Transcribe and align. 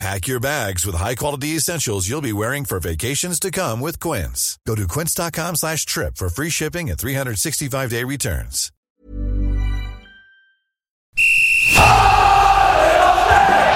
Pack 0.00 0.26
your 0.26 0.40
bags 0.40 0.84
with 0.84 0.96
high-quality 0.96 1.56
essentials 1.56 2.08
you'll 2.08 2.20
be 2.20 2.32
wearing 2.32 2.64
for 2.64 2.80
vacations 2.80 3.38
to 3.40 3.50
come 3.50 3.80
with 3.80 3.98
Quince. 4.00 4.58
Go 4.66 4.74
to 4.74 4.86
quince.com 4.88 5.54
slash 5.56 5.86
trip 5.86 6.16
for 6.16 6.28
free 6.28 6.50
shipping 6.50 6.90
and 6.90 6.98
365-day 6.98 8.02
returns. 8.04 8.70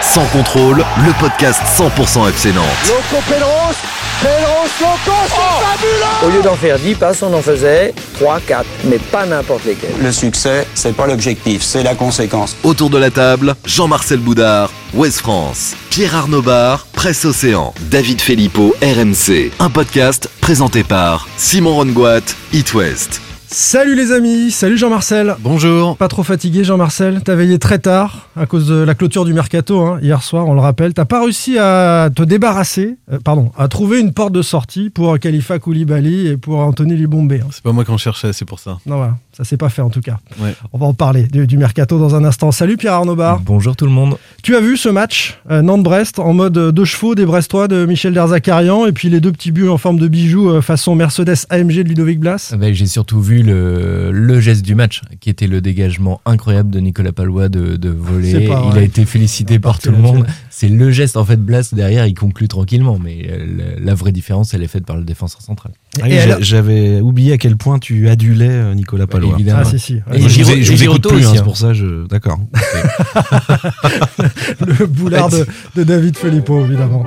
Sans 0.03 0.27
contrôle, 0.33 0.79
le 0.79 1.13
podcast 1.21 1.61
100% 1.77 2.29
FC 2.31 2.53
Nantes. 2.53 2.67
Loco 2.89 3.23
Pedros, 3.29 3.77
Pedros, 4.21 4.69
Loco, 4.81 5.17
c'est 5.29 5.65
fabuleux 5.65 6.27
Au 6.27 6.31
lieu 6.37 6.43
d'en 6.43 6.57
faire 6.57 6.79
10 6.79 6.95
passes, 6.97 7.23
on 7.23 7.33
en 7.35 7.43
faisait 7.43 7.95
3, 8.15 8.41
4, 8.41 8.67
mais 8.85 8.99
pas 8.99 9.27
n'importe 9.27 9.65
lesquels. 9.65 9.95
Le 10.03 10.11
succès, 10.11 10.67
c'est 10.75 10.95
pas 10.97 11.07
l'objectif, 11.07 11.63
c'est 11.63 11.83
la 11.83 11.95
conséquence. 11.95 12.57
Autour 12.65 12.91
de 12.91 12.99
la 12.99 13.11
table, 13.11 13.55
Jean-Marcel 13.65 14.19
Boudard, 14.19 14.73
Ouest 14.95 15.19
France, 15.19 15.75
Pierre 15.99 16.15
Arnaud 16.15 16.43
Bar, 16.43 16.87
Presse 16.93 17.25
Océan, 17.25 17.75
David 17.91 18.21
Filippo, 18.21 18.73
RMC. 18.81 19.51
Un 19.59 19.69
podcast 19.69 20.31
présenté 20.41 20.85
par 20.85 21.27
Simon 21.37 21.75
Rongoat, 21.75 22.21
It. 22.53 23.28
Salut 23.51 23.95
les 23.95 24.13
amis, 24.13 24.51
salut 24.51 24.77
Jean-Marcel. 24.77 25.35
Bonjour. 25.41 25.97
Pas 25.97 26.09
trop 26.09 26.23
fatigué 26.23 26.65
Jean-Marcel, 26.65 27.23
t'as 27.25 27.35
veillé 27.35 27.59
très 27.59 27.79
tard 27.79 28.29
à 28.37 28.45
cause 28.45 28.69
de 28.69 28.75
la 28.75 28.95
clôture 28.95 29.25
du 29.25 29.33
mercato 29.33 29.81
hein, 29.81 29.99
hier 30.03 30.23
soir, 30.23 30.47
on 30.47 30.53
le 30.53 30.61
rappelle. 30.61 30.93
T'as 30.93 31.07
pas 31.07 31.23
réussi 31.23 31.59
à 31.59 32.11
te 32.15 32.23
débarrasser, 32.23 32.99
euh, 33.11 33.19
pardon, 33.25 33.51
à 33.57 33.67
trouver 33.69 34.01
une 34.01 34.13
porte 34.13 34.33
de 34.35 34.43
sortie 34.43 34.91
pour 34.91 35.19
Khalifa 35.19 35.59
Koulibaly 35.59 36.27
et 36.27 36.37
pour 36.37 36.59
Anthony 36.59 36.95
Libombé. 36.95 37.41
hein. 37.41 37.49
C'est 37.51 37.63
pas 37.63 37.73
moi 37.73 37.85
qu'on 37.87 37.97
cherchait, 37.97 38.35
c'est 38.35 38.45
pour 38.45 38.59
ça. 38.59 38.79
Non 38.85 38.97
voilà, 38.99 39.17
ça 39.33 39.45
s'est 39.45 39.57
pas 39.57 39.71
fait 39.71 39.81
en 39.83 39.89
tout 39.89 40.03
cas. 40.03 40.19
Ouais. 40.41 40.55
On 40.75 40.79
va 40.79 40.85
en 40.85 40.93
parler 40.95 41.23
du, 41.23 41.47
du 41.47 41.57
mercato 41.57 41.99
dans 41.99 42.15
un 42.15 42.25
instant. 42.25 42.53
Salut 42.53 42.77
Pierre 42.77 42.93
Arnaud 42.93 43.17
Bar. 43.17 43.41
Bonjour 43.41 43.75
tout 43.75 43.87
le 43.87 43.93
monde. 43.93 44.19
Tu 44.43 44.57
as 44.57 44.61
vu 44.61 44.77
ce 44.77 44.91
match 44.91 45.39
euh, 45.51 45.63
Nantes-Brest 45.63 46.19
en 46.19 46.35
mode 46.35 46.53
deux 46.73 46.85
chevaux 46.85 47.15
des 47.15 47.25
Brestois 47.25 47.67
de 47.67 47.87
Michel 47.87 48.13
Derzakarian 48.13 48.85
et 48.87 48.93
puis 48.93 49.09
les 49.09 49.21
deux 49.21 49.33
petits 49.33 49.53
buts 49.53 49.69
en 49.71 49.79
forme 49.79 49.99
de 49.99 50.07
bijoux 50.07 50.51
euh, 50.51 50.61
façon 50.61 50.95
Mercedes 50.95 51.47
AMG 51.49 51.77
de 51.83 51.89
Ludovic 51.89 52.21
Blas? 52.21 52.51
Ah 52.53 52.57
bah, 52.59 52.71
J'ai 52.73 52.87
surtout 52.87 53.21
vu 53.23 53.38
le, 53.43 54.11
le 54.13 54.41
geste 54.41 54.65
du 54.65 54.75
match, 54.75 55.03
qui 55.21 55.31
était 55.31 55.47
le 55.47 55.61
dégagement 55.61 56.21
incroyable 56.27 56.71
de 56.71 56.81
Nicolas 56.81 57.13
Palois 57.13 57.49
de, 57.49 57.89
voler. 57.89 58.49
pas 58.49 58.69
Il 58.73 58.79
a 58.79 58.83
été 58.83 59.05
félicité 59.05 59.57
On 59.57 59.61
par 59.61 59.79
tout 59.79 59.91
le 59.91 59.99
monde. 59.99 60.27
C'est 60.51 60.69
le 60.69 60.91
geste. 60.91 61.17
En 61.17 61.25
fait, 61.25 61.41
Blas, 61.41 61.71
derrière, 61.73 62.07
il 62.07 62.15
conclut 62.15 62.49
tranquillement. 62.49 62.99
Mais 63.03 63.27
euh, 63.31 63.77
la, 63.81 63.95
vraie 63.95 64.13
différence, 64.13 64.53
elle 64.55 64.63
est 64.63 64.67
faite 64.69 64.85
par 64.85 64.97
le 64.97 65.05
défenseur 65.05 65.41
central. 65.41 65.73
Ah 66.01 66.05
oui, 66.07 66.19
alors- 66.19 66.39
j'a- 66.39 66.59
J'avais 66.59 67.01
oublié 67.01 67.35
à 67.35 67.39
quel 67.39 67.57
point 67.57 67.79
tu 67.79 68.09
adulais 68.09 68.49
euh, 68.51 68.75
Nicolas 68.75 69.07
Palois. 69.07 69.35
Évidemment. 69.35 69.61
Ah 69.63 69.65
si 69.65 69.79
si. 69.79 69.95
Et 70.13 70.21
je 70.29 70.43
vous, 70.43 70.63
je 70.63 70.73
vous 70.73 70.83
écoute 70.83 71.07
plus, 71.09 71.25
hein, 71.25 71.31
c'est 71.33 71.39
hein. 71.39 71.43
pour 71.45 71.57
ça. 71.57 71.73
Je... 71.73 72.05
D'accord. 72.09 72.41
le 74.67 74.87
boulard 74.87 75.29
de, 75.29 75.47
de 75.77 75.85
David 75.85 76.17
Filippo 76.17 76.65
évidemment. 76.65 77.05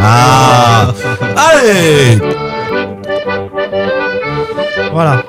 Ah 0.00 0.94
Allez 1.36 2.18
Voilà. 4.92 5.24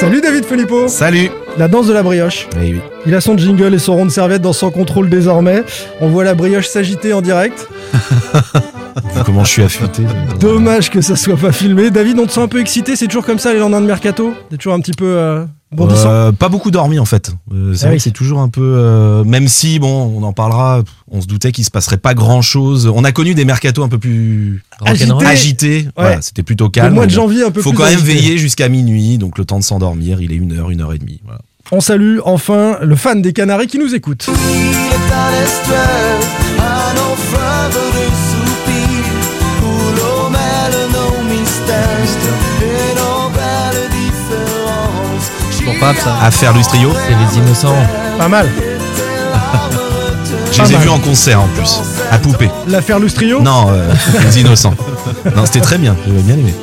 Salut 0.00 0.22
David 0.22 0.46
Filippo. 0.46 0.88
Salut 0.88 1.28
La 1.58 1.68
danse 1.68 1.86
de 1.86 1.92
la 1.92 2.02
brioche. 2.02 2.48
Eh 2.56 2.72
oui. 2.72 2.80
Il 3.04 3.14
a 3.14 3.20
son 3.20 3.36
jingle 3.36 3.74
et 3.74 3.78
son 3.78 3.96
rond 3.96 4.06
de 4.06 4.10
serviette 4.10 4.40
dans 4.40 4.54
son 4.54 4.70
contrôle 4.70 5.10
désormais. 5.10 5.62
On 6.00 6.08
voit 6.08 6.24
la 6.24 6.32
brioche 6.32 6.68
s'agiter 6.68 7.12
en 7.12 7.20
direct. 7.20 7.68
Comment 9.26 9.44
je 9.44 9.50
suis 9.50 9.62
affûté. 9.62 10.04
Dommage 10.40 10.88
que 10.88 11.02
ça 11.02 11.16
soit 11.16 11.36
pas 11.36 11.52
filmé. 11.52 11.90
David, 11.90 12.18
on 12.18 12.24
te 12.24 12.32
sent 12.32 12.40
un 12.40 12.48
peu 12.48 12.60
excité. 12.60 12.96
C'est 12.96 13.08
toujours 13.08 13.26
comme 13.26 13.38
ça 13.38 13.52
les 13.52 13.58
lendemains 13.58 13.82
de 13.82 13.86
mercato? 13.86 14.32
T'es 14.48 14.56
toujours 14.56 14.72
un 14.72 14.80
petit 14.80 14.94
peu 14.94 15.04
euh, 15.04 15.44
bondissant. 15.72 16.08
Euh, 16.10 16.32
pas 16.32 16.48
beaucoup 16.48 16.70
dormi 16.70 16.98
en 16.98 17.04
fait. 17.04 17.32
Euh, 17.52 17.74
c'est 17.74 17.84
Ah 17.84 17.86
vrai 17.86 17.94
oui. 17.94 17.96
que 17.98 18.02
c'est 18.04 18.10
toujours 18.10 18.40
un 18.40 18.48
peu. 18.48 18.60
euh, 18.62 19.24
même 19.24 19.48
si, 19.48 19.78
bon, 19.78 20.12
on 20.16 20.22
en 20.22 20.32
parlera, 20.32 20.82
on 21.10 21.20
se 21.20 21.26
doutait 21.26 21.52
qu'il 21.52 21.64
se 21.64 21.70
passerait 21.70 21.96
pas 21.98 22.14
grand 22.14 22.42
chose. 22.42 22.90
On 22.92 23.04
a 23.04 23.12
connu 23.12 23.34
des 23.34 23.44
mercatos 23.44 23.84
un 23.84 23.88
peu 23.88 23.98
plus 23.98 24.62
Agité. 24.84 25.12
agités. 25.26 25.88
Voilà, 25.96 26.22
c'était 26.22 26.42
plutôt 26.42 26.68
calme. 26.70 26.88
Le 26.88 26.94
mois 26.94 27.06
de 27.06 27.10
janvier 27.12 27.44
un 27.44 27.50
peu 27.50 27.62
Faut 27.62 27.70
plus 27.70 27.78
quand 27.78 27.84
même 27.84 27.94
agité. 27.94 28.12
veiller 28.14 28.38
jusqu'à 28.38 28.68
minuit, 28.68 29.18
donc 29.18 29.38
le 29.38 29.44
temps 29.44 29.58
de 29.58 29.64
s'endormir, 29.64 30.20
il 30.20 30.32
est 30.32 30.36
une 30.36 30.52
heure, 30.58 30.70
une 30.70 30.80
heure 30.80 30.92
et 30.92 30.98
demie. 30.98 31.20
Voilà. 31.24 31.40
On 31.72 31.80
salue 31.80 32.18
enfin 32.24 32.78
le 32.82 32.96
fan 32.96 33.22
des 33.22 33.32
Canaries 33.32 33.68
qui 33.68 33.78
nous 33.78 33.94
écoute. 33.94 34.28
Pape, 45.80 45.96
ça. 45.96 46.14
À 46.22 46.30
faire 46.30 46.52
Lustrio, 46.52 46.90
C'est 46.92 47.14
les 47.14 47.38
innocents. 47.42 47.74
Pas 48.18 48.28
mal. 48.28 48.48
je 50.52 50.62
les 50.62 50.72
ai 50.74 50.76
vus 50.76 50.88
en 50.88 50.98
concert 50.98 51.40
en 51.40 51.48
plus, 51.48 51.80
à 52.10 52.18
Poupée. 52.18 52.50
L'affaire 52.68 52.98
Lustrio. 52.98 53.40
Non, 53.40 53.68
euh, 53.70 53.88
les 54.22 54.40
innocents. 54.40 54.74
Non, 55.34 55.46
c'était 55.46 55.60
très 55.60 55.78
bien, 55.78 55.96
j'avais 56.06 56.20
bien 56.22 56.34
aimé. 56.36 56.54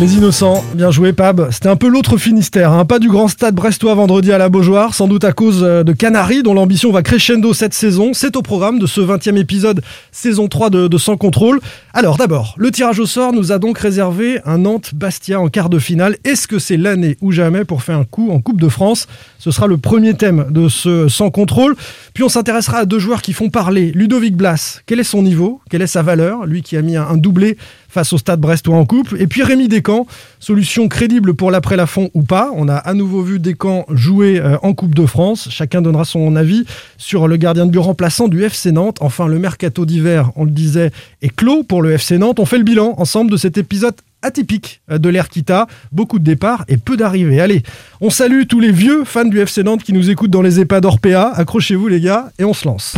Les 0.00 0.14
innocents, 0.14 0.62
bien 0.74 0.92
joué 0.92 1.12
Pab. 1.12 1.48
C'était 1.50 1.68
un 1.68 1.74
peu 1.74 1.88
l'autre 1.88 2.18
Finistère, 2.18 2.70
hein. 2.70 2.84
pas 2.84 3.00
du 3.00 3.08
grand 3.08 3.26
stade 3.26 3.56
brestois 3.56 3.96
vendredi 3.96 4.30
à 4.30 4.38
la 4.38 4.48
Beaujoire, 4.48 4.94
sans 4.94 5.08
doute 5.08 5.24
à 5.24 5.32
cause 5.32 5.64
euh, 5.64 5.82
de 5.82 5.92
Canaries, 5.92 6.44
dont 6.44 6.54
l'ambition 6.54 6.92
va 6.92 7.02
crescendo 7.02 7.52
cette 7.52 7.74
saison. 7.74 8.10
C'est 8.12 8.36
au 8.36 8.42
programme 8.42 8.78
de 8.78 8.86
ce 8.86 9.00
20e 9.00 9.36
épisode, 9.36 9.82
saison 10.12 10.46
3 10.46 10.70
de, 10.70 10.98
Sans 10.98 11.16
Contrôle. 11.16 11.58
Alors 11.94 12.16
d'abord, 12.16 12.54
le 12.58 12.70
tirage 12.70 13.00
au 13.00 13.06
sort 13.06 13.32
nous 13.32 13.50
a 13.50 13.58
donc 13.58 13.76
réservé 13.76 14.38
un 14.44 14.58
Nantes-Bastia 14.58 15.40
en 15.40 15.48
quart 15.48 15.68
de 15.68 15.80
finale. 15.80 16.16
Est-ce 16.22 16.46
que 16.46 16.60
c'est 16.60 16.76
l'année 16.76 17.16
ou 17.20 17.32
jamais 17.32 17.64
pour 17.64 17.82
faire 17.82 17.98
un 17.98 18.04
coup 18.04 18.30
en 18.30 18.40
Coupe 18.40 18.60
de 18.60 18.68
France? 18.68 19.08
Ce 19.40 19.50
sera 19.50 19.66
le 19.66 19.78
premier 19.78 20.14
thème 20.14 20.46
de 20.50 20.68
ce 20.68 21.08
Sans 21.08 21.30
Contrôle. 21.30 21.74
Puis 22.14 22.22
on 22.22 22.28
s'intéressera 22.28 22.78
à 22.78 22.84
deux 22.84 23.00
joueurs 23.00 23.20
qui 23.20 23.32
font 23.32 23.50
parler. 23.50 23.90
Ludovic 23.96 24.36
Blas, 24.36 24.80
quel 24.86 25.00
est 25.00 25.04
son 25.04 25.22
niveau? 25.22 25.60
Quelle 25.68 25.82
est 25.82 25.88
sa 25.88 26.02
valeur? 26.02 26.46
Lui 26.46 26.62
qui 26.62 26.76
a 26.76 26.82
mis 26.82 26.96
un 26.96 27.16
doublé 27.16 27.56
face 27.88 28.12
au 28.12 28.18
stade 28.18 28.40
brestois 28.40 28.76
en 28.76 28.84
coupe. 28.84 29.14
Et 29.18 29.26
puis 29.26 29.42
Rémi 29.42 29.68
Descamps, 29.68 30.06
solution 30.38 30.88
crédible 30.88 31.34
pour 31.34 31.50
l'après-Lafont 31.50 32.10
ou 32.14 32.22
pas. 32.22 32.50
On 32.54 32.68
a 32.68 32.76
à 32.76 32.94
nouveau 32.94 33.22
vu 33.22 33.38
Descamps 33.38 33.86
jouer 33.90 34.38
euh, 34.38 34.56
en 34.62 34.74
Coupe 34.74 34.94
de 34.94 35.06
France. 35.06 35.48
Chacun 35.50 35.82
donnera 35.82 36.04
son 36.04 36.36
avis 36.36 36.64
sur 36.96 37.28
le 37.28 37.36
gardien 37.36 37.66
de 37.66 37.70
but 37.70 37.78
remplaçant 37.78 38.28
du 38.28 38.44
FC 38.44 38.72
Nantes. 38.72 38.98
Enfin, 39.00 39.26
le 39.26 39.38
mercato 39.38 39.86
d'hiver, 39.86 40.30
on 40.36 40.44
le 40.44 40.50
disait, 40.50 40.92
est 41.22 41.34
clos 41.34 41.62
pour 41.62 41.82
le 41.82 41.92
FC 41.92 42.18
Nantes. 42.18 42.38
On 42.38 42.46
fait 42.46 42.58
le 42.58 42.64
bilan 42.64 42.94
ensemble 42.98 43.30
de 43.30 43.36
cet 43.36 43.58
épisode 43.58 43.94
atypique 44.22 44.80
euh, 44.90 44.98
de 44.98 45.08
l'ère 45.08 45.28
Kita. 45.28 45.66
Beaucoup 45.92 46.18
de 46.18 46.24
départs 46.24 46.64
et 46.68 46.76
peu 46.76 46.96
d'arrivées. 46.96 47.40
Allez, 47.40 47.62
on 48.00 48.10
salue 48.10 48.42
tous 48.48 48.60
les 48.60 48.72
vieux 48.72 49.04
fans 49.04 49.24
du 49.24 49.40
FC 49.40 49.62
Nantes 49.62 49.82
qui 49.82 49.92
nous 49.92 50.10
écoutent 50.10 50.30
dans 50.30 50.42
les 50.42 50.60
EHPAD 50.60 50.84
Orpea. 50.84 51.32
Accrochez-vous 51.34 51.88
les 51.88 52.00
gars 52.00 52.30
et 52.38 52.44
on 52.44 52.52
se 52.52 52.66
lance. 52.66 52.96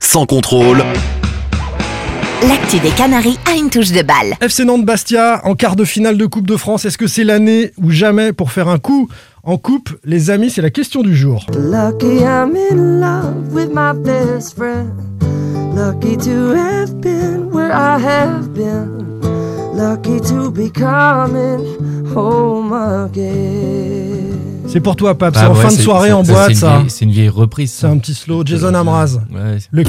Sans 0.00 0.24
contrôle, 0.24 0.82
L'actu 2.46 2.78
des 2.78 2.90
Canaries 2.90 3.38
a 3.50 3.56
une 3.56 3.68
touche 3.68 3.90
de 3.90 4.02
balle. 4.02 4.34
FC 4.40 4.64
Nantes 4.64 4.84
Bastia 4.84 5.40
en 5.44 5.54
quart 5.54 5.74
de 5.74 5.84
finale 5.84 6.16
de 6.16 6.26
Coupe 6.26 6.46
de 6.46 6.56
France. 6.56 6.84
Est-ce 6.84 6.96
que 6.98 7.06
c'est 7.08 7.24
l'année 7.24 7.72
ou 7.82 7.90
jamais 7.90 8.32
pour 8.32 8.52
faire 8.52 8.68
un 8.68 8.78
coup 8.78 9.08
en 9.42 9.56
coupe 9.58 9.90
Les 10.04 10.30
amis, 10.30 10.50
c'est 10.50 10.62
la 10.62 10.70
question 10.70 11.02
du 11.02 11.16
jour. 11.16 11.46
Lucky 11.52 12.18
I'm 12.20 12.54
in 12.70 13.00
love 13.00 13.52
with 13.52 13.70
my 13.74 13.92
best 14.04 14.54
friend. 14.56 14.90
Lucky 15.74 16.16
to 16.16 16.54
have 16.54 16.94
been 17.00 17.48
where 17.52 17.70
I 17.72 18.00
have 18.00 18.48
been. 18.54 19.20
Lucky 19.74 20.20
to 20.28 20.50
be 20.50 20.70
coming 20.72 21.64
home 22.14 22.72
again. 22.72 24.36
C'est 24.68 24.80
pour 24.80 24.96
toi, 24.96 25.16
Pape. 25.16 25.34
Ah 25.36 25.40
c'est 25.40 25.46
en 25.46 25.54
ouais, 25.54 25.62
fin 25.62 25.68
de 25.76 25.80
soirée 25.80 26.12
en 26.12 26.22
ça, 26.24 26.32
boîte, 26.32 26.44
c'est 26.48 26.52
une 26.52 26.58
ça. 26.58 26.76
vieille- 26.78 26.90
C'est 26.90 27.04
une 27.06 27.10
vieille 27.10 27.28
reprise. 27.30 27.72
C'est 27.72 27.86
un 27.86 27.96
petit 27.98 28.14
slow. 28.14 28.44
Jason 28.44 28.74
Amraz, 28.74 29.18
Ouais, 29.32 29.58
le. 29.72 29.82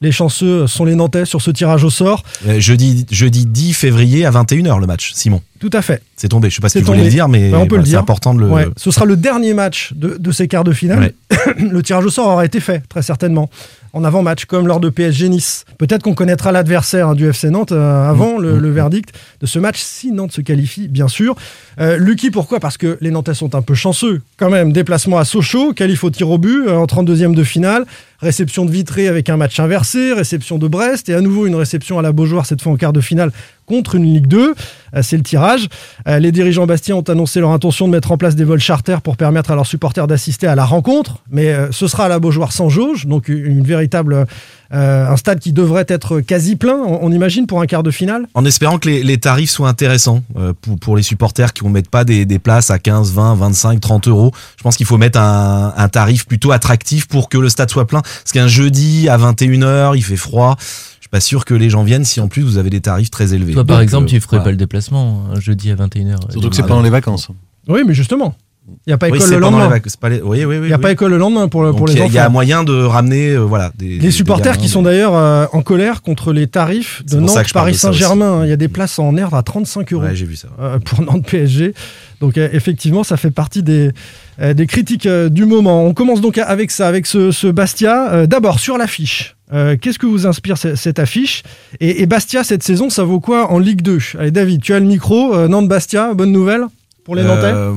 Les 0.00 0.12
chanceux 0.12 0.66
sont 0.66 0.84
les 0.84 0.94
Nantais 0.94 1.24
sur 1.24 1.42
ce 1.42 1.50
tirage 1.50 1.84
au 1.84 1.90
sort. 1.90 2.22
Euh, 2.46 2.60
jeudi, 2.60 3.06
jeudi 3.10 3.46
10 3.46 3.72
février 3.72 4.24
à 4.24 4.30
21h 4.30 4.80
le 4.80 4.86
match, 4.86 5.12
Simon. 5.14 5.42
Tout 5.58 5.70
à 5.72 5.82
fait. 5.82 6.02
C'est 6.16 6.28
tombé, 6.28 6.50
je 6.50 6.56
sais 6.56 6.60
pas 6.60 6.68
si 6.68 6.74
C'est 6.74 6.78
tu 6.80 6.84
voulais 6.86 6.98
tombé. 6.98 7.08
le 7.10 7.14
dire, 7.14 7.28
mais 7.28 7.48
on 7.54 7.62
peut 7.66 7.68
voilà, 7.70 7.78
le 7.78 7.84
c'est 7.84 7.90
dire. 7.90 8.00
important 8.00 8.34
de 8.34 8.40
le... 8.40 8.46
Ouais. 8.48 8.66
Ce 8.76 8.90
sera 8.90 9.04
le 9.04 9.16
dernier 9.16 9.54
match 9.54 9.92
de, 9.94 10.16
de 10.18 10.30
ces 10.32 10.46
quarts 10.48 10.64
de 10.64 10.72
finale. 10.72 11.12
Ouais. 11.30 11.54
le 11.70 11.82
tirage 11.82 12.04
au 12.04 12.10
sort 12.10 12.28
aura 12.28 12.44
été 12.44 12.60
fait, 12.60 12.82
très 12.88 13.02
certainement. 13.02 13.50
En 13.94 14.04
avant-match, 14.04 14.44
comme 14.44 14.66
lors 14.68 14.80
de 14.80 14.90
PSG 14.90 15.28
Nice. 15.30 15.64
Peut-être 15.78 16.02
qu'on 16.02 16.12
connaîtra 16.14 16.52
l'adversaire 16.52 17.08
hein, 17.08 17.14
du 17.14 17.26
FC 17.26 17.48
Nantes 17.48 17.72
euh, 17.72 18.08
avant 18.08 18.38
le, 18.38 18.58
le 18.58 18.70
verdict 18.70 19.14
de 19.40 19.46
ce 19.46 19.58
match, 19.58 19.78
si 19.80 20.12
Nantes 20.12 20.32
se 20.32 20.42
qualifie, 20.42 20.88
bien 20.88 21.08
sûr. 21.08 21.34
Euh, 21.80 21.96
Lucky, 21.96 22.30
pourquoi? 22.30 22.60
Parce 22.60 22.76
que 22.76 22.98
les 23.00 23.10
Nantais 23.10 23.32
sont 23.34 23.54
un 23.54 23.62
peu 23.62 23.74
chanceux. 23.74 24.20
Quand 24.36 24.50
même, 24.50 24.72
déplacement 24.72 25.18
à 25.18 25.24
Sochaux, 25.24 25.72
qualif 25.72 26.04
au 26.04 26.10
tir 26.10 26.28
au 26.30 26.36
but 26.38 26.66
euh, 26.68 26.76
en 26.76 26.84
32e 26.84 27.34
de 27.34 27.42
finale, 27.44 27.86
réception 28.20 28.66
de 28.66 28.70
Vitré 28.70 29.08
avec 29.08 29.30
un 29.30 29.38
match 29.38 29.58
inversé, 29.58 30.12
réception 30.12 30.58
de 30.58 30.68
Brest, 30.68 31.08
et 31.08 31.14
à 31.14 31.22
nouveau 31.22 31.46
une 31.46 31.54
réception 31.54 31.98
à 31.98 32.02
la 32.02 32.12
Beaujoire, 32.12 32.44
cette 32.44 32.60
fois 32.60 32.72
en 32.72 32.76
quart 32.76 32.92
de 32.92 33.00
finale 33.00 33.32
contre 33.68 33.94
une 33.94 34.04
Ligue 34.04 34.26
2. 34.26 34.54
Euh, 34.94 35.02
C'est 35.02 35.16
le 35.16 35.22
tirage. 35.22 35.68
Euh, 36.08 36.18
Les 36.18 36.32
dirigeants 36.32 36.66
Bastien 36.66 36.96
ont 36.96 37.02
annoncé 37.02 37.40
leur 37.40 37.50
intention 37.50 37.86
de 37.86 37.92
mettre 37.92 38.10
en 38.10 38.16
place 38.16 38.34
des 38.34 38.44
vols 38.44 38.60
charters 38.60 39.02
pour 39.02 39.16
permettre 39.16 39.50
à 39.50 39.54
leurs 39.54 39.66
supporters 39.66 40.06
d'assister 40.06 40.46
à 40.46 40.54
la 40.54 40.64
rencontre. 40.64 41.18
Mais 41.30 41.52
euh, 41.52 41.70
ce 41.70 41.86
sera 41.86 42.06
à 42.06 42.08
la 42.08 42.18
Beaujoire 42.18 42.52
sans 42.52 42.68
jauge, 42.68 43.06
donc 43.06 43.28
une 43.28 43.62
véritable, 43.62 44.26
un 44.70 45.16
stade 45.16 45.38
qui 45.38 45.52
devrait 45.52 45.84
être 45.88 46.20
quasi 46.20 46.56
plein, 46.56 46.76
on, 46.76 47.12
imagine, 47.12 47.46
pour 47.46 47.60
un 47.60 47.66
quart 47.66 47.82
de 47.82 47.90
finale. 47.90 48.26
En 48.34 48.44
espérant 48.44 48.78
que 48.78 48.88
les, 48.88 49.18
tarifs 49.18 49.50
soient 49.50 49.68
intéressants 49.68 50.22
pour, 50.80 50.96
les 50.96 51.02
supporters 51.02 51.52
qui 51.52 51.64
ne 51.64 51.70
mettent 51.70 51.90
pas 51.90 52.04
des, 52.04 52.24
des 52.24 52.38
places 52.38 52.70
à 52.70 52.78
15, 52.78 53.12
20, 53.12 53.34
25, 53.34 53.80
30 53.80 54.08
euros. 54.08 54.32
Je 54.56 54.62
pense 54.62 54.76
qu'il 54.76 54.86
faut 54.86 54.98
mettre 54.98 55.18
un, 55.18 55.74
un 55.76 55.88
tarif 55.88 56.26
plutôt 56.26 56.52
attractif 56.52 57.06
pour 57.06 57.28
que 57.28 57.38
le 57.38 57.48
stade 57.48 57.70
soit 57.70 57.86
plein. 57.86 58.00
Parce 58.00 58.32
qu'un 58.32 58.48
jeudi 58.48 59.08
à 59.08 59.18
21h, 59.18 59.96
il 59.96 60.02
fait 60.02 60.16
froid. 60.16 60.56
Suis 61.08 61.10
pas 61.10 61.20
sûr 61.20 61.44
que 61.46 61.54
les 61.54 61.70
gens 61.70 61.84
viennent 61.84 62.04
si 62.04 62.20
en 62.20 62.28
plus 62.28 62.42
vous 62.42 62.58
avez 62.58 62.68
des 62.68 62.80
tarifs 62.80 63.10
très 63.10 63.32
élevés. 63.32 63.54
Toi, 63.54 63.64
par 63.64 63.76
Donc, 63.78 63.82
exemple, 63.82 64.04
euh, 64.04 64.08
tu 64.10 64.20
ferais 64.20 64.36
voilà. 64.36 64.44
pas 64.44 64.50
le 64.50 64.56
déplacement 64.58 65.24
un 65.34 65.40
jeudi 65.40 65.70
à 65.70 65.74
21h. 65.74 66.16
Surtout 66.32 66.50
que 66.50 66.56
c'est 66.56 66.62
pendant 66.66 66.82
les 66.82 66.90
vacances. 66.90 67.28
Oui, 67.66 67.80
mais 67.86 67.94
justement, 67.94 68.34
il 68.68 68.74
n'y 68.88 68.92
a 68.92 68.98
pas 68.98 69.08
école 69.08 69.20
le 69.20 69.34
les 69.36 69.40
lendemain. 69.40 69.68
vacances. 69.68 69.92
c'est 69.92 70.00
pas 70.00 70.10
les- 70.10 70.20
Oui, 70.20 70.44
oui, 70.44 70.44
oui. 70.44 70.54
Il 70.56 70.60
n'y 70.66 70.72
a 70.72 70.76
oui. 70.76 70.82
pas 70.82 70.92
école 70.92 71.12
le 71.12 71.16
lendemain 71.16 71.48
pour, 71.48 71.62
le- 71.62 71.70
pour 71.72 71.86
Donc, 71.86 71.88
les 71.88 71.94
y 71.94 72.00
a- 72.00 72.02
enfants. 72.04 72.10
Il 72.12 72.16
y 72.16 72.18
a 72.18 72.28
moyen 72.28 72.62
de 72.64 72.74
ramener, 72.82 73.30
euh, 73.30 73.38
voilà, 73.38 73.72
des, 73.78 73.88
Les 73.88 73.98
des- 73.98 74.10
supporters 74.10 74.56
des 74.56 74.58
qui 74.62 74.68
sont 74.68 74.82
d'ailleurs 74.82 75.14
euh, 75.14 75.46
en 75.54 75.62
colère 75.62 76.02
contre 76.02 76.34
les 76.34 76.46
tarifs 76.46 77.02
de 77.06 77.18
Nantes 77.20 77.52
Paris. 77.54 77.74
Saint-Germain. 77.74 78.44
Il 78.44 78.50
y 78.50 78.52
a 78.52 78.56
des 78.56 78.68
places 78.68 78.98
en 78.98 79.16
air 79.16 79.32
à 79.34 79.42
35 79.42 79.90
euros 79.94 80.02
Ouais, 80.02 80.14
j'ai 80.14 80.26
vu 80.26 80.36
ça. 80.36 80.48
euh, 80.60 80.78
pour 80.78 81.00
Nantes 81.00 81.24
PSG. 81.26 81.72
Donc 82.20 82.36
euh, 82.36 82.50
effectivement, 82.52 83.02
ça 83.04 83.16
fait 83.16 83.30
partie 83.30 83.62
des, 83.62 83.92
euh, 84.42 84.52
des 84.52 84.66
critiques 84.66 85.06
euh, 85.06 85.30
du 85.30 85.46
moment. 85.46 85.86
On 85.86 85.94
commence 85.94 86.20
donc 86.20 86.36
avec 86.36 86.70
ça, 86.70 86.86
avec 86.86 87.06
ce, 87.06 87.30
ce 87.30 87.46
Bastia. 87.46 88.12
Euh, 88.12 88.26
D'abord 88.26 88.58
sur 88.60 88.76
l'affiche. 88.76 89.36
Euh, 89.52 89.76
Qu'est-ce 89.80 89.98
que 89.98 90.06
vous 90.06 90.26
inspire 90.26 90.58
ce- 90.58 90.74
cette 90.74 90.98
affiche? 90.98 91.42
Et, 91.80 92.02
et 92.02 92.06
Bastia 92.06 92.44
cette 92.44 92.62
saison, 92.62 92.90
ça 92.90 93.04
vaut 93.04 93.20
quoi 93.20 93.50
en 93.50 93.58
Ligue 93.58 93.82
2 93.82 93.98
Allez 94.18 94.30
David, 94.30 94.60
tu 94.62 94.74
as 94.74 94.80
le 94.80 94.86
micro. 94.86 95.34
Euh, 95.34 95.48
Nantes-Bastia, 95.48 96.12
bonne 96.14 96.32
nouvelle 96.32 96.64
pour 97.04 97.16
les 97.16 97.22
Nantais? 97.22 97.46
Euh, 97.46 97.72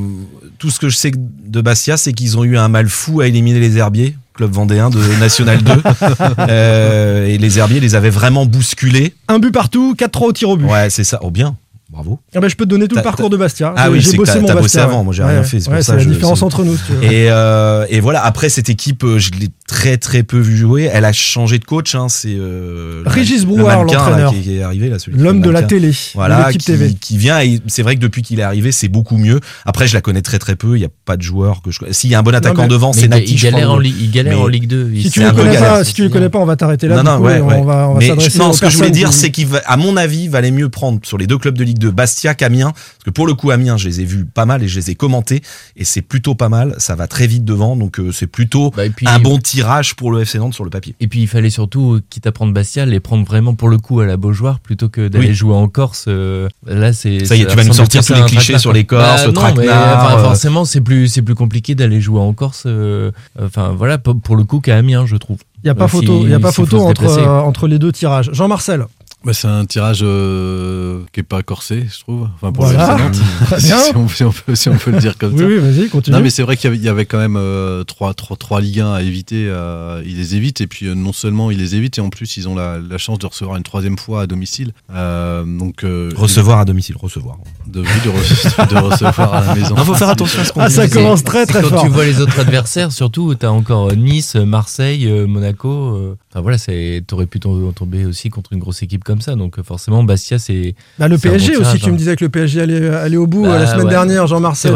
tout 0.59 0.69
ce 0.69 0.79
que 0.79 0.89
je 0.89 0.95
sais 0.97 1.11
de 1.15 1.61
Bastia, 1.61 1.97
c'est 1.97 2.13
qu'ils 2.13 2.37
ont 2.37 2.43
eu 2.43 2.57
un 2.57 2.67
mal 2.67 2.87
fou 2.89 3.21
à 3.21 3.27
éliminer 3.27 3.59
les 3.59 3.77
Herbiers, 3.77 4.15
club 4.33 4.51
vendéen 4.51 4.89
de 4.89 4.99
National 5.19 5.61
2. 5.63 5.71
Euh, 6.49 7.27
et 7.27 7.37
les 7.37 7.59
Herbiers 7.59 7.79
les 7.79 7.95
avaient 7.95 8.09
vraiment 8.09 8.45
bousculés. 8.45 9.13
Un 9.27 9.39
but 9.39 9.51
partout, 9.51 9.95
4-3 9.97 10.25
au 10.25 10.33
tir 10.33 10.49
au 10.49 10.57
but. 10.57 10.65
Ouais, 10.65 10.89
c'est 10.89 11.03
ça. 11.03 11.19
Oh 11.21 11.31
bien, 11.31 11.55
bravo. 11.89 12.19
Ah 12.35 12.39
ben, 12.39 12.47
je 12.49 12.55
peux 12.55 12.65
te 12.65 12.69
donner 12.69 12.87
tout 12.87 12.95
le 12.95 13.01
parcours 13.01 13.29
de 13.29 13.37
Bastia. 13.37 13.73
Ah 13.77 13.89
oui, 13.89 14.01
j'ai 14.01 14.17
bossé 14.17 14.33
t'as- 14.33 14.53
mon 14.53 14.61
bossé 14.61 14.79
avant, 14.79 14.99
ouais. 14.99 15.03
moi, 15.05 15.13
j'ai 15.13 15.23
rien 15.23 15.43
fait, 15.43 15.59
c'est 15.59 15.69
ouais, 15.69 15.79
la 15.87 15.97
je- 15.99 16.09
différence 16.09 16.41
entre 16.43 16.63
nous. 16.63 16.75
si 16.77 16.83
tu 16.85 16.91
veux. 16.93 17.03
Et, 17.03 17.27
euh, 17.29 17.85
et 17.89 17.99
voilà, 17.99 18.23
après 18.25 18.49
cette 18.49 18.69
équipe, 18.69 19.05
je 19.17 19.31
l'ai 19.31 19.49
très 19.71 19.95
très 19.97 20.23
peu 20.23 20.37
vu 20.37 20.57
jouer. 20.57 20.89
Elle 20.91 21.05
a 21.05 21.13
changé 21.13 21.57
de 21.57 21.63
coach. 21.63 21.95
Hein, 21.95 22.07
c'est 22.09 22.35
euh, 22.37 23.03
Régis 23.05 23.45
Brouard, 23.45 23.85
l'entraîneur. 23.85 24.33
qui, 24.33 24.41
qui 24.41 24.57
est 24.57 24.63
arrivé 24.63 24.89
là, 24.89 24.97
L'homme 25.13 25.39
de 25.41 25.49
la 25.49 25.63
télé, 25.63 25.91
voilà, 26.13 26.47
l'équipe 26.47 26.59
qui, 26.61 26.67
TV. 26.67 26.93
qui 26.99 27.17
vient. 27.17 27.39
Et 27.41 27.61
c'est 27.67 27.81
vrai 27.81 27.95
que 27.95 28.01
depuis 28.01 28.21
qu'il 28.21 28.39
est 28.41 28.43
arrivé, 28.43 28.73
c'est 28.73 28.89
beaucoup 28.89 29.15
mieux. 29.17 29.39
Après, 29.65 29.87
je 29.87 29.93
la 29.93 30.01
connais 30.01 30.21
très 30.21 30.39
très 30.39 30.57
peu. 30.57 30.75
Il 30.77 30.81
y 30.81 30.85
a 30.85 30.89
pas 31.05 31.15
de 31.15 31.21
joueur 31.21 31.61
que 31.61 31.71
je. 31.71 31.79
S'il 31.91 32.09
y 32.09 32.15
a 32.15 32.19
un 32.19 32.23
bon 32.23 32.35
attaquant 32.35 32.63
mais- 32.63 32.67
devant, 32.67 32.91
c'est 32.91 33.07
Nati. 33.07 33.33
il 33.35 33.41
galère, 33.41 33.71
en, 33.71 33.79
Ligue- 33.79 33.95
il 34.01 34.11
galère 34.11 34.35
Mais- 34.37 34.43
en 34.43 34.47
Ligue 34.47 34.67
2. 34.67 34.91
Il- 34.93 35.03
Si 35.03 35.09
tu 35.11 35.21
peu 35.21 35.31
connais 35.31 35.53
galère, 35.53 35.69
pas, 35.69 35.83
si 35.85 35.93
tu 35.93 36.03
les 36.03 36.09
connais 36.09 36.29
pas, 36.29 36.39
on 36.39 36.45
va 36.45 36.55
t'arrêter 36.57 36.87
là. 36.89 36.97
Non, 37.01 37.03
non, 37.03 37.17
coup, 37.17 37.23
ouais, 37.25 37.37
et 37.37 37.41
ouais. 37.41 37.55
On 37.55 37.63
va, 37.63 37.87
on 37.89 37.93
va 37.93 37.99
Mais 37.99 38.07
s'adresser 38.09 38.29
je- 38.31 38.37
non, 38.39 38.51
ce 38.53 38.59
que 38.61 38.69
je 38.69 38.75
voulais 38.77 38.91
dire, 38.91 39.13
c'est 39.13 39.31
qu'il 39.31 39.47
va, 39.47 39.61
à 39.65 39.77
mon 39.77 39.95
avis, 39.95 40.27
valait 40.27 40.51
mieux 40.51 40.67
prendre 40.69 40.99
sur 41.03 41.17
les 41.17 41.27
deux 41.27 41.37
clubs 41.37 41.57
de 41.57 41.63
Ligue 41.63 41.79
2, 41.79 41.91
Bastia 41.91 42.33
qu'Amiens. 42.35 42.71
Parce 42.73 43.03
que 43.05 43.09
pour 43.11 43.25
le 43.25 43.33
coup, 43.35 43.51
Amiens, 43.51 43.77
je 43.77 43.87
les 43.87 44.01
ai 44.01 44.05
vus 44.05 44.25
pas 44.25 44.45
mal 44.45 44.63
et 44.63 44.67
je 44.67 44.79
les 44.79 44.91
ai 44.91 44.95
commentés. 44.95 45.41
Et 45.77 45.85
c'est 45.85 46.01
plutôt 46.01 46.35
pas 46.35 46.49
mal. 46.49 46.75
Ça 46.77 46.95
va 46.95 47.07
très 47.07 47.27
vite 47.27 47.45
devant. 47.45 47.75
Donc, 47.77 47.99
euh, 47.99 48.11
c'est 48.11 48.27
plutôt 48.27 48.71
Bah, 48.75 48.83
un 49.05 49.19
bon 49.19 49.37
tirage 49.61 49.95
pour 49.95 50.11
le 50.11 50.21
FC 50.21 50.37
Nantes 50.39 50.53
sur 50.53 50.63
le 50.63 50.69
papier. 50.69 50.95
Et 50.99 51.07
puis 51.07 51.21
il 51.21 51.27
fallait 51.27 51.49
surtout, 51.49 51.99
quitte 52.09 52.27
à 52.27 52.31
prendre 52.31 52.53
Bastia, 52.53 52.85
les 52.85 52.99
prendre 52.99 53.25
vraiment 53.25 53.53
pour 53.53 53.69
le 53.69 53.77
coup 53.77 53.99
à 53.99 54.05
la 54.05 54.17
Beaujoire 54.17 54.59
plutôt 54.59 54.89
que 54.89 55.07
d'aller 55.07 55.29
Oui. 55.29 55.33
jouer 55.33 55.53
en 55.55 55.67
Corse. 55.67 56.05
euh, 56.07 56.47
là, 56.65 56.93
c'est. 56.93 57.25
Ça 57.25 57.35
y 57.35 57.41
est, 57.41 57.45
tu 57.45 57.55
vas 57.55 57.63
nous 57.63 57.73
sortir 57.73 58.03
tous 58.05 58.13
les 58.13 58.21
clichés 58.23 58.57
sur 58.57 58.73
les. 58.73 58.83
Corses, 58.85 59.25
le 59.25 59.31
non, 59.31 59.41
mais, 59.43 59.53
traquenard, 59.53 60.05
enfin, 60.05 60.17
euh. 60.19 60.23
forcément, 60.23 60.65
c'est 60.65 60.81
plus, 60.81 61.07
c'est 61.07 61.21
plus 61.21 61.35
compliqué 61.35 61.75
d'aller 61.75 62.01
jouer 62.01 62.19
en 62.19 62.33
Corse. 62.33 62.63
euh, 62.65 63.11
Enfin 63.41 63.73
voilà, 63.77 63.97
pour 63.97 64.35
le 64.35 64.43
coup 64.43 64.59
qu'à 64.59 64.75
Amiens, 64.77 65.05
je 65.05 65.15
trouve. 65.15 65.37
Il 65.63 65.67
n'y 65.67 65.71
a 65.71 65.75
pas 65.75 65.87
photo, 65.87 66.19
si- 66.21 66.23
il 66.25 66.29
y 66.31 66.33
a 66.33 66.39
pas 66.39 66.51
photo 66.51 66.79
entre, 66.81 67.03
euh, 67.05 67.39
entre 67.41 67.67
les 67.67 67.77
deux 67.77 67.91
tirages. 67.91 68.31
Jean-Marcel, 68.33 68.85
Bah, 69.23 69.33
c'est 69.33 69.47
un 69.47 69.65
tirage 69.65 69.99
euh, 70.01 71.01
qui 71.11 71.19
est 71.19 71.23
pas 71.23 71.43
corsé, 71.43 71.85
je 71.93 71.99
trouve. 71.99 72.27
Enfin, 72.35 72.51
pour 72.51 72.65
Voilà. 72.65 72.97
si, 73.59 73.71
on, 73.95 74.07
si 74.07 74.23
on 74.23 74.31
peut, 74.31 74.55
si 74.55 74.67
on 74.69 74.75
peut 74.77 74.89
le 74.89 74.97
dire 74.97 75.15
comme 75.15 75.33
oui, 75.33 75.39
ça. 75.39 75.45
oui, 75.45 75.57
vas-y, 75.59 75.89
continue. 75.89 76.17
Non, 76.17 76.23
mais 76.23 76.31
c'est 76.31 76.41
vrai 76.41 76.57
qu'il 76.57 76.65
y 76.65 76.67
avait, 76.69 76.77
il 76.77 76.83
y 76.83 76.89
avait 76.89 77.05
quand 77.05 77.19
même 77.19 77.35
euh, 77.37 77.83
trois, 77.83 78.15
trois, 78.15 78.35
trois 78.35 78.61
Ligue 78.61 78.79
1 78.79 78.93
à 78.93 79.01
éviter. 79.03 79.45
euh, 79.47 80.01
ils 80.07 80.17
les 80.17 80.35
évitent. 80.35 80.61
Et 80.61 80.65
puis, 80.65 80.87
euh, 80.87 80.95
non 80.95 81.13
seulement 81.13 81.51
ils 81.51 81.57
les 81.59 81.75
évitent, 81.75 81.99
et 81.99 82.01
en 82.01 82.09
plus, 82.09 82.35
ils 82.37 82.49
ont 82.49 82.55
la, 82.55 82.79
la 82.79 82.97
chance 82.97 83.19
de 83.19 83.27
recevoir 83.27 83.57
une 83.57 83.63
troisième 83.63 83.97
fois 83.99 84.23
à 84.23 84.27
domicile. 84.27 84.73
Euh, 84.91 85.43
donc, 85.45 85.83
euh, 85.83 86.09
Recevoir 86.15 86.57
à 86.59 86.65
domicile, 86.65 86.95
recevoir. 86.97 87.37
De, 87.67 87.81
oui, 87.81 87.87
de, 88.03 88.09
re- 88.09 88.69
de 88.69 88.75
recevoir 88.77 89.33
à 89.35 89.45
la 89.45 89.53
maison. 89.55 89.75
Non, 89.75 89.85
faut 89.85 89.93
faire 89.93 90.09
attention 90.09 90.41
à 90.41 90.45
ce 90.45 90.51
qu'on 90.51 90.61
Ah, 90.61 90.69
ça 90.71 90.87
commence 90.87 91.23
très 91.23 91.45
très 91.45 91.61
quand 91.61 91.69
fort. 91.69 91.83
tu 91.83 91.89
vois 91.89 92.05
les 92.05 92.19
autres 92.21 92.39
adversaires, 92.39 92.91
surtout, 92.91 93.35
tu 93.35 93.45
as 93.45 93.51
encore 93.51 93.93
Nice, 93.93 94.33
Marseille, 94.35 95.07
Monaco. 95.27 96.15
Enfin 96.31 96.41
voilà, 96.41 96.57
c'est- 96.57 97.03
t'aurais 97.05 97.27
pu 97.27 97.39
tom- 97.39 97.71
tomber 97.73 98.05
aussi 98.05 98.29
contre 98.31 98.53
une 98.53 98.59
grosse 98.59 98.81
équipe 98.81 99.03
comme 99.03 99.10
ça. 99.19 99.35
Donc 99.35 99.59
euh, 99.59 99.63
forcément, 99.63 100.03
Bastia, 100.03 100.39
c'est. 100.39 100.75
Bah, 100.97 101.09
le 101.09 101.15
bon 101.17 101.21
PSG 101.21 101.57
aussi, 101.57 101.79
tu 101.79 101.87
me 101.87 101.93
hein. 101.93 101.97
disais 101.97 102.15
que 102.15 102.23
le 102.23 102.29
PSG 102.29 102.61
allait, 102.61 102.87
allait 102.87 103.17
au 103.17 103.27
bout 103.27 103.43
Bah, 103.43 103.55
euh, 103.55 103.59
la 103.59 103.67
semaine 103.67 103.85
ouais. 103.85 103.89
dernière, 103.89 104.27
Jean-Marcel. 104.27 104.73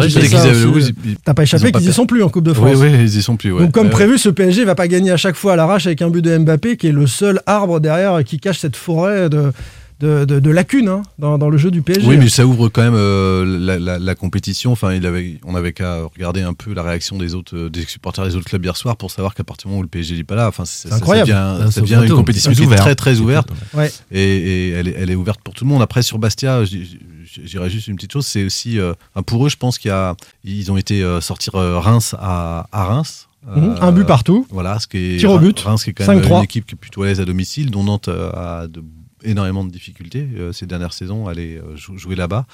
T'as 1.24 1.34
pas 1.34 1.44
échappé 1.44 1.72
qu'ils 1.72 1.90
y 1.90 1.94
sont 1.94 2.06
plus 2.06 2.24
en 2.24 2.30
Coupe 2.30 2.44
de 2.44 2.52
Oui, 2.52 2.58
France. 2.58 2.78
oui, 2.80 2.90
ils 3.00 3.18
y 3.18 3.22
sont 3.22 3.38
plus. 3.38 3.52
ouais. 3.54 3.62
Donc 3.62 3.72
comme 3.72 3.86
Ouais, 3.86 3.92
prévu, 3.92 4.18
ce 4.18 4.30
PSG 4.30 4.66
va 4.66 4.76
pas 4.76 4.88
gagner 4.88 5.12
à 5.12 5.18
chaque 5.18 5.36
fois 5.36 5.54
à 5.54 5.56
l'arrache 5.56 5.86
avec 5.86 6.02
un 6.02 6.10
but 6.10 6.22
de 6.22 6.38
Mbappé 6.38 6.76
qui 6.76 6.88
est 6.88 6.92
le 6.92 7.08
seul 7.08 7.40
arbre 7.46 7.80
derrière 7.80 8.24
qui 8.26 8.40
cache 8.40 8.60
cette 8.60 8.76
forêt 8.76 9.30
de, 9.30 9.52
de, 10.00 10.26
de- 10.26 10.40
de 10.40 10.50
lacunes 10.50 10.90
hein, 10.90 11.04
dans, 11.20 11.38
dans 11.38 11.50
le 11.50 11.58
jeu 11.58 11.72
du 11.72 11.82
PSG. 11.82 12.06
Oui, 12.08 12.18
mais 12.18 12.28
ça 12.30 12.46
ouvre 12.46 12.68
quand 12.70 12.82
même 12.84 12.96
euh, 12.96 13.46
la, 13.60 13.80
la- 13.80 13.98
la 14.00 14.16
compétition. 14.16 14.72
Enfin, 14.74 14.94
il 14.94 15.06
avait, 15.06 15.40
on 15.46 15.56
avait 15.56 15.72
qu'à 15.74 16.04
regarder 16.04 16.42
un 16.42 16.54
peu 16.54 16.74
la 16.74 16.84
réaction 16.84 17.18
des 17.18 17.34
autres, 17.34 17.56
euh, 17.56 17.70
des 17.70 17.84
supporters 17.86 18.26
des 18.26 18.36
autres 18.36 18.46
clubs 18.46 18.64
hier 18.64 18.76
soir 18.76 18.98
pour 18.98 19.10
savoir 19.12 19.34
qu'à 19.36 19.44
partir 19.44 19.68
du 19.68 19.70
moment 19.72 19.80
où 19.80 19.84
le 19.84 19.88
PSG 19.90 20.16
n'est 20.18 20.24
pas 20.24 20.36
là, 20.36 20.48
enfin, 20.50 20.66
c'est- 20.66 20.90
ça 20.90 20.96
incroyable. 20.96 21.30
devient, 21.30 21.72
ça 21.72 21.82
devient 21.82 22.02
une 22.06 22.14
compétition 22.14 22.52
qui 22.52 22.64
est 22.64 22.76
très 22.76 22.96
très 22.96 23.20
ouverte 23.20 23.48
Ouais. 23.74 23.92
et, 24.12 24.20
et 24.22 24.70
elle, 24.72 24.88
est, 24.90 24.96
elle 24.98 25.10
est 25.10 25.16
ouverte 25.16 25.40
pour 25.44 25.54
tout 25.54 25.64
le 25.64 25.70
monde. 25.70 25.82
Après, 25.82 26.02
sur 26.02 26.20
Bastia, 26.20 26.66
j- 26.66 26.84
j- 27.26 27.42
j'irais 27.46 27.70
juste 27.70 27.88
une 27.88 27.96
petite 27.96 28.12
chose, 28.14 28.26
c'est 28.26 28.44
aussi, 28.44 28.80
euh, 28.80 28.94
pour 29.26 29.46
eux, 29.46 29.50
je 29.50 29.58
pense 29.58 29.78
qu'il 29.78 29.90
y 29.90 29.94
a, 29.94 30.16
ils 30.44 30.72
ont 30.72 30.78
été 30.78 31.04
euh, 31.04 31.22
sortir 31.22 31.56
euh, 31.56 31.80
Reims 31.80 32.16
à, 32.20 32.68
à 32.72 32.86
Reims. 32.86 33.28
Mhm, 33.48 33.64
Euh, 33.64 33.76
un 33.82 33.92
but 33.92 34.06
partout. 34.06 34.48
Voilà, 34.50 34.80
ce 34.80 34.88
qui 34.88 34.98
est 34.98 35.18
Tir 35.20 35.30
au 35.32 35.38
but. 35.40 35.60
Reims 35.60 35.84
qui 35.84 35.92
est 35.92 35.94
quand 35.94 36.08
même 36.08 36.20
5-3. 36.24 36.38
une 36.40 36.44
équipe 36.44 36.66
qui 36.66 36.74
est 36.74 36.78
plutôt 36.78 37.04
à 37.04 37.06
l'aise 37.06 37.20
à 37.22 37.26
domicile, 37.26 37.70
dont 37.70 37.84
Nantes 37.84 38.08
euh, 38.08 38.32
a 38.32 38.68
de- 38.68 38.84
énormément 39.26 39.64
de 39.64 39.70
difficultés 39.70 40.28
euh, 40.36 40.52
ces 40.52 40.66
dernières 40.66 40.94
saisons 40.94 41.28
à 41.28 41.32
aller 41.32 41.58
euh, 41.58 41.76
jou- 41.76 41.98
jouer 41.98 42.16
là-bas. 42.16 42.46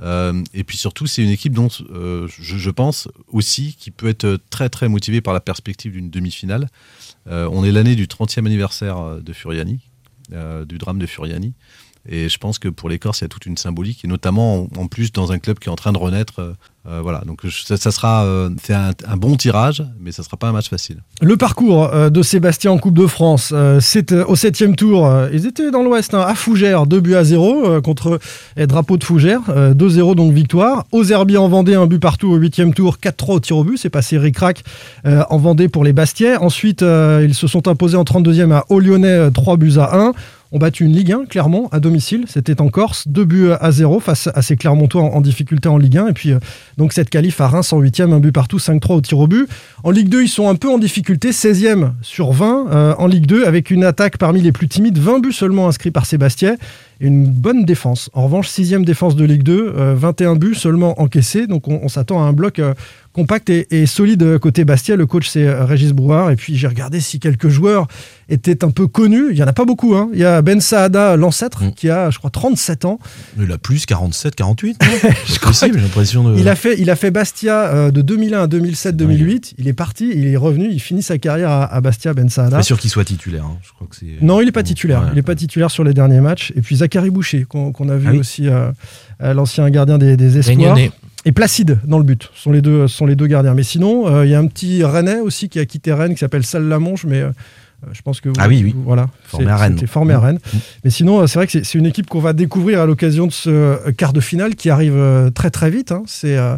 Euh, 0.00 0.42
et 0.54 0.64
puis 0.64 0.76
surtout, 0.76 1.06
c'est 1.06 1.22
une 1.22 1.30
équipe 1.30 1.52
dont 1.52 1.68
je, 1.68 2.70
pense 2.70 3.08
aussi 3.28 3.74
qui 3.78 3.90
peut 3.90 4.08
être 4.08 4.38
très 4.50 4.68
très 4.68 4.88
motivée 4.88 5.20
par 5.20 5.34
la 5.34 5.40
perspective 5.40 5.92
d'une 5.92 6.08
demi-finale. 6.08 6.68
On 7.26 7.64
est 7.64 7.72
l'année 7.72 7.96
du 7.96 8.06
30e 8.06 8.46
anniversaire 8.46 9.20
de 9.20 9.32
Furiani, 9.32 9.80
du 10.30 10.78
drame 10.78 10.98
de 11.00 11.06
Furiani. 11.06 11.54
Et 12.08 12.28
je 12.28 12.38
pense 12.38 12.58
que 12.58 12.68
pour 12.68 12.88
les 12.88 12.98
Corses, 12.98 13.20
il 13.20 13.24
y 13.24 13.26
a 13.26 13.28
toute 13.28 13.46
une 13.46 13.56
symbolique, 13.56 14.04
et 14.04 14.08
notamment 14.08 14.68
en, 14.76 14.86
plus 14.86 15.12
dans 15.12 15.32
un 15.32 15.38
club 15.38 15.58
qui 15.58 15.68
est 15.68 15.72
en 15.72 15.76
train 15.76 15.92
de 15.92 15.98
renaître. 15.98 16.40
euh, 16.40 16.52
euh, 16.88 17.00
voilà, 17.02 17.20
donc 17.26 17.42
ça, 17.50 17.76
sera 17.76 18.24
euh, 18.24 18.48
un, 18.70 19.16
bon 19.18 19.36
tirage, 19.36 19.84
mais 20.00 20.12
ça 20.12 20.22
sera 20.22 20.38
pas 20.38 20.48
un 20.48 20.52
match 20.52 20.70
facile. 20.70 21.02
Le 21.20 21.36
parcours 21.36 21.90
de 22.10 22.22
Sébastien 22.22 22.72
en 22.72 22.78
Coupe 22.78 22.96
de 22.96 23.06
France, 23.06 23.52
c'est 23.80 24.12
au 24.12 24.34
septième 24.34 24.76
tour. 24.76 25.10
ils 25.30 25.46
étaient 25.46 25.70
dans 25.70 25.82
l'Ouest, 25.82 26.14
hein, 26.14 26.24
à 26.26 26.34
Fougères, 26.34 26.86
2 26.86 27.00
buts 27.00 27.16
à 27.16 27.24
0 27.24 27.66
euh, 27.66 27.80
contre 27.82 28.18
les 28.56 28.66
drapeaux 28.66 28.96
de 28.96 29.04
Fougères, 29.04 29.42
euh, 29.50 29.74
2-0 29.74 30.14
donc 30.14 30.32
victoire. 30.32 30.86
Aux 30.90 31.04
Herbiers 31.04 31.36
en 31.36 31.48
Vendée, 31.48 31.74
un 31.74 31.86
but 31.86 31.98
partout 31.98 32.30
au 32.30 32.36
huitième 32.36 32.72
tour, 32.72 32.96
4-3 32.96 33.32
au 33.32 33.40
tir 33.40 33.58
au 33.58 33.64
but. 33.64 33.76
C'est 33.76 33.90
passé 33.90 34.16
ric-rac 34.16 34.64
en 35.04 35.36
Vendée 35.36 35.68
pour 35.68 35.84
les 35.84 35.92
Bastiais. 35.92 36.36
Ensuite, 36.36 36.82
ils 36.82 37.34
se 37.34 37.46
sont 37.46 37.68
imposés 37.68 37.96
en 37.96 38.04
32e 38.04 38.52
à 38.52 38.64
Haut-Lyonnais, 38.70 39.30
3 39.32 39.56
buts 39.58 39.74
à 39.78 39.98
1 39.98 40.12
ont 40.52 40.58
battu 40.58 40.84
une 40.84 40.92
Ligue 40.92 41.12
1, 41.12 41.26
Clermont, 41.26 41.68
à 41.70 41.80
domicile. 41.80 42.24
C'était 42.26 42.60
en 42.60 42.68
Corse, 42.68 43.06
2 43.06 43.24
buts 43.24 43.50
à 43.60 43.70
0 43.70 44.00
face 44.00 44.28
à 44.34 44.42
ces 44.42 44.56
Clermontois 44.56 45.02
en, 45.02 45.20
difficulté 45.20 45.68
en 45.68 45.78
Ligue 45.78 45.98
1. 45.98 46.08
Et 46.08 46.12
puis, 46.12 46.32
euh, 46.32 46.38
donc, 46.76 46.92
cette 46.92 47.10
qualif 47.10 47.40
à 47.40 47.48
Reims 47.48 47.72
en 47.72 47.80
8e, 47.80 48.12
un 48.12 48.18
but 48.18 48.32
partout, 48.32 48.58
5-3 48.58 48.94
au 48.94 49.00
tir 49.00 49.18
au 49.18 49.26
but. 49.26 49.48
En 49.84 49.90
Ligue 49.90 50.08
2, 50.08 50.22
ils 50.22 50.28
sont 50.28 50.48
un 50.48 50.56
peu 50.56 50.68
en 50.68 50.78
difficulté, 50.78 51.30
16e 51.30 51.92
sur 52.02 52.32
20 52.32 52.66
euh, 52.70 52.94
en 52.98 53.06
Ligue 53.06 53.26
2, 53.26 53.44
avec 53.44 53.70
une 53.70 53.84
attaque 53.84 54.18
parmi 54.18 54.40
les 54.40 54.52
plus 54.52 54.68
timides, 54.68 54.98
20 54.98 55.20
buts 55.20 55.32
seulement 55.32 55.68
inscrits 55.68 55.90
par 55.92 56.06
Sébastien. 56.06 56.56
Et 57.02 57.06
une 57.06 57.26
bonne 57.26 57.64
défense. 57.64 58.10
En 58.12 58.24
revanche, 58.24 58.48
6e 58.48 58.84
défense 58.84 59.16
de 59.16 59.24
Ligue 59.24 59.42
2, 59.42 59.74
euh, 59.76 59.94
21 59.96 60.36
buts 60.36 60.54
seulement 60.54 61.00
encaissés. 61.00 61.46
Donc, 61.46 61.68
on, 61.68 61.80
on 61.82 61.88
s'attend 61.88 62.22
à 62.22 62.26
un 62.26 62.32
bloc. 62.32 62.60
Compact 63.12 63.50
et, 63.50 63.66
et 63.70 63.86
solide 63.86 64.38
côté 64.38 64.64
Bastia. 64.64 64.96
Le 64.96 65.06
coach, 65.06 65.28
c'est 65.28 65.46
euh, 65.46 65.64
Régis 65.64 65.92
Brouard. 65.92 66.30
Et 66.30 66.36
puis, 66.36 66.56
j'ai 66.56 66.66
regardé 66.68 67.00
si 67.00 67.18
quelques 67.18 67.48
joueurs 67.48 67.88
étaient 68.28 68.64
un 68.64 68.70
peu 68.70 68.86
connus. 68.86 69.26
Il 69.30 69.34
n'y 69.36 69.42
en 69.42 69.46
a 69.48 69.52
pas 69.52 69.64
beaucoup. 69.64 69.94
hein. 69.96 70.08
Il 70.12 70.18
y 70.20 70.24
a 70.24 70.40
Ben 70.42 70.60
Saada, 70.60 71.16
l'ancêtre, 71.16 71.64
Mm. 71.64 71.72
qui 71.72 71.90
a, 71.90 72.10
je 72.10 72.18
crois, 72.18 72.30
37 72.30 72.84
ans. 72.84 72.98
Il 73.38 73.50
a 73.50 73.58
plus 73.58 73.86
47, 73.86 74.34
48. 74.36 74.80
C'est 75.26 75.40
possible, 75.40 75.76
j'ai 75.78 75.82
l'impression 75.84 76.22
de. 76.24 76.38
Il 76.38 76.48
a 76.48 76.54
fait, 76.54 76.76
il 76.78 76.88
a 76.90 76.96
fait 76.96 77.10
Bastia 77.10 77.66
euh, 77.66 77.90
de 77.90 78.00
2001 78.02 78.42
à 78.42 78.46
2007-2008. 78.46 79.54
Il 79.58 79.68
est 79.68 79.72
parti, 79.72 80.10
il 80.14 80.26
est 80.26 80.36
revenu, 80.36 80.68
il 80.70 80.80
finit 80.80 81.02
sa 81.02 81.18
carrière 81.18 81.50
à, 81.50 81.64
à 81.64 81.80
Bastia, 81.80 82.14
Ben 82.14 82.28
Saada. 82.28 82.58
Pas 82.58 82.62
sûr 82.62 82.78
qu'il 82.78 82.90
soit 82.90 83.04
titulaire. 83.04 83.44
hein. 83.44 83.58
Je 83.62 83.72
crois 83.72 83.86
que 83.88 83.96
c'est. 83.96 84.06
Non, 84.22 84.40
il 84.40 84.46
n'est 84.46 84.52
pas 84.52 84.62
titulaire. 84.62 85.00
Ouais. 85.02 85.08
Il 85.12 85.16
n'est 85.16 85.22
pas 85.22 85.34
titulaire 85.34 85.70
sur 85.70 85.84
les 85.84 85.94
derniers 85.94 86.20
matchs. 86.20 86.52
Et 86.56 86.62
puis 86.62 86.76
Zachary 86.76 87.10
Boucher, 87.10 87.44
qu'on 87.48 87.72
qu'on 87.72 87.88
a 87.88 87.96
vu 87.96 88.06
Ah 88.08 88.12
oui. 88.12 88.18
aussi, 88.18 88.48
euh, 88.48 88.70
l'ancien 89.20 89.68
gardien 89.70 89.98
des, 89.98 90.16
des 90.16 90.38
Espoirs. 90.38 90.56
Réunionnais. 90.56 90.92
Et 91.26 91.32
Placide 91.32 91.78
dans 91.84 91.98
le 91.98 92.04
but, 92.04 92.30
ce 92.34 92.42
sont 92.42 92.52
les 92.52 92.62
deux, 92.62 92.88
sont 92.88 93.04
les 93.06 93.14
deux 93.14 93.26
gardiens. 93.26 93.54
Mais 93.54 93.62
sinon, 93.62 94.08
euh, 94.08 94.24
il 94.24 94.30
y 94.30 94.34
a 94.34 94.38
un 94.38 94.46
petit 94.46 94.82
Rennais 94.84 95.20
aussi 95.20 95.48
qui 95.48 95.58
a 95.58 95.66
quitté 95.66 95.92
Rennes, 95.92 96.14
qui 96.14 96.18
s'appelle 96.20 96.44
Salle 96.44 96.66
Lamonge, 96.68 97.04
mais 97.04 97.20
euh, 97.20 97.30
je 97.92 98.00
pense 98.02 98.20
que 98.22 98.30
vous- 98.30 98.34
Ah 98.38 98.48
oui, 98.48 98.62
oui. 98.64 98.72
vous- 98.74 98.82
voilà, 98.82 99.08
Formé 99.24 99.50
à 99.50 99.56
Rennes. 99.56 99.78
formé 99.86 100.14
à 100.14 100.18
Mmh. 100.18 100.24
Rennes. 100.24 100.38
Mais 100.84 100.90
sinon, 100.90 101.20
euh, 101.20 101.26
c'est 101.26 101.38
vrai 101.38 101.46
que 101.46 101.52
c'est- 101.62 101.74
une 101.78 101.86
équipe 101.86 102.06
qu'on 102.08 102.20
va 102.20 102.32
découvrir 102.32 102.80
à 102.80 102.86
l'occasion 102.86 103.26
de 103.26 103.32
ce 103.32 103.90
quart 103.92 104.12
de 104.14 104.20
finale 104.20 104.54
qui 104.54 104.70
arrive 104.70 105.30
très 105.34 105.50
très 105.50 105.68
vite. 105.70 105.92
hein. 105.92 106.02
C'est 106.06 106.36
euh, 106.38 106.56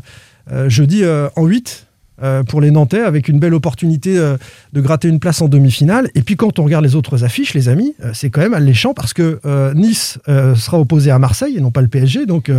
jeudi 0.69 1.03
en 1.37 1.45
8 1.47 1.87
euh, 2.23 2.43
pour 2.43 2.61
les 2.61 2.71
Nantais, 2.71 3.01
avec 3.01 3.29
une 3.29 3.39
belle 3.39 3.55
opportunité 3.55 4.19
euh, 4.19 4.37
de 4.73 4.81
gratter 4.81 5.09
une 5.09 5.19
place 5.19 5.41
en 5.41 5.49
demi-finale. 5.49 6.11
Et 6.15 6.23
puis 6.23 6.37
quand 6.37 6.59
on 6.59 6.65
regarde 6.65 6.85
les 6.85 6.95
autres 6.95 7.25
affiches, 7.25 7.55
les 7.55 7.69
amis, 7.69 7.95
euh, 8.05 8.11
c'est 8.13 8.29
quand 8.29 8.43
même 8.43 8.55
alléchant 8.55 8.93
parce 8.93 9.15
que 9.15 9.41
Nice 9.75 10.19
sera 10.27 10.79
opposé 10.79 11.11
à 11.11 11.19
Marseille 11.19 11.57
et 11.57 11.61
non 11.61 11.71
pas 11.71 11.81
le 11.81 11.89
PSG. 11.89 12.27
Donc 12.27 12.51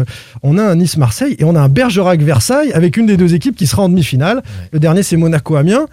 on 0.42 0.58
a 0.58 0.64
un 0.64 0.76
Nice-Marseille 0.76 1.36
et 1.38 1.44
on 1.44 1.56
a 1.56 1.62
un 1.62 1.70
Bergerac-Versailles 1.70 2.72
avec 2.74 2.98
une 2.98 3.06
des 3.06 3.18
deux 3.18 3.36
équipes 3.36 3.56
qui 3.56 3.68
sera 3.68 3.84
en 3.84 3.90
demi-finale. 3.90 4.42
Le 4.72 4.80
dernier, 4.80 5.04
c'est 5.04 5.18
Monaco-Amiens. 5.18 5.86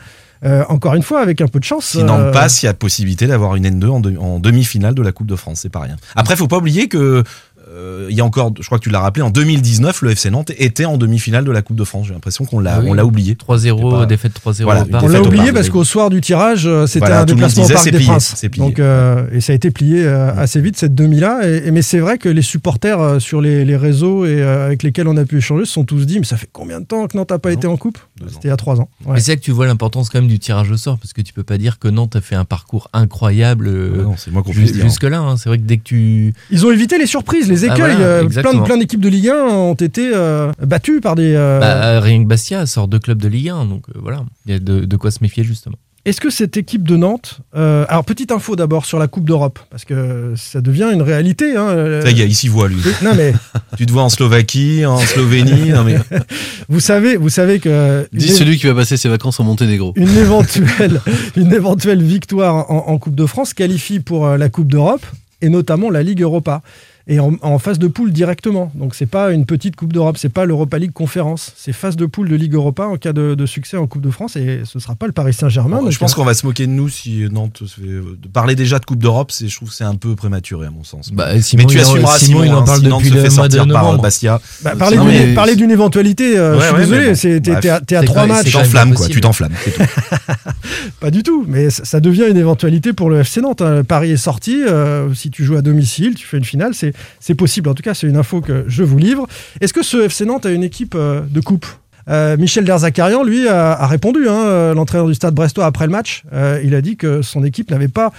Euh, 0.42 0.64
encore 0.68 0.94
une 0.94 1.02
fois, 1.02 1.20
avec 1.20 1.40
un 1.42 1.48
peu 1.48 1.58
de 1.58 1.64
chance. 1.64 1.84
Si 1.84 2.02
Nantes 2.02 2.20
euh, 2.20 2.32
passe, 2.32 2.62
il 2.62 2.66
y 2.66 2.68
a 2.68 2.74
possibilité 2.74 3.26
d'avoir 3.26 3.56
une 3.56 3.66
N2 3.66 3.88
en, 3.88 4.16
en 4.16 4.38
demi-finale 4.38 4.94
de 4.94 5.02
la 5.02 5.12
Coupe 5.12 5.26
de 5.26 5.36
France, 5.36 5.60
c'est 5.62 5.68
pas 5.68 5.80
rien. 5.80 5.96
Après, 6.16 6.34
faut 6.34 6.48
pas 6.48 6.56
oublier 6.56 6.88
que 6.88 7.22
euh, 7.72 8.06
il 8.10 8.16
y 8.16 8.20
a 8.20 8.24
encore, 8.24 8.52
je 8.58 8.66
crois 8.66 8.78
que 8.78 8.84
tu 8.84 8.90
l'as 8.90 9.00
rappelé, 9.00 9.22
en 9.22 9.30
2019, 9.30 10.02
le 10.02 10.10
FC 10.10 10.30
Nantes 10.30 10.50
était 10.58 10.84
en 10.84 10.96
demi-finale 10.96 11.44
de 11.44 11.50
la 11.52 11.62
Coupe 11.62 11.76
de 11.76 11.84
France. 11.84 12.06
J'ai 12.08 12.12
l'impression 12.14 12.44
qu'on 12.44 12.58
l'a, 12.58 12.76
Ah 12.76 12.80
oui. 12.80 12.86
on 12.90 12.94
l'a 12.94 13.04
oublié. 13.04 13.34
3-0, 13.36 13.76
C'était 13.78 13.90
pas- 13.90 14.06
défaite 14.06 14.32
3-0 14.34 14.64
Voilà, 14.64 14.82
au 14.82 14.86
parc. 14.86 15.04
On 15.04 15.08
l'a 15.08 15.20
au 15.22 15.26
oublié 15.26 15.44
parc, 15.44 15.54
parce 15.54 15.68
qu'au 15.70 15.84
soir 15.84 16.10
du 16.10 16.20
tirage, 16.20 16.66
euh, 16.66 16.86
c'était 16.86 17.00
Voilà, 17.00 17.20
un 17.20 17.24
déplacement 17.24 17.62
au 17.62 17.66
disait, 17.66 17.74
Parc 17.74 17.84
c'est 17.84 17.90
des 17.92 17.98
plié, 17.98 18.08
Princes. 18.10 18.34
Donc, 18.58 18.78
euh, 18.80 19.26
et 19.32 19.40
ça 19.40 19.52
a 19.52 19.56
été 19.56 19.70
plié 19.70 20.02
euh, 20.04 20.34
assez 20.34 20.60
vite 20.60 20.76
cette 20.76 20.94
demi-là. 20.94 21.40
Et, 21.48 21.68
et- 21.68 21.70
mais 21.70 21.82
c'est 21.82 21.98
vrai 22.00 22.18
que 22.18 22.28
les 22.28 22.42
supporters 22.42 23.00
euh, 23.00 23.18
sur 23.20 23.40
les, 23.40 23.64
les 23.64 23.76
réseaux 23.76 24.24
et 24.26 24.42
euh, 24.42 24.66
avec 24.66 24.82
lesquels 24.82 25.06
on 25.08 25.16
a 25.16 25.24
pu 25.24 25.38
échanger 25.38 25.64
se 25.64 25.72
sont 25.72 25.84
tous 25.84 26.06
dit, 26.06 26.18
mais 26.18 26.24
ça 26.26 26.36
fait 26.36 26.48
combien 26.52 26.80
de 26.80 26.86
temps 26.86 27.06
que 27.06 27.16
Nantes 27.16 27.30
n'a 27.30 27.38
pas 27.38 27.52
été 27.52 27.66
en 27.66 27.76
coupe? 27.76 27.98
C'était 28.28 28.48
il 28.48 28.50
y 28.50 28.52
a 28.52 28.56
trois 28.56 28.80
ans. 28.80 28.88
Ouais. 29.06 29.14
Mais 29.14 29.20
c'est 29.20 29.32
là 29.32 29.36
que 29.36 29.42
tu 29.42 29.50
vois 29.52 29.66
l'importance 29.66 30.08
quand 30.10 30.18
même 30.20 30.28
du 30.28 30.38
tirage 30.38 30.70
au 30.70 30.76
sort, 30.76 30.98
parce 30.98 31.12
que 31.12 31.20
tu 31.22 31.32
peux 31.32 31.42
pas 31.44 31.56
dire 31.58 31.78
que 31.78 31.88
Nantes 31.88 32.16
a 32.16 32.20
fait 32.20 32.34
un 32.34 32.44
parcours 32.44 32.88
incroyable 32.92 33.68
euh, 33.68 33.90
Ouais, 33.98 34.02
non, 34.02 34.14
c'est 34.16 34.30
moi 34.30 34.42
qu'on 34.42 34.52
ju- 34.52 34.60
puisse 34.60 34.72
dire. 34.72 34.82
jusque-là. 34.84 35.20
hein. 35.20 35.36
C'est 35.36 35.48
vrai 35.48 35.58
que 35.58 35.64
dès 35.64 35.76
que 35.78 35.84
tu. 35.84 36.34
Ils 36.50 36.66
ont 36.66 36.70
évité 36.72 36.98
les 36.98 37.06
surprises, 37.06 37.48
les 37.48 37.59
Ah, 37.68 37.74
écueils. 37.74 37.94
voilà, 37.96 38.04
euh, 38.04 38.24
plein, 38.28 38.54
de, 38.54 38.60
plein 38.64 38.76
d'équipes 38.78 39.00
de 39.00 39.08
Ligue 39.08 39.28
1 39.28 39.34
ont 39.46 39.74
été 39.74 40.10
euh, 40.14 40.50
battues 40.62 41.00
par 41.00 41.14
des. 41.14 41.34
euh, 41.34 41.58
Bah, 41.60 42.00
rien 42.00 42.22
que 42.22 42.28
Bastia 42.28 42.66
sort 42.66 42.88
deux 42.88 42.98
clubs 42.98 43.20
de 43.20 43.28
Ligue 43.28 43.48
1, 43.50 43.64
donc 43.66 43.84
euh, 43.88 43.98
voilà, 44.02 44.24
il 44.46 44.52
y 44.52 44.54
a 44.54 44.58
de, 44.58 44.80
de 44.84 44.96
quoi 44.96 45.10
se 45.10 45.18
méfier 45.22 45.44
justement. 45.44 45.76
Est-ce 46.06 46.18
que 46.22 46.30
cette 46.30 46.56
équipe 46.56 46.88
de 46.88 46.96
Nantes. 46.96 47.40
euh, 47.54 47.84
alors, 47.90 48.06
petite 48.06 48.32
info 48.32 48.56
d'abord 48.56 48.86
sur 48.86 48.98
la 48.98 49.06
Coupe 49.06 49.26
d'Europe, 49.26 49.58
parce 49.70 49.84
que 49.84 50.32
ça 50.34 50.62
devient 50.62 50.88
une 50.94 51.02
réalité. 51.02 51.56
hein, 51.58 51.68
euh, 51.68 52.00
Ça 52.00 52.10
y 52.10 52.22
est, 52.22 52.26
il 52.26 52.34
s'y 52.34 52.48
voit 52.48 52.68
lui. 52.68 52.80
Non, 53.02 53.10
mais 53.14 53.34
tu 53.76 53.84
te 53.84 53.92
vois 53.92 54.04
en 54.04 54.08
Slovaquie, 54.08 54.86
en 54.86 54.96
Slovénie. 54.96 55.68
non 55.72 55.84
mais 55.84 55.96
vous 56.70 56.80
savez, 56.80 57.16
vous 57.18 57.28
savez 57.28 57.58
que. 57.60 58.08
Dis 58.14 58.28
une- 58.28 58.32
celui 58.34 58.56
qui 58.58 58.66
va 58.66 58.74
passer 58.74 58.96
ses 58.96 59.10
vacances 59.10 59.40
en 59.40 59.44
Monténégro. 59.44 59.92
une 59.96 60.16
éventuelle, 60.16 61.02
une 61.36 61.52
éventuelle 61.52 62.02
victoire 62.02 62.70
en, 62.70 62.86
en 62.88 62.96
Coupe 62.98 63.14
de 63.14 63.26
France 63.26 63.52
qualifie 63.52 64.00
pour 64.00 64.26
euh, 64.26 64.38
la 64.38 64.48
Coupe 64.48 64.68
d'Europe 64.72 65.04
et 65.42 65.50
notamment 65.50 65.90
la 65.90 66.02
Ligue 66.02 66.22
Europa. 66.22 66.62
Et 67.12 67.18
en, 67.18 67.32
en 67.42 67.58
phase 67.58 67.78
de 67.80 67.88
poule 67.88 68.12
directement. 68.12 68.70
Donc 68.76 68.94
c'est 68.94 69.04
pas 69.06 69.32
une 69.32 69.44
petite 69.44 69.74
Coupe 69.74 69.92
d'Europe, 69.92 70.16
c'est 70.16 70.28
pas 70.28 70.44
l'Europa 70.44 70.78
League 70.78 70.92
conférence. 70.92 71.52
C'est 71.56 71.72
phase 71.72 71.96
de 71.96 72.06
poule 72.06 72.28
de 72.28 72.36
Ligue 72.36 72.54
Europa 72.54 72.84
en 72.86 72.96
cas 72.98 73.12
de, 73.12 73.34
de 73.34 73.46
succès 73.46 73.76
en 73.76 73.88
Coupe 73.88 74.02
de 74.02 74.10
France 74.10 74.36
et 74.36 74.60
ce 74.64 74.78
sera 74.78 74.94
pas 74.94 75.06
le 75.06 75.12
Paris 75.12 75.32
Saint-Germain. 75.32 75.80
Bon, 75.82 75.90
je 75.90 75.98
pense 75.98 76.12
euh, 76.12 76.14
qu'on 76.14 76.24
va 76.24 76.34
se 76.34 76.46
moquer 76.46 76.66
de 76.68 76.72
nous 76.72 76.88
si 76.88 77.26
Nantes 77.30 77.62
se 77.66 77.80
fait. 77.80 77.86
De 77.88 78.28
parler 78.32 78.54
déjà 78.54 78.78
de 78.78 78.84
Coupe 78.84 79.00
d'Europe, 79.02 79.32
c'est, 79.32 79.48
je 79.48 79.56
trouve 79.56 79.70
que 79.70 79.74
c'est 79.74 79.82
un 79.84 79.96
peu 79.96 80.14
prématuré 80.14 80.68
à 80.68 80.70
mon 80.70 80.84
sens. 80.84 81.10
Bah, 81.12 81.40
Simon, 81.42 81.64
mais 81.64 81.72
tu 81.74 81.80
assumeras 81.80 82.16
Simon, 82.18 82.42
Simon, 82.42 82.44
il 82.44 82.52
en 82.54 82.60
hein, 82.60 82.64
parle 82.64 82.80
si 82.80 82.86
Nantes 82.88 82.98
depuis 83.02 83.08
se 83.10 83.14
le 83.14 83.20
mois 83.34 83.48
de 83.48 83.54
sortir 83.56 83.68
par. 83.74 83.98
Bastia. 83.98 84.40
bah, 84.62 84.76
parler 84.76 84.96
d'une 84.96 85.06
mais- 85.08 85.34
parler 85.34 85.56
d'une 85.56 85.70
éventualité, 85.72 86.38
euh, 86.38 86.54
Ouais, 86.54 86.60
je 86.60 86.64
suis 86.66 86.74
ouais, 86.74 86.80
désolé, 87.14 87.50
bon. 87.70 87.80
t'es 87.86 87.96
à, 87.96 88.02
trois 88.04 88.26
matchs. 88.26 88.46
Tu 88.46 88.52
t'enflammes 88.52 88.94
quoi, 88.94 89.08
tu 89.08 89.20
t'enflammes. 89.20 89.52
c'est 89.64 89.72
tout. 89.72 89.82
Pas 91.00 91.10
du 91.10 91.22
tout, 91.24 91.44
mais 91.48 91.70
ça 91.70 91.98
devient 92.00 92.26
une 92.30 92.36
éventualité 92.36 92.92
pour 92.92 93.10
le 93.10 93.20
FC 93.20 93.40
Nantes. 93.40 93.62
hein. 93.62 93.82
Paris 93.84 94.12
est 94.12 94.16
sorti, 94.16 94.62
euh, 94.62 95.12
si 95.14 95.30
tu 95.30 95.44
joues 95.44 95.56
à 95.56 95.62
domicile, 95.62 96.14
tu 96.14 96.26
fais 96.26 96.38
une 96.38 96.44
finale, 96.44 96.72
c'est 96.74 96.92
c'est 97.20 97.34
possible. 97.34 97.68
En 97.68 97.74
tout 97.74 97.82
cas, 97.82 97.94
c'est 97.94 98.06
une 98.06 98.16
info 98.16 98.40
que 98.40 98.64
je 98.68 98.82
vous 98.82 98.98
livre. 98.98 99.26
Est-ce 99.60 99.72
que 99.72 99.82
ce 99.82 100.04
FC 100.04 100.24
Nantes 100.24 100.46
a 100.46 100.50
une 100.50 100.64
équipe 100.64 100.94
euh, 100.94 101.20
de 101.22 101.40
coupe? 101.40 101.66
Euh, 102.08 102.36
Michel 102.36 102.64
Derzakarian, 102.64 103.22
lui, 103.22 103.46
a, 103.46 103.86
répondu, 103.86 104.28
hein, 104.28 104.42
euh, 104.44 104.74
l'entraîneur 104.74 105.06
du 105.06 105.14
stade 105.14 105.34
brestois, 105.34 105.66
après 105.66 105.86
le 105.86 105.92
match. 105.92 106.24
Il 106.64 106.74
a 106.74 106.80
dit 106.80 106.96
que 106.96 107.22
son 107.22 107.44
équipe 107.44 107.70
n'avait 107.70 107.88
pas 107.88 108.12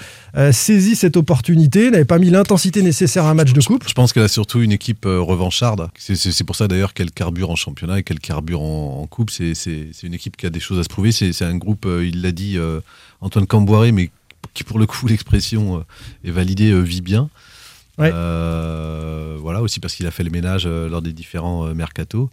saisi 0.52 0.96
cette 0.96 1.18
opportunité, 1.18 1.92
n'avait 1.92 2.06
pas 2.06 2.20
mis 2.20 2.30
l'intensité 2.30 2.84
nécessaire 2.84 3.26
à 3.26 3.32
un 3.32 3.34
match 3.34 3.54
de 3.54 3.62
coupe. 3.62 3.84
Je 3.88 3.94
pense 3.94 4.14
qu'elle 4.14 4.24
a 4.24 4.30
surtout 4.30 4.62
une 4.62 4.72
équipe 4.72 5.06
revancharde. 5.06 5.90
C'est- 5.98 6.44
pour 6.46 6.56
ça 6.56 6.68
d'ailleurs 6.68 6.94
qu'elle 6.94 7.12
carbure 7.12 7.50
en 7.50 7.56
championnat 7.56 8.00
et 8.00 8.04
qu'elle 8.04 8.20
carbure 8.20 8.62
en, 8.62 9.08
coupe. 9.08 9.30
C'est 9.30 9.54
une 10.04 10.14
équipe 10.14 10.38
qui 10.38 10.46
a 10.46 10.50
des 10.50 10.60
choses 10.60 10.80
à 10.80 10.84
se 10.84 10.90
prouver. 10.90 11.12
C'est 11.12 11.44
un 11.44 11.58
groupe, 11.58 11.86
il 11.86 12.22
l'a 12.22 12.32
dit 12.32 12.58
Antoine 13.20 13.48
Camboiré, 13.48 13.92
mais 13.92 14.10
qui 14.54 14.64
pour 14.64 14.80
le 14.80 14.86
coup 14.86 15.08
l'expression 15.08 15.84
est 16.24 16.32
validée, 16.32 16.80
vit 16.82 17.02
bien. 17.02 17.30
Ouais. 17.98 18.12
Euh, 18.13 19.38
voilà 19.39 19.62
aussi 19.62 19.79
parce 19.79 19.95
qu'il 19.95 20.07
a 20.07 20.12
fait 20.12 20.24
le 20.24 20.29
ménage 20.29 20.63
euh, 20.65 20.89
lors 20.89 21.01
des 21.01 21.13
différents 21.13 21.67
euh, 21.67 21.74
mercatos. 21.74 22.29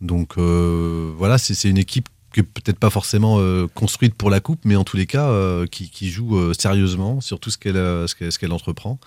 Donc 0.00 0.36
voilà, 0.36 1.38
c'est 1.38 1.54
c'est 1.54 1.70
une 1.70 1.78
équipe 1.78 2.08
qui 2.32 2.40
est 2.40 2.44
peut-être 2.44 2.78
pas 2.78 2.90
forcément 2.90 3.38
euh, 3.38 3.66
construite 3.74 4.14
pour 4.14 4.30
la 4.30 4.40
coupe, 4.40 4.60
mais 4.64 4.76
en 4.76 4.84
tous 4.84 4.96
les 4.96 5.06
cas 5.06 5.28
euh, 5.28 5.66
qui, 5.66 5.90
qui 5.90 6.10
joue 6.10 6.36
euh, 6.36 6.52
sérieusement 6.58 7.20
sur 7.20 7.38
tout 7.38 7.50
ce 7.50 7.58
qu'elle 7.58 7.74
ce 7.74 8.38
qu'elle 8.38 8.52
entreprend 8.52 8.98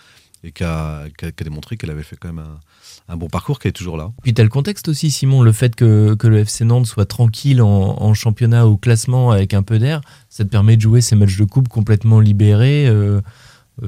et 0.44 0.52
qui 0.52 0.64
a, 0.64 1.06
démontré 1.44 1.76
qu'elle 1.76 1.90
avait 1.90 2.04
fait 2.04 2.18
quand 2.18 2.28
même 2.28 2.46
un, 2.46 3.14
un 3.14 3.18
bon 3.18 3.30
parcours, 3.30 3.58
qu'elle 3.58 3.72
est 3.72 3.74
toujours 3.74 3.98
là. 3.98 4.12
Puis 4.22 4.34
t'as 4.34 4.44
le 4.44 4.50
contexte 4.50 4.88
aussi, 4.88 5.10
Simon, 5.10 5.42
le 5.42 5.52
fait 5.52 5.76
que, 5.76 6.14
que 6.14 6.28
le 6.28 6.40
FC 6.40 6.66
Nantes 6.66 6.86
soit 6.86 7.08
tranquille 7.08 7.64
en, 7.64 8.00
en 8.00 8.14
championnat 8.14 8.68
au 8.68 8.78
classement 8.78 9.32
avec 9.32 9.56
un 9.56 9.64
peu 9.64 9.80
d'air, 9.80 10.02
ça 10.30 10.44
te 10.44 10.50
permet 10.50 10.76
de 10.78 10.82
jouer 10.82 11.02
ces 11.02 11.16
matchs 11.16 11.38
de 11.38 11.46
coupe 11.46 11.68
complètement 11.68 12.20
libérés, 12.20 12.88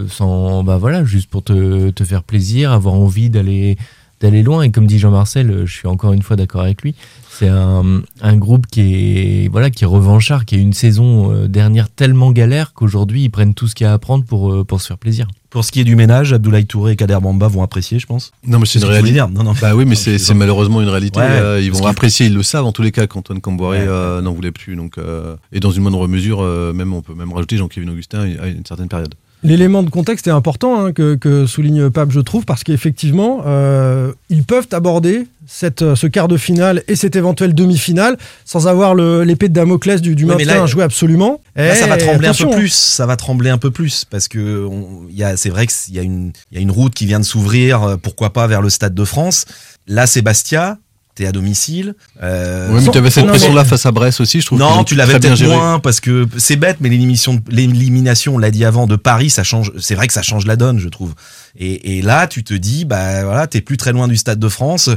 sans, 0.09 0.63
bah 0.63 0.77
voilà, 0.77 1.03
juste 1.05 1.29
pour 1.29 1.43
te, 1.43 1.89
te 1.91 2.03
faire 2.03 2.23
plaisir, 2.23 2.71
avoir 2.71 2.93
envie 2.95 3.29
d'aller 3.29 3.77
d'aller 4.19 4.41
loin. 4.41 4.63
Et 4.63 4.71
comme 4.71 4.87
dit 4.87 4.97
Jean-Marcel, 4.97 5.51
euh, 5.51 5.65
je 5.67 5.71
suis 5.73 5.87
encore 5.87 6.11
une 6.11 6.23
fois 6.23 6.35
d'accord 6.35 6.61
avec 6.61 6.81
lui. 6.81 6.95
C'est 7.29 7.49
un, 7.49 8.01
un 8.21 8.35
groupe 8.35 8.65
qui 8.65 8.81
est 8.81 9.47
voilà 9.47 9.69
qui 9.69 9.83
est 9.83 9.87
revanchard, 9.87 10.43
qui 10.45 10.55
a 10.55 10.57
eu 10.57 10.61
une 10.61 10.73
saison 10.73 11.31
euh, 11.31 11.47
dernière 11.47 11.87
tellement 11.87 12.31
galère 12.31 12.73
qu'aujourd'hui 12.73 13.25
ils 13.25 13.29
prennent 13.29 13.53
tout 13.53 13.67
ce 13.67 13.75
qu'il 13.75 13.85
y 13.85 13.87
a 13.87 13.91
à 13.91 13.93
apprendre 13.93 14.25
pour, 14.25 14.51
euh, 14.51 14.63
pour 14.63 14.81
se 14.81 14.87
faire 14.87 14.97
plaisir. 14.97 15.27
Pour 15.51 15.63
ce 15.63 15.71
qui 15.71 15.81
est 15.81 15.83
du 15.83 15.95
ménage, 15.95 16.33
Abdoulaye 16.33 16.65
Touré 16.65 16.93
et 16.93 16.95
Kader 16.95 17.19
Bamba 17.21 17.47
vont 17.47 17.61
apprécier, 17.61 17.99
je 17.99 18.07
pense. 18.07 18.31
Non, 18.45 18.57
mais 18.57 18.65
c'est 18.65 18.79
ce 18.79 18.85
une 18.85 18.91
réalité. 18.91 19.19
Non, 19.31 19.43
non. 19.43 19.53
Bah 19.61 19.75
oui, 19.75 19.85
mais 19.85 19.93
c'est 19.95 20.33
malheureusement 20.33 20.81
une 20.81 20.89
réalité. 20.89 21.19
Ouais, 21.19 21.25
Euh, 21.29 21.61
ils 21.61 21.71
vont 21.71 21.85
apprécier, 21.85 22.25
ils 22.25 22.33
le 22.33 22.41
savent 22.43 22.65
en 22.65 22.71
tous 22.71 22.81
les 22.81 22.91
cas 22.91 23.05
qu'Antoine 23.05 23.39
Camboiré 23.39 23.81
Ouais. 23.81 23.85
euh, 23.87 24.21
n'en 24.21 24.33
voulait 24.33 24.51
plus. 24.51 24.75
Donc, 24.75 24.97
euh, 24.97 25.35
et 25.53 25.59
dans 25.59 25.71
une 25.71 25.83
moindre 25.83 26.07
mesure, 26.07 26.41
euh, 26.41 26.73
même 26.73 26.91
on 26.91 27.03
peut 27.03 27.13
même 27.13 27.31
rajouter 27.31 27.55
Jean-Kévin 27.57 27.87
Augustin 27.87 28.27
à 28.41 28.47
une 28.47 28.65
certaine 28.65 28.87
période. 28.89 29.13
L'élément 29.43 29.83
de 29.83 29.89
contexte 29.89 30.25
est 30.27 30.31
important 30.31 30.85
hein, 30.85 30.91
que, 30.93 31.15
que 31.15 31.45
souligne 31.45 31.89
Pape, 31.91 32.11
je 32.11 32.19
trouve, 32.19 32.43
parce 32.43 32.63
qu'effectivement, 32.63 33.43
euh, 33.45 34.11
ils 34.29 34.43
peuvent 34.43 34.67
aborder 34.71 35.27
cette, 35.45 35.83
euh, 35.83 35.95
ce 35.95 36.07
quart 36.07 36.27
de 36.27 36.37
finale 36.37 36.83
et 36.87 36.95
cette 36.95 37.15
éventuelle 37.15 37.53
demi-finale 37.53 38.17
sans 38.45 38.67
avoir 38.67 38.95
l'épée 38.95 39.47
de 39.47 39.53
Damoclès 39.53 40.01
du, 40.01 40.15
du 40.15 40.23
Oui, 40.25 40.31
maintien 40.31 40.55
là- 40.55 40.63
à 40.63 40.65
jouer 40.65 40.83
absolument. 40.83 41.39
Là, 41.55 41.75
ça 41.75 41.85
Eh, 41.85 41.89
va 41.89 41.97
trembler 41.97 42.27
un 42.27 42.33
peu 42.33 42.45
hein. 42.45 42.57
plus. 42.57 42.73
Ça 42.73 43.05
va 43.05 43.15
trembler 43.15 43.49
un 43.51 43.57
peu 43.59 43.69
plus 43.71 44.05
parce 44.09 44.27
que 44.27 44.65
on- 44.65 45.03
il 45.09 45.15
y 45.15 45.23
a- 45.23 45.37
c'est 45.37 45.49
vrai 45.49 45.67
qu'il 45.67 45.93
y 45.93 45.99
a 45.99 46.01
une, 46.01 46.33
il 46.51 46.55
y 46.55 46.57
a 46.57 46.61
une 46.61 46.71
route 46.71 46.93
qui 46.93 47.05
vient 47.05 47.19
de 47.19 47.25
s'ouvrir. 47.25 47.83
euh, 47.83 47.95
Pourquoi 47.97 48.33
pas 48.33 48.47
vers 48.47 48.61
le 48.63 48.69
Stade 48.71 48.95
de 48.95 49.05
France. 49.05 49.45
Là, 49.87 50.07
c'est 50.07 50.21
Bastia. 50.23 50.77
T'es 51.17 51.25
à 51.25 51.31
domicile. 51.31 51.95
Euh, 52.21 52.71
Ouais, 52.71 52.81
mais 52.85 52.91
tu 52.91 52.97
avais 52.99 53.09
cette 53.09 53.25
pression-là 53.25 53.65
face 53.65 53.87
à 53.87 53.91
Brest 53.91 54.21
aussi, 54.21 54.39
je 54.39 54.45
trouve. 54.45 54.59
non, 54.59 54.83
tu 54.83 54.93
l'avais 54.93 55.13
peut-être 55.19 55.35
moins 55.55 55.79
parce 55.79 55.99
que 55.99 56.27
c'est 56.37 56.57
bête, 56.57 56.77
mais 56.79 56.89
l'élimination, 56.89 57.41
l'élimination, 57.49 58.35
on 58.35 58.37
l'a 58.37 58.51
dit 58.51 58.63
avant, 58.65 58.85
de 58.85 58.95
Paris, 58.95 59.31
ça 59.31 59.43
change. 59.43 59.71
C'est 59.79 59.95
vrai 59.95 60.05
que 60.05 60.13
ça 60.13 60.21
change 60.21 60.45
la 60.45 60.55
donne, 60.55 60.77
je 60.79 60.89
trouve. 60.89 61.15
Et, 61.59 61.97
et 61.97 62.01
là, 62.03 62.27
tu 62.27 62.43
te 62.43 62.53
dis, 62.53 62.85
bah 62.85 63.23
voilà, 63.23 63.47
t'es 63.47 63.61
plus 63.61 63.77
très 63.77 63.93
loin 63.93 64.07
du 64.07 64.15
Stade 64.15 64.37
de 64.37 64.47
France. 64.49 64.91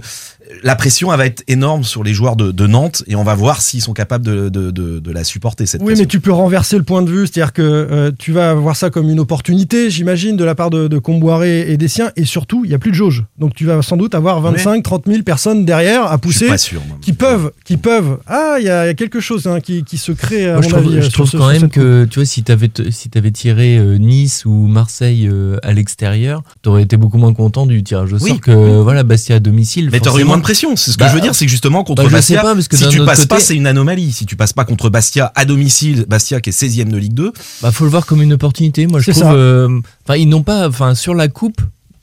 La 0.62 0.74
pression, 0.76 1.12
elle 1.12 1.18
va 1.18 1.26
être 1.26 1.42
énorme 1.48 1.84
sur 1.84 2.02
les 2.02 2.12
joueurs 2.14 2.36
de, 2.36 2.50
de 2.52 2.66
Nantes 2.66 3.02
et 3.06 3.14
on 3.16 3.22
va 3.24 3.34
voir 3.34 3.60
s'ils 3.62 3.80
sont 3.82 3.92
capables 3.92 4.24
de, 4.24 4.48
de, 4.48 4.70
de, 4.70 4.98
de 4.98 5.10
la 5.12 5.24
supporter 5.24 5.66
cette 5.66 5.80
Oui, 5.80 5.86
pression. 5.88 6.02
mais 6.02 6.06
tu 6.06 6.20
peux 6.20 6.32
renverser 6.32 6.76
le 6.76 6.82
point 6.82 7.02
de 7.02 7.10
vue, 7.10 7.26
c'est-à-dire 7.26 7.52
que 7.52 7.62
euh, 7.62 8.10
tu 8.18 8.32
vas 8.32 8.54
voir 8.54 8.76
ça 8.76 8.90
comme 8.90 9.08
une 9.10 9.20
opportunité, 9.20 9.90
j'imagine, 9.90 10.36
de 10.36 10.44
la 10.44 10.54
part 10.54 10.70
de, 10.70 10.88
de 10.88 10.98
Comboiré 10.98 11.70
et 11.70 11.76
des 11.76 11.88
siens, 11.88 12.10
et 12.16 12.24
surtout, 12.24 12.64
il 12.64 12.68
n'y 12.68 12.74
a 12.74 12.78
plus 12.78 12.90
de 12.90 12.96
jauge. 12.96 13.24
Donc 13.38 13.54
tu 13.54 13.64
vas 13.64 13.80
sans 13.82 13.96
doute 13.96 14.14
avoir 14.14 14.40
25, 14.40 14.82
30 14.82 15.04
000 15.06 15.22
personnes 15.22 15.64
derrière 15.64 16.04
à 16.04 16.12
Je 16.12 16.12
suis 16.12 16.20
pousser, 16.20 16.46
pas 16.48 16.58
sûr. 16.58 16.80
qui 17.00 17.12
peuvent, 17.12 17.52
qui 17.64 17.76
peuvent. 17.76 18.18
Ah, 18.26 18.56
il 18.58 18.64
y, 18.66 18.68
a 18.70 18.84
il 18.84 18.88
y 18.88 18.90
a 18.90 18.94
quelque 18.94 19.20
chose 19.20 19.46
hein, 19.46 19.60
qui, 19.60 19.84
qui 19.84 19.98
se 19.98 20.12
crée, 20.12 20.48
à 20.48 20.54
Moi, 20.54 20.62
je 20.62 20.68
trouve, 20.68 20.78
avis. 20.86 20.96
je 20.96 21.00
sur 21.02 21.12
trouve 21.12 21.30
ce- 21.30 21.36
quand 21.36 21.48
même 21.48 21.68
que, 21.70 22.04
tu 22.04 22.18
vois, 22.18 22.26
si 22.26 22.42
t'avais, 22.42 22.68
t- 22.68 22.90
si 22.90 23.08
t'avais 23.08 23.30
tiré 23.30 23.78
euh, 23.78 23.96
Nice 23.98 24.44
ou 24.44 24.66
Marseille 24.66 25.28
euh, 25.30 25.58
à 25.62 25.72
l'extérieur, 25.72 26.42
t'aurais 26.62 26.82
été 26.82 26.96
beaucoup 26.96 27.18
moins 27.18 27.32
content 27.34 27.66
du 27.66 27.82
tirage 27.82 28.12
au 28.12 28.18
Oui, 28.18 28.30
sort 28.30 28.40
que, 28.40 28.80
voilà, 28.82 29.02
Bastia 29.02 29.36
à 29.36 29.38
domicile. 29.40 29.88
Mais 29.92 30.00
t'aurais 30.00 30.22
eu 30.22 30.24
forcément. 30.24 30.28
moins 30.30 30.39
de 30.40 30.44
pression. 30.44 30.74
C'est 30.76 30.90
ce 30.90 30.96
que 30.98 31.04
Bah, 31.04 31.08
je 31.08 31.14
veux 31.14 31.20
dire, 31.20 31.34
c'est 31.34 31.44
que 31.46 31.50
justement 31.50 31.84
contre 31.84 32.02
bah, 32.02 32.08
Bastia, 32.10 32.42
pas, 32.42 32.54
parce 32.54 32.66
que 32.68 32.76
si 32.76 32.88
tu 32.88 33.04
passes 33.04 33.26
pas, 33.26 33.38
c'est 33.40 33.54
une 33.54 33.66
anomalie. 33.66 34.10
Si 34.12 34.26
tu 34.26 34.34
passes 34.36 34.52
pas 34.52 34.64
contre 34.64 34.90
Bastia 34.90 35.30
à 35.34 35.44
domicile, 35.44 36.04
Bastia 36.08 36.40
qui 36.40 36.50
est 36.50 36.52
16 36.52 36.80
e 36.80 36.84
de 36.84 36.96
Ligue 36.96 37.14
2, 37.14 37.32
Bah, 37.62 37.70
faut 37.70 37.84
le 37.84 37.90
voir 37.90 38.06
comme 38.06 38.20
une 38.22 38.32
opportunité. 38.32 38.86
Moi, 38.86 39.00
je 39.00 39.10
trouve. 39.12 39.24
euh, 39.32 39.80
Enfin, 40.04 40.16
ils 40.16 40.28
n'ont 40.28 40.42
pas. 40.42 40.68
Enfin, 40.68 40.94
sur 40.94 41.14
la 41.14 41.28
coupe. 41.28 41.60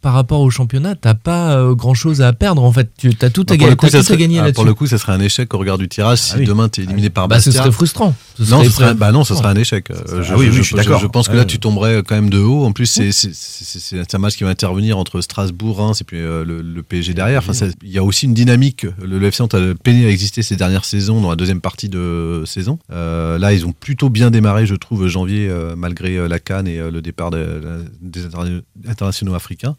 Par 0.08 0.14
rapport 0.14 0.40
au 0.40 0.50
championnat, 0.50 0.96
t'as 0.96 1.16
pas 1.16 1.62
grand 1.74 1.94
chose 1.94 2.22
à 2.22 2.32
perdre 2.32 2.64
en 2.64 2.72
fait. 2.72 2.90
Tu 2.98 3.12
as 3.22 3.30
tout 3.30 3.44
Bah, 3.44 3.56
à, 3.56 3.58
pour 3.58 3.66
ga- 3.66 3.70
le 3.72 3.76
coup, 3.76 3.86
ça 3.88 3.92
tout 3.92 3.98
à 3.98 4.04
serait- 4.04 4.18
gagner 4.18 4.40
ah, 4.40 4.44
là-dessus. 4.44 4.56
Pour 4.56 4.64
le 4.64 4.74
coup, 4.74 4.88
ça 4.88 4.98
serait 4.98 5.12
un 5.12 5.20
échec 5.20 5.54
au 5.54 5.58
regard 5.58 5.78
du 5.78 5.90
tirage 5.90 6.20
si 6.20 6.32
Ah 6.36 6.38
oui. 6.40 6.46
demain 6.46 6.70
tu 6.70 6.80
es 6.80 6.84
éliminé 6.86 7.10
par 7.10 7.28
Bah, 7.28 7.42
ce 7.42 7.50
Bastia. 7.50 7.64
serait 7.64 7.74
frustrant. 7.74 8.16
Ce 8.38 8.44
Non, 8.44 8.60
serait 8.60 8.66
ce 8.66 8.72
serait, 8.72 8.94
bah 8.94 9.12
non, 9.12 9.26
ce 9.26 9.36
serait 9.36 9.50
un 9.50 9.56
échec. 9.58 9.92
Euh, 9.92 9.96
Ah 10.30 10.34
oui, 10.38 10.48
oui, 10.50 10.54
je 10.54 10.62
suis 10.62 10.76
d'accord. 10.78 11.02
Je 11.02 11.08
pense 11.08 11.28
que 11.28 11.36
là, 11.36 11.44
tu 11.44 11.60
tomberais 11.60 12.04
quand 12.08 12.16
même 12.16 12.30
de 12.30 12.40
haut. 12.40 12.64
En 12.64 12.72
plus, 12.72 12.86
c'est 12.86 14.14
un 14.16 14.18
match 14.18 14.36
qui 14.38 14.46
va 14.46 14.50
intervenir 14.50 14.98
entre 14.98 15.20
Strasbourg, 15.20 15.78
Reims 15.80 16.00
et 16.00 16.04
puis 16.06 16.18
euh, 16.22 16.46
le, 16.46 16.62
le 16.62 16.84
PSG 16.84 17.14
derrière. 17.14 17.40
Enfin, 17.40 17.52
ça- 17.54 17.66
il 17.84 17.92
y 17.92 17.98
a 17.98 18.04
aussi 18.06 18.28
une 18.28 18.34
dynamique. 18.34 18.86
Le, 19.04 19.20
le 19.20 19.28
FC 19.28 19.42
ont 19.42 19.50
peiné 19.84 20.06
à 20.06 20.10
exister 20.10 20.42
ces 20.42 20.56
dernières 20.56 20.86
saisons 20.86 21.20
dans 21.20 21.30
la 21.30 21.36
deuxième 21.36 21.60
partie 21.60 21.90
de 21.90 22.44
saison. 22.46 22.80
Euh, 22.94 23.38
là, 23.38 23.54
ils 23.54 23.66
ont 23.66 23.74
plutôt 23.74 24.10
bien 24.10 24.32
démarré, 24.32 24.66
je 24.66 24.76
trouve, 24.76 25.08
janvier, 25.08 25.50
euh, 25.50 25.76
malgré 25.76 26.16
euh, 26.18 26.28
la 26.30 26.40
Cannes 26.40 26.68
et 26.68 26.80
euh, 26.80 26.92
le 26.92 27.02
départ 27.02 27.32
de- 27.32 27.84
des 28.02 28.26
interna- 28.26 28.62
internationaux 28.88 29.34
africains. 29.34 29.76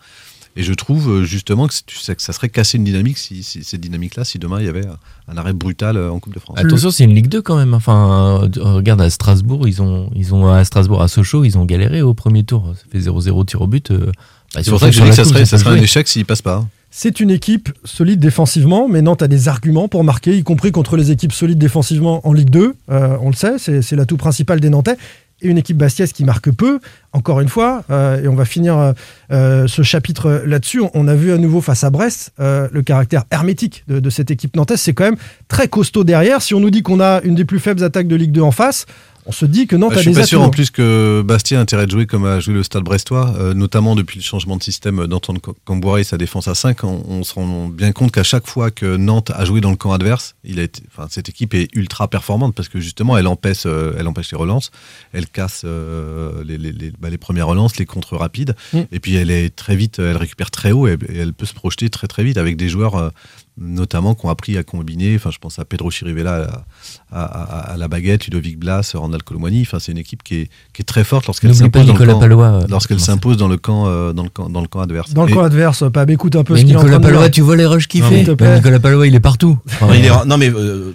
Et 0.59 0.63
je 0.65 0.75
trouve 0.75 1.09
euh, 1.09 1.25
justement 1.25 1.69
que, 1.69 1.73
c'est- 1.75 1.87
tu 1.87 1.97
sais, 1.99 2.17
que 2.17 2.21
ça 2.23 2.33
serait 2.33 2.49
casser 2.49 2.79
une 2.79 2.85
dynamique, 2.85 3.17
si, 3.17 3.43
si- 3.45 3.63
cette 3.63 3.81
dynamique-là, 3.81 4.25
si 4.25 4.39
demain 4.41 4.59
il 4.61 4.67
y 4.67 4.69
avait 4.69 4.85
un 5.29 5.37
arrêt 5.37 5.53
brutal 5.53 5.97
euh, 5.97 6.11
en 6.11 6.19
Coupe 6.19 6.35
de 6.35 6.41
France. 6.41 6.59
Attention, 6.59 6.91
c'est 6.91 7.05
une 7.05 7.15
Ligue 7.15 7.29
2 7.29 7.41
quand 7.43 7.57
même. 7.57 7.75
Enfin, 7.75 8.41
euh, 8.57 8.73
regarde 8.75 9.01
à 9.01 9.09
Strasbourg, 9.09 9.69
ils 9.69 9.81
ont, 9.81 10.11
ils 10.17 10.35
ont 10.35 10.49
à 10.53 10.65
Strasbourg, 10.65 11.01
à 11.01 11.07
Sochaux, 11.09 11.45
ils 11.45 11.57
ont 11.57 11.65
galéré 11.65 12.03
au 12.03 12.13
premier 12.13 12.43
tour. 12.43 12.75
Ça 12.77 12.83
fait 12.91 12.99
0-0 12.99 13.45
tir 13.47 13.61
au 13.63 13.67
but. 13.69 13.93
bah, 13.93 14.61
C'est 14.65 14.71
pour 14.71 14.81
ça 14.81 14.87
que 14.87 14.93
je 14.93 14.97
sur 14.97 15.05
dis 15.05 15.11
la 15.11 15.17
que 15.17 15.23
ça 15.23 15.29
serait, 15.29 15.45
ça 15.47 15.59
serait 15.59 15.79
un 15.79 15.83
échec 15.83 16.09
s'il 16.09 16.25
passe 16.27 16.43
pas. 16.43 16.67
C'est 16.91 17.21
une 17.21 17.31
équipe 17.31 17.69
solide 17.85 18.19
défensivement, 18.19 18.89
mais 18.89 19.03
Nantes 19.03 19.23
a 19.23 19.29
des 19.29 19.47
arguments 19.49 19.89
pour 19.89 20.03
marquer, 20.05 20.37
y 20.39 20.43
compris 20.43 20.73
contre 20.73 20.97
les 20.97 21.11
équipes 21.11 21.33
solides 21.35 21.59
défensivement 21.59 22.27
en 22.27 22.33
Ligue 22.33 22.49
2. 22.51 22.75
Euh, 22.91 23.17
on 23.21 23.29
le 23.29 23.35
sait, 23.37 23.59
c'est 23.59 23.83
c'est 23.83 23.95
l'atout 23.95 24.17
principal 24.17 24.59
des 24.59 24.71
Nantais. 24.71 24.97
Et 25.41 25.49
une 25.49 25.59
équipe 25.59 25.77
bastiaise 25.77 26.13
qui 26.13 26.25
marque 26.25 26.51
peu, 26.51 26.81
encore 27.13 27.41
une 27.41 27.49
fois, 27.49 27.85
euh, 27.91 28.23
et 28.23 28.29
on 28.29 28.35
va 28.35 28.45
finir 28.45 28.77
euh, 28.77 28.93
euh, 29.31 29.67
ce 29.69 29.83
chapitre 29.83 30.43
là-dessus. 30.45 30.83
On, 30.95 31.07
a 31.07 31.15
vu 31.15 31.33
à 31.33 31.39
nouveau 31.39 31.61
face 31.61 31.85
à 31.85 31.91
Brest 31.91 32.33
le 32.39 32.81
caractère 32.83 33.25
hermétique 33.31 33.85
de, 33.89 34.01
de 34.01 34.11
cette 34.11 34.31
équipe 34.31 34.57
nantaise. 34.57 34.81
C'est 34.81 34.95
quand 34.95 35.05
même 35.05 35.17
très 35.47 35.69
costaud 35.69 36.05
derrière. 36.05 36.43
Si 36.43 36.55
on 36.55 36.61
nous 36.61 36.71
dit 36.71 36.83
qu'on 36.83 37.01
a 37.01 37.21
une 37.23 37.35
des 37.35 37.45
plus 37.45 37.61
faibles 37.61 37.83
attaques 37.85 38.09
de 38.09 38.17
Ligue 38.17 38.33
2 38.33 38.41
en 38.43 38.51
face, 38.51 38.87
on 39.29 39.33
se 39.33 39.45
dit 39.47 39.67
que 39.67 39.77
Nantes 39.77 39.93
Ah, 39.95 39.99
a 39.99 39.99
je 39.99 40.03
suis 40.05 40.11
des 40.11 40.15
pas 40.17 40.21
atouts. 40.23 40.29
sûr 40.29 40.41
en 40.43 40.49
plus 40.51 40.71
que 40.71 41.23
Bastia 41.25 41.59
a 41.59 41.63
intérêt 41.63 41.85
de 41.87 41.91
jouer 41.91 42.07
comme 42.07 42.25
a 42.25 42.41
joué 42.41 42.55
le 42.55 42.63
Stade 42.63 42.83
Brestois, 42.83 43.35
euh, 43.39 43.53
notamment 43.55 43.95
depuis 43.95 44.19
le 44.19 44.25
changement 44.25 44.57
de 44.57 44.63
système 44.63 45.07
d'Antoine 45.07 45.39
Camboire 45.67 45.99
et 45.99 46.05
sa 46.05 46.17
défense 46.17 46.49
à 46.49 46.55
5. 46.55 46.83
On, 46.85 47.05
on 47.07 47.23
se 47.25 47.35
rend 47.35 47.69
bien 47.69 47.93
compte 47.93 48.11
qu'à 48.11 48.23
chaque 48.23 48.47
fois 48.47 48.71
que 48.71 48.97
Nantes 48.97 49.31
a 49.35 49.45
joué 49.45 49.61
dans 49.61 49.71
le 49.71 49.77
camp 49.77 49.93
adverse, 49.93 50.35
il 50.45 50.59
a 50.59 50.63
été, 50.63 50.83
enfin, 50.91 51.09
cette 51.11 51.29
équipe 51.29 51.53
est 51.55 51.69
ultra 51.75 52.09
performante 52.09 52.55
parce 52.55 52.69
que 52.69 52.81
justement 52.81 53.19
elle 53.19 53.27
empêche, 53.27 53.65
euh, 53.67 53.93
elle 53.99 54.09
empêche 54.09 54.31
les 54.33 54.39
relances, 54.39 54.71
elle 55.13 55.27
casse 55.29 55.63
euh, 55.67 56.43
les, 56.45 56.57
les- 56.59 56.73
les- 56.73 56.93
bah, 56.99 57.11
les 57.11 57.19
premières 57.19 57.49
relances, 57.49 57.77
les 57.77 57.87
contres 57.87 58.17
rapides, 58.17 58.55
Mm. 58.73 58.81
et 58.93 58.99
puis 59.01 59.15
elle 59.15 59.31
est 59.31 59.55
très 59.55 59.77
vite, 59.77 59.99
elle 59.99 60.17
récupère 60.17 60.51
très 60.51 60.73
haut 60.73 60.87
et, 60.89 60.97
et 61.09 61.19
elle 61.19 61.33
peut 61.35 61.47
se 61.47 61.55
projeter 61.55 61.91
très 61.91 62.07
très 62.07 62.25
vite 62.25 62.39
avec 62.39 62.57
des 62.57 62.69
joueurs. 62.71 63.13
Notamment 63.61 64.15
qui 64.15 64.27
ont 64.27 64.29
appris 64.31 64.57
à 64.57 64.63
combiner, 64.63 65.15
enfin 65.17 65.31
je 65.31 65.39
pense 65.39 65.59
à 65.59 65.65
Pedro 65.65 65.91
Chirivella 65.91 66.65
à, 67.11 67.23
à- 67.23 67.25
à- 67.25 67.73
à 67.73 67.77
la 67.77 67.89
baguette, 67.89 68.25
Ludovic 68.27 68.59
Blas, 68.59 68.93
Randall 68.95 69.23
Colomwani, 69.23 69.63
enfin 69.63 69.79
c'est 69.81 69.93
une 69.93 69.99
équipe 69.99 70.23
qui 70.23 70.37
est, 70.37 70.49
qui 70.73 70.83
est 70.83 70.85
très 70.85 71.05
forte 71.05 71.27
lorsqu'elle 71.27 71.51
N'oublie 71.51 71.71
pas 71.71 71.79
s'impose 71.81 71.87
dans 71.87 71.93
le 71.95 71.99
Nicolas 71.99 72.13
camp, 72.15 72.21
Palois. 72.21 72.47
euh, 72.47 72.67
lorsqu'elle 72.69 73.01
s'impose 73.01 73.37
dans 73.37 73.49
le 73.49 73.57
camp 73.57 73.87
euh, 73.87 74.13
dans 74.13 74.23
le 74.25 74.29
camp 74.29 74.49
dans 74.49 74.61
le 74.61 74.69
camp 74.69 74.81
adverse. 74.81 75.13
Dans 75.15 75.25
le 75.27 75.35
camp 75.35 75.43
adverse, 75.43 75.85
Pab, 75.93 76.11
écoute 76.11 76.37
un 76.37 76.45
peu 76.45 76.55
Mais 76.55 76.61
ce 76.61 76.67
Nicolas 76.67 77.01
Palois, 77.01 77.29
tu 77.31 77.41
vois 77.41 77.57
les 77.57 77.67
rushs 77.67 77.89
qu'il 77.89 78.03
fait 78.03 78.25
Nicolas 78.25 78.81
Palois, 78.81 79.07
il 79.07 79.15
est 79.15 79.21
partout. 79.21 79.59
Enfin, 79.67 79.87
Non, 79.89 79.95
il 79.95 80.05
est- 80.05 80.25
non, 80.27 80.37
mais 80.39 80.49
euh, 80.51 80.93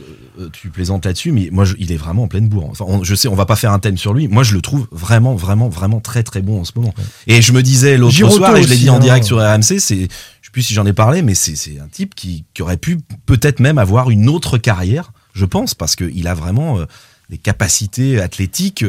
tu 0.51 0.70
plaisantes 0.70 1.05
là-dessus, 1.05 1.32
mais 1.32 1.50
moi, 1.51 1.63
je- 1.63 1.75
il 1.77 1.91
est 1.91 1.96
vraiment 1.96 2.24
en 2.24 2.27
pleine 2.27 2.48
bourre. 2.48 2.67
Enfin, 2.72 2.86
on- 2.88 3.03
je 3.03 3.13
sais, 3.13 3.27
on 3.27 3.36
va 3.36 3.46
pas 3.46 3.55
faire 3.55 3.72
un 3.72 3.77
thème 3.77 3.98
sur 3.98 4.15
lui. 4.15 4.27
Moi, 4.27 4.41
je 4.41 4.55
le 4.55 4.62
trouve 4.62 4.88
vraiment, 4.91 5.36
vraiment, 5.36 5.70
vraiment 5.70 6.00
très, 6.00 6.24
très 6.24 6.41
bon 6.41 6.62
en 6.62 6.63
ce 6.65 6.72
moment. 6.75 6.91
Et 7.27 7.41
je 7.43 7.51
me 7.51 7.62
disais 7.62 7.98
l'autre 7.98 8.15
soir, 8.32 8.58
et 8.58 8.63
je 8.63 8.67
l'ai 8.70 8.77
dit 8.77 8.89
en 8.89 8.96
hein. 8.96 9.00
direct 9.00 9.25
sur 9.25 9.38
RMC, 9.38 9.79
c'est, 9.79 10.08
plus 10.53 10.62
si 10.62 10.74
j'en 10.74 10.86
ai 10.86 10.93
parlé, 10.93 11.24
mais 11.24 11.33
c'est, 11.33 11.79
un 11.79 11.88
type 11.88 12.15
qui, 12.15 12.45
qui 12.53 12.62
aurait 12.62 12.77
pu 12.77 13.00
peut-être 13.25 13.60
même 13.60 13.79
avoir 13.79 14.12
une 14.12 14.29
autre 14.29 14.60
carrière, 14.60 15.12
je 15.33 15.45
pense, 15.45 15.74
parce 15.74 15.95
qu'il 15.95 16.27
a 16.27 16.36
vraiment 16.36 16.79
euh, 16.79 16.86
des 17.29 17.39
capacités 17.39 18.22
athlétiques. 18.22 18.86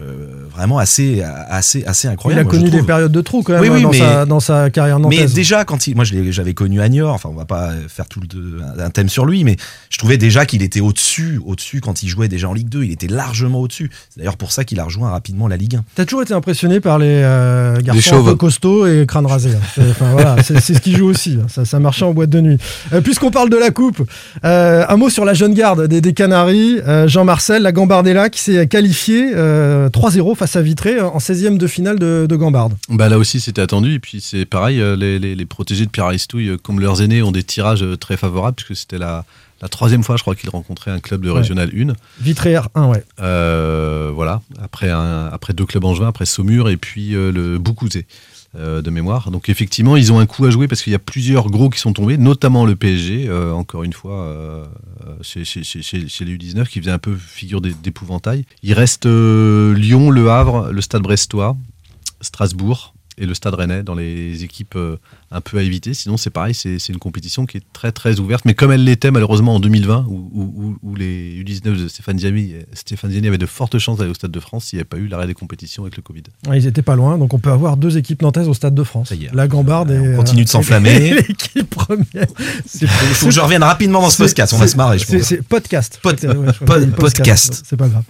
Euh, 0.00 0.44
vraiment 0.54 0.78
assez 0.78 1.22
assez 1.22 1.84
assez 1.84 2.06
Il 2.06 2.10
incroyable 2.12 2.40
a 2.40 2.44
moi, 2.44 2.52
je 2.52 2.58
connu 2.58 2.70
des 2.70 2.82
périodes 2.86 3.10
de 3.10 3.20
trou 3.20 3.42
quand 3.42 3.54
même 3.54 3.62
Oui, 3.62 3.68
oui, 3.68 3.82
dans, 3.82 3.90
mais- 3.90 3.98
sa, 3.98 4.26
dans 4.26 4.38
sa 4.38 4.70
carrière 4.70 4.98
Mais 5.00 5.16
nantaise. 5.16 5.34
déjà, 5.34 5.64
quand 5.64 5.86
il, 5.88 5.96
moi 5.96 6.04
j'avais 6.04 6.54
connu 6.54 6.80
à 6.80 6.88
Niort, 6.88 7.12
enfin 7.14 7.30
on 7.32 7.34
va 7.36 7.46
pas 7.46 7.70
faire 7.88 8.06
tout 8.06 8.20
le, 8.20 8.60
un 8.82 8.90
thème 8.90 9.08
sur 9.08 9.24
lui, 9.26 9.42
mais 9.44 9.56
je 9.90 9.98
trouvais 9.98 10.16
déjà 10.18 10.46
qu'il 10.46 10.62
était 10.62 10.80
au-dessus, 10.80 11.40
au-dessus 11.44 11.80
quand 11.80 12.02
il 12.02 12.08
jouait 12.08 12.28
déjà 12.28 12.48
en 12.48 12.52
Ligue 12.52 12.68
2, 12.68 12.84
il 12.84 12.92
était 12.92 13.08
largement 13.08 13.60
au-dessus. 13.60 13.90
C'est 14.10 14.18
d'ailleurs 14.20 14.36
pour 14.36 14.52
ça 14.52 14.62
qu'il 14.64 14.78
a 14.78 14.84
rejoint 14.84 15.10
rapidement 15.10 15.48
la 15.48 15.56
Ligue 15.56 15.76
1. 15.76 15.84
T'as 15.96 16.04
toujours 16.04 16.22
été 16.22 16.34
impressionné 16.34 16.78
par 16.80 16.98
les 16.98 17.06
euh, 17.24 17.80
garçons 17.80 17.98
un 17.98 18.02
chauves. 18.18 18.26
peu 18.30 18.36
costauds 18.36 18.86
et 18.86 19.04
crâne 19.06 19.26
rasé. 19.26 19.50
hein. 19.50 19.60
C'est- 19.74 19.90
Enfin, 19.90 20.12
voilà, 20.12 20.36
c'est 20.44 20.60
ce 20.60 20.72
qui 20.80 20.94
joue 20.94 21.06
aussi. 21.08 21.38
hein. 21.42 21.46
Ça, 21.48 21.64
ça 21.64 21.80
marchait 21.80 22.04
en 22.04 22.12
boîte 22.12 22.30
de 22.30 22.40
nuit. 22.40 22.58
Euh, 22.92 23.00
Puisqu'on 23.00 23.30
parle 23.32 23.50
de 23.50 23.56
la 23.56 23.70
coupe, 23.70 24.02
euh, 24.44 24.84
un 24.88 24.96
mot 24.96 25.08
sur 25.10 25.24
la 25.24 25.34
jeune 25.34 25.54
garde 25.54 25.86
des, 25.88 26.00
des 26.00 26.12
Canaries. 26.12 26.78
Euh, 26.86 27.08
Jean-Marcel, 27.08 27.62
la 27.62 27.72
Gambardella, 27.72 28.28
qui 28.28 28.40
s'est 28.40 28.66
qualifié 28.68 29.32
euh, 29.78 29.88
3-0 29.88 30.34
face 30.36 30.56
à 30.56 30.62
Vitré 30.62 30.96
euh, 30.98 31.06
en 31.08 31.18
16e 31.18 31.56
de 31.58 31.66
finale 31.66 31.98
de, 31.98 32.26
de 32.28 32.36
Gambarde. 32.36 32.74
Bah 32.88 33.08
là 33.08 33.18
aussi 33.18 33.40
c'était 33.40 33.62
attendu 33.62 33.94
et 33.94 33.98
puis 33.98 34.20
c'est 34.20 34.44
pareil 34.44 34.80
euh, 34.80 34.96
les, 34.96 35.18
les- 35.18 35.34
les 35.34 35.46
protégés 35.46 35.84
de 35.86 35.90
Pierre 35.90 36.06
Aristouille 36.06 36.48
euh, 36.50 36.56
comme 36.56 36.80
leurs 36.80 37.00
aînés 37.02 37.22
ont 37.22 37.32
des 37.32 37.42
tirages 37.42 37.84
très 38.00 38.16
favorables 38.16 38.56
puisque 38.56 38.76
c'était 38.80 38.98
la, 38.98 39.24
la 39.60 39.68
troisième 39.68 40.02
fois 40.04 40.16
je 40.16 40.22
crois 40.22 40.34
qu'ils 40.34 40.50
rencontraient 40.50 40.90
un 40.90 41.00
club 41.00 41.22
de 41.22 41.30
Ouais. 41.30 41.38
régional 41.40 41.70
1 41.74 41.92
Vitré 42.20 42.54
R1, 42.54 42.88
ouais. 42.90 43.04
Euh, 43.20 44.10
voilà 44.14 44.40
après 44.62 44.90
un, 44.90 45.26
après 45.32 45.52
deux 45.52 45.66
clubs 45.66 45.84
angevins 45.84 46.08
après 46.08 46.26
Saumur 46.26 46.68
et 46.68 46.76
puis 46.76 47.14
euh, 47.14 47.32
le 47.32 47.58
Boucouzé 47.58 48.06
euh, 48.56 48.80
de 48.80 48.90
mémoire 48.90 49.30
donc 49.30 49.48
effectivement 49.48 49.96
ils 49.96 50.10
ont 50.12 50.18
un 50.20 50.26
coup 50.26 50.44
à 50.46 50.50
jouer 50.50 50.68
parce 50.68 50.82
qu'il 50.82 50.92
y 50.92 50.96
a 50.96 51.00
plusieurs 51.00 51.50
gros 51.50 51.68
qui 51.70 51.78
sont 51.80 51.92
tombés 51.92 52.16
notamment 52.16 52.64
le 52.64 52.76
PSG 52.76 53.30
encore 53.52 53.82
une 53.82 53.92
fois 53.92 54.68
chez, 55.22 55.44
chez, 55.44 55.62
chez, 55.64 55.82
chez- 55.82 56.08
chez 56.08 56.24
les 56.24 56.36
U19 56.36 56.66
qui 56.68 56.78
faisait 56.80 56.90
un 56.90 56.98
peu 56.98 57.14
figure 57.16 57.60
d'é- 57.60 57.74
d'épouvantail 57.82 58.44
il 58.62 58.72
reste 58.72 59.04
Lyon 59.06 60.10
Le 60.10 60.30
Havre 60.30 60.70
le 60.72 60.80
Stade 60.80 61.02
Brestois 61.02 61.56
Strasbourg 62.20 62.94
et 63.18 63.26
le 63.26 63.34
Stade 63.34 63.54
Rennais 63.54 63.82
dans 63.82 63.94
les 63.94 64.44
équipes 64.44 64.74
euh, 64.76 64.96
un 65.30 65.40
peu 65.40 65.58
à 65.58 65.62
éviter. 65.62 65.92
Sinon, 65.94 66.16
c'est 66.16 66.30
pareil, 66.30 66.54
c'est 66.54 66.78
une 66.88 66.98
compétition 66.98 67.44
qui 67.46 67.58
est 67.58 67.62
très 67.72 67.92
très 67.92 68.18
ouverte, 68.20 68.44
mais 68.44 68.54
comme 68.54 68.72
elle 68.72 68.84
l'était 68.84 69.10
malheureusement 69.10 69.56
en 69.56 69.60
2020, 69.60 70.06
où, 70.08 70.30
où- 70.32 70.52
où- 70.56 70.78
où 70.90 70.94
les 70.94 71.42
U19 71.44 71.82
de 71.82 71.88
Stéphane 71.88 72.18
Ziani, 72.18 72.54
Stéphane 72.72 73.10
Ziani 73.10 73.36
de 73.36 73.46
fortes 73.46 73.78
chances 73.78 73.98
d'aller 73.98 74.10
au 74.10 74.14
Stade 74.14 74.30
de 74.30 74.40
France 74.40 74.66
s'il 74.66 74.76
n'y 74.78 74.80
avait 74.80 74.88
pas 74.88 74.96
eu 74.96 75.06
l'arrêt 75.08 75.26
des 75.26 75.34
compétitions 75.34 75.82
avec 75.82 75.96
le 75.96 76.02
Covid. 76.02 76.22
Ouais, 76.48 76.58
Ils 76.58 76.66
étaient 76.66 76.82
pas 76.82 76.96
loin, 76.96 77.18
donc 77.18 77.34
on 77.34 77.38
peut 77.38 77.50
avoir 77.50 77.76
deux 77.76 77.98
équipes 77.98 78.22
nantaises 78.22 78.48
au 78.48 78.54
Stade 78.54 78.74
de 78.74 78.82
France. 78.84 79.12
Est. 79.12 79.34
La 79.34 79.48
Gambarde 79.48 79.90
et. 79.90 79.98
On 79.98 80.16
continue 80.16 80.44
de 80.44 80.48
euh, 80.48 80.52
s'enflammer. 80.52 81.14
L'équipe 81.28 81.68
première. 81.68 82.26
Il 82.80 82.88
faut 82.88 83.26
que 83.26 83.32
je 83.32 83.40
revienne 83.40 83.62
rapidement 83.62 84.00
dans 84.00 84.10
ce 84.10 84.18
podcast, 84.18 84.52
on 84.54 84.58
va 84.58 84.66
se 84.68 84.76
marrer, 84.76 84.98
je 84.98 85.04
c'est- 85.06 85.18
pense. 85.18 85.26
C'est 85.28 85.42
podcast. 85.42 85.98
Pod- 86.02 86.18
Ouais, 86.24 86.86
podcast. 86.96 87.62
C'est 87.66 87.76
pas 87.76 87.88
grave. 87.88 88.04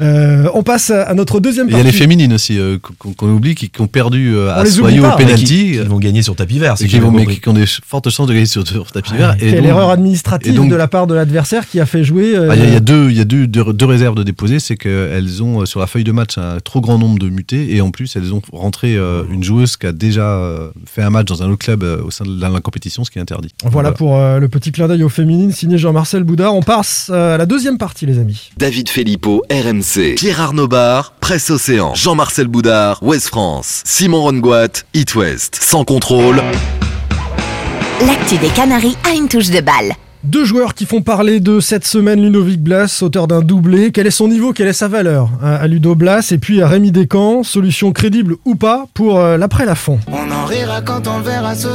Euh, 0.00 0.48
on 0.54 0.62
passe 0.62 0.90
à 0.90 1.12
notre 1.14 1.40
deuxième 1.40 1.66
Et 1.68 1.70
il 1.70 1.72
y 1.72 1.80
a 1.80 1.82
partie. 1.82 1.92
les 1.92 1.98
féminines 1.98 2.32
aussi 2.32 2.58
euh, 2.58 2.78
qu'on 2.98 3.12
qu'on 3.12 3.28
oublie 3.28 3.54
qui, 3.54 3.68
qui 3.70 3.80
ont 3.80 3.86
perdu 3.86 4.34
euh, 4.34 4.48
On 4.48 4.58
à 4.60 4.64
les 4.64 4.70
oublie 4.80 4.92
Soyaux 4.96 5.02
pas. 5.02 5.14
au 5.14 5.18
penalty. 5.18 5.44
qui, 5.44 5.70
qui 5.72 5.76
vont 5.78 5.98
gagner 5.98 6.22
sur 6.22 6.34
tapis 6.36 6.58
vert. 6.58 6.78
si 6.78 6.84
et 6.84 6.88
qui, 6.88 6.98
vont, 6.98 7.10
mais 7.10 7.26
qui 7.26 7.48
ont 7.48 7.52
des 7.52 7.66
fortes 7.66 8.08
chances 8.10 8.26
de 8.26 8.32
gagner 8.32 8.46
sur, 8.46 8.66
sur 8.66 8.90
tapis 8.92 9.12
vert. 9.14 9.34
Et 9.36 9.50
Quelle 9.50 9.56
donc- 9.60 9.66
erreur 9.66 9.90
administrative 9.90 10.52
et 10.52 10.56
donc- 10.56 10.70
de 10.70 10.76
la 10.76 10.88
part 10.88 11.06
de 11.06 11.14
l'adversaire 11.14 11.68
qui 11.68 11.80
a 11.80 11.86
fait 11.86 12.04
jouer. 12.04 12.34
euh, 12.36 12.48
Ah, 12.50 12.56
Il 12.56 12.60
y, 12.60 12.64
a- 12.64 12.66
il 12.68 12.72
y 12.72 12.76
a 12.76 12.80
deux, 12.80 13.10
il 13.10 13.16
y 13.16 13.20
a 13.20 13.24
deux, 13.24 13.46
deux, 13.46 13.72
deux 13.72 13.84
réserves 13.86 14.14
de 14.14 14.22
déposer, 14.22 14.58
c'est 14.60 14.76
qu'elles 14.76 15.42
ont 15.42 15.62
euh, 15.62 15.66
sur 15.66 15.80
la 15.80 15.86
feuille 15.86 16.04
de 16.04 16.12
match 16.12 16.38
un 16.38 16.58
trop 16.64 16.80
grand 16.80 16.98
nombre 16.98 17.18
de 17.18 17.28
mutés 17.28 17.74
et 17.74 17.80
en 17.80 17.90
plus 17.90 18.14
elles 18.16 18.32
ont 18.32 18.42
rentré 18.52 18.94
euh, 18.96 19.22
une 19.30 19.44
joueuse 19.44 19.76
qui 19.76 19.86
a 19.86 19.92
déjà 19.92 20.22
euh, 20.26 20.70
fait 20.86 21.02
un 21.02 21.10
match 21.10 21.26
dans 21.26 21.42
un 21.42 21.48
autre 21.50 21.58
club 21.64 21.82
euh, 21.82 22.02
au 22.04 22.10
sein 22.10 22.24
de 22.24 22.40
la, 22.40 22.48
la 22.48 22.60
compétition, 22.60 23.04
ce 23.04 23.10
qui 23.10 23.18
est 23.18 23.22
interdit. 23.22 23.50
Voilà 23.64 23.92
pour 23.92 24.16
euh, 24.16 24.38
le 24.38 24.48
petit 24.48 24.72
clin 24.72 24.88
d'œil 24.88 25.02
aux 25.04 25.08
féminines 25.08 25.52
signé 25.52 25.76
Jean-Marcel 25.78 26.24
Boudard. 26.24 26.54
On 26.54 26.62
passe 26.62 27.10
euh, 27.12 27.34
à 27.34 27.38
la 27.38 27.46
deuxième 27.46 27.76
partie, 27.78 28.06
les 28.06 28.18
amis. 28.18 28.50
David 28.58 28.88
Filippo, 28.88 29.42
RMC. 29.50 29.89
Pierre 29.92 30.40
Arnaud 30.40 30.68
Bar, 30.68 31.14
Presse 31.20 31.50
Océan. 31.50 31.94
Jean-Marcel 31.96 32.46
Boudard, 32.46 33.02
Ouest 33.02 33.26
France. 33.26 33.82
Simon 33.84 34.22
Rongoat, 34.22 34.84
It 34.94 35.16
West. 35.16 35.58
Sans 35.60 35.84
contrôle. 35.84 36.40
L'actu 38.06 38.36
des 38.38 38.50
Canaries 38.50 38.96
a 39.04 39.14
une 39.14 39.26
touche 39.26 39.50
de 39.50 39.60
balle. 39.60 39.94
Deux 40.22 40.44
joueurs 40.44 40.74
qui 40.74 40.84
font 40.84 41.00
parler 41.00 41.40
de 41.40 41.60
cette 41.60 41.86
semaine, 41.86 42.22
Ludovic 42.22 42.62
Blas, 42.62 43.00
auteur 43.02 43.26
d'un 43.26 43.40
doublé. 43.40 43.90
Quel 43.90 44.06
est 44.06 44.10
son 44.10 44.28
niveau, 44.28 44.52
quelle 44.52 44.68
est 44.68 44.74
sa 44.74 44.86
valeur? 44.86 45.30
À 45.42 45.66
Ludo 45.66 45.94
Blas 45.94 46.30
Et 46.30 46.38
puis 46.38 46.60
à 46.60 46.68
Rémi 46.68 46.92
Descamps, 46.92 47.42
solution 47.42 47.92
crédible 47.92 48.36
ou 48.44 48.54
pas 48.54 48.84
pour 48.92 49.18
euh, 49.18 49.38
l'après 49.38 49.64
la 49.64 49.74
fond. 49.74 49.98
On 50.08 50.30
en 50.30 50.44
rira 50.44 50.82
quand 50.82 51.08
on 51.08 51.20
verra. 51.20 51.54
On. 51.54 51.70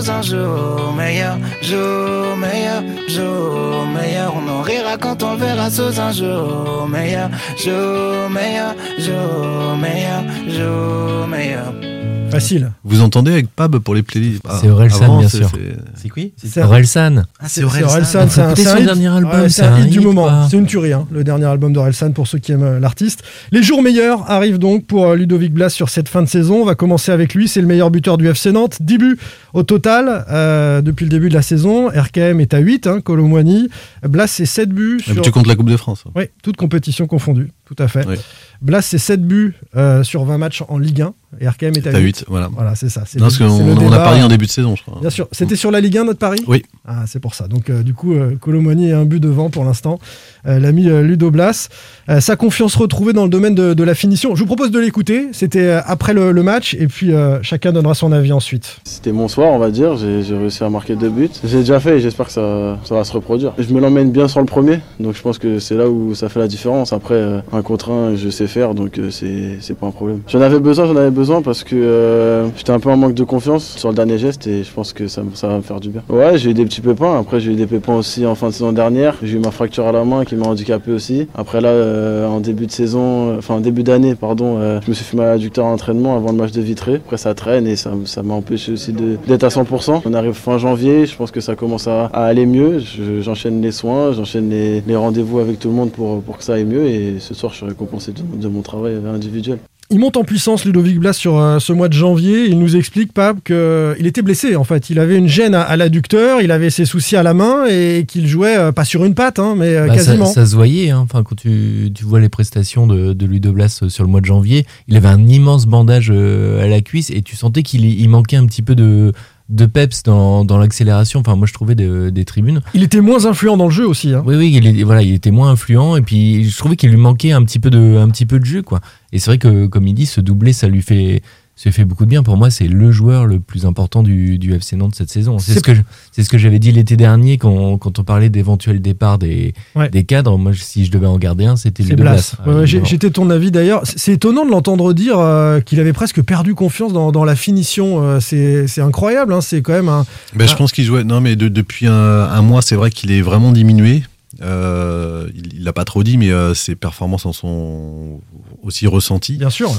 Facile. 12.36 12.72
Vous 12.84 13.02
entendez 13.02 13.32
avec 13.32 13.48
Pab 13.48 13.78
pour 13.80 13.96
les 13.96 14.04
playlists? 14.04 14.42
Ah, 14.48 14.58
C'est 14.62 14.70
Orelsan, 14.70 15.04
avant, 15.04 15.20
bien 15.20 15.30
sûr. 15.30 15.50
c'est- 15.96 16.10
qui? 16.10 16.34
C'est 16.38 16.62
Orelsan. 16.62 17.24
Ah, 17.40 17.46
C'est 17.48 17.64
Orelsan, 17.64 18.28
Faut 18.28 18.56
c'est 18.56 18.68
un, 18.68 18.82
dernier 18.82 19.08
album, 19.08 19.50
c'est 19.50 19.64
un 19.64 19.80
hit 19.80 19.90
du 19.90 20.00
moment. 20.00 20.48
C'est 20.50 20.58
une 20.58 20.66
tuerie, 20.66 20.94
hein, 20.94 21.08
le 21.12 21.24
dernier 21.24 21.46
album 21.46 21.74
d'Orelsan 21.74 22.12
pour 22.12 22.28
ceux 22.28 22.38
qui 22.40 22.52
aiment 22.52 22.64
euh, 22.64 22.80
l'artiste. 22.80 23.24
Les 23.52 23.64
jours 23.64 23.82
meilleurs 23.82 24.30
arrivent 24.30 24.60
donc 24.60 24.86
pour 24.86 25.06
euh, 25.08 25.16
Ludovic 25.16 25.54
Blas 25.54 25.70
sur 25.70 25.90
cette 25.90 26.10
fin 26.10 26.22
de 26.22 26.28
saison. 26.28 26.62
On 26.62 26.66
va 26.66 26.76
commencer 26.76 27.12
avec 27.12 27.34
lui, 27.34 27.48
c'est 27.48 27.62
le 27.62 27.68
meilleur 27.68 27.90
buteur 27.92 28.18
du 28.18 28.28
FC 28.28 28.52
Nantes. 28.52 28.78
10 28.82 28.98
buts 28.98 29.18
au 29.54 29.64
total 29.64 30.26
euh, 30.30 30.82
depuis 30.82 31.06
le 31.06 31.10
début 31.10 31.30
de 31.30 31.34
la 31.34 31.42
saison. 31.42 31.88
RKM 31.90 32.40
est 32.40 32.54
à 32.54 32.60
8, 32.60 32.88
hein, 32.88 33.02
Colomboigny. 33.02 33.70
Blas, 34.08 34.28
c'est 34.28 34.46
7 34.46 34.70
buts. 34.70 35.02
Ah, 35.08 35.14
sur- 35.14 35.22
Tu 35.22 35.32
comptes 35.32 35.48
la 35.48 35.56
Coupe 35.56 35.70
de 35.70 35.78
France 35.78 36.04
Oui, 36.16 36.26
toutes 36.44 36.58
compétitions 36.58 37.08
confondues, 37.08 37.52
tout 37.66 37.76
à 37.80 37.88
fait. 37.88 38.06
Oui. 38.08 38.16
Blas, 38.62 38.82
c'est 38.82 38.98
7 38.98 39.22
buts 39.26 39.54
euh, 39.76 40.04
sur 40.04 40.24
20 40.24 40.38
matchs 40.38 40.64
en 40.70 40.78
Ligue 40.78 41.02
1 41.02 41.14
et 41.42 41.48
RKM 41.50 41.74
est 41.76 41.88
à 41.88 41.92
T'as 41.92 42.00
8. 42.00 42.20
8, 42.20 42.26
voilà. 42.30 42.50
Voilà, 42.54 42.76
c'est 42.76 42.88
ça. 42.90 43.04
c'est 43.06 43.20
Non, 43.20 43.26
parce 43.26 43.38
qu'on 43.38 43.92
a 43.92 43.98
parié 44.00 44.24
en 44.24 44.30
début 44.30 44.46
de 44.46 44.52
saison, 44.52 44.76
je 44.76 44.84
crois. 44.84 45.00
Bien 45.02 45.10
sûr. 45.10 45.28
C'était 45.34 45.58
sur 45.58 45.70
la 45.72 45.82
Ligue 45.82 45.98
1, 45.98 46.06
notre 46.06 46.20
pari? 46.20 46.40
Oui. 46.48 46.64
Ah, 46.88 47.04
c'est 47.08 47.20
pour 47.20 47.36
ça. 47.36 47.48
Donc, 47.48 47.70
euh, 47.70 47.84
du 47.84 47.94
coup, 47.94 48.14
euh, 48.14 48.36
Colomboigny 48.40 48.90
est 48.90 48.94
un 48.94 49.04
but 49.04 49.20
devant 49.20 49.50
pour 49.50 49.66
l'instant. 49.66 50.00
Euh, 50.48 50.60
L'ami 50.60 50.90
euh, 50.90 51.02
Ludo 51.02 51.32
Blas. 51.32 51.68
Euh, 52.10 52.22
sa 52.22 52.36
confiance 52.38 52.76
retrouvée 52.76 53.12
dans 53.12 53.24
le 53.24 53.30
domaine 53.30 53.56
de, 53.56 53.74
de 53.74 53.84
la 53.84 53.94
finition. 53.96 54.36
Je 54.36 54.40
vous 54.40 54.46
propose 54.46 54.72
de 54.72 54.80
l'écouter. 54.80 55.28
C'était 55.34 55.72
après 55.72 56.14
le, 56.14 56.32
le 56.32 56.44
match. 56.44 56.76
Et 56.80 56.88
puis, 56.88 57.12
euh, 57.14 57.40
chacun 57.42 57.74
donnera 57.74 57.94
son 57.96 58.12
avis 58.14 58.32
ensuite. 58.32 58.78
C'était 58.86 59.12
mon 59.12 59.28
soir, 59.28 59.52
on 59.52 59.60
va 59.60 59.72
dire. 59.72 59.98
J'ai 59.98 60.24
j'ai 60.24 60.38
réussi 60.38 60.64
à 60.64 60.70
marquer 60.70 60.96
deux 60.96 61.10
buts. 61.10 61.30
J'ai 61.44 61.60
déjà 61.60 61.80
fait 61.82 61.98
et 61.98 62.00
j'espère 62.00 62.28
que 62.28 62.32
ça, 62.32 62.78
ça 62.86 62.96
va 62.96 63.04
se 63.04 63.12
reproduire. 63.12 63.54
Je 63.58 63.74
me 63.74 63.82
l'emmène 63.82 64.12
bien 64.12 64.28
sur 64.30 64.40
le 64.40 64.46
premier, 64.46 64.80
donc 65.00 65.16
je 65.16 65.22
pense 65.22 65.38
que 65.38 65.60
c'est 65.60 65.76
là 65.76 65.90
où 65.90 66.16
ça 66.16 66.30
fait 66.30 66.40
la 66.40 66.48
différence. 66.48 66.94
Après, 66.94 67.16
euh, 67.16 67.40
un 67.56 67.62
contre 67.62 67.92
un, 67.92 68.16
je 68.16 68.30
sais 68.30 68.48
faire, 68.48 68.74
donc 68.76 68.98
euh, 69.00 69.10
c'est 69.12 69.74
pas 69.78 69.88
un 69.88 69.92
problème. 69.92 70.22
J'en 70.28 70.42
avais 70.42 70.60
besoin, 70.60 70.86
j'en 70.86 70.96
avais 70.96 71.12
besoin 71.12 71.42
parce 71.42 71.64
que 71.64 71.76
euh, 71.76 72.48
j'étais 72.58 72.72
un 72.72 72.80
peu 72.80 72.90
en 72.90 72.98
manque 72.98 73.14
de 73.14 73.24
confiance 73.24 73.76
sur 73.78 73.90
le 73.90 73.96
dernier 73.96 74.18
geste 74.18 74.48
et 74.48 74.64
je 74.64 74.72
pense 74.72 74.94
que 74.94 75.08
ça, 75.08 75.22
ça 75.34 75.48
va 75.48 75.58
me 75.58 75.62
faire 75.62 75.80
du 75.80 75.90
bien. 75.90 76.02
Ouais, 76.10 76.38
j'ai 76.38 76.52
eu 76.52 76.54
des 76.54 76.66
petits 76.66 76.82
pépins. 76.82 77.18
Après, 77.20 77.40
j'ai 77.40 77.52
eu 77.52 77.56
des 77.56 77.68
pépins 77.68 77.96
aussi 77.96 78.26
en 78.26 78.36
fin 78.36 78.48
de 78.48 78.52
saison 78.54 78.72
dernière. 78.72 79.16
J'ai 79.24 79.38
eu 79.38 79.40
ma 79.40 79.52
fracture 79.52 79.88
à 79.88 79.92
la 79.92 80.04
main 80.04 80.26
qui 80.26 80.36
m'a 80.36 80.48
handicapé 80.48 80.92
aussi. 80.92 81.28
Après 81.36 81.62
là, 81.62 81.70
euh, 81.70 82.28
en 82.28 82.40
début 82.40 82.66
de 82.68 82.72
saison, 82.72 83.38
enfin 83.38 83.56
en 83.56 83.60
début 83.60 83.84
d'année, 83.84 84.16
pardon, 84.16 84.60
je 84.84 84.90
me 84.90 84.94
suis 84.94 85.06
fait 85.06 85.18
mal 85.18 85.28
à 85.28 85.32
l'adducteur 85.32 85.66
à 85.66 85.70
l'entraînement 85.72 86.16
avant 86.16 86.32
le 86.32 86.38
match 86.38 86.52
de 86.52 86.62
Vitré. 86.62 86.96
Après, 86.96 87.18
ça 87.18 87.34
traîne 87.34 87.68
et 87.68 87.76
ça 87.76 87.92
m'a 88.24 88.34
empêché 88.34 88.72
aussi 88.74 88.94
d'être 88.94 89.44
à 89.44 89.50
100%. 89.50 90.02
On 90.06 90.14
arrive 90.14 90.34
fin 90.34 90.58
janvier, 90.58 91.06
je 91.06 91.16
pense 91.16 91.32
que 91.32 91.42
ça 91.42 91.56
commence 91.56 91.88
à, 91.88 92.06
aller 92.14 92.46
mieux. 92.46 92.80
Je- 92.80 93.22
J'enchaîne 93.22 93.62
les 93.62 93.72
soins, 93.72 94.12
j'enchaîne 94.12 94.50
les, 94.50 94.82
les 94.86 94.96
rendez-vous 94.96 95.40
avec 95.40 95.60
tout 95.60 95.70
le 95.70 95.74
monde 95.74 95.92
pour, 95.92 96.22
pour 96.22 96.38
que 96.38 96.44
ça 96.44 96.54
aille 96.56 96.66
mieux 96.66 96.86
et 96.86 97.16
ce 97.20 97.34
soir, 97.34 97.45
je 97.52 97.58
suis 97.58 97.66
récompensé 97.66 98.12
de, 98.12 98.22
de 98.42 98.48
mon 98.48 98.62
travail 98.62 98.96
individuel. 99.14 99.60
Il 99.92 100.00
monte 100.00 100.18
en 100.18 100.24
puissance, 100.24 100.66
Ludovic 100.66 100.98
Blas, 101.00 101.14
sur 101.14 101.38
euh, 101.38 101.60
ce 101.60 101.72
mois 101.72 101.90
de 101.90 101.94
janvier. 101.94 102.48
Il 102.48 102.58
nous 102.58 102.76
explique, 102.76 103.14
Pape, 103.14 103.44
qu'il 103.44 104.08
était 104.08 104.24
blessé, 104.24 104.56
en 104.56 104.64
fait. 104.64 104.90
Il 104.90 104.98
avait 104.98 105.16
une 105.16 105.28
gêne 105.28 105.54
à, 105.54 105.62
à 105.62 105.78
l'adducteur, 105.78 106.42
il 106.42 106.50
avait 106.50 106.72
ses 106.72 106.86
soucis 106.86 107.16
à 107.16 107.22
la 107.22 107.36
main 107.36 107.66
et 107.70 108.04
qu'il 108.08 108.26
jouait, 108.28 108.58
euh, 108.58 108.72
pas 108.72 108.84
sur 108.84 109.06
une 109.06 109.14
patte, 109.14 109.38
hein, 109.38 109.54
mais 109.56 109.76
euh, 109.76 109.86
Bah, 109.86 109.94
ça, 110.00 110.06
quasiment. 110.06 110.26
ça 110.26 110.48
se 110.48 110.56
voyait, 110.56 110.90
hein. 110.90 111.02
enfin, 111.04 111.22
quand 111.22 111.36
tu, 111.36 111.92
tu 111.94 112.04
vois 112.04 112.20
les 112.20 112.30
prestations 112.30 112.88
de, 112.88 113.14
de 113.14 113.26
Ludo 113.28 113.52
Blas 113.52 113.82
euh, 113.84 113.90
sur 113.90 114.04
le 114.04 114.10
mois 114.10 114.22
de 114.22 114.26
janvier, 114.26 114.66
il 114.88 114.98
avait 114.98 115.08
un 115.08 115.28
immense 115.28 115.68
bandage 115.68 116.12
euh, 116.12 116.64
à 116.64 116.68
la 116.68 116.82
cuisse 116.82 117.12
et 117.12 117.22
tu 117.22 117.36
sentais 117.36 117.62
qu'il 117.62 117.86
il 117.86 118.10
manquait 118.10 118.38
un 118.38 118.48
petit 118.48 118.64
peu 118.64 118.74
de, 118.74 119.12
de 119.50 119.66
peps 119.68 120.02
dans, 120.04 120.44
dans 120.44 120.58
l'accélération. 120.58 121.20
Enfin, 121.20 121.36
moi, 121.36 121.46
je 121.48 121.54
trouvais 121.54 121.76
de- 121.76 122.10
des 122.10 122.26
tribunes. 122.26 122.62
Il 122.74 122.82
était 122.84 123.02
moins 123.02 123.26
influent 123.26 123.58
dans 123.58 123.66
le 123.66 123.72
jeu 123.72 123.88
aussi. 123.88 124.14
hein. 124.14 124.24
Oui, 124.26 124.36
oui, 124.36 124.52
il, 124.56 124.66
est- 124.66 124.84
voilà, 124.84 125.02
il 125.04 125.14
était 125.14 125.32
moins 125.32 125.52
influent 125.52 125.96
et 125.96 126.02
puis 126.02 126.50
je 126.50 126.58
trouvais 126.58 126.76
qu'il 126.76 126.90
lui 126.90 126.98
manquait 126.98 127.32
un 127.32 127.44
petit 127.44 127.60
peu 127.60 127.70
de, 127.70 127.98
un 127.98 128.10
petit 128.10 128.26
peu 128.26 128.40
de 128.40 128.46
jeu, 128.46 128.62
quoi. 128.64 128.82
Et 129.12 129.20
c'est 129.20 129.30
vrai 129.30 129.38
que, 129.38 129.68
comme 129.68 129.86
il 129.88 129.94
dit, 129.94 130.06
ce 130.08 130.20
doublé, 130.22 130.52
ça 130.52 130.68
lui 130.68 130.82
fait, 130.82 131.22
ça 131.56 131.70
lui 131.70 131.74
fait 131.74 131.86
beaucoup 131.86 132.04
de 132.06 132.10
bien. 132.10 132.22
Pour 132.22 132.36
moi, 132.38 132.50
c'est 132.50 132.68
le 132.68 132.92
joueur 132.92 133.26
le 133.26 133.40
plus 133.40 133.66
important 133.66 134.04
du, 134.04 134.38
du 134.38 134.54
FC 134.54 134.76
Nantes 134.76 134.94
cette 134.96 135.10
saison. 135.10 135.40
C'est 135.40 135.54
ce 135.54 135.60
que 135.62 135.72
c'est 136.12 136.24
ce 136.24 136.30
que 136.30 136.38
j'avais 136.38 136.60
dit 136.60 136.72
l'été 136.74 136.98
dernier 136.98 137.38
quand, 137.38 137.78
quand 137.78 137.98
on 138.00 138.04
parlait 138.04 138.30
d'éventuels 138.30 138.82
départs 138.82 139.18
des, 139.18 139.54
Ouais. 139.76 139.90
des 139.90 140.04
cadres. 140.04 140.38
Moi, 140.38 140.52
si 140.54 140.84
je 140.86 140.92
devais 140.92 141.08
en 141.08 141.18
garder 141.18 141.46
un, 141.46 141.56
c'était 141.56 141.84
C'est 141.84 141.90
Ludo 141.92 142.04
Blas. 142.04 142.12
Blas. 142.14 142.36
Ouais, 142.46 142.48
ouais, 142.48 142.68
j'ai- 142.68 142.78
évidemment. 142.78 142.86
J'étais 142.86 143.10
ton 143.10 143.30
avis 143.30 143.52
d'ailleurs. 143.52 143.82
C'est 143.86 144.14
étonnant 144.14 144.46
de 144.46 144.52
l'entendre 144.52 144.92
dire 144.94 145.18
euh, 145.18 145.62
qu'il 145.62 145.80
avait 145.80 145.94
presque 145.94 146.22
perdu 146.22 146.56
confiance 146.56 146.92
dans, 146.92 147.12
dans 147.14 147.24
la 147.26 147.36
finition. 147.36 148.04
Euh, 148.04 148.20
c'est 148.20 148.68
c'est 148.68 148.82
incroyable. 148.82 149.34
hein. 149.34 149.42
C'est 149.42 149.62
quand 149.62 149.74
même 149.74 149.90
un. 149.90 150.06
Ben, 150.36 150.48
Je 150.48 150.56
pense 150.56 150.72
qu'il 150.74 150.84
jouait. 150.84 151.04
Non, 151.06 151.22
mais 151.22 151.36
de- 151.38 151.48
depuis 151.48 151.88
un, 151.88 151.94
un 151.94 152.42
mois, 152.42 152.62
c'est 152.62 152.76
vrai 152.76 152.92
qu'il 152.92 153.12
est 153.12 153.22
vraiment 153.22 153.52
diminué. 153.54 154.04
Euh, 154.42 155.28
il 155.36 155.64
l'a 155.64 155.74
pas 155.74 155.86
trop 155.86 156.04
dit, 156.04 156.18
mais 156.18 156.30
euh, 156.32 156.54
ses 156.54 156.76
performances 156.76 157.26
en 157.26 157.34
sont 157.34 158.20
aussi 158.64 158.88
ressenties. 158.88 159.38
Bien 159.38 159.50
sûr. 159.50 159.72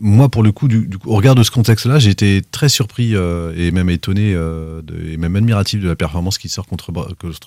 Moi, 0.00 0.28
pour 0.28 0.42
le 0.42 0.52
coup, 0.52 0.68
du, 0.68 0.86
du 0.86 0.98
coup, 0.98 1.10
au 1.10 1.16
regard 1.16 1.34
de 1.34 1.42
ce 1.42 1.50
contexte-là, 1.50 1.98
j'ai 1.98 2.10
été 2.10 2.42
très 2.50 2.68
surpris 2.68 3.14
euh, 3.14 3.52
et 3.56 3.70
même 3.70 3.90
étonné 3.90 4.32
euh, 4.34 4.80
de- 4.82 5.12
et 5.12 5.16
même 5.16 5.36
admiratif 5.36 5.80
de 5.82 5.88
la 5.88 5.96
performance 5.96 6.38
qui 6.38 6.48
sort 6.48 6.66
contre, 6.66 6.92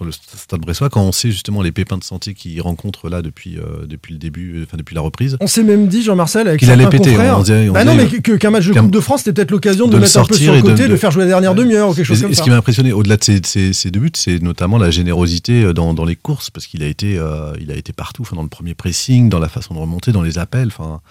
le 0.06 0.12
Stade 0.12 0.60
Bressois 0.62 0.90
quand 0.90 1.02
on 1.04 1.12
sait 1.12 1.32
justement 1.32 1.62
les 1.62 1.72
pépins 1.72 1.98
de 1.98 2.04
santé 2.04 2.34
qu'il 2.34 2.60
rencontre 2.62 3.10
là 3.10 3.22
depuis, 3.22 3.58
depuis 3.88 4.14
le 4.14 4.20
début, 4.20 4.64
enfin 4.64 4.78
depuis 4.78 4.96
la 4.96 5.02
reprise. 5.02 5.38
On 5.42 5.48
s'est 5.48 5.64
même 5.64 5.88
dit, 5.88 6.04
Jean-Marcel, 6.04 6.48
avec 6.48 6.60
Qu'il 6.60 6.70
allait 6.72 6.88
péter, 6.88 7.16
on 7.18 7.40
on 7.42 7.72
bah 7.74 7.84
non, 7.86 7.96
mais 7.96 8.08
qu'un 8.08 8.50
match 8.52 8.68
de 8.68 8.74
Coupe 8.74 8.92
de 8.92 9.00
France, 9.00 9.22
c'était 9.22 9.34
peut-être 9.34 9.52
l'occasion 9.52 9.86
de, 9.88 9.92
de 9.92 9.98
le 9.98 10.02
mettre 10.04 10.18
un 10.20 10.26
peu 10.26 10.36
sur 10.36 10.54
le 10.54 10.62
côté, 10.62 10.84
de, 10.84 10.88
de- 10.90 10.96
faire 10.98 11.12
jouer 11.12 11.24
la 11.24 11.30
dernière 11.30 11.56
demi-heure 11.56 11.90
ou 11.90 11.94
quelque 11.94 12.06
chose 12.06 12.20
Et, 12.20 12.22
comme 12.24 12.32
et 12.32 12.36
ce 12.36 12.40
ça. 12.40 12.44
qui 12.44 12.50
m'a 12.50 12.58
impressionné, 12.58 12.92
au-delà 12.94 13.18
de 13.18 13.24
ces, 13.24 13.42
ces- 13.44 13.74
ces 13.74 13.92
deux 13.92 14.00
buts, 14.00 14.12
c'est 14.16 14.42
notamment 14.42 14.78
la 14.78 14.92
générosité 14.92 15.74
dans, 15.74 15.94
dans 15.94 16.06
les 16.06 16.16
courses, 16.16 16.43
parce 16.50 16.68
qu'il 16.68 16.84
a 16.84 16.88
été, 16.88 17.18
euh, 17.18 17.54
il 17.60 17.72
a 17.72 17.76
été 17.76 17.94
partout, 17.94 18.24
enfin, 18.24 18.36
dans 18.36 18.44
le 18.44 18.50
premier 18.50 18.74
pressing, 18.74 19.30
dans 19.30 19.40
la 19.40 19.50
façon 19.50 19.74
de 19.74 19.80
remonter, 19.80 20.12
dans 20.12 20.22
les 20.22 20.38
appels. 20.38 20.68
Enfin, 20.68 21.02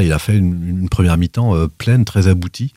il 0.00 0.12
a 0.12 0.18
fait 0.18 0.36
une, 0.36 0.88
première 0.88 1.16
mi-temps 1.16 1.54
euh, 1.54 1.66
pleine, 1.66 2.04
très 2.04 2.28
aboutie. 2.28 2.72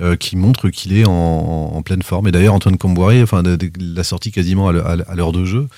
euh, 0.00 0.16
qui 0.16 0.34
montre 0.34 0.70
qu'il 0.70 0.92
est 0.92 1.04
en, 1.06 1.80
pleine 1.82 2.02
forme. 2.02 2.26
Et 2.26 2.32
d'ailleurs, 2.32 2.54
Antoine 2.54 2.76
Comboiré, 2.78 3.22
enfin, 3.22 3.44
la 3.78 4.02
sortie 4.02 4.32
quasiment 4.32 4.68
à 4.68 4.72
l'heure- 4.72 5.32
de 5.32 5.44
jeu, 5.44 5.68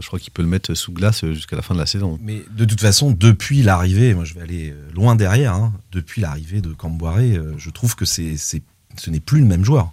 je 0.00 0.06
crois 0.06 0.18
qu'il 0.18 0.32
peut 0.32 0.40
le 0.40 0.48
mettre 0.48 0.72
sous 0.74 0.92
glace 0.92 1.26
jusqu'à 1.26 1.54
la 1.56 1.60
fin 1.60 1.74
de 1.74 1.78
la 1.78 1.84
saison. 1.84 2.18
Mais 2.22 2.42
de 2.56 2.64
toute 2.64 2.80
façon, 2.80 3.10
depuis 3.10 3.62
l'arrivée, 3.62 4.14
moi 4.14 4.24
je 4.24 4.32
vais 4.32 4.40
aller 4.40 4.74
loin 4.94 5.14
derrière, 5.14 5.52
hein, 5.52 5.74
depuis 5.92 6.22
l'arrivée 6.22 6.62
de 6.62 6.72
Camboiré, 6.72 7.36
euh, 7.36 7.52
je 7.58 7.68
trouve 7.68 7.94
que 7.96 8.06
ce 8.06 8.22
n'est 9.10 9.20
plus 9.20 9.40
le 9.40 9.46
même 9.46 9.64
joueur. 9.64 9.92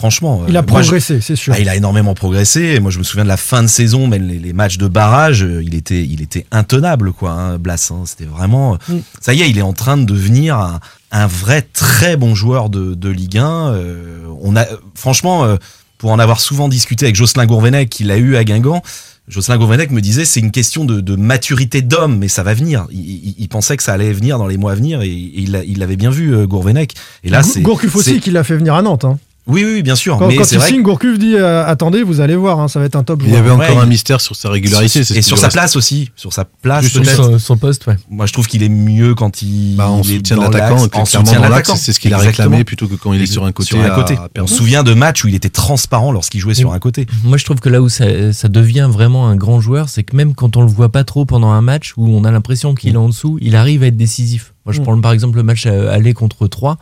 Franchement. 0.00 0.44
Il 0.48 0.56
a 0.56 0.60
euh, 0.60 0.62
moi, 0.66 0.80
je- 0.80 0.86
progressé, 0.88 1.20
c'est 1.20 1.36
sûr. 1.36 1.52
Ah, 1.54 1.60
il 1.60 1.68
a 1.68 1.76
énormément 1.76 2.14
progressé. 2.14 2.80
Moi, 2.80 2.90
je 2.90 2.98
me 2.98 3.04
souviens 3.04 3.24
de 3.24 3.28
la 3.28 3.36
fin 3.36 3.62
de 3.62 3.66
saison, 3.68 4.06
même 4.06 4.26
les, 4.26 4.38
les 4.38 4.54
matchs 4.54 4.78
de 4.78 4.88
barrage, 4.88 5.44
euh, 5.44 5.62
il 5.62 5.74
était, 5.74 6.02
il 6.02 6.22
était 6.22 6.46
intenable, 6.50 7.12
quoi, 7.12 7.32
hein, 7.32 7.58
Blas. 7.58 7.90
hein. 7.92 8.04
C'était 8.06 8.24
vraiment. 8.24 8.78
Mm. 8.88 8.94
Ça 9.20 9.34
y 9.34 9.42
est, 9.42 9.50
il 9.50 9.58
est 9.58 9.62
en 9.62 9.74
train 9.74 9.98
de 9.98 10.04
devenir 10.06 10.56
un, 10.56 10.80
un 11.12 11.26
vrai 11.26 11.60
très 11.60 12.16
bon 12.16 12.34
joueur 12.34 12.70
de, 12.70 12.94
de 12.94 13.08
Ligue 13.10 13.36
1. 13.36 13.44
Euh, 13.74 14.24
on 14.40 14.56
a, 14.56 14.62
euh, 14.62 14.76
franchement, 14.94 15.44
euh, 15.44 15.56
pour 15.98 16.10
en 16.12 16.18
avoir 16.18 16.40
souvent 16.40 16.68
discuté 16.70 17.04
avec 17.04 17.14
Jocelyn 17.16 17.44
Gourvenec, 17.44 17.90
qui 17.90 18.04
l'a 18.04 18.16
eu 18.16 18.36
à 18.36 18.44
Guingamp. 18.44 18.82
Jocelyn 19.28 19.58
Gourvenec 19.58 19.90
me 19.90 20.00
disait 20.00 20.24
c'est 20.24 20.40
une 20.40 20.50
question 20.50 20.86
de, 20.86 21.02
de 21.02 21.14
maturité 21.14 21.82
d'homme, 21.82 22.16
mais 22.16 22.28
ça 22.28 22.42
va 22.42 22.54
venir. 22.54 22.86
Il, 22.90 22.98
il- 23.00 23.34
il 23.38 23.48
pensait 23.50 23.76
que 23.76 23.82
ça 23.82 23.92
allait 23.92 24.14
venir 24.14 24.38
dans 24.38 24.46
les 24.46 24.56
mois 24.56 24.72
à 24.72 24.74
venir 24.76 25.02
et, 25.02 25.08
et 25.10 25.40
il 25.42 25.52
l'a- 25.52 25.62
il 25.62 25.78
l'avait 25.78 25.96
bien 25.96 26.10
vu, 26.10 26.34
euh, 26.34 26.46
Gourvenec. 26.46 26.94
Et 27.22 27.28
là, 27.28 27.42
c'est 27.42 27.60
Gourcuff 27.60 27.94
aussi 27.96 28.18
qui 28.20 28.30
l'a 28.30 28.42
fait 28.44 28.56
venir 28.56 28.74
à 28.74 28.80
Nantes. 28.82 29.04
hein. 29.04 29.18
Oui, 29.46 29.64
oui, 29.64 29.82
bien 29.82 29.96
sûr. 29.96 30.16
Quand, 30.18 30.28
mais 30.28 30.36
quand 30.36 30.44
c'est 30.44 30.54
il 30.54 30.58
vrai 30.58 30.68
que- 30.68 30.74
signe, 30.74 30.82
Gourcuff 30.82 31.18
dit 31.18 31.34
euh, 31.34 31.66
attendez, 31.66 32.02
vous 32.02 32.20
allez 32.20 32.36
voir, 32.36 32.60
hein, 32.60 32.68
ça 32.68 32.78
va 32.78 32.84
être 32.86 32.94
un 32.94 33.02
top 33.02 33.22
Il 33.24 33.32
y 33.32 33.36
avait 33.36 33.50
encore 33.50 33.76
Ouais, 33.76 33.82
un 33.82 33.86
mystère 33.86 34.20
sur 34.20 34.36
sa 34.36 34.48
régularité. 34.50 35.00
et 35.00 35.22
sur 35.22 35.38
sa 35.38 35.46
reste. 35.46 35.56
place 35.56 35.76
aussi, 35.76 36.10
sur 36.14 36.32
sa 36.32 36.44
place 36.44 36.86
Sur 36.86 37.02
peut-être. 37.02 37.16
Son, 37.16 37.38
son 37.38 37.56
poste, 37.56 37.86
ouais. 37.86 37.96
Moi, 38.10 38.26
je 38.26 38.32
trouve 38.32 38.46
qu'il 38.46 38.62
est 38.62 38.68
mieux 38.68 39.14
quand 39.14 39.42
il, 39.42 39.76
Bah, 39.76 39.88
en 39.88 40.02
il 40.02 40.10
est 40.12 40.16
soutien 40.16 40.36
de 40.36 40.42
dans 40.42 40.50
l'attaquant, 40.50 41.74
c'est 41.76 41.92
ce 41.92 41.98
qu'il 42.00 42.12
a 42.14 42.18
réclamé 42.18 42.64
plutôt 42.64 42.86
que 42.86 42.94
quand 42.94 43.12
il 43.12 43.22
est 43.22 43.26
sur 43.26 43.44
un 43.44 43.52
côté. 43.52 43.68
Sur 43.70 43.80
un 43.80 43.86
à- 43.86 43.90
côté. 43.90 44.14
à 44.16 44.28
On 44.42 44.46
se 44.46 44.54
souvient 44.54 44.82
de 44.82 44.94
matchs 44.94 45.24
où 45.24 45.28
il 45.28 45.34
était 45.34 45.48
transparent 45.50 46.12
lorsqu'il 46.12 46.40
jouait 46.40 46.54
sur 46.54 46.72
un 46.72 46.78
côté. 46.78 47.06
Moi, 47.24 47.36
je 47.38 47.44
trouve 47.44 47.58
que 47.60 47.68
là 47.68 47.80
où 47.82 47.88
ça, 47.88 48.32
ça 48.32 48.48
devient 48.48 48.88
vraiment 48.92 49.26
un 49.28 49.36
grand 49.36 49.60
joueur, 49.60 49.88
c'est 49.88 50.02
que 50.04 50.14
même 50.14 50.34
quand 50.34 50.56
on 50.56 50.60
le 50.62 50.68
voit 50.68 50.90
pas 50.90 51.02
trop 51.04 51.24
pendant 51.24 51.50
un 51.50 51.62
match, 51.62 51.94
où 51.96 52.06
on 52.08 52.24
a 52.24 52.30
l'impression 52.30 52.74
qu'il 52.74 52.94
est 52.94 52.98
en 52.98 53.08
dessous, 53.08 53.38
il 53.40 53.56
arrive 53.56 53.82
à 53.82 53.86
être 53.86 53.96
décisif. 53.96 54.54
Moi, 54.66 54.72
je 54.74 54.80
Mm. 54.80 54.84
prends 54.84 55.00
par 55.00 55.12
exemple 55.12 55.36
le 55.38 55.42
match 55.42 55.66
à- 55.66 55.90
aller 55.90 56.12
contre 56.14 56.46
3, 56.46 56.74
où 56.74 56.78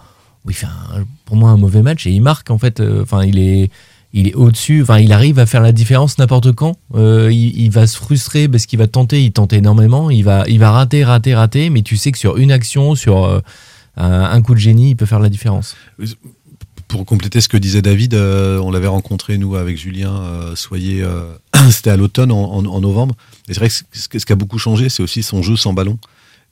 il 0.49 0.55
fait 0.55 0.67
pour 1.25 1.37
moi 1.37 1.51
un 1.51 1.57
mauvais 1.57 1.83
match 1.83 2.07
et 2.07 2.11
il 2.11 2.21
marque 2.21 2.51
en 2.51 2.59
fait. 2.59 2.81
euh, 2.81 3.03
Enfin, 3.03 3.25
il 3.25 3.39
est, 3.39 3.71
il 4.13 4.29
est 4.29 4.35
au-dessus. 4.35 4.83
Enfin, 4.83 4.99
il 4.99 5.13
arrive 5.13 5.39
à 5.39 5.47
faire 5.47 5.63
la 5.63 5.73
différence 5.73 6.19
n'importe 6.19 6.53
quand. 6.53 6.77
Euh, 6.95 7.31
il, 7.33 7.71
va 7.71 7.87
se 7.87 7.97
frustrer 7.97 8.49
parce 8.49 8.67
qu'il 8.67 8.79
va 8.79 8.87
tenter. 8.87 9.23
Il 9.23 9.33
tente 9.33 9.53
énormément. 9.53 10.11
Il 10.11 10.25
va, 10.25 10.45
il 10.49 10.59
va 10.59 10.71
rater, 10.71 11.05
rater, 11.05 11.35
rater. 11.35 11.71
Mais 11.71 11.83
tu 11.83 11.97
sais 11.97 12.13
que 12.13 12.19
sur 12.19 12.37
une 12.37 12.51
action, 12.51 12.95
sur 12.95 13.25
euh, 13.25 13.41
un, 13.97 14.43
coup 14.43 14.55
de 14.55 14.61
génie, 14.61 14.91
il 14.91 14.97
peut 14.97 15.07
faire 15.07 15.21
la 15.21 15.29
différence. 15.29 15.77
Pour 16.87 17.05
compléter 17.05 17.43
ce 17.43 17.49
que 17.49 17.59
disait 17.59 17.83
David, 17.83 18.15
on 18.15 18.71
l'avait 18.71 18.87
rencontré, 18.87 19.37
nous, 19.37 19.57
avec 19.57 19.77
Julien 19.77 20.15
euh, 20.15 20.55
c'était 21.71 21.91
à 21.91 21.97
l'automne, 21.97 22.33
en 22.33 22.81
novembre. 22.81 23.15
Et 23.49 23.55
c'est 23.55 23.61
vrai 23.61 23.69
que 23.69 23.75
ce, 23.75 23.83
ce 24.19 24.25
qui 24.25 24.33
a 24.33 24.37
beaucoup 24.37 24.59
changé, 24.59 24.89
c'est 24.89 25.03
aussi 25.03 25.23
son 25.23 25.43
jeu 25.43 25.57
sans 25.57 25.75
ballon, 25.75 25.99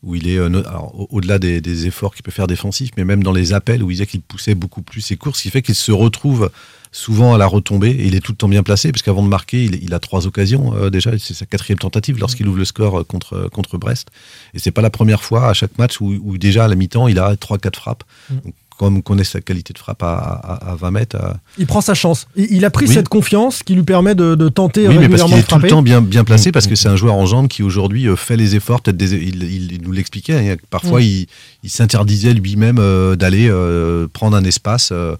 où 0.07 0.15
il 0.15 0.29
est, 0.29 0.39
euh, 0.39 0.63
au-delà 1.11 1.39
des, 1.39 1.61
des 1.61 1.87
efforts 1.87 2.15
qu'il 2.15 2.23
peut 2.23 2.31
faire 2.31 2.47
défensifs, 2.47 2.91
mais 2.97 3.05
même 3.05 3.23
dans 3.23 3.33
les 3.33 3.53
appels, 3.53 3.83
où 3.83 3.91
il 3.91 3.95
disait 3.95 4.07
qu'il 4.07 4.23
poussait 4.23 4.55
beaucoup 4.55 4.81
plus 4.81 5.03
ses 5.03 5.17
courses, 5.17 5.39
ce 5.39 5.43
qui 5.43 5.51
fait 5.51 5.63
qu'il 5.63 5.75
se 5.75 5.93
retrouve 5.93 6.51
souvent 6.93 7.35
à 7.35 7.39
la 7.39 7.47
retombée, 7.47 7.91
et 7.91 8.07
il 8.07 8.15
est 8.15 8.21
tout 8.21 8.33
le 8.33 8.37
temps 8.37 8.49
bien 8.49 8.63
placé, 8.63 8.93
parce 8.93 9.03
qu'avant 9.03 9.23
de 9.23 9.29
marquer, 9.29 9.65
il, 9.65 9.83
il 9.83 9.93
a 9.93 9.99
trois 9.99 10.27
occasions 10.27 10.75
euh, 10.75 10.89
déjà, 10.89 11.11
c'est 11.19 11.35
sa 11.35 11.45
quatrième 11.45 11.79
tentative 11.79 12.19
lorsqu'il 12.19 12.49
ouvre 12.49 12.59
le 12.59 12.65
score 12.65 13.01
euh, 13.01 13.05
contre, 13.05 13.49
contre 13.53 13.77
Brest. 13.77 14.09
Et 14.55 14.59
c'est 14.59 14.71
pas 14.71 14.83
la 14.83 14.91
première 14.91 15.23
fois 15.23 15.49
à 15.49 15.53
chaque 15.53 15.77
match 15.77 16.01
où, 16.01 16.17
où 16.23 16.39
déjà 16.39 16.65
à 16.65 16.69
la 16.69 16.77
mi-temps, 16.77 17.09
il 17.09 17.19
a 17.19 17.37
trois, 17.37 17.59
quatre 17.59 17.79
frappes. 17.79 18.05
Donc, 18.31 18.55
comme 18.79 19.03
connaît 19.03 19.25
sa 19.25 19.41
qualité 19.41 19.73
de 19.73 19.79
frappe 19.79 20.03
à, 20.03 20.15
à, 20.15 20.73
à 20.73 20.75
20 20.77 20.91
mètres. 20.91 21.17
à- 21.17 21.37
Il 21.59 21.67
prend 21.67 21.81
sa 21.81 21.95
chance. 21.95 22.27
Il, 22.37 22.47
il 22.51 22.65
a 22.65 22.71
pris 22.71 22.87
Oui. 22.87 22.95
cette 22.95 23.09
confiance 23.09 23.63
qui 23.63 23.75
lui 23.75 23.83
permet 23.83 24.15
de, 24.15 24.35
de 24.35 24.49
tenter 24.49 24.87
Oui, 24.89 24.99
mais 24.99 25.09
parce 25.09 25.23
qu'il 25.25 25.35
est 25.39 25.43
tout 25.49 25.59
le 25.59 25.69
temps 25.69 25.83
bien, 25.83 26.03
bien 26.03 26.25
placé, 26.25 26.53
parce 26.53 26.67
que 26.67 26.75
c'est 26.75 26.89
un 26.89 26.97
joueur 26.97 27.15
en 27.15 27.27
jambes 27.27 27.49
qui 27.49 27.63
aujourd'hui 27.63 28.07
euh, 28.09 28.17
fait 28.17 28.37
les 28.37 28.55
efforts. 28.55 28.83
Peut-être 28.83 28.97
des- 28.97 29.13
il, 29.15 29.43
il- 29.45 29.73
il 29.73 29.83
nous 29.83 29.93
l'expliquait. 29.93 30.51
hein, 30.51 30.57
parfois, 30.71 31.01
Mm. 31.01 31.05
il, 31.05 31.27
il 31.65 31.71
s'interdisait 31.71 32.35
lui-même 32.35 32.79
euh, 32.79 33.17
d'aller 33.17 33.49
euh, 33.51 34.07
prendre 34.13 34.37
un 34.37 34.45
espace 34.45 34.91
euh, 34.93 35.17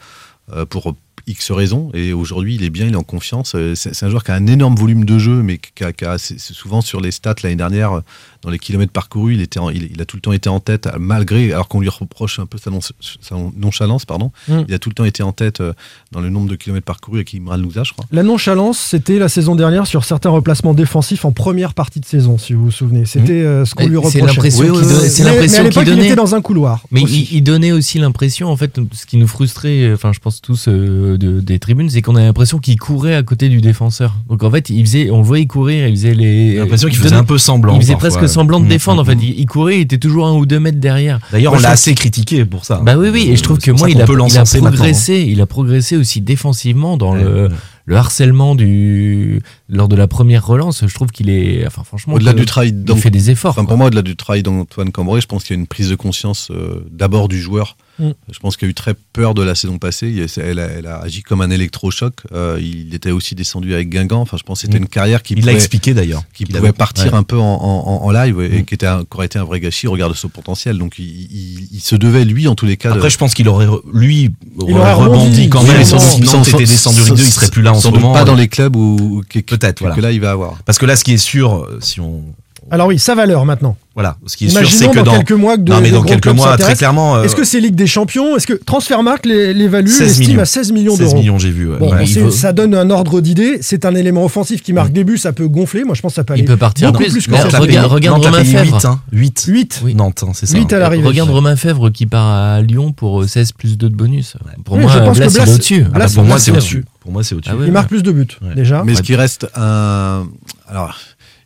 euh, 0.55 0.65
pour 0.67 0.95
X 1.27 1.51
raisons. 1.51 1.91
Et 1.95 2.13
aujourd'hui, 2.13 2.55
il 2.55 2.63
est 2.65 2.71
bien, 2.71 2.87
il 2.87 2.93
est 2.93 2.97
en 2.97 3.03
confiance. 3.03 3.55
Euh, 3.55 3.75
C'est 3.75 3.95
c'est 3.95 4.07
un 4.07 4.11
joueur 4.11 4.25
qui 4.25 4.31
a 4.31 4.35
un 4.35 4.47
énorme 4.47 4.77
volume 4.77 5.05
de 5.05 5.19
jeu, 5.19 5.43
mais 5.43 5.59
qui 5.59 5.83
a, 5.85 5.93
qui 5.93 6.05
a- 6.05 6.19
c'est 6.19 6.39
c'est 6.39 6.55
souvent 6.55 6.81
sur 6.81 7.01
les 7.01 7.11
stats 7.11 7.35
l'année 7.43 7.57
dernière, 7.57 7.93
euh, 7.93 8.01
dans 8.43 8.51
les 8.51 8.59
kilomètres 8.61 8.93
parcourus, 8.93 9.35
il, 9.35 9.41
était 9.41 9.59
en- 9.59 9.71
il, 9.71 9.91
il 9.93 10.01
a 10.01 10.05
tout 10.05 10.17
le 10.17 10.21
temps 10.21 10.33
été 10.33 10.49
en 10.49 10.61
tête, 10.61 10.89
malgré, 10.99 11.53
alors 11.53 11.67
qu'on 11.69 11.81
lui 11.81 11.89
reproche 11.89 12.39
un 12.39 12.47
peu 12.47 12.59
sa, 12.59 12.71
non- 12.71 12.81
sa 12.81 13.35
nonchalance, 13.57 14.05
pardon. 14.05 14.31
Mm. 14.49 14.61
Il 14.69 14.75
a 14.75 14.79
tout 14.79 14.89
le 14.89 14.95
temps 14.95 15.05
été 15.05 15.23
en 15.25 15.33
tête 15.33 15.61
euh, 15.61 15.73
dans 16.13 16.21
le 16.21 16.31
nombre 16.31 16.49
de 16.49 16.55
kilomètres 16.55 16.85
parcourus 16.87 17.19
avec 17.19 17.35
Imran 17.35 17.57
Louza, 17.57 17.83
je 17.83 17.93
crois. 17.93 18.05
La 18.13 18.23
nonchalance, 18.23 18.79
c'était 18.79 19.19
la 19.19 19.29
saison 19.29 19.57
dernière 19.57 19.87
sur 19.89 20.05
certains 20.05 20.31
replacements 20.31 20.75
défensifs 20.75 21.25
en 21.25 21.33
première 21.33 21.75
partie 21.75 21.99
de 21.99 22.05
saison, 22.07 22.39
si 22.39 22.53
vous 22.53 22.67
vous 22.67 22.71
souvenez. 22.71 23.05
C'était 23.05 23.33
euh, 23.33 23.65
ce 23.65 23.75
qu'on 23.75 23.87
lui 23.87 23.97
c'est 24.11 24.21
reprochait. 24.21 24.21
l'impression 24.27 24.63
qu'il 24.63 24.73
donnait- 24.73 25.09
c'est 25.09 25.25
Mais- 25.25 25.31
l'impression 25.31 25.63
mais 25.63 25.67
à 25.67 25.69
l'époque, 25.71 25.83
il 25.87 25.91
donnait. 25.91 26.07
était 26.07 26.17
dans 26.17 26.35
un 26.37 26.41
couloir. 26.41 26.85
Mais 26.93 27.03
aussi. 27.03 27.29
il, 27.33 27.39
il 27.39 27.43
donnait 27.43 27.73
aussi 27.73 27.99
l'impression, 27.99 28.49
en 28.49 28.57
fait, 28.57 28.79
ce 28.93 29.07
qui 29.07 29.17
nous 29.17 29.27
frustrait, 29.29 29.93
enfin, 29.93 30.13
je 30.13 30.21
pense 30.21 30.41
tous 30.41 30.67
euh, 30.69 31.16
de- 31.17 31.41
des 31.41 31.59
tribunes, 31.59 31.89
c'est 31.91 32.03
qu'on 32.03 32.17
avait 32.17 32.27
l'impression 32.27 32.59
qu'il 32.59 32.79
courait 32.79 33.15
à 33.15 33.23
côté 33.23 33.49
du 33.49 33.61
défenseur. 33.61 34.15
Donc 34.29 34.43
en 34.43 34.51
fait, 34.51 34.71
il 34.71 34.85
faisait, 34.85 35.11
on 35.11 35.19
le 35.19 35.25
voyait 35.25 35.47
courir, 35.47 35.89
il 35.89 35.97
faisait 35.97 36.15
les. 36.15 36.57
L'impression 36.57 36.89
qu'il 36.89 36.99
il 36.99 37.03
faisait 37.03 37.15
un 37.17 37.25
peu 37.25 37.39
semblant, 37.39 37.75
Il 37.75 37.81
faisait 37.81 37.93
parfois, 37.95 38.11
presque 38.19 38.29
semblant 38.33 38.61
de 38.61 38.67
Mm, 38.67 38.69
défendre. 38.69 39.01
En 39.03 39.05
mm, 39.05 39.09
fait, 39.09 39.19
il, 39.27 39.41
il 39.41 39.47
courait, 39.47 39.77
il 39.79 39.81
était 39.83 39.99
toujours 39.99 40.27
un 40.27 40.33
ou 40.35 40.47
deux 40.47 40.61
mètres 40.61 40.81
derrière. 40.81 41.19
D'ailleurs, 41.33 41.53
on 41.55 41.59
l'a 41.59 41.71
assez 41.71 41.95
critiqué 41.95 42.45
pour 42.45 42.65
ça. 42.65 42.81
Bah 42.85 42.97
oui, 42.97 43.09
oui, 43.13 43.29
et 43.31 43.37
je 43.37 43.43
trouve 43.43 43.59
que 43.59 43.71
moi, 43.71 43.89
il 43.91 44.01
a, 44.01 44.05
il 44.05 44.11
a 44.11 44.15
maintenant, 44.15 44.27
hein. 44.27 44.61
progressé, 44.61 45.25
il 45.29 45.41
a 45.41 45.47
progressé 45.47 45.97
aussi 45.97 46.21
défensivement 46.21 46.97
dans 46.97 47.15
le, 47.15 47.49
le 47.87 47.97
harcèlement 47.97 48.55
du, 48.55 49.41
lors 49.69 49.89
de 49.89 49.97
la 49.97 50.07
première 50.07 50.47
relance. 50.47 50.85
Je 50.87 50.95
trouve 50.95 51.09
qu'il 51.11 51.29
est, 51.31 51.67
enfin, 51.67 51.83
franchement, 51.85 52.15
Au-delà 52.15 52.33
du 52.33 52.45
travail 52.47 52.73
il 52.89 52.97
fait 52.97 53.11
des 53.11 53.31
efforts. 53.31 53.51
Enfin, 53.53 53.65
pour 53.65 53.77
moi, 53.77 53.87
au-delà 53.89 54.03
du 54.03 54.17
travail 54.17 54.43
d'Antoine 54.43 54.93
Camboré, 54.93 55.21
je 55.21 55.27
pense 55.27 55.45
qu'il 55.45 55.55
y 55.57 55.59
a 55.59 55.61
une 55.61 55.67
prise 55.67 55.91
de 55.91 55.95
conscience 55.97 56.49
euh, 56.51 56.87
d'abord 56.91 57.29
du 57.29 57.41
joueur. 57.41 57.77
Mm. 57.99 58.11
Je 58.31 58.39
pense 58.41 58.57
qu'il 58.59 58.69
a 58.69 58.71
eu 58.71 58.75
très 58.75 58.95
peur 59.15 59.33
de 59.33 59.43
la 59.43 59.55
saison 59.55 59.79
passée. 59.79 60.09
Il 60.11 60.27
elle, 60.43 60.59
a, 60.59 60.67
elle 60.67 60.87
a 60.87 60.99
agi 60.99 61.23
comme 61.23 61.41
un 61.41 61.49
électrochoc. 61.51 62.15
Euh, 62.33 62.59
il 62.61 62.95
était 62.95 63.11
aussi 63.11 63.35
descendu 63.35 63.73
avec 63.75 63.89
Guingamp. 63.89 64.21
Enfin, 64.21 64.37
je 64.37 64.43
pense 64.43 64.61
que 64.61 64.67
c'était 64.67 64.79
Mm. 64.79 64.83
une 64.83 64.89
carrière 64.89 65.23
qui 65.23 65.33
Il 65.33 65.39
l'a 65.39 65.43
pouvait- 65.45 65.55
expliqué, 65.55 65.95
d'ailleurs. 65.95 66.23
qui 66.35 66.43
Il 66.43 66.47
pouvait 66.49 66.59
avait- 66.59 66.73
partir 66.73 67.13
ouais. 67.13 67.19
un 67.19 67.23
peu 67.23 67.39
en, 67.39 67.43
en- 67.45 68.05
en 68.05 68.11
live 68.13 68.41
et 68.43 68.61
Mm. 68.61 68.65
qui, 68.67 68.75
était 68.75 68.87
un- 68.87 69.01
qui 69.01 69.17
aurait 69.17 69.27
été 69.27 69.39
un 69.39 69.45
vrai 69.45 69.61
gâchis 69.61 69.87
au 69.89 69.93
regard 69.93 70.11
de 70.11 70.15
son 70.15 70.29
potentiel. 70.29 70.77
Donc, 70.79 70.99
il, 70.99 71.07
il- 71.07 71.69
il 71.73 71.81
se 71.81 71.97
devait 71.97 72.25
lui, 72.27 72.47
en 72.49 72.55
tous 72.55 72.67
les 72.67 72.77
cas. 72.77 72.91
de- 72.91 72.97
Après, 72.97 73.09
je 73.11 73.17
pense 73.19 73.33
qu'il 73.35 73.49
aurait, 73.49 73.67
lui, 73.93 74.31
Il 74.69 74.75
aurait 74.75 74.93
rebondi 74.93 75.19
rebondi, 75.23 75.49
quand 75.49 75.63
même. 75.63 75.85
sans- 75.85 75.99
sans- 75.99 76.43
t'étais 76.43 76.59
descendu 76.59 77.01
sans- 77.01 77.05
Ligue 77.07 77.15
2, 77.17 77.23
il 77.25 77.33
serait 77.33 77.49
plus 77.51 77.63
là 77.63 77.73
en 77.73 77.81
ce 77.81 77.89
moment. 77.89 78.13
Pas 78.13 78.25
dans 78.25 78.35
les 78.35 78.49
clubs 78.49 78.77
où, 78.77 79.23
que, 79.29 79.39
Peut-être, 79.59 79.79
que, 79.79 79.85
voilà. 79.85 79.97
que 79.97 80.01
là, 80.01 80.13
il 80.13 80.21
va 80.21 80.31
avoir. 80.33 80.55
Parce 80.65 80.79
que 80.79 80.87
là, 80.87 80.97
ce 80.97 81.05
qui 81.05 81.13
est 81.15 81.19
sûr, 81.19 81.65
euh, 81.65 81.79
si 81.81 82.01
on. 82.01 82.23
Alors 82.71 82.89
oui, 82.89 82.99
sa 82.99 83.15
valeur 83.15 83.45
maintenant. 83.45 83.77
Voilà, 83.95 84.17
ce 84.27 84.37
qui 84.37 84.47
est 84.47 84.49
sûr, 84.51 84.59
Imaginons 84.61 84.79
c'est 84.79 84.89
que 84.91 84.97
dans, 84.97 85.05
dans. 85.05 85.17
quelques 85.17 85.33
mois 85.33 85.57
que 85.57 85.63
de, 85.63 85.73
non, 85.73 85.81
mais 85.81 85.91
dans 85.91 86.03
quelques 86.03 86.27
mois, 86.27 86.59
très 86.59 86.75
clairement. 86.75 87.17
euh, 87.17 87.23
Est-ce 87.23 87.35
que 87.35 87.45
c'est 87.45 87.61
Ligue 87.61 87.77
des 87.77 87.87
Champions? 87.87 88.37
Est-ce 88.37 88.47
que 88.47 88.53
Transfermarkt 88.53 89.25
l'é- 89.25 89.55
l'évalue, 89.55 89.87
16 89.89 90.01
l'estime 90.09 90.27
millions. 90.29 90.43
à 90.43 90.45
16 90.45 90.73
millions 90.73 90.97
16 90.97 91.07
d'euros? 91.09 91.17
millions, 91.21 91.39
j'ai 91.39 91.51
vu. 91.51 91.71
ouais. 91.71 91.79
Bon, 91.79 91.93
Ouais, 91.95 92.05
c'est- 92.05 92.13
il 92.21 92.23
vaut- 92.25 92.31
ça 92.31 92.53
donne 92.53 92.75
un 92.75 92.91
ordre 92.91 93.23
d'idée. 93.23 93.59
C'est 93.63 93.87
un 93.87 93.95
élément 93.95 94.23
offensif 94.25 94.63
qui 94.63 94.75
marque 94.75 94.93
des 94.93 95.03
buts, 95.05 95.17
ça 95.17 95.33
peut 95.33 95.49
gonfler. 95.49 95.85
Moi, 95.85 95.95
je 95.95 96.03
pense 96.03 96.13
que 96.13 96.17
ça 96.17 96.25
peut 96.25 96.35
aller. 96.35 96.43
Il 96.43 96.47
peut 96.47 96.59
partir 96.59 96.93
beaucoup 96.93 97.05
plus. 97.05 97.13
plus 97.13 97.27
que 97.27 97.51
ça. 97.51 97.59
Regarde- 97.59 97.91
regarde 97.91 98.23
Romain 98.23 98.45
Fèvre. 98.45 98.75
8, 98.77 98.85
hein. 98.85 99.01
8. 99.13 99.45
8. 99.49 99.81
Oui. 99.85 99.95
Nantes, 99.95 100.25
hein, 100.27 100.33
c'est 100.35 100.45
ça. 100.47 100.59
8 100.59 100.71
à 100.75 100.79
l'arrivée. 100.79 101.07
Regarde 101.07 101.31
Romain 101.31 101.57
Fèvre 101.57 101.89
qui 101.91 102.05
part 102.05 102.27
à 102.29 102.61
Lyon 102.61 102.93
pour 102.93 103.23
euh, 103.23 103.27
16 103.27 103.53
plus 103.53 103.79
2 103.79 103.89
de 103.89 103.95
bonus. 103.97 104.37
Pour 104.67 104.75
Oui, 104.77 104.83
moi, 104.83 104.91
je 104.93 104.99
pense 104.99 105.15
que 105.19 105.23
Blas, 105.23 105.29
il 105.31 105.35
Blas- 105.37 105.47
est 105.51 105.55
au-dessus. 105.55 105.85
Ah 105.95 105.99
bah, 106.01 106.07
pour 106.15 106.25
moi, 106.25 106.39
c'est 106.39 106.51
au-dessus. 106.51 106.85
Pour 107.01 107.13
moi, 107.13 107.23
c'est 107.23 107.35
au-dessus. 107.35 107.53
Ah 107.55 107.65
Il 107.65 107.73
marque 107.73 107.89
plus 107.89 108.03
de 108.03 108.13
buts, 108.13 108.27
déjà. 108.55 108.83
Mais 108.85 108.95
ce 108.95 109.01
qui 109.03 109.15
reste 109.15 109.47
un. 109.55 110.27
Alors, 110.69 110.99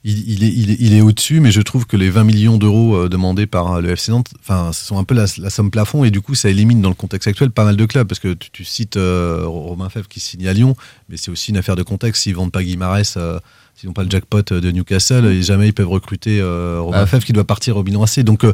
il, 0.02 0.30
il 0.30 0.44
est, 0.44 0.48
il, 0.48 0.70
est, 0.70 0.76
il 0.80 0.94
est 0.94 1.00
au-dessus, 1.02 1.40
mais 1.40 1.50
je 1.50 1.60
trouve 1.60 1.86
que 1.86 1.96
les 1.96 2.08
20 2.08 2.24
millions 2.24 2.56
d'euros 2.56 2.96
euh, 2.96 3.08
demandés 3.10 3.46
par 3.46 3.72
euh, 3.74 3.80
le 3.82 3.90
FC 3.90 4.10
Nantes, 4.12 4.28
enfin, 4.40 4.72
ce 4.72 4.84
sont 4.84 4.98
un 4.98 5.04
peu 5.04 5.14
la, 5.14 5.26
la 5.38 5.50
somme 5.50 5.70
plafond, 5.70 6.04
et 6.04 6.10
du 6.10 6.20
coup, 6.22 6.34
ça 6.34 6.48
élimine 6.48 6.80
dans 6.80 6.88
le 6.88 6.94
contexte 6.94 7.28
actuel 7.28 7.50
pas 7.50 7.64
mal 7.64 7.76
de 7.76 7.84
clubs, 7.84 8.08
parce 8.08 8.18
que 8.18 8.32
tu, 8.32 8.50
tu 8.50 8.64
cites 8.64 8.96
euh, 8.96 9.42
Romain 9.44 9.90
Fèvre 9.90 10.08
qui 10.08 10.20
signe 10.20 10.48
à 10.48 10.54
Lyon, 10.54 10.74
mais 11.08 11.16
c'est 11.18 11.30
aussi 11.30 11.50
une 11.50 11.58
affaire 11.58 11.76
de 11.76 11.82
contexte. 11.82 12.22
S'ils 12.22 12.34
vendent 12.34 12.52
pas 12.52 12.62
Guimarès, 12.62 13.14
euh, 13.18 13.38
s'ils 13.74 13.88
n'ont 13.88 13.92
pas 13.94 14.04
le 14.04 14.10
jackpot 14.10 14.38
euh, 14.52 14.60
de 14.60 14.70
Newcastle, 14.70 15.26
et 15.26 15.42
jamais 15.42 15.68
ils 15.68 15.74
peuvent 15.74 15.88
recruter 15.88 16.40
euh, 16.40 16.78
Romain 16.80 17.00
Ah. 17.02 17.06
Fèvre 17.06 17.24
qui 17.24 17.32
doit 17.34 17.46
partir 17.46 17.76
au 17.76 17.82
bilan 17.82 18.02
AC. 18.02 18.20
Donc, 18.20 18.44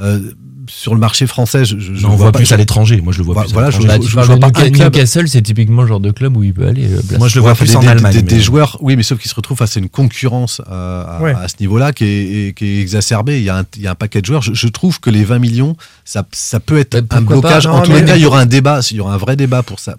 euh, 0.00 0.20
sur 0.68 0.94
le 0.94 0.98
marché 1.00 1.28
français, 1.28 1.64
je, 1.64 1.78
je, 1.78 1.94
je 1.94 2.06
on 2.06 2.08
vois 2.08 2.16
voit 2.16 2.32
pas- 2.32 2.38
plus 2.40 2.50
à 2.50 2.56
l'étranger. 2.56 3.00
Moi, 3.00 3.12
je 3.12 3.18
le 3.18 3.24
vois 3.24 3.34
Voilà, 3.34 3.46
plus. 3.46 3.52
à 3.52 3.54
voilà, 3.54 3.70
je- 3.70 3.76
l'étranger. 3.78 4.16
Bah, 4.16 4.22
je 4.22 4.26
vois 4.26 4.34
de 4.34 4.40
pas 4.40 4.48
Newca- 4.48 4.66
un 4.66 4.70
club. 4.72 4.92
Newcastle, 4.94 5.28
c'est 5.28 5.42
typiquement 5.42 5.82
le 5.82 5.88
genre 5.88 6.00
de 6.00 6.10
club 6.10 6.36
où 6.36 6.42
il 6.42 6.52
peut 6.52 6.66
aller. 6.66 6.88
euh. 6.92 7.18
Moi, 7.18 7.28
je 7.28 7.36
le 7.36 7.42
vois 7.42 7.52
Ouais, 7.52 7.56
plus 7.56 7.68
des, 7.70 7.76
en 7.76 7.80
des- 7.82 7.86
Allemagne. 7.86 8.12
des- 8.12 8.18
mais- 8.22 8.22
des 8.28 8.40
joueurs, 8.40 8.76
oui, 8.80 8.96
mais 8.96 9.04
sauf 9.04 9.20
qu'ils 9.20 9.30
se 9.30 9.36
retrouvent 9.36 9.58
face 9.58 9.76
à 9.76 9.80
une 9.80 9.88
concurrence 9.88 10.60
à, 10.68 11.20
Ouais. 11.22 11.34
à 11.40 11.46
ce 11.46 11.54
niveau-là 11.60 11.92
qui 11.92 12.04
est, 12.04 12.48
et- 12.48 12.52
qui 12.52 12.64
est 12.66 12.80
exacerbée. 12.80 13.38
Il 13.38 13.44
y, 13.44 13.48
a 13.48 13.58
un, 13.58 13.64
il 13.76 13.82
y 13.82 13.86
a 13.86 13.92
un 13.92 13.94
paquet 13.94 14.20
de 14.20 14.26
joueurs. 14.26 14.42
Je, 14.42 14.54
je 14.54 14.66
trouve 14.66 14.98
que 14.98 15.08
les 15.08 15.22
20 15.22 15.38
millions, 15.38 15.76
ça, 16.04 16.26
ça 16.32 16.58
peut 16.58 16.78
être 16.78 16.94
Bah, 16.94 16.98
un 16.98 17.22
pas, 17.22 17.34
blocage. 17.34 17.68
non, 17.68 17.74
en 17.74 17.82
tous 17.82 17.92
les 17.92 18.04
cas, 18.04 18.16
il 18.16 18.22
y 18.22 18.26
aura 18.26 18.40
un 18.40 18.46
débat. 18.46 18.80
Il 18.90 18.96
y 18.96 19.00
aura 19.00 19.14
un 19.14 19.18
vrai 19.18 19.36
débat 19.36 19.62
pour 19.62 19.78
ça. 19.78 19.94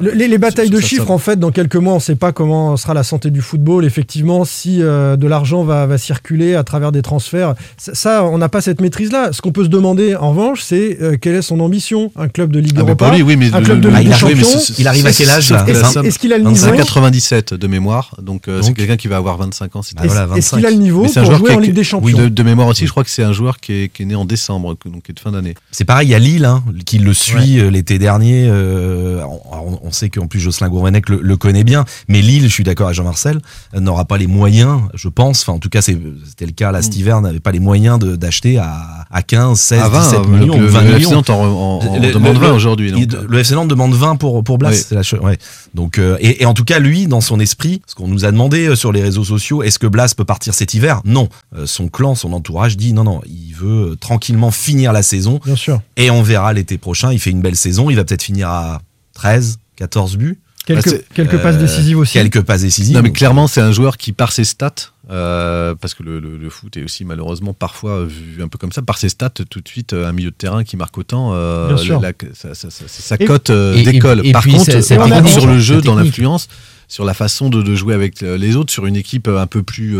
Le- 0.00 0.10
les, 0.10 0.26
les 0.26 0.38
batailles 0.38 0.70
de 0.70 0.80
chiffres, 0.80 1.12
en 1.12 1.18
fait, 1.18 1.38
dans 1.38 1.52
quelques 1.52 1.76
mois, 1.76 1.92
on 1.92 1.96
ne 1.96 2.00
sait 2.00 2.16
pas 2.16 2.32
comment 2.32 2.76
sera 2.76 2.92
la 2.92 3.04
santé 3.04 3.30
du 3.30 3.40
football. 3.40 3.84
Effectivement, 3.84 4.44
si 4.44 4.82
euh, 4.82 5.14
de 5.16 5.28
l'argent 5.28 5.62
va, 5.62 5.96
circuler 5.96 6.56
à 6.56 6.64
travers 6.64 6.90
des 6.90 7.02
transferts, 7.02 7.54
ça, 7.76 8.24
on 8.24 8.38
n'a 8.38 8.48
pas 8.48 8.60
cette 8.60 8.80
maîtrise-là. 8.80 9.21
Ce 9.30 9.40
qu'on 9.40 9.52
peut 9.52 9.64
se 9.64 9.68
demander, 9.68 10.16
en 10.16 10.30
revanche, 10.30 10.62
c'est 10.62 10.98
euh, 11.00 11.16
quelle 11.20 11.34
est 11.36 11.42
son 11.42 11.60
ambition? 11.60 12.10
Un 12.16 12.28
club 12.28 12.50
de 12.50 12.58
Ligue 12.58 12.72
Ah, 12.76 12.80
mais 12.82 12.88
Europa 12.90 13.14
lui, 13.14 13.22
oui, 13.22 13.36
mais 13.36 13.52
un 13.54 13.58
le- 13.60 13.64
club 13.64 13.80
de 13.80 13.88
Ligue 13.88 13.98
des 13.98 14.04
il 14.06 14.12
arrive, 14.12 14.36
mais 14.36 14.42
Champions? 14.42 14.74
Il 14.78 14.88
arrive 14.88 15.06
à 15.06 15.12
quel 15.12 15.30
âge, 15.30 15.50
là 15.50 15.64
Est-ce 16.04 16.18
qu'il 16.18 16.32
a 16.32 16.38
le 16.38 16.44
niveau? 16.44 16.66
Un 16.66 16.76
97 16.76 17.54
de 17.54 17.66
mémoire, 17.66 18.16
donc 18.20 18.48
euh, 18.48 18.60
c'est 18.62 18.72
quelqu'un 18.74 18.96
qui 18.96 19.08
va 19.08 19.16
avoir 19.18 19.36
25 19.36 19.76
ans. 19.76 19.82
c'est 19.82 19.94
Ah, 19.98 20.06
voilà, 20.06 20.22
Est-ce 20.22 20.38
est-ce 20.38 20.50
25. 20.54 20.56
qu'il 20.56 20.66
a 20.66 20.70
le 20.70 20.76
niveau 20.76 21.02
Mais 21.02 21.08
c'est 21.08 21.20
un 21.20 21.22
pour 21.22 21.30
joueur 21.32 21.38
jouer 21.40 21.50
qui 21.50 21.56
en 21.56 21.60
est- 21.62 21.66
Ligue 21.66 21.74
des 21.74 21.80
Oui, 21.80 21.84
Champions? 21.84 22.18
de, 22.18 22.28
de 22.28 22.42
mémoire 22.42 22.68
aussi, 22.68 22.86
je 22.86 22.90
crois 22.90 23.04
que 23.04 23.10
c'est 23.10 23.22
un 23.22 23.32
joueur 23.32 23.58
qui 23.60 23.72
est, 23.72 23.88
qui 23.92 24.02
est 24.02 24.06
né 24.06 24.14
en 24.14 24.24
décembre, 24.24 24.76
donc 24.86 25.02
qui 25.04 25.12
est 25.12 25.14
de 25.14 25.20
fin 25.20 25.32
d'année. 25.32 25.54
C'est 25.70 25.84
pareil, 25.84 26.08
il 26.08 26.10
y 26.10 26.14
a 26.14 26.18
Lille 26.18 26.44
hein, 26.44 26.62
qui 26.86 26.98
le 26.98 27.12
suit 27.14 27.60
euh, 27.60 27.70
l'été 27.70 27.98
dernier. 27.98 28.46
euh, 28.48 29.22
on, 29.24 29.78
on 29.82 29.90
sait 29.92 30.08
qu'en 30.10 30.26
plus 30.26 30.40
Jocelyn 30.40 30.68
Gourvenec 30.68 31.08
le, 31.08 31.20
le 31.22 31.36
connaît 31.36 31.64
bien, 31.64 31.84
mais 32.08 32.20
Lille, 32.22 32.44
je 32.44 32.52
suis 32.52 32.64
d'accord 32.64 32.86
avec 32.86 32.96
Jean-Marcel, 32.96 33.40
n'aura 33.78 34.04
pas 34.04 34.18
les 34.18 34.26
moyens, 34.26 34.80
je 34.94 35.08
pense. 35.08 35.42
Enfin, 35.42 35.52
en 35.52 35.58
tout 35.58 35.68
cas, 35.68 35.82
c'est- 35.82 35.98
c'était 36.28 36.46
le 36.46 36.52
cas 36.52 36.72
là 36.72 36.82
cet 36.82 36.96
hiver, 36.96 37.20
n'avait 37.20 37.40
pas 37.40 37.52
les 37.52 37.60
moyens 37.60 37.98
de- 37.98 38.16
d'acheter 38.16 38.58
à, 38.58 39.04
à 39.12 39.22
15, 39.22 39.60
16, 39.60 39.80
à 39.82 39.88
20, 39.88 40.00
17 40.00 40.18
euh, 40.18 40.24
millions, 40.28 40.58
le, 40.58 40.66
ou 40.66 40.68
20 40.70 40.80
le 40.80 40.86
FC 40.88 40.96
millions. 40.98 41.10
Nantes 41.12 41.30
en, 41.30 41.44
en- 41.44 41.78
en 41.86 41.98
Le- 42.00 42.12
demande 42.12 42.32
le- 42.34 42.40
20 42.40 42.48
le- 42.48 42.54
aujourd'hui. 42.54 42.90
Le 43.28 43.38
FC 43.38 43.54
Nantes 43.54 43.68
demande 43.68 43.92
20 43.94 44.16
pour, 44.16 44.42
pour 44.42 44.56
Blas. 44.58 44.70
Oui. 44.70 44.76
c'est 44.76 44.94
la 44.94 45.22
ouais. 45.22 45.38
Donc, 45.74 45.98
euh, 45.98 46.16
et, 46.20 46.42
et 46.42 46.46
en 46.46 46.54
tout 46.54 46.64
cas, 46.64 46.78
lui, 46.78 47.06
dans 47.06 47.20
son 47.20 47.38
esprit, 47.38 47.82
ce 47.86 47.94
qu'on 47.94 48.08
nous 48.08 48.24
a 48.24 48.32
demandé 48.32 48.68
euh, 48.68 48.74
sur 48.74 48.90
les 48.90 49.02
réseaux 49.02 49.24
sociaux, 49.24 49.62
est-ce 49.62 49.78
que 49.78 49.86
Blas 49.86 50.14
peut 50.16 50.24
partir 50.24 50.54
cet 50.54 50.72
hiver? 50.74 51.00
Non. 51.04 51.28
Euh, 51.56 51.66
son 51.66 51.88
clan, 51.88 52.14
son 52.14 52.32
entourage 52.32 52.76
dit 52.76 52.92
non, 52.94 53.04
non, 53.04 53.20
il 53.26 53.52
veut 53.54 53.90
euh, 53.92 53.96
tranquillement 53.96 54.50
finir 54.50 54.92
la 54.92 55.02
saison 55.02 55.40
Bien 55.44 55.56
sûr. 55.56 55.80
et 55.96 56.10
on 56.10 56.22
verra 56.22 56.52
l'été 56.52 56.78
prochain. 56.78 57.12
Il 57.12 57.18
fait 57.20 57.30
une 57.30 57.42
belle 57.42 57.56
saison. 57.56 57.90
Il 57.90 57.96
va 57.96 58.04
peut-être 58.04 58.22
finir 58.22 58.48
à 58.48 58.80
13, 59.14 59.58
14 59.76 60.16
buts. 60.16 60.38
Quelques, 60.64 60.90
Bah, 60.92 60.98
quelques 61.14 61.38
passes 61.42 61.56
Euh, 61.56 61.60
décisives 61.60 61.98
aussi. 61.98 62.12
Quelques 62.12 62.40
passes 62.42 62.60
décisives. 62.62 62.94
Non, 62.96 63.02
mais 63.02 63.10
clairement, 63.12 63.48
c'est 63.48 63.60
un 63.60 63.72
joueur 63.72 63.96
qui, 63.96 64.12
par 64.12 64.30
ses 64.30 64.44
stats, 64.44 64.72
euh, 65.10 65.74
parce 65.74 65.94
que 65.94 66.02
le, 66.04 66.20
le- 66.20 66.36
le 66.36 66.50
foot 66.50 66.76
est 66.76 66.84
aussi 66.84 67.04
malheureusement 67.04 67.52
parfois 67.52 68.04
vu 68.04 68.40
un 68.42 68.46
peu 68.48 68.58
comme 68.58 68.70
ça, 68.70 68.80
par 68.82 68.96
ses 68.98 69.08
stats, 69.08 69.30
tout 69.30 69.60
de 69.60 69.68
suite, 69.68 69.92
euh, 69.92 70.06
un 70.08 70.12
milieu 70.12 70.30
de 70.30 70.36
terrain 70.36 70.62
qui 70.62 70.76
marque 70.76 70.96
autant, 70.98 71.30
euh, 71.34 71.68
Bien 71.68 71.76
sûr. 71.76 72.00
la- 72.00 72.10
la- 72.10 72.34
ça- 72.34 72.54
ça- 72.54 72.70
ça- 72.70 72.84
sa 72.88 73.16
Et- 73.18 73.24
cote 73.24 73.50
euh, 73.50 73.82
décolle. 73.82 74.24
et 74.24 74.32
par 74.32 74.42
puis 74.42 74.52
contre, 74.52 74.66
sa- 74.66 74.82
sa 74.82 74.96
par 74.96 75.06
technique, 75.06 75.24
contre, 75.24 75.40
sur 75.40 75.46
le 75.48 75.58
jeu, 75.58 75.80
sa 75.80 75.86
dans 75.86 75.94
l'influence, 75.96 76.46
sur 76.86 77.04
la 77.04 77.14
façon 77.14 77.48
de, 77.50 77.60
de 77.62 77.74
jouer 77.74 77.94
avec 77.94 78.20
les 78.20 78.54
autres, 78.56 78.72
sur 78.72 78.86
une 78.86 78.96
équipe 78.96 79.26
un 79.28 79.46
peu 79.48 79.62
plus. 79.64 79.96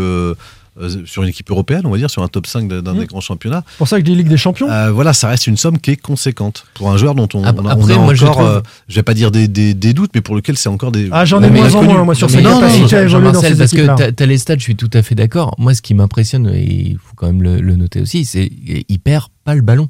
Euh, 0.79 0.89
euh, 0.89 1.01
sur 1.05 1.23
une 1.23 1.29
équipe 1.29 1.49
européenne, 1.51 1.81
on 1.85 1.89
va 1.91 1.97
dire, 1.97 2.09
sur 2.09 2.23
un 2.23 2.27
top 2.27 2.47
5 2.47 2.67
d'un 2.67 2.81
d'un 2.81 2.93
Mm. 2.93 2.99
des 2.99 3.05
grands 3.07 3.21
championnats. 3.21 3.63
C'est 3.71 3.77
pour 3.77 3.87
ça 3.87 3.97
que 3.99 4.05
je 4.05 4.11
dis 4.11 4.15
Ligue 4.17 4.27
des 4.27 4.37
Champions. 4.37 4.69
Euh, 4.69 4.91
voilà, 4.91 5.13
ça 5.13 5.27
reste 5.29 5.47
une 5.47 5.57
somme 5.57 5.79
qui 5.79 5.91
est 5.91 5.95
conséquente 5.97 6.65
pour 6.73 6.91
un 6.91 6.97
joueur 6.97 7.15
dont 7.15 7.27
on, 7.33 7.43
Ap- 7.43 7.55
on 7.59 7.65
a, 7.65 7.75
on 7.75 7.81
après, 7.81 7.93
a 7.93 7.97
moi, 7.97 8.13
je 8.13 8.23
encore, 8.25 8.37
trouve- 8.37 8.47
euh, 8.47 8.61
je 8.87 8.95
vais 8.95 9.03
pas 9.03 9.13
dire 9.13 9.31
des, 9.31 9.47
des- 9.47 9.73
des 9.73 9.93
doutes, 9.93 10.11
mais 10.15 10.21
pour 10.21 10.35
lequel 10.35 10.57
c'est 10.57 10.69
encore 10.69 10.91
des. 10.91 11.09
Ah, 11.11 11.25
j'en 11.25 11.41
ai 11.43 11.49
moins 11.49 11.73
en 11.75 11.83
moins, 11.83 12.03
moi, 12.03 12.15
sur 12.15 12.27
capacités 12.27 12.49
non, 12.49 12.61
à 12.63 13.01
évoluer 13.03 13.31
dans 13.31 13.41
ces 13.41 13.55
parce 13.55 13.71
que 13.71 13.85
t'as- 13.95 14.11
t'as 14.11 14.25
les 14.25 14.37
stats, 14.37 14.55
je 14.57 14.63
suis 14.63 14.75
tout 14.75 14.89
à 14.93 15.01
fait 15.01 15.15
d'accord. 15.15 15.55
Moi, 15.57 15.73
ce 15.73 15.81
qui 15.81 15.93
m'impressionne, 15.93 16.47
et 16.53 16.63
il 16.63 16.97
faut 16.97 17.13
quand 17.15 17.27
même 17.27 17.41
le, 17.43 17.59
le 17.61 17.75
noter 17.75 18.01
aussi, 18.01 18.25
c'est 18.25 18.49
qu'il 18.49 18.99
perd 18.99 19.25
pas 19.43 19.55
le 19.55 19.61
ballon. 19.61 19.89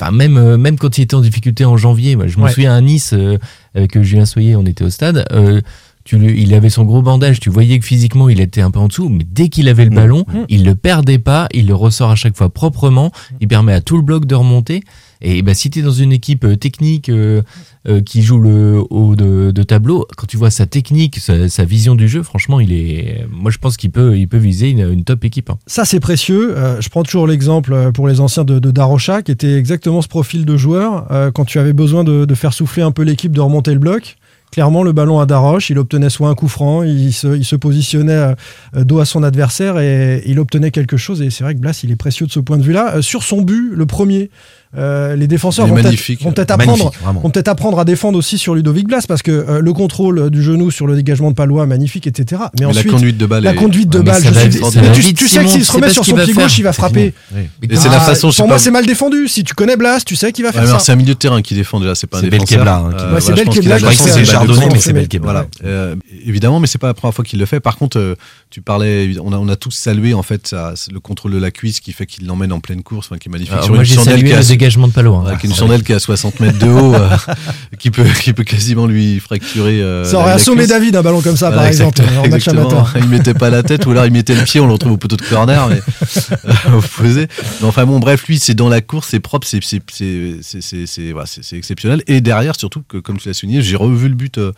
Enfin, 0.00 0.12
même, 0.12 0.36
euh, 0.36 0.56
même 0.56 0.78
quand 0.78 0.96
il 0.96 1.02
était 1.02 1.16
en 1.16 1.20
difficulté 1.20 1.64
en 1.64 1.76
janvier, 1.76 2.14
moi, 2.14 2.28
je 2.28 2.38
me 2.38 2.44
Ouais. 2.44 2.52
souviens 2.52 2.72
à 2.72 2.80
Nice, 2.80 3.10
euh, 3.14 3.36
avec 3.74 3.96
euh, 3.96 4.02
Julien 4.04 4.26
Soyer, 4.26 4.54
on 4.54 4.64
était 4.64 4.84
au 4.84 4.90
stade, 4.90 5.24
euh, 5.32 5.60
tu 6.08 6.16
lui- 6.16 6.40
il 6.42 6.54
avait 6.54 6.70
son 6.70 6.84
gros 6.84 7.02
bandage, 7.02 7.38
tu 7.38 7.50
voyais 7.50 7.78
que 7.78 7.84
physiquement 7.84 8.30
il 8.30 8.40
était 8.40 8.62
un 8.62 8.70
peu 8.70 8.78
en 8.78 8.88
dessous, 8.88 9.10
mais 9.10 9.24
dès 9.30 9.50
qu'il 9.50 9.68
avait 9.68 9.84
le 9.84 9.90
ballon, 9.90 10.24
Mm. 10.26 10.38
il 10.48 10.64
le 10.64 10.74
perdait 10.74 11.18
pas, 11.18 11.48
il 11.52 11.66
le 11.66 11.74
ressort 11.74 12.10
à 12.10 12.14
chaque 12.16 12.34
fois 12.34 12.48
proprement, 12.48 13.12
il 13.42 13.48
permet 13.48 13.74
à 13.74 13.82
tout 13.82 13.96
le 13.96 14.02
bloc 14.02 14.24
de 14.24 14.34
remonter. 14.34 14.82
Et 15.20 15.42
bah, 15.42 15.52
si 15.52 15.68
tu 15.68 15.80
es 15.80 15.82
dans 15.82 15.90
une 15.90 16.12
équipe 16.12 16.44
euh, 16.44 16.54
technique 16.56 17.08
euh, 17.08 17.42
euh, 17.88 18.00
qui 18.00 18.22
joue 18.22 18.38
le 18.38 18.80
haut 18.88 19.16
de, 19.16 19.50
de 19.50 19.62
tableau, 19.64 20.06
quand 20.16 20.26
tu 20.26 20.36
vois 20.36 20.50
sa 20.50 20.64
technique, 20.66 21.18
sa, 21.18 21.48
sa 21.48 21.64
vision 21.64 21.96
du 21.96 22.06
jeu, 22.08 22.22
franchement, 22.22 22.60
il 22.60 22.72
est. 22.72 23.26
Moi, 23.30 23.50
je 23.50 23.58
pense 23.58 23.76
qu'il 23.76 23.90
peut, 23.90 24.16
il 24.16 24.28
peut 24.28 24.36
viser 24.38 24.70
une, 24.70 24.88
une 24.92 25.02
top 25.02 25.24
équipe. 25.24 25.50
hein. 25.50 25.58
Ça, 25.66 25.84
c'est 25.84 25.98
précieux. 25.98 26.56
Euh, 26.56 26.80
je 26.80 26.88
prends 26.88 27.02
toujours 27.02 27.26
l'exemple 27.26 27.72
euh, 27.72 27.90
pour 27.90 28.06
les 28.06 28.20
anciens 28.20 28.44
de, 28.44 28.60
de 28.60 28.70
Darocha, 28.70 29.22
qui 29.22 29.32
était 29.32 29.54
exactement 29.58 30.02
ce 30.02 30.08
profil 30.08 30.44
de 30.44 30.56
joueur. 30.56 31.08
Euh, 31.10 31.32
quand 31.32 31.44
tu 31.44 31.58
avais 31.58 31.72
besoin 31.72 32.04
de, 32.04 32.24
de 32.24 32.34
faire 32.36 32.52
souffler 32.52 32.84
un 32.84 32.92
peu 32.92 33.02
l'équipe, 33.02 33.32
de 33.32 33.40
remonter 33.40 33.72
le 33.72 33.80
bloc, 33.80 34.17
clairement, 34.50 34.82
le 34.82 34.92
ballon 34.92 35.20
à 35.20 35.26
Daroche, 35.26 35.70
il 35.70 35.78
obtenait 35.78 36.10
soit 36.10 36.28
un 36.28 36.34
coup 36.34 36.48
franc, 36.48 36.82
il 36.82 37.12
se, 37.12 37.56
positionnait 37.56 38.34
euh, 38.74 38.84
dos 38.84 39.00
à 39.00 39.04
son 39.04 39.22
adversaire 39.22 39.78
et 39.78 40.22
il 40.26 40.38
obtenait 40.38 40.70
quelque 40.70 40.96
chose. 40.96 41.22
Et 41.22 41.30
c'est 41.30 41.44
vrai 41.44 41.54
que 41.54 41.60
Blas, 41.60 41.80
il 41.82 41.90
est 41.90 41.96
précieux 41.96 42.26
de 42.26 42.32
ce 42.32 42.40
point 42.40 42.56
de 42.56 42.62
vue-là. 42.62 42.96
Euh, 42.96 43.02
sur 43.02 43.22
son 43.22 43.42
but, 43.42 43.72
le 43.74 43.86
premier, 43.86 44.30
euh, 44.76 45.16
les 45.16 45.26
défenseurs 45.26 45.66
vont 45.66 45.74
peut-être 45.74 45.84
magnifique. 45.86 46.22
vont 46.22 46.32
peut-être 46.32 46.56
Magnifique, 46.58 46.86
apprendre, 47.00 47.20
vont 47.22 47.30
peut-être 47.30 47.48
apprendre 47.48 47.78
à 47.80 47.84
défendre 47.86 48.18
aussi 48.18 48.36
sur 48.36 48.54
Ludovic 48.54 48.86
Blas 48.86 49.04
parce 49.08 49.22
que 49.22 49.30
euh, 49.30 49.60
le 49.60 49.72
contrôle 49.72 50.28
du 50.30 50.42
genou 50.42 50.70
sur 50.70 50.86
le 50.86 50.94
dégagement 50.94 51.30
de 51.30 51.34
Palois, 51.36 51.64
magnifique, 51.66 52.06
etc. 52.06 52.42
Mais, 52.60 52.66
Mais 52.66 52.72
la 52.74 52.84
conduite 52.84 53.16
de 53.16 53.24
balle 53.26 53.44
la 53.44 53.52
est- 53.52 53.54
conduite 53.54 53.88
de 53.88 53.98
Ouais, 53.98 54.04
balle, 54.04 54.22
je 54.22 54.28
mais 54.30 54.48
tu, 54.92 55.26
sais 55.28 55.42
que 55.42 55.48
s'il 55.48 55.64
se 55.64 55.72
remet 55.72 55.88
sur 55.88 56.04
son 56.04 56.14
pied 56.16 56.26
faire. 56.34 56.44
gauche, 56.44 56.58
il 56.58 56.62
va 56.64 56.72
frapper. 56.74 57.14
Et 57.62 57.76
c'est 57.76 57.88
la 57.88 57.96
Ah, 57.96 58.00
façon, 58.00 58.30
Pour 58.30 58.46
moi, 58.48 58.58
c'est 58.58 58.70
mal 58.70 58.84
défendu. 58.84 59.26
Si 59.28 59.42
tu 59.44 59.54
connais 59.54 59.76
Blas, 59.76 60.00
tu 60.04 60.16
sais 60.16 60.32
qu'il 60.32 60.44
va 60.44 60.52
faire 60.52 60.66
ça. 60.66 60.78
c'est 60.78 60.92
un 60.92 60.96
milieu 60.96 61.14
de 61.14 61.18
terrain 61.18 61.40
qui 61.40 61.54
défend 61.54 61.80
déjà, 61.80 61.94
c'est 61.94 62.06
pas 62.06 62.18
un 62.18 62.20
C'est 62.20 62.30
défenseur. 62.30 62.64
Belkebla, 62.64 62.76
hein, 62.76 63.14
Euh, 63.14 63.20
c'est 63.20 63.32
Belkebla 63.34 63.78
Chardonnay, 64.24 64.68
mais 64.72 64.78
c'est 64.80 64.92
Belkebla. 64.92 65.46
Euh, 65.64 65.94
évidemment, 66.26 66.60
mais 66.60 66.66
c'est 66.66 66.78
pas 66.78 66.88
la 66.88 66.94
première 66.94 67.14
fois 67.14 67.24
qu'il 67.24 67.38
le 67.38 67.46
fait. 67.46 67.60
Par 67.60 67.76
contre, 67.76 67.98
euh, 67.98 68.14
tu 68.50 68.62
parlais, 68.62 69.14
on 69.22 69.32
a, 69.32 69.36
on 69.36 69.48
a 69.48 69.56
tous 69.56 69.72
salué 69.72 70.14
en 70.14 70.22
fait 70.22 70.46
ça, 70.46 70.72
le 70.90 71.00
contrôle 71.00 71.32
de 71.32 71.38
la 71.38 71.50
cuisse 71.50 71.80
qui 71.80 71.92
fait 71.92 72.06
qu'il 72.06 72.26
l'emmène 72.26 72.50
en 72.52 72.60
pleine 72.60 72.82
course, 72.82 73.06
enfin, 73.08 73.18
qui 73.18 73.28
est 73.28 73.30
magnifique. 73.30 73.52
Alors, 73.52 73.64
sur 73.64 73.74
moi, 73.74 73.82
une 73.82 73.88
j'ai 73.88 73.94
chandelle 73.96 74.14
salué 74.14 74.28
qui 74.30 74.34
a- 74.34 74.40
le 74.40 74.44
dégagement 74.46 74.88
de 74.88 74.92
Palois. 74.94 75.18
hein. 75.24 75.28
avec 75.28 75.44
une 75.44 75.54
chandelle 75.54 75.82
qui 75.82 75.92
a 75.92 75.98
60 75.98 76.40
mètres 76.40 76.58
de 76.58 76.66
haut, 76.70 76.94
euh, 76.94 77.08
qui 77.78 77.90
peut, 77.90 78.06
qui 78.22 78.32
peut 78.32 78.44
quasiment 78.44 78.86
lui 78.86 79.20
fracturer. 79.20 79.82
euh, 79.82 80.04
Ça 80.04 80.18
aurait 80.18 80.32
assommé. 80.32 80.66
David 80.66 80.96
un 80.96 81.02
ballon 81.02 81.20
comme 81.20 81.36
ça, 81.36 81.48
Voilà, 81.48 81.62
par 81.62 81.66
exemple, 81.68 82.00
exactement, 82.00 82.22
en 82.24 82.28
match 82.30 82.48
amateur. 82.48 82.94
Il 83.02 83.08
mettait 83.08 83.34
pas 83.34 83.50
la 83.50 83.62
tête 83.62 83.84
ou 83.86 83.90
alors 83.90 84.06
il 84.06 84.12
mettait 84.12 84.34
le 84.34 84.44
pied, 84.44 84.60
on 84.60 84.66
le 84.66 84.72
retrouve 84.72 84.92
au 84.92 84.96
poteau 84.96 85.16
de 85.16 85.22
corner, 85.22 85.68
mais 85.68 85.80
euh, 86.46 86.78
opposé. 86.78 87.28
Mais 87.60 87.66
enfin 87.66 87.84
bon, 87.86 87.98
bref, 88.00 88.26
lui, 88.28 88.38
c'est 88.38 88.54
dans 88.54 88.68
la 88.70 88.80
course, 88.80 89.08
c'est 89.10 89.20
propre, 89.20 89.46
c'est 89.46 89.60
c'est 89.62 89.80
c'est 89.92 90.36
c'est 90.42 90.60
c'est 90.62 90.86
c'est 90.86 91.12
voilà, 91.12 91.26
c'est- 91.26 91.42
c'est 91.44 91.56
exceptionnel. 91.56 92.02
Et 92.06 92.20
derrière, 92.20 92.54
surtout 92.58 92.82
que 92.88 92.96
comme 92.96 93.18
tu 93.18 93.28
l'as 93.28 93.34
souligné, 93.34 93.60
j'ai 93.62 93.76
revu 93.76 94.08
le 94.08 94.14
but. 94.14 94.38
euh, 94.38 94.52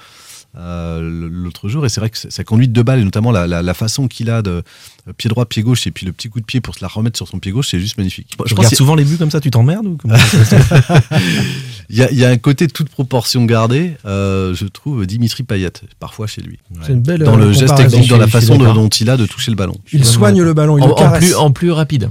l'autre 0.55 1.69
jour. 1.69 1.85
Et 1.87 1.89
c'est 1.89 2.01
vrai 2.01 2.11
que 2.11 2.19
sa 2.19 2.45
conduite 2.45 2.73
de 2.73 2.83
balle 2.83 3.01
et 3.01 3.05
notamment 3.05 3.31
la, 3.31 3.75
façon 3.75 4.09
qu'il 4.09 4.31
a 4.31 4.43
de 4.43 4.51
euh, 4.51 4.63
pied 5.17 5.29
droit 5.29 5.45
pied 5.47 5.63
gauche 5.63 5.87
et 5.87 5.91
puis 5.91 6.07
le 6.07 6.13
petit 6.13 6.29
coup 6.29 6.41
de 6.41 6.45
pied 6.45 6.61
pour 6.61 6.75
se 6.75 6.81
la 6.83 6.89
remettre 6.89 7.17
sur 7.17 7.27
son 7.29 7.39
pied 7.39 7.53
gauche 7.53 7.69
c'est 7.71 7.81
juste 7.81 7.97
magnifique 7.99 8.29
pense 8.37 8.51
regardes 8.51 8.69
qu'il- 8.69 8.77
souvent 8.77 8.95
les 8.95 9.05
buts 9.05 9.17
comme 9.19 9.31
ça, 9.31 9.41
tu 9.41 9.51
t'emmerdes 9.51 9.87
ou 9.87 9.97
comment 9.97 10.15
il 11.91 11.97
y, 11.99 12.03
a, 12.03 12.11
il 12.11 12.19
y 12.19 12.25
a 12.25 12.29
un 12.29 12.37
côté 12.37 12.69
toute 12.69 12.89
proportion 12.89 13.45
gardée 13.45 13.97
euh, 14.07 14.55
je 14.55 14.67
trouve 14.67 15.07
Dimitri 15.07 15.43
Payet 15.43 15.71
parfois 15.99 16.27
chez 16.27 16.41
lui 16.43 16.59
C'est 16.87 16.93
une 16.93 17.03
belle 17.03 17.23
dans 17.25 17.35
euh, 17.35 17.47
le 17.47 17.53
geste 17.53 17.75
technique 17.77 18.09
dans 18.09 18.17
la 18.19 18.27
Je 18.27 18.31
façon 18.31 18.57
de- 18.57 18.65
dont 18.67 18.89
il 18.89 19.11
a 19.11 19.17
de 19.17 19.27
toucher 19.27 19.51
le 19.51 19.57
ballon 19.57 19.75
Il 19.93 20.05
soigne 20.05 20.41
le 20.43 20.55
ballon, 20.55 20.79
il 20.79 20.85
En, 20.85 20.89
le 20.89 20.93
en 20.95 21.11
plus, 21.19 21.35
en 21.35 21.51
plus 21.51 21.71
rapide. 21.73 22.09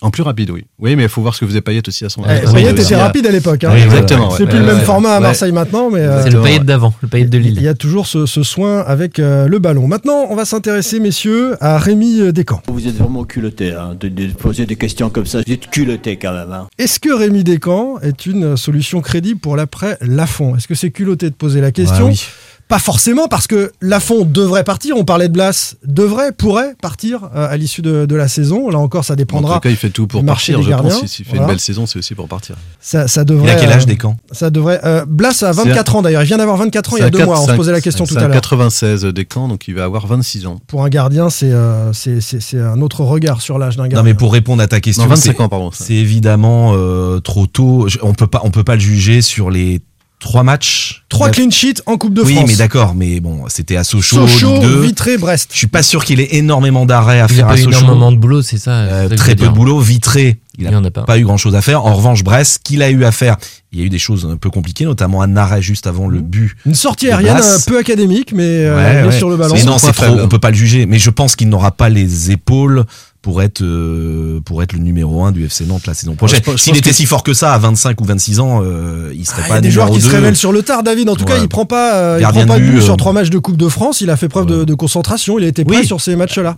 en 0.00 0.10
plus 0.10 0.22
rapide 0.22 0.50
oui 0.50 0.64
oui 0.78 0.96
mais 0.96 1.02
il 1.04 1.08
faut 1.08 1.20
voir 1.22 1.34
ce 1.34 1.40
que 1.40 1.46
faisait 1.46 1.60
Payet 1.60 1.82
aussi 1.86 2.04
à 2.04 2.08
son 2.08 2.22
Eh, 2.26 2.30
à 2.30 2.46
son 2.46 2.54
Payet 2.54 2.70
était 2.70 2.96
rapide 2.96 3.26
à 3.26 3.30
l'époque. 3.32 3.64
hein. 3.64 3.72
Oui, 3.74 3.82
exactement, 3.82 4.30
C'est 4.30 4.44
ouais. 4.44 4.48
plus 4.50 4.58
le 4.58 4.64
même 4.66 4.78
ouais. 4.78 4.84
format 4.84 5.10
à 5.12 5.16
Ouais. 5.16 5.26
Marseille 5.26 5.52
maintenant, 5.52 5.90
mais 5.90 6.00
euh, 6.00 6.22
C'est 6.22 6.30
le 6.30 6.40
ouais. 6.40 6.58
d'avant, 6.60 6.94
le 7.02 7.08
paillet 7.08 7.24
de 7.26 7.36
il 7.38 7.42
Lille. 7.54 7.62
y 7.62 7.68
a 7.68 7.74
toujours 7.74 8.06
ce, 8.06 8.24
ce 8.26 8.42
soin 8.42 8.78
avec 8.80 9.18
euh, 9.18 9.46
le 9.46 9.58
ballon. 9.58 9.86
Maintenant, 9.86 10.26
on 10.30 10.36
va 10.36 10.44
s'intéresser, 10.44 11.00
messieurs, 11.00 11.56
à 11.62 11.78
Rémi 11.78 12.20
euh, 12.20 12.29
Descamps. 12.32 12.62
Vous 12.68 12.86
êtes 12.86 12.96
vraiment 12.96 13.24
culotté 13.24 13.72
hein, 13.72 13.96
de, 13.98 14.08
de 14.08 14.26
poser 14.32 14.66
des 14.66 14.76
questions 14.76 15.10
comme 15.10 15.26
ça. 15.26 15.40
Vous 15.46 15.52
êtes 15.52 15.70
culotté 15.70 16.16
quand 16.16 16.32
même. 16.32 16.52
Hein. 16.52 16.68
Est-ce 16.78 17.00
que 17.00 17.12
Rémi 17.12 17.44
Descamps 17.44 17.98
est 18.00 18.26
une 18.26 18.56
solution 18.56 19.00
crédible 19.00 19.40
pour 19.40 19.56
l'après 19.56 19.96
Lafont 20.00 20.56
Est-ce 20.56 20.68
que 20.68 20.74
c'est 20.74 20.90
culotté 20.90 21.30
de 21.30 21.34
poser 21.34 21.60
la 21.60 21.72
question? 21.72 22.06
Ouais, 22.06 22.12
oui. 22.12 22.26
Pas 22.70 22.78
forcément, 22.78 23.28
parce 23.28 23.46
que 23.46 23.72
Lafont 23.82 24.24
devrait 24.24 24.64
partir. 24.64 24.96
On 24.96 25.04
parlait 25.04 25.28
de 25.28 25.32
Blas, 25.34 25.74
devrait, 25.84 26.32
pourrait 26.32 26.74
partir 26.80 27.28
euh, 27.34 27.48
à 27.50 27.56
l'issue 27.58 27.82
de, 27.82 28.06
de 28.06 28.14
la 28.16 28.28
saison. 28.28 28.70
Là 28.70 28.78
encore, 28.78 29.04
ça 29.04 29.12
en 29.12 29.16
dépendra. 29.16 29.54
tout 29.56 29.60
cas 29.60 29.70
il 29.70 29.76
fait 29.76 29.90
tout 29.90 30.06
pour 30.06 30.24
partir 30.24 30.62
je 30.62 30.70
pense 30.70 31.04
s'il 31.06 31.24
fait 31.24 31.32
Voilà. 31.32 31.42
une 31.42 31.48
belle 31.48 31.60
saison 31.60 31.84
c'est 31.86 31.98
aussi 31.98 32.14
pour 32.14 32.28
partir 32.28 32.54
Ça, 32.80 33.08
ça 33.08 33.22
Il 33.22 33.24
devrait. 33.26 33.50
a 33.50 33.54
quel 33.56 33.72
âge 33.72 33.82
euh, 33.82 33.86
des 33.86 33.96
camps? 33.96 34.16
Ça 34.32 34.50
devrait. 34.50 34.80
euh, 34.84 35.04
Blas 35.06 35.42
a 35.42 35.52
24 35.52 35.96
ans 35.96 36.02
d'ailleurs. 36.02 36.22
Il 36.22 36.26
vient 36.26 36.38
d'avoir 36.38 36.56
24 36.56 36.92
ans 36.92 36.96
il 36.96 37.00
y 37.00 37.02
a 37.02 37.10
deux 37.10 37.24
mois. 37.24 37.40
On 37.42 37.46
se 37.48 37.52
posait 37.52 37.72
la 37.72 37.80
question 37.80 38.06
tout 38.06 38.16
à 38.16 38.20
l'heure. 38.20 38.30
96 38.30 39.04
des 39.04 39.24
camps 39.24 39.48
donc 39.48 39.66
il 39.68 39.74
va 39.74 39.84
avoir 39.84 40.06
26 40.06 40.46
ans 40.46 40.60
Pour 40.68 40.84
un 40.84 40.88
gardien, 40.88 41.28
c'est 41.28 41.50
euh, 41.52 41.92
c'est- 41.92 42.20
c'est- 42.20 42.40
c'est 42.40 42.60
un 42.60 42.80
autre 42.80 43.02
regard 43.02 43.40
sur 43.42 43.58
l'âge 43.58 43.76
d'un 43.76 43.82
gardien. 43.84 43.98
Non 43.98 44.04
mais 44.04 44.14
pour 44.14 44.32
répondre 44.32 44.62
à 44.62 44.68
ta 44.68 44.80
question, 44.80 45.02
Non, 45.02 45.08
25 45.10 45.32
c'est- 45.36 45.40
ans, 45.42 45.48
pardon, 45.48 45.72
ça. 45.72 45.84
C'est 45.84 45.94
évidemment 45.94 46.74
euh, 46.76 47.18
trop 47.18 47.46
tôt. 47.46 47.88
Je- 47.88 47.98
On 48.02 48.14
peut 48.14 48.28
pas, 48.28 48.40
on 48.44 48.50
peut 48.52 48.64
pas 48.64 48.74
le 48.76 48.80
juger 48.80 49.22
sur 49.22 49.50
les 49.50 49.80
trois 50.20 50.44
matchs. 50.44 51.02
Trois 51.08 51.30
clean 51.30 51.50
sheets 51.50 51.82
en 51.86 51.96
Coupe 51.98 52.14
de 52.14 52.22
oui, 52.22 52.34
France. 52.36 52.44
mais 52.48 52.54
d'accord, 52.56 52.94
mais 52.94 53.18
bon, 53.18 53.42
c'était 53.48 53.76
à 53.76 53.82
Sochaux, 53.82 54.28
Sochaux, 54.28 54.52
Ligue 54.54 54.62
2. 54.62 54.80
Vitré, 54.82 55.18
Brest. 55.18 55.50
Je 55.52 55.58
suis 55.58 55.66
pas 55.66 55.82
sûr 55.82 56.04
qu'il 56.04 56.20
ait 56.20 56.36
énormément 56.36 56.86
d'arrêts 56.86 57.20
à 57.20 57.26
Il 57.28 57.34
faire 57.34 57.46
à 57.46 57.54
pas 57.54 57.58
eu 57.58 57.62
Sochaux. 57.64 57.80
énormément 57.80 58.12
de 58.12 58.16
boulot, 58.18 58.42
c'est 58.42 58.58
ça. 58.58 58.70
Euh, 58.70 59.08
ça 59.08 59.16
très 59.16 59.34
peu 59.34 59.46
de 59.46 59.52
boulot. 59.52 59.80
Vitré, 59.80 60.38
il 60.56 60.62
Il 60.64 60.68
a 60.68 60.70
y 60.70 60.76
en 60.76 60.84
a 60.84 60.90
pas. 60.92 61.02
pas 61.02 61.18
eu 61.18 61.24
grand 61.24 61.36
chose 61.36 61.56
à 61.56 61.62
faire. 61.62 61.84
En 61.84 61.94
revanche, 61.94 62.22
Brest, 62.22 62.60
qu'il 62.62 62.82
a 62.82 62.90
eu 62.90 63.02
à 63.04 63.10
faire, 63.10 63.38
il 63.72 63.80
y 63.80 63.82
a 63.82 63.86
eu 63.86 63.88
des 63.88 63.98
choses 63.98 64.24
un 64.30 64.36
peu 64.36 64.50
compliquées, 64.50 64.84
notamment 64.84 65.20
un 65.22 65.36
arrêt 65.36 65.62
juste 65.62 65.88
avant 65.88 66.06
le 66.06 66.20
but. 66.20 66.54
Une 66.64 66.74
sortie 66.76 67.08
aérienne 67.08 67.36
un 67.38 67.58
peu 67.66 67.78
académique, 67.78 68.32
mais 68.32 68.44
euh, 68.66 69.06
Ouais, 69.06 69.12
sur 69.12 69.30
le 69.30 69.36
ballon. 69.36 69.54
Mais 69.54 69.64
non, 69.64 69.78
c'est 69.78 69.92
trop. 69.92 70.06
On 70.20 70.28
peut 70.28 70.38
pas 70.38 70.50
le 70.50 70.56
juger. 70.56 70.86
Mais 70.86 70.98
je 71.00 71.10
pense 71.10 71.34
qu'il 71.34 71.48
n'aura 71.48 71.72
pas 71.72 71.88
les 71.88 72.30
épaules 72.30 72.84
pour 73.22 73.42
être 73.42 73.62
euh, 73.62 74.40
pour 74.44 74.62
être 74.62 74.72
le 74.72 74.78
numéro 74.78 75.22
1 75.24 75.32
du 75.32 75.44
FC 75.44 75.66
Nantes 75.66 75.86
la 75.86 75.94
saison 75.94 76.14
prochaine. 76.14 76.40
S'il 76.56 76.76
était 76.76 76.90
que- 76.90 76.96
si 76.96 77.04
fort 77.06 77.22
que 77.22 77.34
ça 77.34 77.52
à 77.52 77.58
25 77.58 78.00
ou 78.00 78.04
26 78.04 78.40
ans, 78.40 78.62
euh, 78.64 79.12
il 79.14 79.26
serait 79.26 79.42
Ah, 79.44 79.46
y 79.46 79.48
pas 79.50 79.54
a 79.56 79.60
des 79.60 79.70
joueurs 79.70 79.90
qui 79.90 80.00
se 80.00 80.08
2. 80.08 80.14
révèlent 80.16 80.36
sur 80.36 80.52
le 80.52 80.62
tard, 80.62 80.82
David. 80.82 81.08
En 81.08 81.16
tout 81.16 81.24
cas, 81.26 81.38
il 81.38 81.48
prend 81.48 81.66
pas, 81.66 81.94
euh, 81.96 82.18
il 82.20 82.26
prend 82.26 82.46
pas 82.46 82.58
de 82.58 82.64
but 82.64 82.80
sur 82.80 82.94
euh, 82.94 82.96
trois 82.96 83.12
matchs 83.12 83.30
de 83.30 83.38
Coupe 83.38 83.56
de 83.58 83.68
France. 83.68 84.00
Il 84.00 84.08
a 84.10 84.16
fait 84.16 84.28
preuve 84.28 84.46
de, 84.46 84.64
de 84.64 84.74
concentration. 84.74 85.38
Il 85.38 85.44
a 85.44 85.48
été 85.48 85.64
prêt 85.64 85.78
Oui. 85.80 85.86
sur 85.86 86.00
ces 86.00 86.16
matchs-là. 86.16 86.56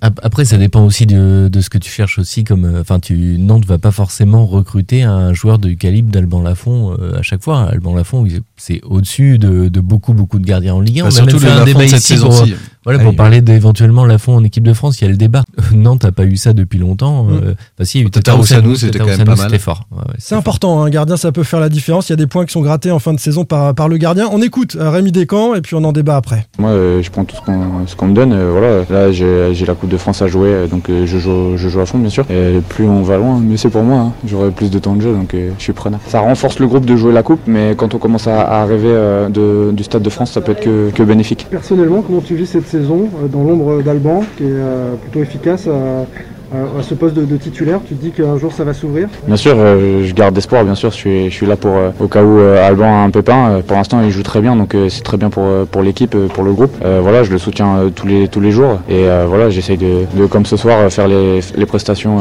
Ap- 0.00 0.20
Après, 0.22 0.44
ça 0.46 0.56
dépend 0.56 0.84
aussi 0.86 1.04
de, 1.06 1.48
de 1.52 1.60
ce 1.60 1.68
que 1.70 1.76
tu 1.78 1.90
cherches 1.90 2.18
aussi. 2.18 2.44
Comme, 2.44 2.78
enfin, 2.80 2.98
tu 2.98 3.36
Nantes 3.38 3.66
va 3.66 3.78
pas 3.78 3.90
forcément 3.90 4.46
recruter 4.46 5.02
un 5.02 5.32
joueur 5.34 5.58
du 5.58 5.76
calibre 5.76 6.10
d'Alban 6.10 6.40
Lafont 6.40 6.96
euh, 6.98 7.18
à 7.18 7.22
chaque 7.22 7.42
fois. 7.42 7.68
Alban 7.70 7.94
Lafont, 7.94 8.26
c'est 8.56 8.80
au-dessus 8.84 9.38
de, 9.38 9.68
de 9.68 9.80
beaucoup, 9.80 10.14
beaucoup 10.14 10.38
de 10.38 10.46
gardiens 10.46 10.74
en 10.74 10.80
Ligue 10.80 11.00
1. 11.00 11.02
Bah, 11.04 11.08
On 11.08 11.08
a 11.08 11.14
surtout 11.14 11.32
même 11.36 11.40
fait 11.40 11.46
le 11.46 11.52
un 11.52 11.54
Lafont 11.56 11.66
débat 11.66 11.84
de 11.84 11.88
cette 11.90 11.98
ici 12.00 12.08
saison 12.14 12.28
pour, 12.30 12.42
aussi. 12.42 12.54
Voilà, 12.84 12.98
pour 13.00 13.14
parler 13.14 13.40
d'éventuellement 13.40 14.04
Lafont 14.04 14.34
en 14.36 14.44
équipe 14.44 14.64
de 14.64 14.72
France. 14.72 15.00
Il 15.00 15.04
y 15.04 15.06
a 15.06 15.10
le 15.10 15.16
débat. 15.16 15.42
Nantes 15.74 16.04
a 16.04 16.12
pas 16.12 16.24
eu 16.24 16.36
ça 16.36 16.52
depuis 16.52 16.78
longtemps. 16.78 17.24
Mm. 17.24 17.30
Euh, 17.32 17.54
enfin, 17.76 17.84
si, 17.84 17.98
il 17.98 18.00
y 18.02 18.04
a 18.04 18.06
eu 18.06 18.10
Tata 18.10 18.32
Roussanou, 18.34 18.74
c'était 18.74 18.98
quand 18.98 19.06
même 19.06 19.18
pas 19.24 19.34
mal. 19.36 19.38
C'était 19.38 19.58
fort. 19.58 19.86
Ouais, 19.90 19.98
ouais, 19.98 20.14
C'est 20.18 20.34
important. 20.34 20.82
Un 20.82 20.90
gardien, 20.90 21.16
ça 21.16 21.32
peut 21.32 21.42
faire 21.44 21.60
la 21.60 21.68
différence. 21.68 22.08
Il 22.08 22.12
y 22.12 22.14
a 22.14 22.16
des 22.16 22.26
points 22.26 22.44
qui 22.46 22.52
sont 22.52 22.60
grattés 22.62 22.90
en 22.90 22.98
fin 22.98 23.12
de 23.14 23.20
saison 23.20 23.44
par, 23.44 23.74
par 23.74 23.88
le 23.88 23.96
gardien. 23.98 24.28
On 24.32 24.40
écoute 24.42 24.76
euh, 24.78 24.90
Rémi 24.90 25.12
Descamps 25.12 25.54
et 25.54 25.60
puis 25.60 25.74
on 25.76 25.84
en 25.84 25.92
débat 25.92 26.16
après. 26.16 26.46
Moi, 26.58 26.70
euh, 26.70 27.02
je 27.02 27.10
prends 27.10 27.24
tout 27.24 27.36
ce 27.86 27.96
qu'on 27.96 28.06
me 28.06 28.14
donne. 28.14 28.32
euh, 28.32 28.50
voilà. 28.52 28.84
Là, 28.90 29.12
j'ai 29.12 29.64
la 29.66 29.74
Coupe 29.74 29.90
de 29.90 29.96
France 29.96 30.22
à 30.22 30.26
jouer, 30.28 30.48
euh, 30.48 30.66
donc 30.66 30.88
euh, 30.90 31.06
je, 31.06 31.18
joue, 31.18 31.56
je 31.56 31.68
joue 31.68 31.80
à 31.80 31.86
fond, 31.86 31.98
bien 31.98 32.10
sûr. 32.10 32.24
Et 32.30 32.60
plus 32.68 32.86
on 32.86 33.02
va 33.02 33.16
loin, 33.16 33.38
mieux 33.38 33.56
c'est 33.56 33.70
pour 33.70 33.82
moi. 33.82 33.98
hein. 34.00 34.12
J'aurai 34.26 34.50
plus 34.50 34.70
de 34.70 34.78
temps 34.78 34.94
de 34.94 35.00
jeu, 35.02 35.12
donc 35.14 35.34
euh, 35.34 35.50
je 35.58 35.62
suis 35.62 35.72
preneur. 35.72 36.00
Ça 36.08 36.20
renforce 36.20 36.58
le 36.58 36.66
groupe 36.66 36.84
de 36.84 36.96
jouer 36.96 37.12
la 37.12 37.22
Coupe, 37.22 37.40
mais 37.46 37.74
quand 37.76 37.94
on 37.94 37.98
commence 37.98 38.26
à, 38.26 38.40
à 38.42 38.64
rêver 38.64 38.88
euh, 38.90 39.28
de- 39.28 39.72
du 39.72 39.84
Stade 39.84 40.02
de 40.02 40.10
France, 40.10 40.32
ça 40.32 40.40
peut 40.40 40.52
être 40.52 40.60
que, 40.62 40.90
que 40.90 41.02
bénéfique. 41.02 41.46
Personnellement, 41.50 42.02
comment 42.02 42.20
tu 42.20 42.34
vis 42.34 42.46
cette 42.46 42.71
euh, 42.74 43.28
dans 43.28 43.42
l'ombre 43.42 43.82
d'Alban, 43.82 44.22
qui 44.36 44.44
est 44.44 44.48
euh, 44.50 44.94
plutôt 44.96 45.22
efficace 45.22 45.66
à, 45.66 46.06
à- 46.54 46.80
à 46.80 46.82
ce 46.82 46.94
poste 46.94 47.14
de, 47.14 47.24
de 47.24 47.36
titulaire 47.36 47.80
Tu 47.86 47.94
te 47.94 48.02
dis 48.04 48.10
qu'un 48.10 48.36
jour 48.38 48.52
ça 48.52 48.64
va 48.64 48.72
s'ouvrir 48.74 49.08
Bien 49.26 49.36
sûr, 49.36 49.54
euh, 49.56 50.04
je 50.04 50.12
garde 50.14 50.36
espoir, 50.36 50.64
bien 50.64 50.74
sûr. 50.74 50.90
Je 50.90 50.96
suis, 50.96 51.24
je 51.30 51.34
suis 51.34 51.46
là 51.46 51.56
pour, 51.56 51.72
euh, 51.76 51.90
au 52.00 52.06
cas 52.08 52.22
où 52.22 52.38
euh, 52.38 52.66
Alban 52.66 52.84
a 53.02 53.04
un 53.04 53.10
pépin. 53.10 53.60
Pour 53.66 53.76
l'instant, 53.76 54.00
il 54.04 54.10
joue 54.10 54.22
très 54.22 54.40
bien, 54.40 54.56
donc 54.56 54.76
c'est 54.88 55.02
très 55.02 55.16
bien 55.16 55.30
pour, 55.30 55.44
pour 55.70 55.82
l'équipe, 55.82 56.16
pour 56.34 56.44
le 56.44 56.52
groupe. 56.52 56.72
Voilà, 57.02 57.22
je 57.22 57.30
le 57.30 57.38
soutiens 57.38 57.90
tous, 57.94 58.06
les, 58.06 58.28
tous 58.28 58.40
les 58.40 58.50
jours. 58.50 58.80
Et 58.88 59.04
voilà, 59.26 59.50
j'essaye 59.50 59.76
de, 59.76 60.04
de, 60.16 60.26
comme 60.26 60.46
ce 60.46 60.56
soir, 60.56 60.90
faire 60.90 61.08
les, 61.08 61.40
les 61.56 61.66
prestations 61.66 62.18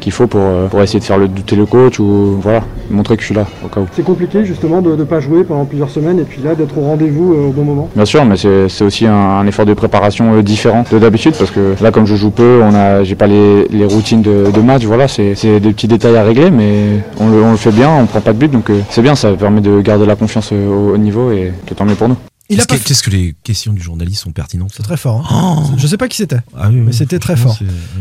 qu'il 0.00 0.12
faut 0.12 0.26
pour, 0.26 0.42
pour 0.70 0.80
essayer 0.82 1.00
de 1.00 1.04
faire 1.04 1.18
le 1.18 1.28
douter 1.28 1.56
le 1.56 1.66
coach 1.66 1.98
ou 1.98 2.38
voilà, 2.40 2.62
montrer 2.90 3.16
que 3.16 3.22
je 3.22 3.26
suis 3.26 3.34
là, 3.34 3.46
au 3.64 3.68
cas 3.68 3.80
où. 3.80 3.86
C'est 3.92 4.04
compliqué 4.04 4.44
justement 4.44 4.80
de 4.82 4.94
ne 4.94 5.04
pas 5.04 5.20
jouer 5.20 5.44
pendant 5.44 5.64
plusieurs 5.64 5.90
semaines 5.90 6.18
et 6.18 6.24
puis 6.24 6.40
là 6.42 6.54
d'être 6.54 6.76
au 6.78 6.82
rendez-vous 6.82 7.32
au 7.32 7.50
bon 7.50 7.64
moment. 7.64 7.88
Bien 7.94 8.04
sûr, 8.04 8.24
mais 8.24 8.36
c'est 8.36 8.84
aussi 8.84 9.06
un, 9.06 9.12
un 9.14 9.46
effort 9.46 9.66
de 9.66 9.74
préparation 9.74 10.40
différent 10.40 10.84
de 10.90 10.98
d'habitude 10.98 11.34
parce 11.38 11.50
que 11.50 11.74
là, 11.82 11.90
comme 11.90 12.06
je 12.06 12.14
joue 12.16 12.30
peu, 12.30 12.60
on 12.62 12.74
a, 12.74 13.02
j'ai 13.04 13.14
pas 13.14 13.26
les, 13.26 13.66
les 13.72 13.84
routines 13.86 14.22
de, 14.22 14.50
de 14.54 14.60
match. 14.60 14.84
Voilà, 14.84 15.08
c'est 15.08 15.34
des 15.34 15.72
petits 15.72 15.88
détails 15.88 16.16
à 16.16 16.22
régler, 16.24 16.50
mais 16.50 17.00
on 17.18 17.28
le, 17.28 17.42
on 17.42 17.50
le 17.52 17.56
fait 17.56 17.72
bien, 17.72 17.90
on 17.90 18.06
prend 18.06 18.20
pas 18.20 18.32
de 18.32 18.38
but, 18.38 18.50
donc 18.50 18.70
euh, 18.70 18.80
c'est 18.90 19.02
bien. 19.02 19.14
Ça 19.14 19.32
permet 19.32 19.60
de 19.60 19.80
garder 19.80 20.06
la 20.06 20.16
confiance 20.16 20.50
euh, 20.52 20.68
au 20.68 20.94
haut 20.94 20.98
niveau 20.98 21.30
et 21.32 21.52
c'est 21.68 21.74
tant 21.74 21.84
mieux 21.84 21.94
pour 21.94 22.08
nous. 22.08 22.16
Qu'est-ce 22.48 23.02
que, 23.02 23.08
les 23.08 23.34
questions 23.44 23.72
du 23.72 23.80
journaliste 23.80 24.24
sont 24.24 24.32
pertinentes 24.32 24.72
C'est 24.76 24.82
très 24.82 24.98
fort. 24.98 25.26
hein. 25.32 25.74
Je 25.78 25.86
sais 25.86 25.96
pas 25.96 26.06
qui 26.06 26.18
c'était, 26.18 26.36
Ah 26.54 26.66
oui, 26.68 26.74
mais 26.76 26.88
oui, 26.88 26.92
c'était 26.92 27.18
très 27.18 27.34
fort. 27.34 27.56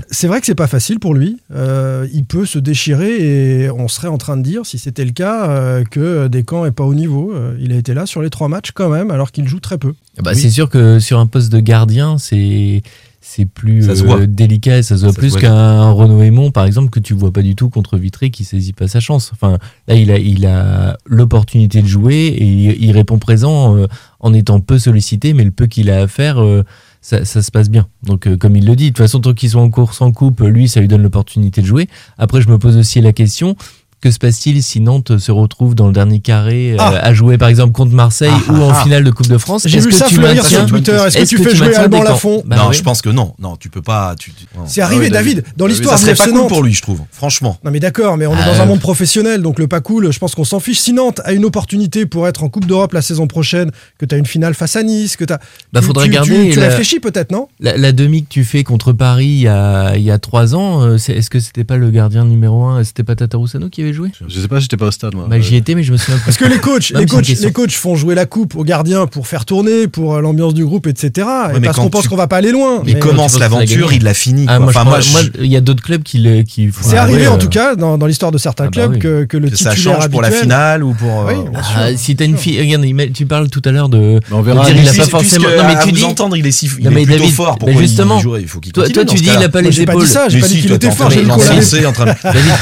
c'est- 0.09 0.27
vrai 0.27 0.41
que 0.41 0.45
c'est 0.45 0.55
pas 0.55 0.67
facile 0.67 0.99
pour 0.99 1.13
lui. 1.13 1.37
Euh, 1.55 2.05
il 2.11 2.25
peut 2.25 2.45
se 2.45 2.59
déchirer 2.59 3.61
et 3.63 3.69
on 3.69 3.87
serait 3.87 4.09
en 4.09 4.17
train 4.17 4.35
de 4.35 4.41
dire, 4.41 4.65
si 4.65 4.77
c'était 4.77 5.05
le 5.05 5.11
cas, 5.11 5.47
euh, 5.49 5.83
que 5.89 6.27
Descamps 6.27 6.65
est 6.65 6.71
pas 6.71 6.83
au 6.83 6.93
niveau. 6.93 7.31
Euh, 7.33 7.55
il 7.61 7.71
a 7.71 7.75
été 7.77 7.93
là 7.93 8.05
sur 8.05 8.21
les 8.21 8.29
trois 8.29 8.49
matchs 8.49 8.71
quand 8.73 8.89
même, 8.89 9.09
alors 9.09 9.31
qu'il 9.31 9.47
joue 9.47 9.61
très 9.61 9.77
peu. 9.77 9.93
Bah, 10.21 10.33
C'est 10.33 10.49
sûr 10.49 10.69
que 10.69 10.99
sur 10.99 11.19
un 11.19 11.27
poste 11.27 11.49
de 11.49 11.61
gardien, 11.61 12.17
c'est 12.17 12.81
c'est 13.23 13.45
plus 13.45 13.87
euh, 13.87 14.25
délicat 14.25 14.79
et 14.79 14.83
ça 14.83 14.97
se 14.97 15.03
voit 15.03 15.13
Ça 15.13 15.19
plus 15.19 15.37
qu'un 15.37 15.91
Renaud 15.91 16.23
Aymon 16.23 16.49
par 16.51 16.65
exemple 16.65 16.89
que 16.89 16.99
tu 16.99 17.13
vois 17.13 17.31
pas 17.31 17.43
du 17.43 17.55
tout 17.55 17.69
contre 17.69 17.97
Vitré 17.97 18.31
qui 18.31 18.43
saisit 18.43 18.73
pas 18.73 18.87
sa 18.87 18.99
chance. 18.99 19.29
Enfin 19.33 19.59
là 19.87 19.93
il 19.95 20.11
a 20.11 20.17
il 20.17 20.45
a 20.47 20.97
l'opportunité 21.05 21.83
de 21.83 21.87
jouer 21.87 22.15
et 22.15 22.43
il, 22.43 22.83
il 22.83 22.91
répond 22.91 23.19
présent 23.19 23.77
euh, 23.77 23.87
en 24.19 24.33
étant 24.33 24.59
peu 24.59 24.79
sollicité 24.79 25.33
mais 25.33 25.43
le 25.43 25.51
peu 25.51 25.67
qu'il 25.67 25.91
a 25.91 26.01
à 26.01 26.07
faire 26.07 26.41
euh, 26.41 26.63
ça, 27.01 27.25
ça 27.25 27.41
se 27.41 27.51
passe 27.51 27.69
bien. 27.69 27.87
Donc 28.03 28.27
euh, 28.27 28.37
comme 28.37 28.55
il 28.55 28.65
le 28.65 28.75
dit, 28.75 28.85
de 28.85 28.89
toute 28.89 28.99
façon 28.99 29.19
tant 29.19 29.33
qu'ils 29.33 29.51
sont 29.51 29.59
en 29.59 29.69
course 29.69 30.01
en 30.01 30.11
coupe, 30.11 30.41
lui 30.41 30.67
ça 30.67 30.79
lui 30.79 30.87
donne 30.87 31.03
l'opportunité 31.03 31.61
de 31.61 31.65
jouer. 31.65 31.89
Après 32.17 32.41
je 32.41 32.49
me 32.49 32.57
pose 32.57 32.77
aussi 32.77 33.01
la 33.01 33.11
question 33.13 33.55
que 34.01 34.09
se 34.11 34.17
passe-t-il 34.19 34.61
si 34.63 34.81
Nantes 34.81 35.17
se 35.19 35.31
retrouve 35.31 35.75
dans 35.75 35.87
le 35.87 35.93
dernier 35.93 36.19
carré 36.19 36.73
euh, 36.73 36.77
Ah. 36.79 36.89
à 37.01 37.13
jouer 37.13 37.37
par 37.37 37.49
exemple 37.49 37.71
contre 37.71 37.91
Marseille 37.93 38.31
Ah, 38.33 38.51
ou 38.51 38.55
ah, 38.57 38.65
en 38.65 38.69
ah. 38.71 38.83
finale 38.83 39.03
de 39.03 39.11
Coupe 39.11 39.27
de 39.27 39.37
France? 39.37 39.63
J'ai 39.67 39.79
vu 39.79 39.91
ça 39.91 40.07
fleurir 40.07 40.45
sur 40.45 40.65
Twitter. 40.65 40.97
Est-ce 41.07 41.17
que 41.19 41.25
tu 41.25 41.37
fais 41.37 41.55
jouer 41.55 41.75
Alban 41.75 42.01
Lafont? 42.03 42.41
Bah 42.45 42.55
non, 42.57 42.69
oui. 42.69 42.75
je 42.75 42.81
pense 42.83 43.01
que 43.01 43.09
non. 43.09 43.33
Non, 43.39 43.55
tu 43.57 43.69
peux 43.69 43.81
pas. 43.81 44.15
Tu. 44.19 44.33
C'est 44.65 44.81
arrivé, 44.81 45.07
Ah 45.07 45.13
David, 45.13 45.35
David. 45.37 45.53
dans 45.57 45.67
l'histoire 45.67 45.97
Ça 45.97 46.05
serait 46.05 46.15
pas 46.15 46.25
cool 46.25 46.33
Nantes. 46.33 46.49
pour 46.49 46.63
lui, 46.63 46.73
je 46.73 46.81
trouve. 46.81 47.01
Franchement. 47.11 47.57
Non 47.63 47.71
mais 47.71 47.79
d'accord, 47.79 48.17
mais 48.17 48.25
on 48.25 48.33
est 48.35 48.45
dans 48.45 48.59
un 48.61 48.65
monde 48.65 48.79
professionnel, 48.79 49.41
donc 49.41 49.59
le 49.59 49.67
pas 49.67 49.81
cool, 49.81 50.11
je 50.11 50.19
pense 50.19 50.33
qu'on 50.35 50.43
s'en 50.45 50.59
fiche. 50.59 50.79
Si 50.79 50.93
Nantes 50.93 51.21
a 51.23 51.33
une 51.33 51.45
opportunité 51.45 52.05
pour 52.05 52.27
être 52.27 52.43
en 52.43 52.49
Coupe 52.49 52.65
d'Europe 52.65 52.93
la 52.93 53.01
saison 53.01 53.27
prochaine, 53.27 53.71
que 53.99 54.05
tu 54.05 54.15
as 54.15 54.17
une 54.17 54.25
finale 54.25 54.53
face 54.55 54.75
à 54.75 54.83
Nice, 54.83 55.15
que 55.15 55.25
tu 55.25 55.33
as... 55.33 55.39
Bah, 55.73 55.79
tu, 55.81 55.85
faudrait 55.85 56.05
tu- 56.07 56.11
garder 56.13 56.45
Tu, 56.47 56.53
tu 56.53 56.59
la- 56.59 56.69
réfléchis 56.69 56.99
peut-être, 56.99 57.31
non? 57.31 57.47
La, 57.59 57.77
la 57.77 57.91
demi 57.91 58.23
que 58.23 58.29
tu 58.29 58.43
fais 58.43 58.63
contre 58.63 58.93
Paris 58.93 59.25
il 59.27 59.41
y 59.41 59.47
a, 59.47 59.95
il 59.95 60.01
y 60.03 60.11
a 60.11 60.17
trois 60.17 60.55
ans, 60.55 60.81
euh, 60.83 60.95
est-ce 60.95 61.29
que 61.29 61.39
c'était 61.39 61.63
pas 61.63 61.77
le 61.77 61.91
gardien 61.91 62.25
numéro 62.25 62.63
un 62.65 62.83
C'était 62.83 63.03
pas 63.03 63.15
Tataroussano 63.15 63.69
qui 63.69 63.81
avait 63.81 63.90
joué 63.93 64.09
Je 64.27 64.39
sais 64.39 64.47
pas, 64.47 64.59
j'étais 64.59 64.77
pas 64.77 64.87
au 64.87 64.91
stade 64.91 65.15
moi. 65.15 65.25
bah, 65.29 65.39
J'y 65.39 65.55
étais, 65.55 65.75
mais 65.75 65.83
je 65.83 65.91
me 65.91 65.97
souviens 65.97 66.15
plus. 66.17 66.25
Parce 66.25 66.37
que 66.37 66.45
les 66.45 66.57
coachs, 66.59 66.91
Non, 66.93 66.99
les 66.99 67.05
mais 67.05 67.09
coachs, 67.11 67.27
les 67.27 67.51
coachs 67.51 67.71
font 67.71 67.95
jouer 67.95 68.15
la 68.15 68.25
coupe 68.25 68.55
aux 68.55 68.63
gardiens 68.63 69.07
pour 69.07 69.27
faire 69.27 69.45
tourner, 69.45 69.87
pour 69.87 70.15
euh, 70.15 70.21
l'ambiance 70.21 70.53
du 70.53 70.65
groupe, 70.65 70.87
etc. 70.87 71.27
et 71.55 71.59
mais 71.59 71.67
parce 71.67 71.77
qu'on 71.77 71.89
pense 71.89 72.03
tu- 72.03 72.09
qu'on 72.09 72.15
va 72.15 72.27
pas 72.27 72.37
aller 72.37 72.51
loin. 72.51 72.81
Il 72.85 72.93
Mais- 72.95 72.99
commence 72.99 73.37
l'aventure, 73.39 73.93
il 73.93 74.03
l'a 74.03 74.13
fini. 74.13 74.45
Ah, 74.47 74.59
moi, 74.59 74.69
Enfin, 74.69 74.83
moi, 74.83 74.99
je- 74.99 75.11
moi, 75.11 75.21
il 75.39 75.47
y 75.51 75.55
a 75.55 75.61
d'autres 75.61 75.83
clubs 75.83 76.03
qui 76.03 76.19
le. 76.19 76.43
Qui 76.43 76.67
font 76.69 76.87
C'est 76.89 76.97
arrivé 76.97 77.27
en 77.27 77.35
euh, 77.35 77.37
tout 77.37 77.49
cas 77.49 77.75
dans, 77.75 77.97
dans 77.97 78.05
l'histoire 78.07 78.31
de 78.31 78.37
certains 78.37 78.65
Ah 78.65 78.67
bah 78.67 78.71
clubs 78.81 78.91
oui. 78.93 78.99
que, 78.99 79.23
que 79.25 79.37
le 79.37 79.49
que 79.49 79.55
ça 79.57 79.71
titulaire 79.71 79.95
change 80.01 80.09
pour 80.09 80.21
la 80.21 80.31
finale 80.31 80.83
ou 80.83 80.93
pour. 80.93 81.25
Oui, 81.27 81.33
euh. 81.35 81.59
Ah, 81.75 81.89
si 81.95 82.15
t'as 82.15 82.25
une 82.25 82.37
fille, 82.37 82.59
regarde, 82.59 82.85
tu 83.13 83.25
parles 83.25 83.49
tout 83.49 83.61
à 83.65 83.71
l'heure 83.71 83.89
de. 83.89 84.19
Mais 84.29 84.35
on 84.35 84.41
verra. 84.41 84.69
il 84.69 84.87
a 84.87 84.93
pas 84.93 85.03
forcément. 85.05 85.45
Non 85.57 85.63
mais 85.67 85.75
tu 85.83 85.91
dis. 85.91 86.03
entendre, 86.03 86.35
il 86.37 86.45
est, 86.47 86.51
si, 86.51 86.69
il 86.79 86.87
est 86.87 86.89
mais 86.89 87.05
plutôt 87.05 87.27
fort. 87.27 87.57
mais 87.65 87.77
justement, 87.77 88.17
il, 88.17 88.21
jouerait 88.21 88.41
il 88.41 88.47
faut 88.47 88.59
qu'il 88.59 88.71
Toi, 88.71 88.87
tu 88.87 89.15
dis 89.15 89.23
il 89.25 89.43
a 89.43 89.49
pas 89.49 89.61
les 89.61 89.71
j'ai 89.71 89.85
pas 89.85 89.93
épaules. 89.93 90.05
dit 90.05 90.11
ça, 90.11 90.29
j'ai 90.29 90.35
Mais 90.37 90.41
pas 90.41 90.47
si, 90.47 90.55
dit 90.55 90.61
qu'il 90.61 90.71
était 90.73 90.91
fort, 90.91 91.09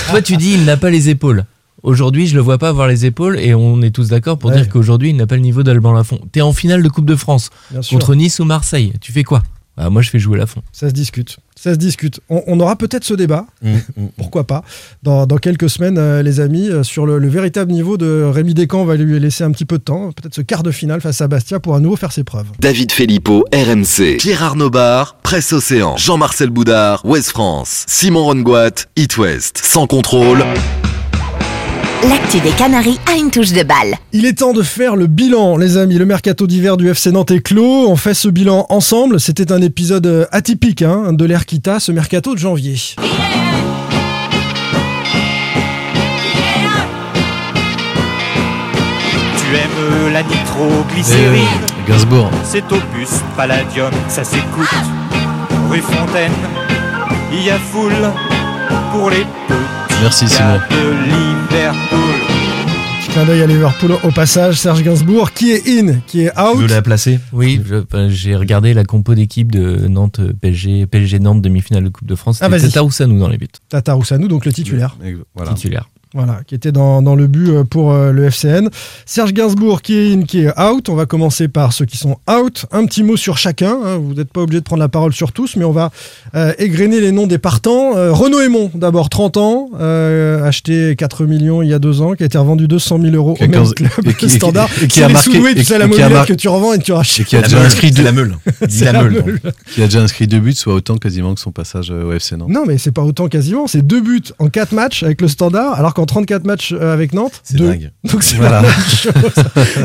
toi 0.10 0.22
tu 0.22 0.38
dis 0.38 0.54
il 0.54 0.66
n'a 0.66 0.78
pas 0.78 0.90
les 0.90 1.10
épaules. 1.10 1.19
Aujourd'hui, 1.82 2.28
je 2.28 2.36
le 2.36 2.42
vois 2.42 2.58
pas 2.58 2.70
avoir 2.70 2.88
les 2.90 3.06
épaules 3.06 3.40
et 3.40 3.54
on 3.54 3.82
est 3.82 3.92
tous 3.92 4.10
d'accord 4.10 4.38
pour 4.38 4.50
Ouais. 4.50 4.58
dire 4.58 4.68
qu'aujourd'hui, 4.70 5.12
il 5.12 5.16
n'a 5.16 5.28
pas 5.28 5.36
le 5.36 5.42
niveau 5.42 5.64
d'Alban 5.64 5.94
Lafont. 5.94 6.20
T'es 6.32 6.42
en 6.42 6.52
finale 6.52 6.84
de 6.84 6.90
Coupe 6.90 7.06
de 7.06 7.16
France 7.16 7.50
Bien 7.72 7.82
sûr. 7.82 7.98
contre 7.98 8.16
Nice 8.16 8.40
ou 8.40 8.46
Marseille. 8.46 8.92
Tu 9.00 9.14
fais 9.14 9.24
quoi? 9.24 9.42
Bah, 9.78 9.90
Moi, 9.90 10.02
je 10.02 10.10
fais 10.10 10.20
jouer 10.20 10.38
Lafont. 10.38 10.62
Ça 10.74 10.90
se 10.90 10.94
discute. 10.94 11.38
Ça 11.56 11.72
se 11.74 11.80
discute. 11.80 12.20
On, 12.30 12.44
on 12.48 12.60
aura 12.60 12.76
peut-être 12.76 13.06
ce 13.06 13.14
débat, 13.14 13.46
Mm, 13.62 13.76
mm. 13.96 14.08
pourquoi 14.18 14.46
pas, 14.46 14.64
dans, 15.04 15.26
dans 15.26 15.38
quelques 15.38 15.70
semaines, 15.70 15.98
euh, 15.98 16.22
les 16.22 16.42
amis, 16.42 16.68
euh, 16.68 16.84
sur 16.84 17.06
le, 17.06 17.18
le 17.18 17.28
véritable 17.30 17.72
niveau 17.72 17.96
de 17.96 18.24
Rémi 18.30 18.54
Descamps. 18.54 18.82
On 18.82 18.86
va 18.86 18.98
lui 18.98 19.18
laisser 19.18 19.46
un 19.46 19.52
petit 19.52 19.64
peu 19.66 19.78
de 19.78 19.84
temps. 19.84 20.12
Peut-être 20.12 20.36
ce 20.36 20.42
quart 20.42 20.64
de 20.64 20.72
finale 20.72 21.00
face 21.00 21.22
à 21.22 21.30
Bastia 21.30 21.62
pour 21.62 21.76
à 21.76 21.80
nouveau 21.80 21.96
faire 21.96 22.12
ses 22.12 22.26
preuves. 22.26 22.48
David 22.60 22.92
Filippo, 22.92 23.46
RMC. 23.54 24.18
Pierre 24.18 24.44
Arnaud 24.44 24.70
Bar, 24.70 25.16
Presse 25.24 25.54
Océan. 25.54 25.96
Jean-Marcel 25.96 26.50
Boudard, 26.50 27.06
Ouest 27.06 27.30
France. 27.30 27.86
Simon 27.88 28.26
Rongoat, 28.26 28.84
It 28.98 29.18
West. 29.18 29.62
Sans 29.64 29.88
contrôle. 29.88 30.44
L'actu 32.08 32.40
des 32.40 32.52
Canaries 32.52 32.98
a 33.12 33.18
une 33.18 33.30
touche 33.30 33.52
de 33.52 33.62
balle. 33.64 33.96
Il 34.14 34.26
est 34.26 34.38
temps 34.40 34.54
de 34.54 34.62
faire 34.64 34.96
le 34.96 35.08
bilan, 35.08 35.58
les 35.58 35.76
amis. 35.76 35.98
Le 35.98 36.06
mercato 36.06 36.48
d'hiver 36.48 36.78
du 36.78 36.90
FC 36.90 37.12
Nantes 37.12 37.32
est 37.32 37.42
clos. 37.42 37.90
On 37.90 37.98
fait 37.98 38.14
ce 38.14 38.30
bilan 38.30 38.66
ensemble. 38.70 39.20
C'était 39.20 39.52
un 39.52 39.62
épisode 39.62 40.06
euh, 40.08 40.26
atypique 40.32 40.82
hein, 40.82 41.12
de 41.12 41.26
l'ère 41.26 41.46
Kita, 41.46 41.82
ce 41.82 41.92
mercato 41.92 42.34
de 42.36 42.40
janvier. 42.40 42.76
Tu 49.38 49.56
aimes 49.56 50.14
la 50.14 50.24
nitroglycérine? 50.24 51.48
Gainsbourg. 51.86 52.32
C'est 52.46 52.64
Opus 52.72 53.10
Palladium, 53.36 53.92
ça 54.08 54.24
s'écoute. 54.24 54.70
Rue 55.70 55.82
Fontaine, 55.82 56.32
il 57.34 57.44
y 57.44 57.50
a 57.50 57.60
foule 57.60 57.92
pour 58.94 59.10
les 59.10 59.18
petits 59.18 59.60
Merci, 60.02 60.30
Simon. 60.30 60.60
Liverpool. 61.60 62.00
Petit 63.02 63.12
clin 63.12 63.26
d'œil 63.26 63.42
à 63.42 63.48
Liverpool 63.48 63.92
au 64.04 64.12
passage. 64.12 64.56
Serge 64.56 64.82
Gainsbourg, 64.82 65.34
qui 65.34 65.52
est 65.52 65.68
in, 65.68 66.00
qui 66.08 66.22
est 66.22 66.40
out. 66.40 66.58
veux 66.58 66.68
la 66.68 66.82
placer 66.82 67.20
Oui, 67.34 67.62
enfin, 67.74 68.08
j'ai 68.08 68.34
regardé 68.38 68.74
la 68.74 68.86
compo 68.86 69.14
d'équipe 69.14 69.52
de 69.52 69.88
Nantes 69.90 70.22
PSG, 70.40 70.86
PSG 70.86 71.20
Nantes 71.20 71.42
demi-finale 71.42 71.84
de 71.84 71.90
Coupe 71.90 72.08
de 72.08 72.16
France. 72.16 72.40
Ah, 72.42 72.48
vas-y. 72.48 72.62
Tataroussano 72.62 73.20
dans 73.20 73.28
les 73.28 73.38
buts. 73.38 73.48
Tata 73.68 73.94
Roussanou, 73.94 74.30
donc 74.30 74.46
le 74.46 74.54
titulaire. 74.54 74.96
Voilà. 75.36 75.52
Titulaire. 75.54 75.90
Voilà, 76.16 76.40
qui 76.48 76.56
était 76.56 76.72
dans, 76.72 77.04
dans 77.04 77.14
le 77.14 77.28
but 77.28 77.50
euh, 77.52 77.64
pour 77.64 77.92
euh, 77.92 78.12
le 78.12 78.26
FCN. 78.32 78.70
Serge 79.06 79.32
Gainsbourg 79.32 79.84
qui 79.84 79.94
est 79.96 80.12
in, 80.14 80.24
qui 80.24 80.40
est 80.40 80.60
out. 80.60 80.90
On 80.90 80.96
va 80.96 81.06
commencer 81.06 81.48
par 81.48 81.72
ceux 81.72 81.86
qui 81.86 81.98
sont 81.98 82.18
out. 82.28 82.66
Un 82.72 82.88
petit 82.88 83.04
mot 83.04 83.16
sur 83.16 83.38
chacun. 83.38 83.78
hein. 83.86 83.98
Vous 84.02 84.16
n'êtes 84.16 84.34
pas 84.34 84.42
obligé 84.42 84.60
de 84.60 84.66
prendre 84.66 84.80
la 84.82 84.90
parole 84.90 85.14
sur 85.14 85.32
tous, 85.34 85.56
mais 85.56 85.66
on 85.66 85.72
va 85.72 85.92
euh, 86.34 86.52
égrener 86.58 87.00
les 87.00 87.12
noms 87.12 87.28
des 87.28 87.38
partants. 87.38 87.96
Euh, 87.96 88.12
Renaud 88.12 88.40
Aymon, 88.40 88.72
d'abord 88.74 89.10
30 89.10 89.38
ans, 89.38 89.70
euh, 89.80 90.44
acheté 90.44 90.96
4 90.96 91.26
millions 91.26 91.62
il 91.62 91.70
y 91.70 91.76
a 91.76 91.80
deux 91.80 92.02
ans, 92.02 92.14
qui 92.14 92.24
a 92.24 92.26
été 92.26 92.40
revendu 92.40 92.68
200 92.68 93.00
000 93.04 93.16
euros 93.16 93.36
Qui 93.36 93.44
au 93.44 93.48
même 93.48 93.60
15 93.62 93.74
club 93.76 93.92
et 94.08 94.14
qui- 94.16 94.30
standard. 94.32 94.68
et 94.82 94.88
qui 94.88 95.00
C'est 95.02 95.04
a 95.06 95.10
marqué- 95.10 95.52
et 95.52 95.56
tu 95.56 95.64
sais, 95.64 95.78
la 95.78 95.88
qui 95.88 96.00
mar- 96.00 96.26
que 96.26 96.34
tu 96.34 96.48
revends 96.48 96.74
et 96.74 96.80
que 96.80 96.84
tu 96.86 96.92
rachètes. 96.92 97.28
Et 97.28 97.30
qui 97.30 97.36
a 97.36 97.44
déjà 97.44 97.62
inscrit 97.62 97.92
deux, 97.92 98.02
la 98.04 98.14
meule. 98.14 98.36
Dis 98.68 98.84
la 98.84 98.94
meule. 99.04 99.14
donc. 99.14 99.54
qui 99.76 99.84
a 99.84 99.86
déjà 99.86 100.02
inscrit 100.02 100.26
deux 100.26 100.40
buts, 100.40 100.54
soit 100.56 100.74
autant 100.74 100.98
quasiment 100.98 101.36
que 101.36 101.40
son 101.40 101.52
passage 101.52 101.92
au 101.92 102.12
FC 102.14 102.36
Nantes. 102.36 102.50
Non, 102.50 102.64
mais 102.66 102.80
c'est 102.80 102.92
pas 102.92 103.04
autant 103.04 103.28
quasiment. 103.28 103.68
C'est 103.68 103.86
deux 103.86 104.02
buts 104.02 104.24
en 104.40 104.48
4 104.50 104.72
matchs 104.72 105.04
avec 105.04 105.22
le 105.22 105.28
standard, 105.28 105.76
alors 105.76 105.94
qu'en 106.00 106.06
34 106.06 106.46
matchs 106.46 106.74
euh, 106.74 106.94
avec 106.94 107.14
Nantes, 107.14 107.42
C'est 107.44 107.58
dingue. 107.58 107.92
Donc 108.12 108.24
c'est 108.24 108.38
Voilà. 108.38 108.64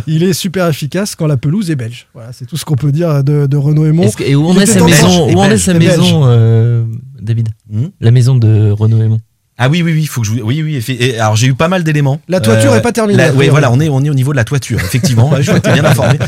Il 0.07 0.23
est 0.23 0.33
super 0.33 0.69
efficace 0.69 1.17
quand 1.17 1.27
la 1.27 1.37
pelouse 1.37 1.71
est 1.71 1.77
belge. 1.77 2.07
Voilà, 2.15 2.33
c'est 2.33 2.47
tout 2.47 2.57
ce 2.57 2.65
qu'on 2.65 2.77
peut 2.77 2.93
dire 2.93 3.25
de, 3.25 3.47
de 3.47 3.57
Renaud 3.57 3.87
Aymon. 3.87 4.09
Et 4.25 4.37
où 4.37 4.47
on 4.47 4.59
est 4.61 4.67
sa 4.67 4.85
maison 4.85 5.27
belge. 5.27 5.35
Où 5.35 5.41
on 5.41 5.45
est 5.45 5.59
sa 5.59 5.75
maison, 5.75 6.87
David? 7.21 7.49
Hmm? 7.71 7.87
La 8.01 8.11
maison 8.11 8.37
de 8.37 8.71
Renaud 8.71 9.03
Aymon. 9.03 9.21
Ah 9.57 9.69
oui, 9.69 9.83
oui, 9.83 9.93
oui, 9.93 10.07
faut 10.07 10.21
que 10.23 10.27
je 10.27 10.33
vous- 10.33 10.41
Oui, 10.43 10.63
oui, 10.63 10.83
et 10.99 11.19
alors 11.21 11.37
j'ai 11.37 11.47
eu 11.47 11.55
pas 11.55 11.69
mal 11.69 11.85
d'éléments. 11.85 12.21
La 12.29 12.41
toiture 12.41 12.75
est 12.75 12.83
pas 12.83 12.91
terminée, 12.91 13.31
Oui, 13.37 13.49
voilà, 13.49 13.71
on 13.71 13.79
est, 13.79 13.89
on 13.89 14.03
est 14.05 14.11
au 14.11 14.15
niveau 14.15 14.33
de 14.33 14.37
la 14.37 14.43
toiture, 14.45 14.81
effectivement. 14.81 15.31
Je 15.41 15.51
vois 15.51 15.61
que 15.61 15.71
bien 15.73 15.85
informé. 15.85 16.19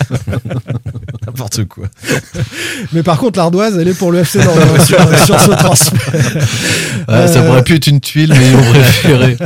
N'importe 1.27 1.65
quoi. 1.65 1.87
Mais 2.93 3.03
par 3.03 3.19
contre, 3.19 3.39
l'ardoise, 3.39 3.77
elle 3.79 3.89
est 3.89 3.99
pour 3.99 4.13
le 4.13 4.21
FC 4.21 4.39
Nantes 4.39 4.57
hein, 4.61 4.85
sur, 4.85 5.19
sur 5.27 5.41
ce 5.41 5.51
transfert. 5.51 5.99
Ah, 7.09 7.27
Ça 7.27 7.41
Euh, 7.41 7.47
pourrait 7.47 7.65
plus 7.65 7.75
être 7.77 7.89
une 7.89 8.01
tuile, 8.01 8.33
mais 8.33 8.49
ils 8.49 8.55
ont 8.55 8.63
préféré. 8.73 9.37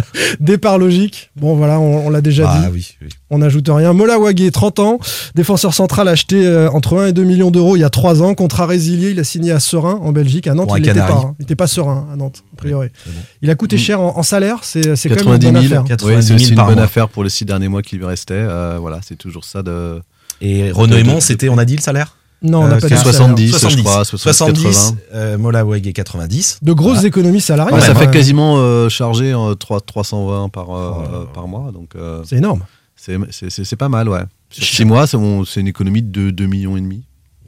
Départ 0.41 0.77
logique. 0.79 1.31
Bon, 1.37 1.57
voilà, 1.57 1.81
on, 1.81 2.07
on 2.07 2.11
l'a 2.11 2.21
déjà 2.21 2.51
Ah 2.53 2.59
dit. 2.61 2.67
oui, 2.73 2.87
oui. 3.03 3.09
On 3.31 3.39
n'ajoute 3.39 3.69
rien. 3.71 3.93
Mola 3.93 4.19
Wagé, 4.19 4.51
30 4.51 4.79
ans, 4.81 4.99
défenseur 5.35 5.73
central 5.73 6.09
acheté 6.09 6.45
euh, 6.47 6.69
entre 6.71 6.99
1 6.99 7.07
et 7.07 7.13
2 7.13 7.23
millions 7.23 7.51
d'euros 7.51 7.77
il 7.77 7.81
y 7.81 7.85
a 7.85 7.91
3 7.91 8.23
ans. 8.23 8.35
Contrat 8.35 8.67
résilié, 8.67 9.11
il 9.11 9.21
a 9.21 9.25
signé 9.25 9.53
à 9.53 9.61
Serein 9.61 9.99
en 10.03 10.11
Belgique. 10.13 10.47
À 10.49 10.55
Nantes, 10.55 10.71
il 10.77 10.83
n'était 10.83 10.95
pas. 10.99 11.13
Hein. 11.13 11.35
Il 11.49 11.57
pas 11.57 11.67
serein 11.67 12.07
à 12.13 12.17
Nantes, 12.17 12.43
a 12.53 12.57
priori. 12.57 12.89
bon. 13.07 13.13
Il 13.43 13.51
a 13.51 13.55
coûté 13.55 13.77
Mm. 13.77 13.79
cher 13.79 14.01
en, 14.01 14.19
en 14.19 14.23
salaire, 14.23 14.59
c'est 14.63 14.97
c'est 14.97 15.09
quand 15.09 15.15
même 15.27 15.39
90 15.39 15.47
une 15.47 15.53
bonne 15.53 15.63
000. 15.63 15.75
affaire. 15.75 15.85
90 15.85 16.07
Oui, 16.17 16.23
c'est 16.23 16.29
000 16.29 16.37
aussi 16.41 16.49
une 16.51 16.55
par 16.57 16.67
bonne 16.67 16.75
mois. 16.77 16.85
affaire 16.85 17.09
pour 17.09 17.23
les 17.25 17.31
six 17.31 17.45
derniers 17.45 17.69
mois 17.69 17.83
qui 17.83 17.97
lui 17.97 18.05
restaient. 18.05 18.35
Euh, 18.35 18.79
voilà, 18.81 19.01
c'est 19.07 19.17
toujours 19.17 19.45
ça 19.45 19.63
de. 19.63 20.01
Et 20.41 20.71
Renaud 20.73 20.97
Aymon, 20.97 21.21
c'était, 21.21 21.49
on 21.49 21.59
a 21.59 21.65
dit 21.65 21.77
le 21.77 21.83
salaire? 21.83 22.17
Non, 22.43 22.63
on 22.63 22.69
n'a 22.69 22.77
Euh, 22.77 22.81
pas 22.81 22.89
dit 22.89 22.97
salaire. 22.97 23.13
70, 23.15 23.59
je 23.69 23.77
crois, 23.83 24.05
70, 24.07 24.63
80. 24.65 24.97
euh, 25.15 25.37
Mola 25.39 25.65
Wege 25.65 25.93
90. 25.93 26.61
De 26.63 26.73
grosses 26.73 26.95
Voilà. 26.95 27.09
économies 27.09 27.41
salariales. 27.43 27.79
Ouais, 27.79 27.87
ça 27.87 27.95
fait 27.95 28.11
quasiment 28.11 28.55
euh, 28.57 28.89
chargé 28.89 29.35
en 29.35 29.55
3, 29.55 29.83
320 29.83 30.49
par, 30.49 30.71
euh, 30.75 30.91
Oh 30.95 31.27
par 31.35 31.47
mois. 31.49 31.71
Donc, 31.73 31.91
euh, 31.97 32.23
C'est 32.25 32.37
énorme. 32.37 32.63
C'est 33.01 33.17
c'est- 33.31 33.51
c'est- 33.51 33.65
c'est 33.65 33.77
pas 33.77 33.89
mal, 33.89 34.09
ouais. 34.09 34.23
6 34.51 34.85
mois, 34.85 35.07
c'est 35.07 35.61
une 35.61 35.69
économie 35.69 36.03
de 36.03 36.31
2 36.31 36.47
millions 36.47 36.77
et 36.77 36.81
demi. 36.81 37.05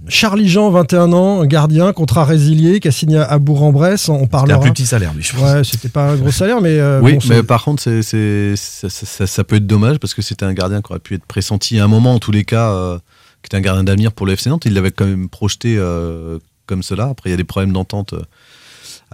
Charlie 0.08 0.48
Jean, 0.48 0.68
21 0.70 1.12
ans, 1.12 1.44
gardien, 1.44 1.92
contrat 1.92 2.24
résilié, 2.24 2.80
qui 2.80 2.88
a 2.88 2.90
signé 2.90 3.18
à 3.18 3.38
Bourg-en-Bresse. 3.38 4.08
On 4.08 4.14
C'était 4.14 4.24
un 4.24 4.28
parlera. 4.28 4.60
plus 4.60 4.72
petit 4.72 4.86
salaire, 4.86 5.14
lui, 5.14 5.22
je 5.22 5.32
pense. 5.32 5.42
Ouais, 5.42 5.62
c'était 5.62 5.88
pas 5.88 6.10
un 6.10 6.16
gros 6.16 6.32
salaire, 6.32 6.60
mais. 6.60 6.78
euh, 6.80 7.00
oui, 7.00 7.14
bon, 7.14 7.20
mais 7.28 7.42
par 7.44 7.62
contre, 7.62 7.80
c'est 7.82 8.02
c'est- 8.02 8.56
ça, 8.56 8.88
ça- 8.90 9.06
ça- 9.06 9.26
ça 9.28 9.44
peut 9.44 9.56
être 9.56 9.66
dommage 9.66 9.98
parce 9.98 10.14
que 10.14 10.22
c'était 10.22 10.44
un 10.44 10.54
gardien 10.54 10.82
qui 10.82 10.90
aurait 10.90 10.98
pu 10.98 11.14
être 11.14 11.24
pressenti 11.26 11.78
à 11.78 11.84
un 11.84 11.88
moment, 11.88 12.14
en 12.14 12.18
tous 12.18 12.32
les 12.32 12.44
cas, 12.44 12.70
euh, 12.72 12.98
qui 13.42 13.46
était 13.46 13.56
un 13.56 13.60
gardien 13.60 13.84
d'avenir 13.84 14.10
pour 14.12 14.26
le 14.26 14.32
FC 14.32 14.50
Nantes. 14.50 14.64
Il 14.66 14.74
l'avait 14.74 14.90
quand 14.90 15.06
même 15.06 15.28
projeté 15.28 15.76
euh, 15.78 16.38
comme 16.66 16.82
cela. 16.82 17.04
Après, 17.06 17.30
il 17.30 17.32
y 17.32 17.34
a 17.34 17.36
des 17.36 17.44
problèmes 17.44 17.72
d'entente 17.72 18.12
euh, 18.14 18.22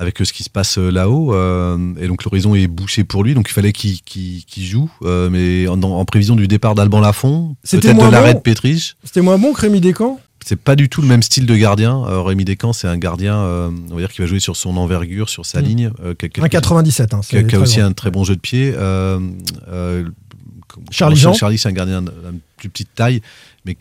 avec 0.01 0.21
euh, 0.21 0.25
ce 0.25 0.33
qui 0.33 0.45
se 0.45 0.49
passe 0.51 0.79
euh, 0.79 0.91
là-haut. 0.91 1.35
euh, 1.35 1.77
et 2.01 2.07
donc, 2.07 2.25
l'horizon 2.25 2.55
est 2.55 2.67
bouché 2.69 3.05
pour 3.05 3.25
lui. 3.25 3.35
Donc, 3.35 3.49
il 3.51 3.53
fallait 3.53 3.73
qu'il 3.73 4.01
joue. 4.57 4.91
mais 5.03 5.67
en, 5.69 5.83
en 5.83 6.05
prévision 6.05 6.37
du 6.37 6.47
départ 6.49 6.75
d'Alban 6.75 7.01
Lafont, 7.01 7.57
C'était 7.65 7.93
peut-être 7.93 8.07
de 8.07 8.13
l'arrêt 8.13 8.33
bon. 8.33 8.39
de 8.39 8.43
Petrich. 8.43 8.97
C'était 9.05 9.21
moins 9.21 9.39
bon 9.39 9.53
que 9.53 9.61
Rémi 9.61 9.81
Descamps 9.81 10.19
C'est 10.47 10.57
pas 10.61 10.77
du 10.77 10.89
tout 10.89 11.03
le 11.03 11.09
même 11.09 11.23
style 11.23 11.47
de 11.47 11.57
gardien. 11.57 12.03
Rémi 12.23 12.45
Descamps, 12.45 12.73
c'est 12.73 12.87
un 12.89 12.97
gardien, 12.97 13.37
euh, 13.37 13.71
on 13.91 13.95
va 13.95 14.01
dire, 14.01 14.13
qui 14.13 14.21
va 14.21 14.27
jouer 14.27 14.41
sur 14.41 14.57
son 14.57 14.77
envergure, 14.77 15.29
sur 15.29 15.45
sa 15.45 15.61
Mm. 15.61 15.65
ligne. 15.65 15.91
euh, 16.05 16.15
qui 16.15 16.27
a 16.27 16.29
quelque- 16.29 16.41
1,97. 16.59 17.13
Hein, 17.15 17.21
qui 17.29 17.37
a, 17.37 17.43
qui 17.43 17.57
aussi 17.57 17.81
un 17.81 17.93
très 17.93 18.11
bon 18.11 18.23
jeu 18.25 18.37
de 18.37 18.41
pied. 18.41 18.73
Euh, 18.77 19.19
Charlie 20.91 21.17
Jean. 21.17 21.33
Charlie, 21.35 21.59
c'est 21.59 21.69
un 21.69 21.73
gardien 21.73 21.99
un 22.07 22.35
plus 22.57 22.69
petite 22.69 22.95
taille, 22.95 23.21
mais 23.69 23.77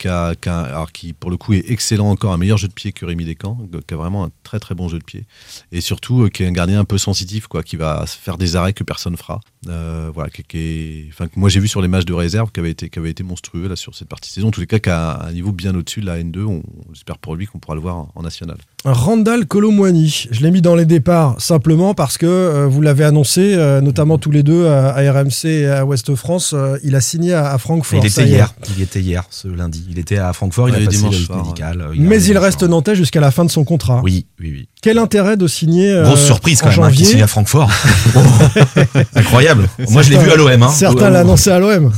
qui, 0.92 1.12
pour 1.14 1.30
le 1.30 1.36
coup, 1.36 1.54
est 1.54 1.70
excellent 1.70 2.10
encore, 2.10 2.32
un 2.32 2.36
meilleur 2.36 2.58
jeu 2.58 2.68
de 2.68 2.72
pied 2.72 2.92
que 2.92 3.06
Rémi 3.06 3.24
Descamps, 3.24 3.58
qui 3.86 3.94
a 3.94 3.96
vraiment 3.96 4.24
un 4.24 4.30
très 4.42 4.60
très 4.60 4.74
bon 4.74 4.88
jeu 4.88 4.98
de 4.98 5.04
pied. 5.04 5.24
Et 5.72 5.80
surtout, 5.80 6.24
euh, 6.24 6.28
qui 6.28 6.42
est 6.42 6.46
un 6.46 6.52
gardien 6.52 6.80
un 6.80 6.84
peu 6.84 6.98
sensitif, 6.98 7.46
quoi, 7.46 7.62
qui 7.62 7.76
va 7.76 8.04
faire 8.06 8.36
des 8.36 8.56
arrêts 8.56 8.74
que 8.74 8.84
personne 8.84 9.16
fera. 9.16 9.40
Euh, 9.66 10.10
enfin, 10.10 11.26
moi 11.36 11.48
j'ai 11.48 11.60
vu 11.60 11.68
sur 11.68 11.80
les 11.80 11.88
matchs 11.88 12.04
de 12.04 12.12
réserve, 12.12 12.52
qui 12.52 12.60
avait 12.60 12.70
été, 12.70 12.90
qui 12.90 12.98
avait 12.98 13.10
été 13.10 13.22
monstrueux 13.22 13.66
là, 13.66 13.76
sur 13.76 13.94
cette 13.94 14.08
partie 14.08 14.30
de 14.30 14.34
saison. 14.34 14.48
En 14.48 14.50
tous 14.50 14.60
les 14.60 14.66
cas, 14.66 14.78
qui 14.78 14.90
a 14.90 15.22
un 15.22 15.32
niveau 15.32 15.52
bien 15.52 15.74
au-dessus 15.74 16.00
de 16.00 16.06
la 16.06 16.22
N2. 16.22 16.44
On, 16.44 16.62
espère 16.92 17.18
pour 17.18 17.34
lui 17.34 17.46
qu'on 17.46 17.58
pourra 17.58 17.74
le 17.74 17.80
voir 17.80 18.08
en 18.14 18.22
national. 18.22 18.58
Randall 18.84 19.44
Colomwani, 19.46 20.28
je 20.30 20.40
l'ai 20.40 20.52
mis 20.52 20.62
dans 20.62 20.76
les 20.76 20.84
départs 20.86 21.34
simplement 21.40 21.94
parce 21.94 22.16
que 22.16 22.26
euh, 22.26 22.66
vous 22.68 22.80
l'avez 22.80 23.02
annoncé, 23.04 23.54
euh, 23.56 23.80
notamment 23.80 24.18
tous 24.18 24.30
les 24.30 24.44
deux 24.44 24.66
à, 24.68 24.90
à 24.90 25.12
RMC 25.12 25.44
et 25.46 25.66
à 25.68 25.84
Ouest 25.84 26.14
France, 26.14 26.52
euh, 26.56 26.78
il 26.84 26.94
a 26.94 27.00
signé 27.00 27.34
à, 27.34 27.50
à 27.52 27.58
Francfort. 27.58 27.98
il 28.02 28.06
était 28.06 28.24
hier, 28.24 28.54
il 28.76 28.82
était 28.82 29.00
hier, 29.00 29.24
ce 29.30 29.48
lundi. 29.48 29.84
Il 29.90 29.98
était 29.98 30.18
à 30.18 30.32
Francfort, 30.32 30.68
il 30.68 30.76
Ouais, 30.76 30.82
a 30.82 30.84
passé 30.86 30.96
dimanche 30.96 31.28
la 31.28 31.36
médicale. 31.36 31.80
euh, 31.80 31.94
Mais 31.98 32.22
il 32.22 32.38
reste 32.38 32.62
nantais 32.62 32.94
jusqu'à 32.94 33.20
la 33.20 33.32
fin 33.32 33.44
de 33.44 33.50
son 33.50 33.64
contrat. 33.64 34.00
Oui, 34.04 34.26
oui, 34.40 34.52
oui. 34.56 34.68
Quel 34.80 34.98
intérêt 34.98 35.36
de 35.36 35.48
signer 35.48 35.90
euh, 35.90 36.04
Grosse 36.04 36.24
surprise 36.24 36.60
quand 36.62 36.68
en 36.68 36.70
même, 36.70 36.80
hein, 36.84 36.88
qu'il 36.90 36.98
janvier 36.98 37.04
signe 37.12 37.22
à 37.22 37.26
Francfort. 37.26 37.70
Incroyable. 39.16 39.68
Moi, 39.90 40.02
je 40.02 40.10
l'ai 40.10 40.18
vu 40.18 40.30
à 40.30 40.36
l'OM. 40.36 40.62
Hein. 40.62 40.68
Certains 40.68 41.10
l'ont 41.10 41.16
annoncé 41.16 41.50
à 41.50 41.58
l'OM. 41.58 41.92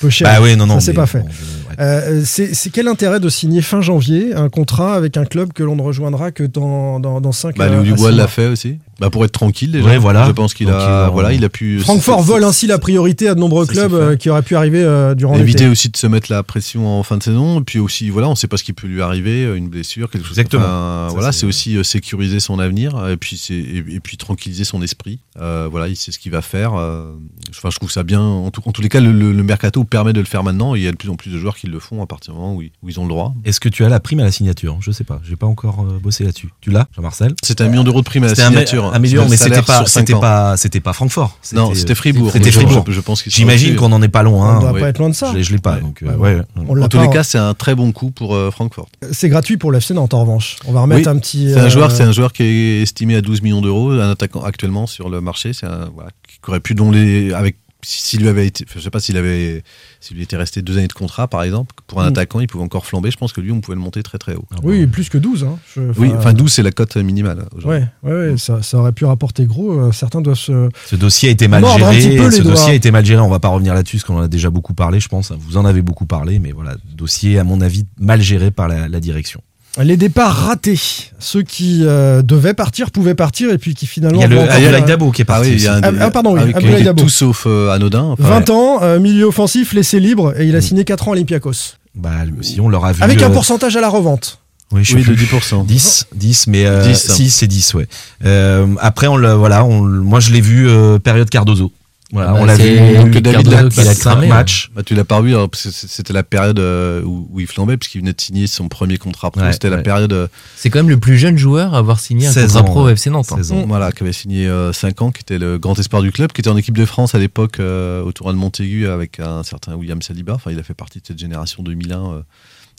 Peu 0.00 0.10
cher. 0.10 0.28
Bah 0.30 0.40
oui, 0.42 0.54
non, 0.56 0.66
non, 0.66 0.74
Ça 0.78 0.86
s'est 0.86 0.92
pas 0.92 1.06
fait. 1.06 1.20
bon, 1.20 1.28
je- 1.30 1.57
Euh, 1.80 2.22
c'est 2.24 2.70
quel 2.72 2.88
intérêt 2.88 3.20
de 3.20 3.28
signer 3.28 3.62
fin 3.62 3.80
janvier 3.80 4.34
un 4.34 4.48
contrat 4.48 4.94
avec 4.94 5.16
un 5.16 5.24
club 5.24 5.52
que 5.52 5.62
l'on 5.62 5.76
ne 5.76 5.82
rejoindra 5.82 6.32
que 6.32 6.42
dans, 6.42 6.98
dans, 6.98 7.20
dans 7.20 7.32
5 7.32 7.56
Bah, 7.56 7.68
Dubois 7.68 8.10
l'a 8.10 8.26
fait 8.26 8.48
aussi. 8.48 8.78
Bah, 8.98 9.10
pour 9.10 9.24
être 9.24 9.32
tranquille 9.32 9.70
déjà. 9.72 9.84
Ouais, 9.86 9.98
voilà. 9.98 10.26
Je 10.26 10.32
pense 10.32 10.54
qu'il 10.54 10.68
a, 10.70 11.06
il- 11.08 11.12
voilà, 11.12 11.32
il 11.32 11.44
a 11.44 11.48
pu. 11.48 11.78
Francfort 11.80 12.20
c'est- 12.20 12.26
vole 12.26 12.44
ainsi 12.44 12.66
la 12.66 12.78
priorité 12.78 13.28
à 13.28 13.34
de 13.34 13.40
nombreux 13.40 13.64
Ça, 13.66 13.72
clubs 13.72 13.94
euh, 13.94 14.16
qui 14.16 14.28
auraient 14.28 14.42
pu 14.42 14.56
arriver 14.56 14.82
euh, 14.82 15.14
durant 15.14 15.34
Éviter 15.36 15.60
l'été. 15.64 15.70
aussi 15.70 15.88
de 15.88 15.96
se 15.96 16.06
mettre 16.06 16.32
la 16.32 16.42
pression 16.42 16.88
en 16.88 17.02
fin 17.04 17.16
de 17.16 17.22
saison. 17.22 17.60
Et 17.60 17.62
puis 17.64 17.78
aussi, 17.78 18.10
voilà, 18.10 18.26
on 18.28 18.32
ne 18.32 18.36
sait 18.36 18.48
pas 18.48 18.56
ce 18.56 18.64
qui 18.64 18.72
peut 18.72 18.86
lui 18.88 19.00
arriver, 19.00 19.44
euh, 19.44 19.54
une 19.56 19.68
blessure, 19.68 20.10
quelque 20.10 20.26
chose. 20.26 20.38
Exactement. 20.38 20.64
Enfin, 20.64 21.06
Ça, 21.08 21.14
voilà, 21.14 21.32
c'est- 21.32 21.46
aussi 21.46 21.76
euh, 21.76 21.82
sécuriser 21.84 22.40
son 22.40 22.58
avenir 22.58 23.08
et 23.08 23.16
puis, 23.16 23.36
c'est- 23.38 23.54
et, 23.54 23.84
et 23.88 24.00
puis 24.00 24.16
tranquilliser 24.16 24.64
son 24.64 24.82
esprit. 24.82 25.20
Euh, 25.40 25.68
voilà, 25.70 25.86
il 25.88 25.94
sait 25.96 26.10
ce 26.12 26.18
qu'il 26.18 26.32
va 26.32 26.42
faire. 26.42 26.74
euh, 26.74 27.12
Enfin, 27.50 27.70
je 27.70 27.76
trouve 27.76 27.90
ça 27.90 28.02
bien. 28.02 28.20
En, 28.20 28.50
tout- 28.50 28.62
en 28.66 28.72
tous 28.72 28.82
les 28.82 28.88
cas, 28.88 29.00
le, 29.00 29.10
le- 29.12 29.32
le 29.32 29.42
mercato 29.42 29.82
permet 29.84 30.12
de 30.12 30.20
le 30.20 30.26
faire 30.26 30.42
maintenant. 30.42 30.74
Et 30.74 30.80
il 30.80 30.84
y 30.84 30.88
a 30.88 30.92
de 30.92 30.96
plus 30.96 31.08
en 31.08 31.14
plus 31.16 31.30
de 31.30 31.38
joueurs 31.38 31.56
qui 31.56 31.66
le 31.66 31.78
font 31.78 32.02
à 32.02 32.06
partir 32.06 32.34
du 32.34 32.40
moment 32.40 32.54
où 32.54 32.62
ils, 32.62 32.70
où 32.82 32.88
ils 32.88 32.98
ont 33.00 33.04
le 33.04 33.08
droit. 33.08 33.34
Est-ce 33.44 33.58
que 33.60 33.68
tu 33.68 33.84
as 33.84 33.88
la 33.88 34.00
prime 34.00 34.20
à 34.20 34.24
la 34.24 34.32
signature? 34.32 34.76
Je 34.80 34.90
sais 34.90 35.04
pas. 35.04 35.20
J'ai 35.26 35.36
pas 35.36 35.46
encore 35.46 35.80
euh, 35.88 35.98
bossé 36.02 36.24
là-dessus. 36.24 36.50
Tu 36.60 36.70
l'as, 36.70 36.86
Jean-Marcel? 36.94 37.34
C'est 37.42 37.60
un 37.60 37.68
million 37.68 37.84
d'euros 37.84 38.00
de 38.00 38.04
prime 38.06 38.24
à 38.24 38.26
la 38.28 38.34
C'était 38.34 38.42
signature. 38.88 38.94
un 38.96 38.98
million, 39.22 39.28
mais 39.30 39.36
c'était 39.36 39.62
pas, 39.62 39.86
c'était 39.86 40.14
pas, 40.14 40.56
c'était 40.56 40.80
pas 40.80 40.92
Francfort. 40.92 41.38
Non, 41.52 41.74
c'était 41.74 41.94
Fribourg. 41.94 42.30
C'était 42.32 42.50
Fribourg. 42.50 42.84
je- 42.86 42.92
je 42.92 43.00
pense 43.00 43.22
qu'ils 43.22 43.32
sont 43.32 43.36
J'imagine 43.38 43.76
qu'on 43.76 43.88
n'en 43.88 44.02
est 44.02 44.08
pas 44.08 44.22
loin. 44.22 44.56
On 44.56 44.60
doit 44.60 44.72
Oui. 44.72 44.80
pas 44.80 44.88
être 44.88 44.98
loin 44.98 45.08
de 45.10 45.14
ça. 45.14 45.30
Je 45.32 45.36
l'ai- 45.38 45.42
je 45.42 45.52
l'ai 45.52 45.58
pas. 45.58 45.74
Ouais. 45.76 45.80
Donc, 45.80 46.02
euh, 46.02 46.16
ouais. 46.16 46.40
En 46.82 46.88
tous 46.88 46.98
les 46.98 47.06
en- 47.06 47.10
cas, 47.10 47.22
c'est 47.22 47.38
un 47.38 47.54
très 47.54 47.74
bon 47.74 47.92
coup 47.92 48.10
pour 48.10 48.34
euh, 48.34 48.50
Francfort. 48.50 48.88
C'est 49.12 49.28
gratuit 49.28 49.56
pour 49.56 49.72
l'FC 49.72 49.94
Nantes 49.94 50.14
en 50.14 50.20
revanche. 50.20 50.56
On 50.66 50.72
va 50.72 50.80
remettre 50.82 51.08
Oui, 51.10 51.16
un 51.16 51.18
petit. 51.18 51.50
C'est 51.52 51.60
un, 51.60 51.64
euh, 51.64 51.70
joueur, 51.70 51.90
c'est 51.90 52.02
un 52.02 52.12
joueur 52.12 52.32
qui 52.32 52.42
est 52.42 52.82
estimé 52.82 53.16
à 53.16 53.20
12 53.20 53.42
millions 53.42 53.60
d'euros, 53.62 53.90
un 53.92 54.10
attaquant 54.10 54.42
actuellement 54.42 54.86
sur 54.86 55.08
le 55.08 55.20
marché. 55.20 55.52
C'est 55.52 55.66
un 55.66 55.88
voilà, 55.94 56.10
qui 56.26 56.38
aurait 56.50 56.60
pu 56.60 56.74
dont 56.74 56.90
les 56.90 57.32
avec 57.32 57.56
s'il 57.82 58.20
lui 58.20 58.28
avait 58.28 58.46
été, 58.46 58.64
enfin, 58.68 58.78
je 58.80 58.84
sais 58.84 58.90
pas 58.90 58.98
s'il 59.00 59.16
avait, 59.16 59.62
s'il 60.00 60.16
lui 60.16 60.24
était 60.24 60.36
resté 60.36 60.62
deux 60.62 60.78
années 60.78 60.88
de 60.88 60.92
contrat 60.92 61.28
par 61.28 61.42
exemple, 61.44 61.74
pour 61.86 62.00
un 62.00 62.06
Mm. 62.06 62.08
attaquant, 62.08 62.40
il 62.40 62.46
pouvait 62.48 62.64
encore 62.64 62.86
flamber. 62.86 63.10
Je 63.10 63.16
pense 63.16 63.32
que 63.32 63.40
lui, 63.40 63.52
on 63.52 63.60
pouvait 63.60 63.76
le 63.76 63.80
monter 63.80 64.02
très 64.02 64.18
très 64.18 64.34
haut. 64.34 64.44
Oui, 64.64 64.86
plus 64.86 65.08
que 65.08 65.16
12. 65.18 65.44
Hein. 65.44 65.58
Je- 65.76 65.82
Oui, 65.98 66.10
enfin 66.16 66.32
12 66.32 66.52
c'est 66.52 66.62
la 66.62 66.72
cote 66.72 66.96
minimale. 66.96 67.46
aujourd'hui. 67.56 67.80
Ouais, 68.02 68.12
ouais, 68.12 68.30
ouais, 68.32 68.36
ça, 68.36 68.62
ça 68.62 68.78
aurait 68.78 68.92
pu 68.92 69.04
rapporter 69.04 69.44
gros. 69.46 69.72
euh, 69.72 69.92
certains 69.92 70.20
doivent 70.20 70.36
se. 70.36 70.68
Ce 70.86 70.96
dossier 70.96 71.28
a 71.28 71.32
été 71.32 71.46
mal 71.48 71.60
Mordre 71.60 71.92
géré. 71.92 72.16
peu 72.16 72.30
Ce 72.30 72.42
doigts. 72.42 72.52
dossier 72.52 72.70
a 72.72 72.74
été 72.74 72.90
mal 72.90 73.04
géré. 73.04 73.20
On 73.20 73.28
va 73.28 73.38
pas 73.40 73.48
revenir 73.48 73.74
là-dessus 73.74 73.98
parce 73.98 74.04
qu'on 74.04 74.16
en 74.18 74.22
a 74.22 74.28
déjà 74.28 74.50
beaucoup 74.50 74.74
parlé, 74.74 74.98
je 75.00 75.08
pense. 75.08 75.30
Vous 75.32 75.56
en 75.56 75.64
avez 75.64 75.82
beaucoup 75.82 76.06
parlé, 76.06 76.38
mais 76.40 76.52
voilà, 76.52 76.76
dossier 76.96 77.38
à 77.38 77.44
mon 77.44 77.60
avis 77.60 77.84
mal 78.00 78.20
géré 78.20 78.50
par 78.50 78.66
la, 78.68 78.88
la 78.88 79.00
direction. 79.00 79.40
Les 79.82 79.96
départs 79.96 80.34
ratés. 80.34 80.78
Ceux 81.18 81.42
qui 81.42 81.82
euh, 81.84 82.22
devaient 82.22 82.54
partir 82.54 82.90
pouvaient 82.90 83.14
partir 83.14 83.50
et 83.52 83.58
puis 83.58 83.74
qui 83.74 83.86
finalement. 83.86 84.18
Il 84.18 84.22
y 84.22 84.24
a 84.24 84.26
le 84.70 84.76
euh, 84.76 84.80
Dabo 84.80 85.10
qui 85.10 85.22
est 85.22 85.24
Ah 85.28 85.34
parti. 85.34 85.50
oui, 85.50 85.54
il 85.56 85.62
y 85.62 85.66
a 85.68 85.74
un, 85.74 85.80
Ah, 85.82 85.90
ah, 86.00 86.10
pardon, 86.10 86.36
oui, 86.36 86.52
qui 86.52 86.66
est 86.66 86.82
Dabo. 86.82 87.02
tout 87.02 87.08
sauf 87.08 87.44
euh, 87.46 87.70
anodin. 87.70 88.02
Enfin, 88.18 88.40
20 88.40 88.50
ans, 88.50 88.78
euh, 88.82 88.98
milieu 88.98 89.26
offensif, 89.26 89.72
laissé 89.72 90.00
libre 90.00 90.34
et 90.38 90.46
il 90.46 90.56
a 90.56 90.60
signé 90.60 90.84
4 90.84 91.08
ans 91.08 91.10
à 91.12 91.14
Olympiakos. 91.14 91.76
Bah, 91.94 92.10
lui 92.24 92.40
aussi, 92.40 92.60
on 92.60 92.68
l'aura 92.68 92.92
vu. 92.92 93.02
Avec 93.02 93.22
un 93.22 93.30
euh, 93.30 93.32
pourcentage 93.34 93.76
à 93.76 93.80
la 93.80 93.88
revente. 93.88 94.38
Oui, 94.72 94.84
je 94.84 94.94
Oui, 94.96 95.00
de 95.02 95.14
plus. 95.14 95.24
10%. 95.26 95.64
10, 95.64 96.06
10, 96.14 96.46
mais 96.48 96.66
euh, 96.66 96.86
10. 96.86 97.12
si, 97.12 97.30
c'est 97.30 97.46
10, 97.46 97.74
ouais. 97.74 97.86
Euh, 98.26 98.66
après, 98.80 99.06
on 99.06 99.16
le, 99.16 99.32
voilà, 99.32 99.64
on, 99.64 99.82
le- 99.84 100.00
moi 100.02 100.20
je 100.20 100.30
l'ai 100.32 100.42
vu 100.42 100.68
euh, 100.68 100.98
période 100.98 101.30
Cardozo. 101.30 101.72
Voilà, 102.10 102.30
Ah 102.30 102.32
bah, 102.32 102.38
on 102.40 102.44
l'a 102.46 102.56
vu. 102.56 102.96
donc 102.96 103.10
que 103.10 103.18
David 103.18 103.48
l'a- 103.48 103.68
qui 103.68 103.76
l'a 103.84 103.94
cinq 103.94 104.12
cramé, 104.12 104.30
hein. 104.30 104.44
Bah, 104.74 104.82
tu 104.82 104.94
l'as 104.94 105.04
pas 105.04 105.20
vu, 105.20 105.30
alors, 105.34 105.50
parce 105.50 105.64
que 105.64 105.70
c'était 105.70 106.14
la 106.14 106.22
période 106.22 106.58
euh, 106.58 107.02
où, 107.02 107.28
où 107.30 107.40
il 107.40 107.46
flambait, 107.46 107.76
puisqu'il 107.76 107.98
venait 108.00 108.14
de 108.14 108.20
signer 108.20 108.46
son 108.46 108.68
premier 108.68 108.96
contrat 108.96 109.30
pro. 109.30 109.42
Ouais, 109.42 109.52
c'était 109.52 109.68
la 109.68 109.78
période 109.82 110.12
euh, 110.14 110.26
C'est 110.56 110.70
quand 110.70 110.78
même 110.78 110.88
le 110.88 110.98
plus 110.98 111.18
jeune 111.18 111.36
joueur 111.36 111.74
à 111.74 111.78
avoir 111.78 112.00
signé 112.00 112.26
un 112.26 112.32
16 112.32 112.44
contrat 112.46 112.60
ans, 112.60 112.64
pro 112.64 112.80
au. 112.84 112.88
FC 112.88 113.10
Nantes. 113.10 113.26
hein. 113.32 113.36
16 113.36 113.52
ans. 113.52 113.64
Voilà, 113.68 113.92
qui 113.92 114.02
avait 114.04 114.12
signé 114.14 114.50
5 114.72 115.02
ans, 115.02 115.10
qui 115.10 115.20
était 115.20 115.38
le 115.38 115.58
grand 115.58 115.78
espoir 115.78 116.00
du 116.00 116.10
club, 116.10 116.32
qui 116.32 116.40
était 116.40 116.48
en 116.48 116.56
équipe 116.56 116.78
de 116.78 116.86
France 116.86 117.14
à 117.14 117.18
l'époque 117.18 117.60
euh, 117.60 118.02
au 118.02 118.12
tournoi 118.12 118.32
de 118.32 118.38
Montaigu 118.38 118.86
avec 118.88 119.20
un 119.20 119.42
certain 119.42 119.74
William 119.74 120.00
Saliba. 120.00 120.32
Enfin, 120.34 120.50
il 120.50 120.58
a 120.58 120.62
fait 120.62 120.72
partie 120.74 121.00
de 121.00 121.06
cette 121.06 121.18
génération 121.18 121.62
2001 121.62 121.98
euh, 122.14 122.20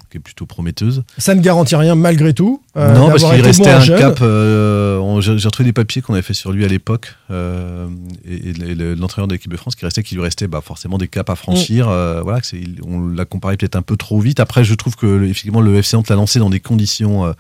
qui 0.10 0.18
est 0.18 0.20
plutôt 0.22 0.46
prometteuse. 0.46 1.04
Ça 1.18 1.36
ne 1.36 1.42
garantit 1.42 1.76
rien 1.76 1.96
malgré 1.96 2.34
tout. 2.34 2.62
euh, 2.78 2.94
non, 2.96 3.10
parce 3.10 3.24
qu'il 3.24 3.42
restait 3.42 3.64
bon 3.64 3.70
un 3.70 3.80
jeune. 3.80 4.00
cap. 4.00 4.20
euh, 4.22 5.20
J'ai 5.22 5.34
retrouvé 5.48 5.68
des 5.70 5.74
papiers 5.74 6.02
qu'on 6.02 6.14
avait 6.14 6.22
fait 6.22 6.34
sur 6.34 6.52
lui 6.52 6.66
à 6.66 6.68
l'époque, 6.68 7.16
euh, 7.32 7.88
et, 8.26 8.50
et 8.50 8.54
le- 8.54 8.96
l'entraîneur 8.96 9.28
de 9.28 9.34
l'équipe 9.34 9.52
de 9.52 9.58
France 9.58 9.76
qui 9.76 9.86
restait, 9.86 10.02
qui 10.04 10.16
lui 10.16 10.22
restait 10.22 10.48
bah, 10.48 10.62
forcément 10.64 10.98
des 10.98 11.08
caps 11.08 11.30
à 11.30 11.36
franchir. 11.36 11.88
Mm. 11.90 12.22
voilà, 12.24 12.40
on 12.88 13.08
l'a 13.08 13.26
comparé 13.26 13.58
peut-être 13.58 13.76
un 13.76 13.82
peu 13.82 13.98
trop 13.98 14.20
vite. 14.20 14.40
Après, 14.40 14.64
je 14.64 14.74
trouve 14.76 14.96
que 14.96 15.06
le- 15.06 15.26
effectivement 15.28 15.62
le 15.62 15.76
FC 15.76 15.96
Nantes 15.98 16.10
l'a 16.10 16.16
lancé 16.16 16.40
dans 16.40 16.50
des 16.50 16.60
conditions. 16.60 17.26
euh, 17.26 17.34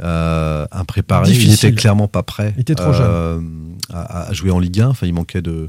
euh, 0.00 0.64
impréparé. 0.70 1.32
Il 1.32 1.48
n'était 1.50 1.72
clairement 1.72 2.06
pas 2.06 2.22
prêt 2.22 2.52
Il 2.56 2.60
était 2.60 2.76
trop 2.76 2.92
euh, 2.92 3.40
à, 3.92 4.28
à 4.28 4.32
jouer 4.32 4.52
en 4.52 4.60
Ligue 4.60 4.80
1. 4.80 4.88
Enfin, 4.90 5.06
il 5.08 5.12
manquait 5.12 5.42
de 5.42 5.68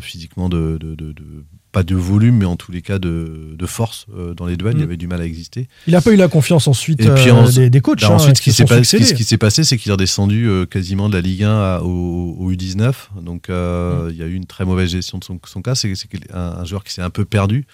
physiquement 0.00 0.48
de, 0.50 0.76
de- 0.80 0.94
de- 0.94 1.12
de- 1.12 1.44
pas 1.74 1.82
de 1.82 1.94
volume, 1.96 2.36
mais 2.38 2.44
en 2.46 2.56
tous 2.56 2.72
les 2.72 2.80
cas 2.80 2.98
de, 2.98 3.54
de 3.58 3.66
force 3.66 4.06
euh, 4.16 4.32
dans 4.32 4.46
les 4.46 4.56
duels. 4.56 4.76
Mm. 4.76 4.78
Il 4.78 4.82
avait 4.84 4.96
du 4.96 5.08
mal 5.08 5.20
à 5.20 5.24
exister. 5.26 5.68
Il 5.86 5.92
n'a 5.92 6.00
pas 6.00 6.12
eu 6.12 6.16
la 6.16 6.28
confiance 6.28 6.68
ensuite 6.68 7.00
Et 7.02 7.08
puis 7.10 7.28
euh, 7.28 7.34
en- 7.34 7.50
des, 7.50 7.68
des 7.68 7.80
coachs. 7.80 8.00
bah, 8.00 8.08
hein, 8.10 8.14
ensuite, 8.14 8.36
ce 8.36 8.40
qui 8.42 8.50
qui 8.50 8.56
se 8.56 8.56
s'est 8.62 8.66
ce 8.66 9.14
qui- 9.14 9.36
passé, 9.36 9.64
c'est 9.64 9.76
qu'il 9.76 9.90
est 9.90 9.92
redescendu 9.92 10.48
euh, 10.48 10.64
quasiment 10.66 11.08
de 11.08 11.14
la 11.14 11.20
Ligue 11.20 11.42
1 11.42 11.50
à- 11.50 11.80
au, 11.82 12.36
au 12.38 12.52
U19. 12.52 12.92
Donc, 13.20 13.50
euh, 13.50 14.08
il 14.12 14.16
y 14.16 14.22
a 14.22 14.26
eu 14.26 14.34
une 14.34 14.46
très 14.46 14.64
mauvaise 14.64 14.88
gestion 14.90 15.18
de 15.18 15.24
son, 15.24 15.38
son 15.44 15.60
cas. 15.62 15.74
C'est 15.74 15.92
un, 16.32 16.38
un 16.38 16.64
joueur 16.64 16.84
qui 16.84 16.92
s'est 16.92 17.02
un 17.02 17.10
peu 17.10 17.24
perdu, 17.24 17.66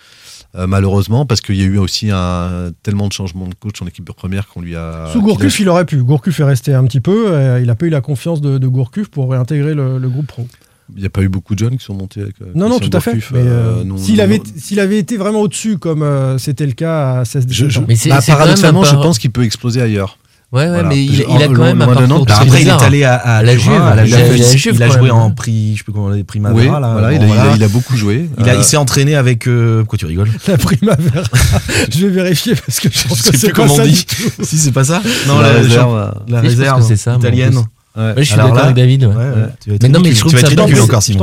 euh, 0.56 0.66
malheureusement, 0.66 1.26
parce 1.26 1.40
qu'il 1.42 1.56
y 1.56 1.62
a 1.62 1.66
eu 1.66 1.76
aussi 1.78 2.08
un, 2.10 2.70
tellement 2.82 3.06
de 3.08 3.12
changements 3.12 3.48
de 3.48 3.54
coach 3.54 3.80
en 3.82 3.86
équipe 3.86 4.06
de 4.06 4.12
première 4.12 4.48
qu'on 4.48 4.62
lui 4.62 4.76
a. 4.76 5.10
Sous 5.12 5.20
Gourcuff, 5.20 5.60
il 5.60 5.68
aurait 5.68 5.84
pu. 5.84 5.98
Gourcuff 6.02 6.40
est 6.40 6.44
resté 6.44 6.72
un 6.74 6.84
petit 6.84 7.00
peu. 7.00 7.32
euh, 7.32 7.60
il 7.60 7.66
n'a 7.66 7.74
pas 7.74 7.86
eu 7.86 7.90
la 7.90 8.00
confiance 8.00 8.40
de, 8.40 8.56
de 8.58 8.66
Gourcuff 8.66 9.08
pour 9.08 9.30
réintégrer 9.30 9.74
le, 9.74 9.98
le 9.98 10.08
groupe 10.08 10.26
pro. 10.26 10.46
Il 10.96 11.00
n'y 11.00 11.06
a 11.06 11.10
pas 11.10 11.22
eu 11.22 11.28
beaucoup 11.28 11.54
de 11.54 11.58
jeunes 11.60 11.76
qui 11.78 11.84
sont 11.84 11.94
montés 11.94 12.20
avec. 12.22 12.34
euh, 12.42 12.46
Non, 12.54 12.68
non, 12.68 12.78
tout 12.78 12.90
à 12.92 13.00
fait. 13.00 13.12
Euh, 13.34 13.36
euh, 13.36 13.84
non- 13.84 13.96
s'il 13.96 14.16
non- 14.16 14.22
avait, 14.24 14.38
non- 14.38 14.44
s'il 14.56 14.80
avait 14.80 14.98
été 14.98 15.16
vraiment 15.16 15.40
au-dessus, 15.40 15.78
comme 15.78 16.02
euh, 16.02 16.38
c'était 16.38 16.66
le 16.66 16.72
cas 16.72 17.20
à 17.20 17.24
16 17.24 17.46
Je- 17.48 17.54
je- 17.54 17.64
17 17.66 17.82
ans. 17.82 17.84
Mais 17.88 17.96
c'est- 17.96 18.08
bah, 18.10 18.20
paradoxalement, 18.26 18.84
je 18.84 18.94
pense 18.94 19.18
qu'il 19.18 19.30
peut 19.30 19.44
exploser 19.44 19.80
ailleurs. 19.80 20.18
Ouais, 20.52 20.62
ouais, 20.62 20.68
Voilà. 20.68 20.88
mais 20.88 21.04
il, 21.04 21.22
a 21.22 21.46
quand 21.46 21.62
même 21.62 21.80
un 21.80 21.86
de 21.86 21.94
parcours 21.94 22.26
Alors 22.26 22.40
après, 22.42 22.62
il 22.62 22.66
est 22.66 22.70
allé 22.82 23.04
à, 23.04 23.14
à 23.14 23.42
la 23.44 23.56
Juve, 23.56 23.70
à 23.72 23.94
la 23.94 24.04
il 24.04 24.12
a- 24.12 24.18
Juve. 24.18 24.26
il 24.36 24.42
a 24.42 24.46
la 24.46 24.52
Il 24.52 24.58
Juve, 24.58 24.82
a 24.82 24.86
quand 24.88 24.92
joué 24.94 25.02
même. 25.02 25.12
en 25.12 25.30
prix, 25.30 25.72
je 25.74 25.78
sais 25.78 25.84
plus 25.84 25.92
comment 25.92 26.06
on 26.06 26.12
dit, 26.12 26.24
Primavera. 26.24 26.58
Oui, 26.60 26.66
là. 26.66 26.90
voilà, 26.92 27.12
il, 27.12 27.20
a, 27.20 27.22
il 27.22 27.26
voilà. 27.28 27.52
a- 27.52 27.56
il 27.56 27.62
a 27.62 27.68
beaucoup 27.68 27.96
joué. 27.96 28.28
Il, 28.36 28.48
Euh, 28.48 28.62
s'est 28.64 28.76
entraîné 28.76 29.14
avec. 29.14 29.46
euh, 29.46 29.78
Pourquoi 29.82 29.98
tu 29.98 30.06
rigoles? 30.06 30.28
La 30.48 30.58
Primavera. 30.58 31.22
je 31.92 32.04
vais 32.04 32.08
vérifier 32.12 32.56
parce 32.56 32.80
que 32.80 32.88
je 32.92 33.06
pense 33.06 33.18
Je 33.18 33.22
que 33.30 33.36
sais 33.38 33.46
c'est 33.46 33.52
comment 33.52 33.72
on 33.72 33.76
ça 33.76 33.84
dit. 33.86 33.92
du 33.92 34.04
tout. 34.04 34.16
Si, 34.42 34.58
c'est 34.58 34.72
pas 34.72 34.82
ça 34.82 35.00
la 35.28 35.52
le- 35.52 35.58
réserve, 35.60 36.14
la 36.26 36.40
réserve 36.40 36.82
en 37.06 37.16
italienne. 37.16 37.60
Ouais. 37.96 38.02
Ouais, 38.02 38.14
je 38.18 38.22
suis 38.22 38.36
d'accord 38.36 38.58
avec 38.64 38.76
David. 38.76 39.04
ouais. 39.04 39.14
Ouais, 39.14 39.16
ouais, 39.16 39.32
tu 39.62 39.70
vas 39.70 39.76
être 39.76 39.82
Mais 39.82 39.88
non, 39.88 40.00
mais 40.00 40.10
je 40.12 40.20
trouve 40.20 40.32
que 40.32 40.38
ça-. 40.40 40.46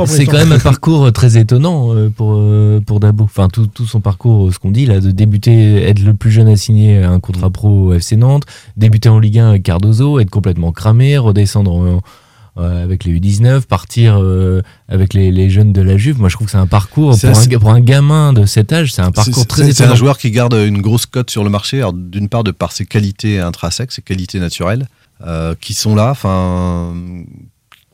C'est 0.06 0.26
quand 0.26 0.36
même 0.38 0.52
un 0.52 0.58
parcours 0.58 1.06
euh, 1.06 1.10
très 1.10 1.36
étonnant 1.38 1.94
euh, 1.94 2.10
pour, 2.10 2.34
euh, 2.36 2.80
pour 2.84 3.00
Dabo. 3.00 3.24
Enfin, 3.24 3.48
tout, 3.48 3.66
tout 3.66 3.86
son 3.86 4.00
parcours, 4.00 4.52
ce 4.52 4.58
qu'on 4.58 4.70
dit, 4.70 4.86
là, 4.86 5.00
de 5.00 5.10
débuter, 5.10 5.82
être 5.82 6.00
le 6.00 6.14
plus 6.14 6.30
jeune 6.30 6.48
à 6.48 6.56
signer 6.56 7.02
un 7.02 7.20
contrat 7.20 7.50
pro 7.50 7.68
au 7.88 7.92
FC 7.94 8.16
Nantes, 8.16 8.44
débuter 8.76 9.08
en 9.08 9.18
Ligue 9.18 9.38
1 9.38 9.48
avec 9.50 9.62
Cardozo, 9.62 10.20
être 10.20 10.30
complètement 10.30 10.72
cramé, 10.72 11.16
redescendre 11.18 11.72
en- 11.72 12.00
avec 12.60 13.04
les 13.04 13.20
U19, 13.20 13.66
partir 13.66 14.18
euh, 14.20 14.62
avec 14.88 15.14
les, 15.14 15.30
les 15.30 15.48
jeunes 15.48 15.72
de 15.72 15.80
la 15.80 15.96
Juve. 15.96 16.18
Moi, 16.18 16.28
je 16.28 16.34
trouve 16.34 16.46
que 16.46 16.50
c'est 16.50 16.56
un 16.58 16.66
parcours, 16.66 17.10
pour 17.10 17.28
un, 17.28 17.30
assez- 17.30 17.56
pour 17.56 17.70
un 17.70 17.78
gamin 17.80 18.32
de 18.32 18.46
cet 18.46 18.72
âge, 18.72 18.92
c'est 18.92 19.00
un 19.00 19.12
parcours 19.12 19.46
très 19.46 19.62
c'est- 19.62 19.72
C'est 19.72 19.82
étonnant. 19.84 19.92
un 19.92 19.94
joueur 19.94 20.18
qui 20.18 20.32
garde 20.32 20.54
une 20.54 20.82
grosse 20.82 21.06
cote 21.06 21.30
sur 21.30 21.44
le 21.44 21.50
marché. 21.50 21.84
D'une 21.94 22.28
part, 22.28 22.42
de 22.42 22.50
par 22.50 22.72
ses 22.72 22.84
qualités 22.84 23.38
intrinsèques, 23.38 23.92
ses 23.92 24.02
qualités 24.02 24.40
naturelles, 24.40 24.88
qui 25.60 25.74
sont 25.74 25.94
là. 25.94 26.10
Enfin, 26.10 26.94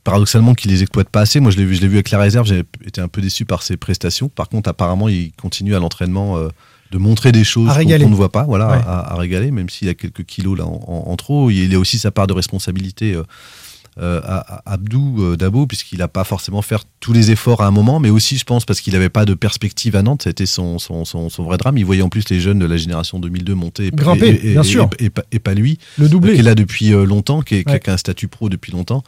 paradoxalement, 0.04 0.54
qu'il 0.54 0.70
les 0.70 0.82
exploite 0.82 1.08
pas 1.08 1.20
assez. 1.22 1.40
Moi, 1.40 1.50
je 1.50 1.56
l'ai 1.56 1.64
vu, 1.64 1.74
je 1.74 1.80
l'ai 1.80 1.88
vu 1.88 1.94
avec 1.96 2.10
la 2.10 2.18
réserve. 2.18 2.46
J'ai 2.46 2.62
été 2.84 3.00
un 3.00 3.08
peu 3.08 3.20
déçu 3.20 3.44
par 3.44 3.62
ses 3.62 3.76
prestations. 3.76 4.28
Par 4.28 4.48
contre, 4.48 4.68
apparemment, 4.68 5.08
il 5.08 5.32
continue 5.32 5.74
à 5.74 5.78
l'entraînement 5.78 6.36
euh, 6.36 6.48
de 6.90 6.98
montrer 6.98 7.32
des 7.32 7.44
choses 7.44 7.68
qu'on 7.72 8.08
ne 8.10 8.14
voit 8.14 8.30
pas. 8.30 8.44
Voilà, 8.44 8.68
Ouais. 8.68 8.82
à, 8.86 9.12
à 9.12 9.16
régaler, 9.16 9.50
même 9.50 9.68
s'il 9.70 9.88
a 9.88 9.94
quelques 9.94 10.24
kilos 10.24 10.58
là 10.58 10.66
en, 10.66 10.80
en- 10.86 11.10
en 11.10 11.16
trop. 11.16 11.50
Il 11.50 11.74
a 11.74 11.78
aussi 11.78 11.98
sa 11.98 12.10
part 12.10 12.26
de 12.26 12.34
responsabilité. 12.34 13.14
euh, 13.14 13.22
euh, 14.00 14.20
à, 14.24 14.56
à 14.70 14.72
Abdou 14.74 15.16
euh, 15.22 15.36
Dabo, 15.36 15.66
puisqu'il 15.66 15.98
n'a 15.98 16.08
pas 16.08 16.24
forcément 16.24 16.62
faire 16.62 16.84
tous 17.00 17.12
les 17.12 17.30
efforts 17.30 17.62
à 17.62 17.66
un 17.66 17.70
moment, 17.70 18.00
mais 18.00 18.10
aussi, 18.10 18.36
je 18.38 18.44
pense, 18.44 18.64
parce 18.64 18.80
qu'il 18.80 18.92
n'avait 18.94 19.08
pas 19.08 19.24
de 19.24 19.34
perspective 19.34 19.94
à 19.96 20.02
Nantes. 20.02 20.22
C'était 20.24 20.46
son, 20.46 20.78
son, 20.78 21.04
son, 21.04 21.28
son 21.30 21.44
vrai 21.44 21.58
drame. 21.58 21.78
Il 21.78 21.84
voyait 21.84 22.02
en 22.02 22.08
plus 22.08 22.28
les 22.28 22.40
jeunes 22.40 22.58
de 22.58 22.66
la 22.66 22.76
génération 22.76 23.18
2002 23.18 23.54
monter. 23.54 23.86
et- 23.86 23.90
Grimper, 23.90 24.28
et, 24.30 24.48
et- 24.48 24.52
bien 24.52 24.62
sûr. 24.62 24.88
Et, 24.98 25.10
pas- 25.38 25.54
lui. 25.54 25.78
Le 25.98 26.08
doublé. 26.08 26.34
Qui 26.34 26.40
est 26.40 26.42
là 26.42 26.54
depuis 26.54 26.92
euh, 26.92 27.04
longtemps, 27.04 27.40
qui, 27.42 27.54
est, 27.56 27.68
Ouais. 27.68 27.78
qui 27.78 27.90
a 27.90 27.92
un 27.92 27.96
statut 27.96 28.26
pro 28.28 28.48
depuis 28.48 28.72
longtemps. 28.72 29.04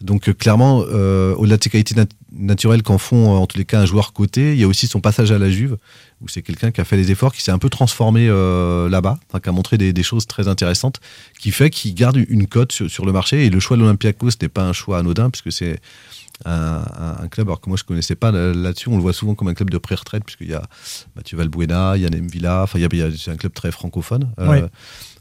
Donc 0.00 0.28
euh, 0.28 0.32
clairement, 0.32 0.84
euh, 0.88 1.34
au-delà 1.34 1.56
de 1.56 1.64
ses 1.64 1.70
qualités 1.70 1.94
nat- 1.94 2.06
naturelles 2.32 2.82
qu'en 2.82 2.98
font 2.98 3.34
euh, 3.34 3.38
en 3.38 3.46
tous 3.46 3.58
les 3.58 3.64
cas 3.64 3.80
un 3.80 3.86
joueur 3.86 4.12
coté, 4.12 4.52
il 4.52 4.60
y 4.60 4.64
a 4.64 4.68
aussi 4.68 4.86
son 4.86 5.00
passage 5.00 5.32
à 5.32 5.38
la 5.38 5.50
Juve, 5.50 5.76
où 6.20 6.28
c'est 6.28 6.42
quelqu'un 6.42 6.70
qui 6.70 6.80
a 6.80 6.84
fait 6.84 6.96
les 6.96 7.10
efforts, 7.10 7.34
qui 7.34 7.42
s'est 7.42 7.50
un 7.50 7.58
peu 7.58 7.68
transformé 7.68 8.28
là-bas, 8.28 9.18
qui 9.42 9.48
a 9.48 9.52
montré 9.52 9.78
des, 9.78 9.92
des 9.92 10.02
choses 10.02 10.26
très 10.26 10.48
intéressantes, 10.48 11.00
qui 11.40 11.50
fait 11.50 11.70
qu'il 11.70 11.94
garde 11.94 12.16
une 12.16 12.46
cote 12.46 12.72
sur, 12.72 13.06
le 13.06 13.12
marché. 13.12 13.46
Et 13.46 13.50
le 13.50 13.60
choix 13.60 13.76
de 13.76 13.82
l'Olympiakos 13.82 14.30
n'est 14.42 14.48
pas 14.48 14.64
un 14.64 14.72
choix 14.72 14.98
anodin, 14.98 15.30
puisque 15.30 15.52
c'est 15.52 15.80
un, 16.44 17.28
club 17.30 17.48
alors 17.48 17.60
que 17.60 17.68
moi 17.68 17.76
je 17.76 17.84
connaissais 17.84 18.14
pas 18.14 18.30
là- 18.30 18.52
là-dessus. 18.52 18.88
On 18.88 18.96
le 18.96 19.02
voit 19.02 19.12
souvent 19.12 19.34
comme 19.34 19.48
un 19.48 19.54
club 19.54 19.70
de 19.70 19.78
pré-retraite, 19.78 20.24
puisqu'il 20.24 20.48
y 20.48 20.54
a 20.54 20.62
Mathieu 21.16 21.36
Valbuena, 21.36 21.96
il 21.96 22.02
y 22.02 22.06
a 22.06 22.10
Villa, 22.10 22.62
enfin 22.62 22.78
il 22.78 22.96
y 22.96 23.02
a, 23.02 23.06
un 23.06 23.36
club 23.36 23.52
très 23.52 23.70
francophone. 23.72 24.30
Ouais. 24.38 24.64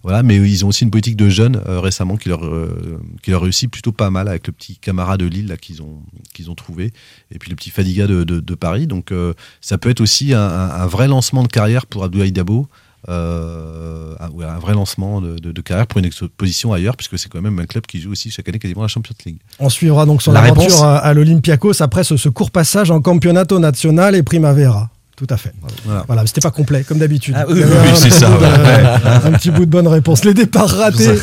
Voilà, 0.04 0.24
mais 0.24 0.36
ils 0.38 0.64
ont 0.64 0.70
aussi 0.70 0.84
une 0.86 0.91
politique 0.91 1.18
de 1.18 1.28
jeunes 1.30 1.62
euh, 1.68 1.80
récemment 1.80 2.16
qui 2.18 2.30
leur, 2.30 2.45
euh, 2.45 3.00
qui 3.24 3.32
leur 3.32 3.41
réussit 3.41 3.70
plutôt 3.70 3.91
pas 3.91 4.10
mal 4.10 4.28
avec 4.30 4.48
le 4.48 4.54
petit 4.54 4.78
Camara 4.78 5.18
de 5.18 5.26
Lille 5.26 5.48
là, 5.48 5.58
qu'ils 5.58 5.82
ont, 5.82 6.02
qu'ils 6.34 6.50
ont 6.50 6.56
trouvé 6.56 6.93
et 7.32 7.39
puis 7.39 7.50
le 7.50 7.56
petit 7.56 7.70
Fadiga 7.72 8.08
de, 8.08 8.24
de- 8.24 8.39
de 8.39 8.56
Paris. 8.56 8.88
Donc 8.88 9.12
euh, 9.12 9.34
ça 9.60 9.78
peut 9.78 9.89
être 9.89 10.00
aussi 10.02 10.34
un, 10.34 10.86
vrai 10.88 11.08
lancement 11.08 11.43
de 11.43 11.48
carrière 11.50 11.86
pour 11.86 12.04
Abdoulaye 12.04 12.32
Dabo. 12.32 12.68
euh, 13.10 14.14
un, 14.20 14.30
ouais, 14.32 14.45
un 14.45 14.60
vrai 14.60 14.74
lancement 14.74 15.22
de, 15.22 15.38
de- 15.38 15.52
de 15.52 15.62
carrière 15.62 15.88
pour 15.88 16.00
une 16.00 16.06
exposition 16.06 16.74
ailleurs, 16.74 16.95
puisque 16.95 17.18
c'est 17.18 17.30
quand 17.30 17.41
même 17.41 17.60
un 17.60 17.66
club 17.66 17.86
qui 17.86 18.00
joue 18.02 18.12
aussi 18.12 18.32
chaque 18.32 18.48
année 18.50 18.60
quasiment 18.60 18.82
la 18.84 18.88
Champions 18.88 19.14
League. 19.26 19.39
On 19.60 19.70
suivra 19.70 20.06
donc 20.06 20.22
son 20.22 20.32
La 20.32 20.41
aventure 20.41 20.64
réponse 20.64 20.82
à, 20.82 20.98
à 20.98 21.14
l'Olympiakos 21.14 21.82
après 21.82 22.04
ce, 22.04 22.18
ce 22.18 22.30
court 22.30 22.52
passage 22.52 22.91
en 22.91 23.02
Campionato 23.02 23.60
Nacional 23.60 24.16
et 24.16 24.24
Primavera. 24.24 24.89
Tout 25.18 25.26
à 25.32 25.38
fait. 25.38 25.51
Voilà. 25.84 26.03
Voilà, 26.05 26.22
mais 26.22 26.28
c'était 26.28 26.41
pas 26.41 26.51
complet, 26.51 26.84
comme 26.84 26.99
d'habitude. 26.99 27.34
Ah 27.36 27.45
oui, 27.49 27.59
y 27.59 27.63
oui, 27.63 27.70
oui, 27.72 27.89
un 27.91 27.95
c'est 27.95 28.09
petit 28.09 28.20
ça, 28.20 28.30
bout 28.30 28.38
de- 28.38 28.43
ouais. 28.45 29.26
un 29.26 29.32
petit 29.32 29.49
bout 29.49 29.65
de 29.65 29.72
bonne 29.72 29.88
réponse. 29.88 30.24
Les 30.24 30.36
départs 30.36 30.70
ratés. 30.70 31.15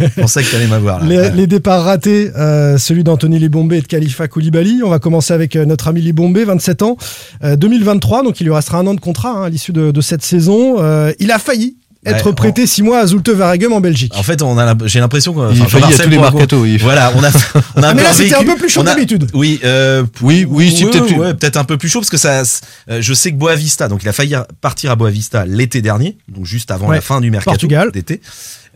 Je 0.00 0.20
pensais 0.20 0.44
que 0.44 0.50
t'allais 0.52 0.68
m'avoir 0.68 1.00
là. 1.00 1.06
Les, 1.06 1.30
les 1.36 1.46
départs 1.48 1.82
ratés, 1.82 2.30
euh, 2.38 2.78
celui 2.78 3.02
d'Anthony 3.02 3.40
Libombé 3.40 3.78
et 3.78 3.82
de 3.82 3.86
Khalifa 3.88 4.28
Koulibaly. 4.28 4.82
On 4.84 4.90
va 4.90 5.00
commencer 5.00 5.34
avec 5.34 5.56
euh, 5.56 5.64
notre 5.64 5.88
ami 5.88 6.00
Libombé, 6.02 6.44
27 6.44 6.82
ans, 6.82 6.96
euh, 7.42 7.56
2023, 7.56 8.22
donc 8.22 8.40
il 8.40 8.44
lui 8.44 8.54
restera 8.54 8.78
un 8.78 8.86
an 8.86 8.94
de 8.94 9.00
contrat 9.00 9.30
hein, 9.30 9.42
à 9.42 9.48
l'issue 9.48 9.72
de, 9.72 9.90
de 9.90 10.00
cette 10.00 10.22
saison. 10.22 10.76
Euh, 10.78 11.12
il 11.18 11.32
a 11.32 11.40
failli 11.40 11.74
être 12.04 12.26
Ouais, 12.26 12.32
prêté 12.34 12.66
six 12.66 12.82
mois 12.82 12.98
à 13.00 13.06
Zulte 13.06 13.28
Waregem 13.28 13.72
en 13.72 13.80
Belgique. 13.80 14.12
En 14.16 14.22
fait, 14.22 14.42
on 14.42 14.58
a, 14.58 14.74
j'ai 14.86 14.98
l'impression 15.00 15.32
qu'on 15.32 15.50
enfin, 15.50 15.54
Jean-Marcel 15.78 16.10
tous 16.48 16.64
les 16.64 16.70
il- 16.72 16.78
Voilà, 16.82 17.12
on 17.16 17.22
a, 17.22 17.30
on 17.76 17.82
a 17.82 17.88
Ah, 17.88 17.94
mais 17.94 18.02
là, 18.02 18.12
c'était 18.12 18.34
un 18.34 18.44
peu 18.44 18.56
plus 18.56 18.68
chaud 18.68 18.80
on 18.82 18.86
a- 18.86 18.94
d'habitude. 18.94 19.28
Oui, 19.34 19.60
euh, 19.64 20.04
oui, 20.20 20.44
oui, 20.48 20.74
c'est 20.76 20.84
ouais, 20.84 20.90
peut-être- 20.90 21.16
ouais, 21.16 21.34
peut-être 21.34 21.56
un 21.56 21.64
peu 21.64 21.76
plus 21.78 21.88
chaud 21.88 22.00
parce 22.00 22.10
que 22.10 22.16
ça, 22.16 22.42
euh, 22.90 22.98
je 23.00 23.14
sais 23.14 23.30
que 23.30 23.36
Boavista, 23.36 23.86
donc 23.88 24.02
il 24.02 24.08
a 24.08 24.12
failli 24.12 24.34
partir 24.60 24.90
à 24.90 24.96
Boavista 24.96 25.44
l'été 25.46 25.80
dernier, 25.80 26.16
donc 26.28 26.44
juste 26.46 26.70
avant 26.72 26.88
Ouais, 26.88 26.96
la 26.96 27.02
fin 27.02 27.20
du 27.20 27.30
mercato 27.30 27.50
Portugal. 27.52 27.90
d'été. 27.92 28.20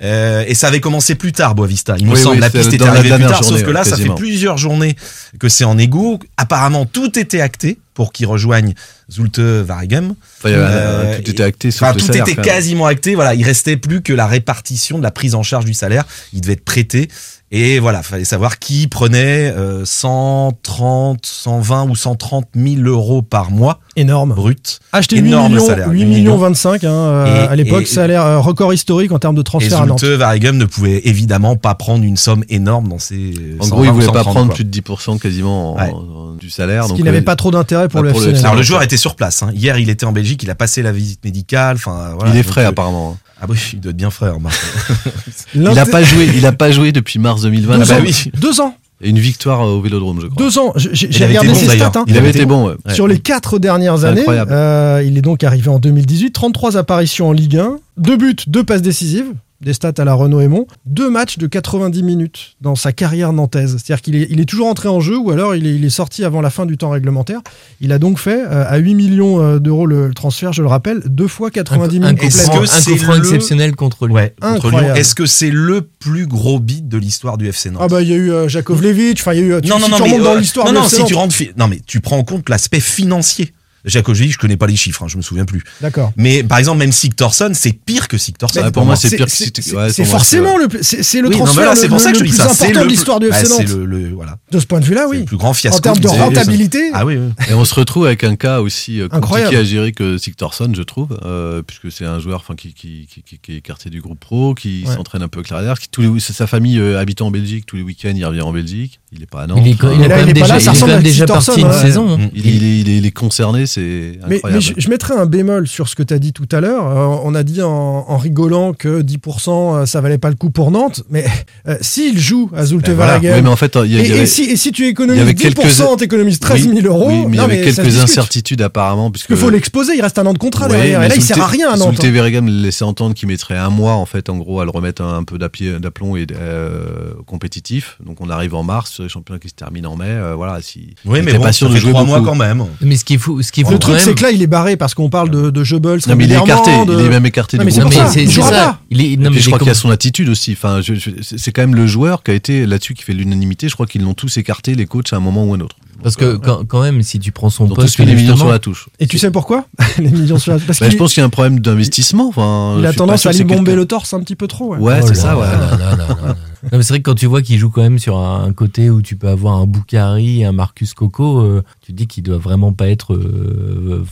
Euh, 0.02 0.44
et 0.46 0.54
ça 0.54 0.68
avait 0.68 0.80
commencé 0.80 1.14
plus 1.14 1.32
tard, 1.32 1.54
Boavista. 1.54 1.96
Il 1.98 2.06
me 2.06 2.12
Oui, 2.12 2.18
semble, 2.20 2.34
oui, 2.36 2.40
la 2.42 2.50
piste 2.50 2.72
était 2.72 2.84
arrivée 2.84 3.10
plus 3.14 3.24
tard, 3.26 3.42
sauf 3.42 3.62
que 3.62 3.70
là, 3.70 3.82
ça 3.82 3.96
fait 3.96 4.14
plusieurs 4.14 4.58
journées 4.58 4.94
que 5.40 5.48
c'est 5.48 5.64
en 5.64 5.78
égo. 5.78 6.20
Apparemment, 6.36 6.84
tout 6.84 7.18
était 7.18 7.40
acté 7.40 7.78
pour 7.96 8.12
qu'il 8.12 8.26
rejoigne 8.26 8.74
Zulte 9.10 9.40
Waregem. 9.66 10.14
Enfin, 10.38 10.50
euh, 10.50 11.16
tout 11.16 11.30
était 11.30 11.42
acté 11.42 11.70
sauf 11.70 11.88
enfin, 11.88 11.98
tout 11.98 12.04
salaire, 12.04 12.28
était 12.28 12.42
quasiment 12.42 12.86
acté. 12.86 13.14
Voilà, 13.14 13.34
il 13.34 13.42
restait 13.42 13.78
plus 13.78 14.02
que 14.02 14.12
la 14.12 14.26
répartition 14.26 14.98
de 14.98 15.02
la 15.02 15.10
prise 15.10 15.34
en 15.34 15.42
charge 15.42 15.64
du 15.64 15.74
salaire. 15.74 16.04
Il 16.34 16.42
devait 16.42 16.52
être 16.52 16.64
prêté. 16.64 17.08
Et 17.50 17.78
voilà, 17.78 18.02
fallait 18.02 18.24
savoir 18.24 18.58
qui 18.58 18.86
prenait 18.86 19.50
euh, 19.50 19.84
130, 19.86 21.24
120 21.24 21.88
ou 21.88 21.96
130 21.96 22.48
000 22.54 22.82
euros 22.82 23.22
par 23.22 23.50
mois. 23.50 23.80
Énorme. 23.96 24.34
Brut. 24.34 24.78
Acheté 24.92 25.16
8 25.16 25.26
Énorme 25.28 25.52
millions, 25.54 25.66
salaire. 25.66 25.88
8 25.90 26.00
8 26.00 26.04
millions 26.06 26.36
25 26.36 26.84
hein, 26.84 26.90
euh, 26.90 27.44
Et- 27.46 27.48
à 27.48 27.56
l'époque, 27.56 27.82
et- 27.82 27.86
salaire 27.86 28.22
euh, 28.24 28.38
record 28.40 28.72
historique 28.74 29.10
en 29.12 29.18
termes 29.18 29.34
de 29.34 29.40
Et 29.40 29.44
transfert 29.44 29.80
à 29.82 29.86
Nantes. 29.86 30.02
Waregem 30.02 30.56
ne 30.58 30.64
pouvait 30.66 31.00
évidemment 31.04 31.56
pas 31.56 31.74
prendre 31.74 32.04
une 32.04 32.16
somme 32.16 32.44
énorme 32.48 32.88
dans 32.88 32.98
ses. 32.98 33.34
En 33.58 33.64
120 33.64 33.68
gros, 33.74 33.84
il 33.84 33.90
ou 33.90 33.94
voulait 33.94 34.06
pas 34.06 34.12
130, 34.18 34.32
prendre 34.34 34.46
quoi. 34.48 34.54
plus 34.56 34.64
de 34.64 34.70
10% 34.70 35.18
quasiment 35.18 35.72
en- 35.74 35.76
Ouais. 35.78 35.90
en- 35.92 36.34
du 36.38 36.50
salaire. 36.50 36.86
Donc, 36.88 36.98
qui 36.98 37.02
n'avait 37.02 37.18
euh, 37.18 37.22
pas 37.22 37.36
trop 37.36 37.50
d'intérêt 37.50 37.88
pour 37.88 38.02
le 38.02 38.10
pour 38.10 38.20
FC. 38.22 38.32
le. 38.32 38.38
Alors 38.40 38.54
le 38.54 38.62
joueur 38.62 38.82
était 38.82 38.98
sur 38.98 39.16
place. 39.16 39.42
hein. 39.42 39.50
Hier, 39.54 39.78
il 39.78 39.88
était 39.88 40.04
en 40.04 40.12
Belgique. 40.12 40.42
Il 40.42 40.50
a 40.50 40.54
passé 40.54 40.82
la 40.82 40.92
visite 40.92 41.24
médicale. 41.24 41.76
Enfin, 41.76 42.12
voilà. 42.14 42.34
il 42.34 42.38
est 42.38 42.42
frais 42.42 42.64
apparemment. 42.66 43.16
Ah 43.40 43.44
oui, 43.48 43.58
il 43.74 43.80
doit 43.80 43.90
être 43.90 43.96
bien 43.96 44.10
frais. 44.10 44.30
remarque. 44.30 44.56
Il 45.54 45.66
a 45.78 45.84
pas 45.86 46.02
joué, 46.02 46.28
il 46.34 46.44
a 46.46 46.52
pas 46.52 46.70
joué 46.70 46.90
depuis 46.92 47.18
mars 47.18 47.42
2020. 47.42 47.76
Deux 47.78 47.82
Ah 47.82 47.86
bah 47.86 48.00
ans. 48.00 48.04
oui. 48.04 48.30
Deux 48.40 48.60
ans. 48.60 48.74
Et 49.02 49.10
une 49.10 49.18
victoire 49.18 49.60
au 49.60 49.80
Vélodrome, 49.82 50.20
je 50.22 50.26
crois. 50.26 50.42
Deux 50.42 50.58
ans. 50.58 50.72
J'ai- 50.76 51.26
regardé 51.26 51.48
bon, 51.50 51.54
ses 51.54 51.68
stats. 51.68 51.92
hein. 51.96 52.04
Il 52.06 52.16
avait 52.16 52.30
été 52.30 52.46
bon, 52.46 52.68
ouais. 52.68 52.94
Sur 52.94 53.06
les 53.06 53.18
quatre 53.18 53.58
dernières 53.58 54.04
années, 54.04 54.24
euh, 54.28 55.02
il 55.04 55.18
est 55.18 55.22
donc 55.22 55.44
arrivé 55.44 55.68
en 55.68 55.78
2018. 55.78 56.30
33 56.32 56.76
apparitions 56.78 57.28
en 57.28 57.32
Ligue 57.32 57.58
1, 57.58 57.76
deux 57.98 58.16
buts, 58.16 58.36
deux 58.46 58.64
passes 58.64 58.82
décisives. 58.82 59.26
Des 59.62 59.72
stats 59.72 59.92
à 59.96 60.04
la 60.04 60.12
Renault 60.12 60.40
Aymon, 60.40 60.66
deux 60.84 61.08
matchs 61.08 61.38
de 61.38 61.46
90 61.46 62.02
minutes 62.02 62.56
dans 62.60 62.74
sa 62.74 62.92
carrière 62.92 63.32
nantaise. 63.32 63.76
C'est-à-dire 63.78 64.02
qu'il 64.02 64.14
est, 64.16 64.26
il 64.30 64.38
est 64.40 64.44
toujours 64.44 64.66
entré 64.66 64.88
en 64.88 65.00
jeu 65.00 65.16
ou 65.16 65.30
alors 65.30 65.54
il 65.54 65.66
est, 65.66 65.74
il 65.74 65.84
est 65.84 65.88
sorti 65.90 66.24
avant 66.24 66.42
la 66.42 66.50
fin 66.50 66.66
du 66.66 66.76
temps 66.76 66.90
réglementaire. 66.90 67.40
Il 67.80 67.90
a 67.92 67.98
donc 67.98 68.18
fait 68.18 68.42
euh, 68.46 68.64
à 68.68 68.76
8 68.76 68.94
millions 68.94 69.40
euh, 69.40 69.58
d'euros 69.58 69.86
le, 69.86 70.08
le 70.08 70.14
transfert, 70.14 70.52
je 70.52 70.60
le 70.62 70.68
rappelle, 70.68 71.00
deux 71.06 71.26
fois 71.28 71.50
90 71.50 71.96
Un, 71.96 72.00
minutes 72.00 72.18
coup 72.20 72.30
franc- 72.30 72.52
complètement. 72.52 72.76
un 72.76 72.82
coup 72.92 72.96
franc 72.98 73.12
le- 73.14 73.18
exceptionnel 73.20 73.76
contre 73.76 74.06
lui. 74.06 74.12
Ouais, 74.14 74.34
contre. 74.40 74.70
Lyon. 74.70 74.94
Est-ce 74.94 75.14
que 75.14 75.24
c'est 75.26 75.50
le 75.50 75.80
plus 75.80 76.26
gros 76.26 76.60
beat 76.60 76.86
de 76.88 76.98
l'histoire 76.98 77.38
du 77.38 77.48
FC 77.48 77.70
Nantes? 77.70 77.80
Ah 77.82 77.88
bah 77.88 78.02
il 78.02 78.08
y 78.08 78.12
a 78.12 78.16
eu 78.16 78.30
euh, 78.32 78.48
Jakovlevic, 78.48 79.18
enfin 79.20 79.32
il 79.32 79.40
y 79.40 79.52
a 79.52 79.56
eu. 79.58 79.60
tu- 79.62 79.68
non, 79.70 79.78
si 79.78 79.90
non, 79.90 79.96
tu 79.96 80.02
non, 80.02 80.08
mais, 80.18 80.18
dans 80.24 80.30
euh, 80.34 80.38
l'histoire 80.38 80.66
non, 80.66 80.80
non, 80.82 80.88
si 80.88 81.02
tu 81.04 81.14
rentres, 81.14 81.34
non, 81.56 81.66
mais 81.68 81.80
tu 81.86 82.00
prends 82.00 82.18
en 82.18 82.24
compte 82.24 82.48
l'aspect 82.50 82.80
financier. 82.80 83.52
Jakovic, 83.86 84.32
je 84.32 84.38
connais 84.38 84.56
pas 84.56 84.66
les 84.66 84.76
chiffres, 84.76 85.02
hein, 85.02 85.06
je 85.08 85.16
me 85.16 85.22
souviens 85.22 85.44
plus. 85.44 85.62
D'accord. 85.80 86.12
Mais 86.16 86.42
par 86.42 86.58
exemple, 86.58 86.78
même 86.78 86.92
Sigtorsson, 86.92 87.50
c'est 87.54 87.72
pire 87.72 88.08
que 88.08 88.18
Sigtorsson. 88.18 88.60
Ouais, 88.60 88.70
pour 88.70 88.84
moi, 88.84 88.96
c'est 88.96 89.14
pire 89.16 89.26
que 89.26 89.30
Sig- 89.32 89.74
ouais, 89.74 89.90
C'est 89.92 90.04
forcément 90.04 90.56
le, 90.58 90.68
c'est 90.82 91.02
c'est 91.02 91.20
le 91.20 91.28
Oui, 91.28 91.36
transfert 91.36 91.64
là, 91.64 91.70
le, 91.70 91.76
c'est 91.76 91.88
pour 91.88 92.00
ça 92.00 92.10
que 92.12 92.18
je 92.18 92.24
le 92.24 92.28
plus 92.28 92.36
ça. 92.36 92.48
C'est 92.48 92.64
important 92.64 92.80
de 92.80 92.84
plus- 92.86 92.90
l'histoire 92.90 93.20
du 93.20 93.28
bah, 93.30 93.36
FC 93.40 93.46
c'est 93.54 93.62
Nantes. 93.64 93.68
le, 93.76 93.84
le- 93.86 94.08
voilà. 94.14 94.36
De 94.50 94.58
ce 94.60 94.66
point 94.66 94.80
de 94.80 94.84
vue-là, 94.84 95.06
oui. 95.08 95.18
le 95.20 95.24
plus 95.24 95.36
grand 95.36 95.54
fiasco 95.54 95.78
En 95.78 95.80
termes 95.80 95.98
de 96.00 96.08
rentabilité. 96.08 96.90
Ah 96.92 97.04
oui, 97.06 97.16
oui. 97.16 97.28
Et 97.50 97.54
on 97.54 97.64
se 97.64 97.74
retrouve 97.74 98.06
avec 98.06 98.24
un 98.24 98.36
cas 98.36 98.60
aussi 98.60 99.00
euh, 99.00 99.08
Incroyable. 99.10 99.50
compliqué 99.50 99.56
à 99.56 99.64
gérer 99.64 99.92
que 99.92 100.18
Sigtorsson, 100.18 100.72
je 100.74 100.82
trouve, 100.82 101.18
euh, 101.24 101.62
puisque 101.62 101.90
c'est 101.92 102.04
un 102.04 102.18
joueur 102.18 102.40
enfin, 102.40 102.54
qui, 102.54 102.72
qui, 102.74 103.06
qui, 103.12 103.22
qui- 103.22 103.38
qui 103.38 103.52
est 103.52 103.56
écarté 103.56 103.90
du 103.90 104.00
groupe 104.00 104.18
pro, 104.20 104.54
qui 104.54 104.84
Ouais. 104.86 104.94
s'entraîne 104.94 105.22
un 105.22 105.28
peu 105.28 105.38
avec 105.38 105.50
l'arrière, 105.50 105.78
qui 105.78 105.88
tous 105.88 106.00
les, 106.02 106.20
c'est 106.20 106.32
sa 106.32 106.46
famille 106.46 106.78
euh, 106.78 106.98
habitant 106.98 107.26
en 107.28 107.30
Belgique, 107.30 107.66
tous 107.66 107.76
les 107.76 107.82
week-ends 107.82 108.12
il 108.14 108.24
revient 108.24 108.40
en 108.40 108.52
Belgique, 108.52 109.00
il 109.12 109.22
est 109.22 109.26
pas 109.30 109.42
à 109.42 109.46
Nantes. 109.46 109.60
Il 109.64 109.72
est, 109.72 109.74
quand 109.76 109.90
il 109.90 109.98
même 109.98 110.06
est 110.06 110.08
pas 110.08 110.16
là, 110.48 111.00
déjà, 111.00 111.24
parti 111.26 111.60
une 111.60 111.72
saison. 111.72 112.18
il 112.34 113.06
est 113.06 113.10
concerné, 113.10 113.66
c'est 113.76 114.18
Mais, 114.28 114.36
incroyable. 114.36 114.54
mais 114.54 114.60
je, 114.60 114.72
je 114.76 114.90
mettrais 114.90 115.14
un 115.14 115.26
bémol 115.26 115.66
sur 115.68 115.88
ce 115.88 115.94
que 115.94 116.02
tu 116.02 116.12
as 116.14 116.18
dit 116.18 116.32
tout 116.32 116.48
à 116.52 116.60
l'heure. 116.60 116.86
Euh, 116.86 117.20
on 117.24 117.34
a 117.34 117.42
dit 117.42 117.62
en, 117.62 117.70
en 118.08 118.16
rigolant 118.16 118.72
que 118.72 119.02
10% 119.02 119.48
euh, 119.82 119.86
ça 119.86 120.00
valait 120.00 120.18
pas 120.18 120.28
le 120.30 120.34
coup 120.36 120.50
pour 120.50 120.70
Nantes, 120.70 121.02
mais 121.10 121.24
euh, 121.68 121.76
s'il 121.80 122.18
joue 122.18 122.50
à 122.56 122.64
Zulte 122.66 122.86
Ben 122.86 122.94
voilà. 122.94 123.18
Oui, 123.18 123.28
mais 123.42 123.48
en 123.48 123.56
fait, 123.56 123.76
il 123.84 123.92
y 123.92 123.96
a- 123.96 124.00
et, 124.00 124.04
il 124.04 124.08
y 124.08 124.12
avait- 124.12 124.22
et 124.22 124.26
si, 124.26 124.44
et 124.44 124.56
si 124.56 124.72
tu 124.72 124.82
il 124.82 124.86
y 124.86 124.90
économises 124.90 125.22
avait 125.22 125.32
10%, 125.32 125.86
quelques- 125.86 125.98
t'économises 126.00 126.40
13 126.40 126.62
000 126.62 126.74
Oui, 126.74 126.82
euros, 126.84 127.08
oui, 127.08 127.24
mais 127.28 127.36
il 127.36 127.40
y 127.40 127.44
avait 127.44 127.60
quelques 127.62 127.98
incertitudes 128.02 128.62
apparemment. 128.62 129.10
Puisque 129.10 129.30
Il 129.30 129.36
faut 129.36 129.50
l'exposer, 129.50 129.94
il 129.96 130.00
reste 130.02 130.18
un 130.18 130.26
an 130.26 130.32
de 130.32 130.38
contrat 130.38 130.66
Ouais, 130.66 130.72
derrière. 130.76 131.02
Et 131.02 131.08
là, 131.08 131.14
il 131.14 131.20
Zulte- 131.20 131.34
sert 131.34 131.42
à 131.42 131.46
rien 131.46 131.70
à 131.70 131.76
Nantes. 131.76 132.00
Zulte 132.00 132.14
Waregem 132.16 132.48
laissait 132.48 132.84
entendre 132.84 133.14
qu'il 133.14 133.28
mettrait 133.28 133.56
un 133.56 133.70
mois 133.70 133.92
en 133.94 134.06
fait 134.06 134.28
en 134.30 134.36
gros 134.38 134.60
à 134.60 134.64
le 134.64 134.70
remettre 134.70 135.02
un, 135.02 135.18
un 135.18 135.24
peu 135.24 135.38
d'aplomb 135.38 136.16
et 136.16 136.26
euh, 136.34 136.84
compétitif. 137.26 137.98
Donc 138.04 138.20
on 138.20 138.30
arrive 138.30 138.54
en 138.54 138.62
mars, 138.62 139.00
le 139.00 139.08
championnat 139.08 139.38
qui 139.38 139.48
se 139.48 139.54
termine 139.54 139.86
en 139.86 139.96
mai. 139.96 140.06
euh, 140.08 140.34
voilà, 140.34 140.60
si 140.62 140.94
Oui, 141.04 141.18
il 141.18 141.24
mais 141.24 141.32
bon, 141.34 141.40
pas 141.40 141.46
ça 141.48 141.52
sûr 141.52 141.68
de 141.68 141.74
fait 141.74 141.80
jouer 141.80 141.92
mois 141.92 142.22
quand 142.24 142.34
même. 142.34 142.64
Mais 142.80 142.96
ce 142.96 143.04
qu'il 143.04 143.18
faut, 143.18 143.42
ce 143.42 143.52
qu'il 143.52 143.65
Le 143.70 143.78
truc, 143.78 143.96
c'est 143.98 144.14
que 144.14 144.22
là, 144.22 144.30
il 144.30 144.42
est 144.42 144.46
barré 144.46 144.76
parce 144.76 144.94
qu'on 144.94 145.08
parle 145.10 145.30
de, 145.30 145.50
de 145.50 145.62
Goebbels. 145.64 146.00
Non, 146.08 146.16
mais 146.16 146.24
il 146.24 146.32
est 146.32 146.38
écarté, 146.38 146.70
de- 146.86 146.92
il 146.94 147.06
est 147.06 147.08
même 147.08 147.26
écarté 147.26 147.56
Non, 147.56 147.62
du 147.62 147.66
mais 147.66 147.72
c'est 147.72 147.80
groupe. 147.80 147.92
ça, 147.92 148.06
c'est 148.08 148.22
il 148.24 148.30
ça. 148.32 148.78
Il 148.90 149.00
est, 149.04 149.16
non, 149.16 149.30
mais 149.30 149.38
je 149.40 149.46
crois 149.46 149.58
qu'il 149.58 149.68
y 149.68 149.70
a 149.70 149.74
son 149.74 149.90
attitude 149.90 150.28
aussi. 150.28 150.52
Enfin, 150.52 150.80
c'est 151.22 151.52
quand 151.52 151.62
même 151.62 151.74
le 151.74 151.86
joueur 151.86 152.22
qui 152.22 152.30
a 152.30 152.34
été 152.34 152.66
là-dessus 152.66 152.94
qui 152.94 153.02
fait 153.02 153.12
l'unanimité. 153.14 153.68
Je 153.68 153.74
crois 153.74 153.86
qu'ils 153.86 154.02
l'ont 154.02 154.14
tous 154.14 154.36
écarté, 154.36 154.74
les 154.74 154.86
coachs, 154.86 155.12
à 155.12 155.16
un 155.16 155.20
moment 155.20 155.44
ou 155.44 155.54
un 155.54 155.60
autre. 155.60 155.76
Parce 156.02 156.14
que 156.16 156.36
quand, 156.36 156.64
quand 156.66 156.82
même, 156.82 157.02
si 157.02 157.18
tu 157.18 157.32
prends 157.32 157.48
son 157.48 157.66
poste, 157.68 157.98
mis 157.98 158.04
les 158.06 158.14
millions 158.14 158.36
sur 158.36 158.48
la 158.50 158.58
touche. 158.58 158.88
Et 159.00 159.06
tu 159.06 159.18
sais 159.18 159.30
pourquoi 159.30 159.64
Les 159.98 160.10
millions 160.10 160.38
sur 160.38 160.52
la... 160.52 160.58
Parce 160.58 160.78
Bah, 160.78 160.86
qu'il 160.86 160.92
je 160.92 160.98
pense 160.98 161.14
qu'il 161.14 161.20
y 161.20 161.22
a 161.22 161.26
un 161.26 161.30
problème 161.30 161.58
d'investissement. 161.60 162.28
Enfin, 162.28 162.76
il 162.78 162.84
a 162.86 162.92
tendance 162.92 163.24
à 163.24 163.32
lui 163.32 163.44
bomber 163.44 163.74
le 163.74 163.86
torse 163.86 164.12
un 164.12 164.20
petit 164.20 164.36
peu 164.36 164.46
trop. 164.46 164.74
ouais. 164.74 164.78
Ouais, 164.78 165.00
Oh 165.02 165.06
c'est 165.06 165.14
là 165.14 165.20
ça, 165.20 166.36
mais 166.72 166.82
c'est 166.82 166.94
vrai 166.94 166.98
que 166.98 167.10
quand 167.10 167.14
tu 167.14 167.26
vois 167.26 167.42
qu'il 167.42 167.58
joue 167.58 167.70
quand 167.70 167.82
même 167.82 167.98
sur 167.98 168.18
un, 168.18 168.52
côté 168.52 168.90
où 168.90 169.02
tu 169.02 169.16
peux 169.16 169.28
avoir 169.28 169.56
un 169.56 169.66
Boukari, 169.66 170.44
un 170.44 170.52
Marcus 170.52 170.94
Coco, 170.94 171.40
euh, 171.40 171.62
tu 171.80 171.92
te 171.92 171.96
dis 171.96 172.06
qu'il 172.06 172.22
doit 172.22 172.38
vraiment 172.38 172.72
pas 172.72 172.88
être 172.88 173.14
euh, 173.14 174.04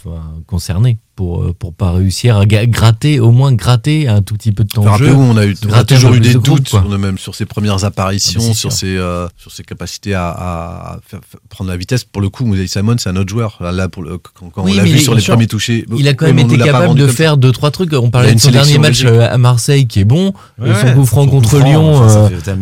concerné 0.46 0.98
pour 1.16 1.42
euh, 1.42 1.54
pour 1.58 1.72
pas 1.74 1.92
réussir 1.92 2.36
à 2.36 2.46
gratter, 2.46 3.20
au 3.20 3.30
moins 3.30 3.52
gratter 3.52 4.08
un 4.08 4.20
tout 4.22 4.34
petit 4.34 4.52
peu 4.52 4.64
de 4.64 4.68
ton 4.68 4.82
Enfin, 4.82 4.94
un 4.94 4.98
jeu. 4.98 5.12
où 5.12 5.20
on 5.20 5.36
a, 5.36 5.46
eu, 5.46 5.54
on 5.68 5.72
a 5.72 5.84
toujours 5.84 6.14
eu 6.14 6.20
des 6.20 6.34
de 6.34 6.38
doutes, 6.38 6.70
quoi. 6.70 6.84
on 6.88 6.92
a 6.92 6.98
même 6.98 7.18
sur 7.18 7.34
ses 7.34 7.44
premières 7.46 7.84
apparitions, 7.84 8.40
Ah, 8.42 8.46
bah, 8.48 8.52
c'est 8.52 8.58
sur, 8.60 8.72
sûr. 8.72 8.78
ses, 8.78 8.96
euh, 8.96 9.26
sur 9.36 9.52
ses 9.52 9.62
capacités 9.62 10.14
à, 10.14 10.28
à 10.30 10.98
faire- 11.06 11.20
faire- 11.28 11.40
prendre 11.48 11.70
la 11.70 11.76
vitesse. 11.76 12.04
Pour 12.04 12.20
le 12.22 12.28
coup, 12.30 12.44
Moussaï 12.44 12.66
Simon, 12.68 12.96
c'est 12.98 13.08
un 13.10 13.16
autre 13.16 13.30
joueur. 13.30 13.58
Là, 13.60 13.88
pour 13.88 14.02
le- 14.02 14.18
quand, 14.18 14.50
quand 14.50 14.64
Oui, 14.64 14.72
on 14.74 14.76
l'a 14.76 14.82
vu 14.84 14.90
il- 14.90 15.00
sur 15.00 15.14
les 15.14 15.20
sûr. 15.20 15.34
premiers 15.34 15.46
touchés, 15.46 15.84
Il 15.96 16.08
a 16.08 16.14
quand 16.14 16.26
même 16.26 16.38
été 16.38 16.58
capable 16.58 16.94
de 16.98 17.06
faire 17.06 17.36
deux 17.36 17.52
trois 17.52 17.70
trucs. 17.70 17.92
On 17.92 18.10
parlait 18.10 18.34
de 18.34 18.40
son 18.40 18.50
dernier 18.50 18.78
match 18.78 19.04
euh, 19.04 19.28
à 19.30 19.38
Marseille 19.38 19.86
qui 19.86 20.00
est 20.00 20.04
bon, 20.04 20.32
Ouais, 20.58 20.68
Euh, 20.70 20.74
son 20.88 20.94
coup 20.94 21.06
franc 21.06 21.26
contre 21.26 21.58
Lyon. 21.58 22.06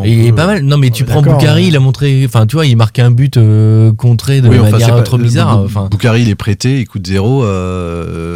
Il 0.04 0.26
est 0.26 0.32
pas 0.32 0.46
mal. 0.46 0.62
Non, 0.64 0.76
mais 0.78 0.90
tu 0.90 1.02
Ouais, 1.04 1.08
prends 1.10 1.22
Boukari, 1.22 1.66
il 1.68 1.76
a 1.76 1.80
montré. 1.80 2.24
Enfin, 2.26 2.46
tu 2.46 2.56
vois, 2.56 2.66
il 2.66 2.76
marque 2.76 2.98
un 2.98 3.10
but 3.10 3.38
contré 3.96 4.40
de 4.40 4.48
manière 4.48 4.94
pas- 4.96 5.02
trop 5.02 5.18
bizarre. 5.18 5.64
Boukari, 5.90 6.22
il 6.22 6.28
est 6.28 6.34
prêté, 6.34 6.80
il 6.80 6.86
coûte 6.86 7.06
zéro. 7.06 7.44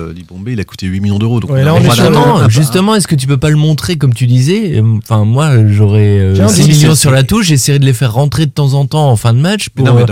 Euh, 0.06 0.12
Libombé, 0.12 0.52
il 0.52 0.60
a 0.60 0.64
coûté 0.64 0.86
8 0.86 1.00
millions 1.00 1.18
d'euros. 1.18 1.40
Donc 1.40 1.50
Ouais, 1.50 1.64
là, 1.64 1.70
a 1.70 1.74
on 1.74 1.80
est 1.80 1.86
pas 1.86 1.94
sur 1.94 2.04
d'attente. 2.04 2.50
Justement, 2.50 2.94
est-ce 2.94 3.08
que 3.08 3.14
tu 3.14 3.26
peux 3.26 3.36
pas 3.36 3.50
le 3.50 3.56
montrer 3.56 3.96
comme 3.96 4.14
tu 4.14 4.26
disais? 4.26 4.82
Enfin, 4.98 5.24
moi, 5.24 5.66
j'aurais 5.68 6.18
euh, 6.18 6.34
Tiens, 6.34 6.48
6 6.48 6.62
si, 6.62 6.68
millions 6.68 6.94
sur 6.94 7.10
la 7.10 7.22
touche, 7.22 7.46
j'essaierais 7.46 7.78
de 7.78 7.84
les 7.84 7.92
faire 7.92 8.12
rentrer 8.12 8.46
de 8.46 8.50
temps 8.50 8.74
en 8.74 8.86
temps 8.86 9.10
en 9.10 9.16
fin 9.16 9.32
de 9.32 9.38
match 9.38 9.68
pour, 9.70 9.86
euh, 9.86 10.06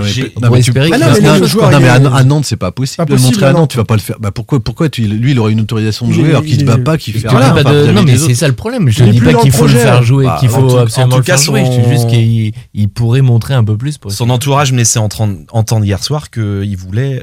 espérer 0.55 0.91
qu'il 0.91 1.01
non, 1.01 1.81
mais 1.81 1.89
à, 1.89 1.95
à 1.95 2.25
Nantes, 2.25 2.45
c'est 2.45 2.57
pas 2.57 2.73
possible 2.73 2.99
Pas 2.99 3.05
de 3.05 3.11
le 3.11 3.17
possible, 3.17 3.35
montrer 3.35 3.47
à 3.47 3.53
Nantes. 3.53 3.71
Tu 3.71 3.77
vas 3.77 3.85
pas 3.85 3.95
le 3.95 4.01
faire. 4.01 4.17
Bah, 4.21 4.31
pourquoi, 4.33 4.59
lui, 4.99 5.33
il 5.33 5.39
aurait 5.39 5.53
une 5.53 5.61
autorisation 5.61 6.07
de 6.09 6.13
jouer 6.13 6.31
alors 6.31 6.43
qu'il 6.43 6.55
il 6.55 6.61
se 6.61 6.65
bat 6.65 6.79
pas, 6.79 6.99
qu'il 6.99 7.15
fait 7.15 7.29
non, 7.29 8.03
mais 8.03 8.17
c'est 8.17 8.35
ça 8.35 8.49
le 8.49 8.55
problème. 8.55 8.89
Je 8.89 9.05
est 9.05 9.11
dis 9.11 9.21
pas 9.21 9.35
qu'il 9.35 9.53
faut 9.53 9.67
le 9.67 9.75
faire 9.75 10.03
jouer, 10.03 10.25
Bah, 10.27 10.37
qu'il 10.41 10.49
en 10.51 10.53
faut 10.53 10.77
absolument 10.77 11.17
le 11.17 11.23
faire 11.23 11.37
cas, 11.37 11.43
jouer. 11.43 11.65
Je 11.65 11.81
dis 11.81 11.89
juste 11.89 12.09
qu'il 12.09 12.53
il 12.75 12.89
pourrait 12.89 13.23
montrer 13.23 13.55
un 13.55 13.65
peu 13.65 13.77
plus. 13.77 13.99
Son 14.09 14.31
entourage 14.31 14.73
me 14.73 14.79
laissait 14.79 14.99
entendre, 14.99 15.37
entendre 15.53 15.85
hier 15.85 16.03
soir 16.03 16.31
qu'il 16.31 16.77
voulait, 16.77 17.23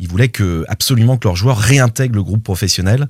il 0.00 0.08
voulait 0.08 0.28
que 0.28 0.64
absolument 0.68 1.16
que 1.18 1.28
leurs 1.28 1.36
joueurs 1.36 1.58
réintègrent 1.58 2.16
le 2.16 2.22
groupe 2.24 2.42
professionnel 2.42 3.06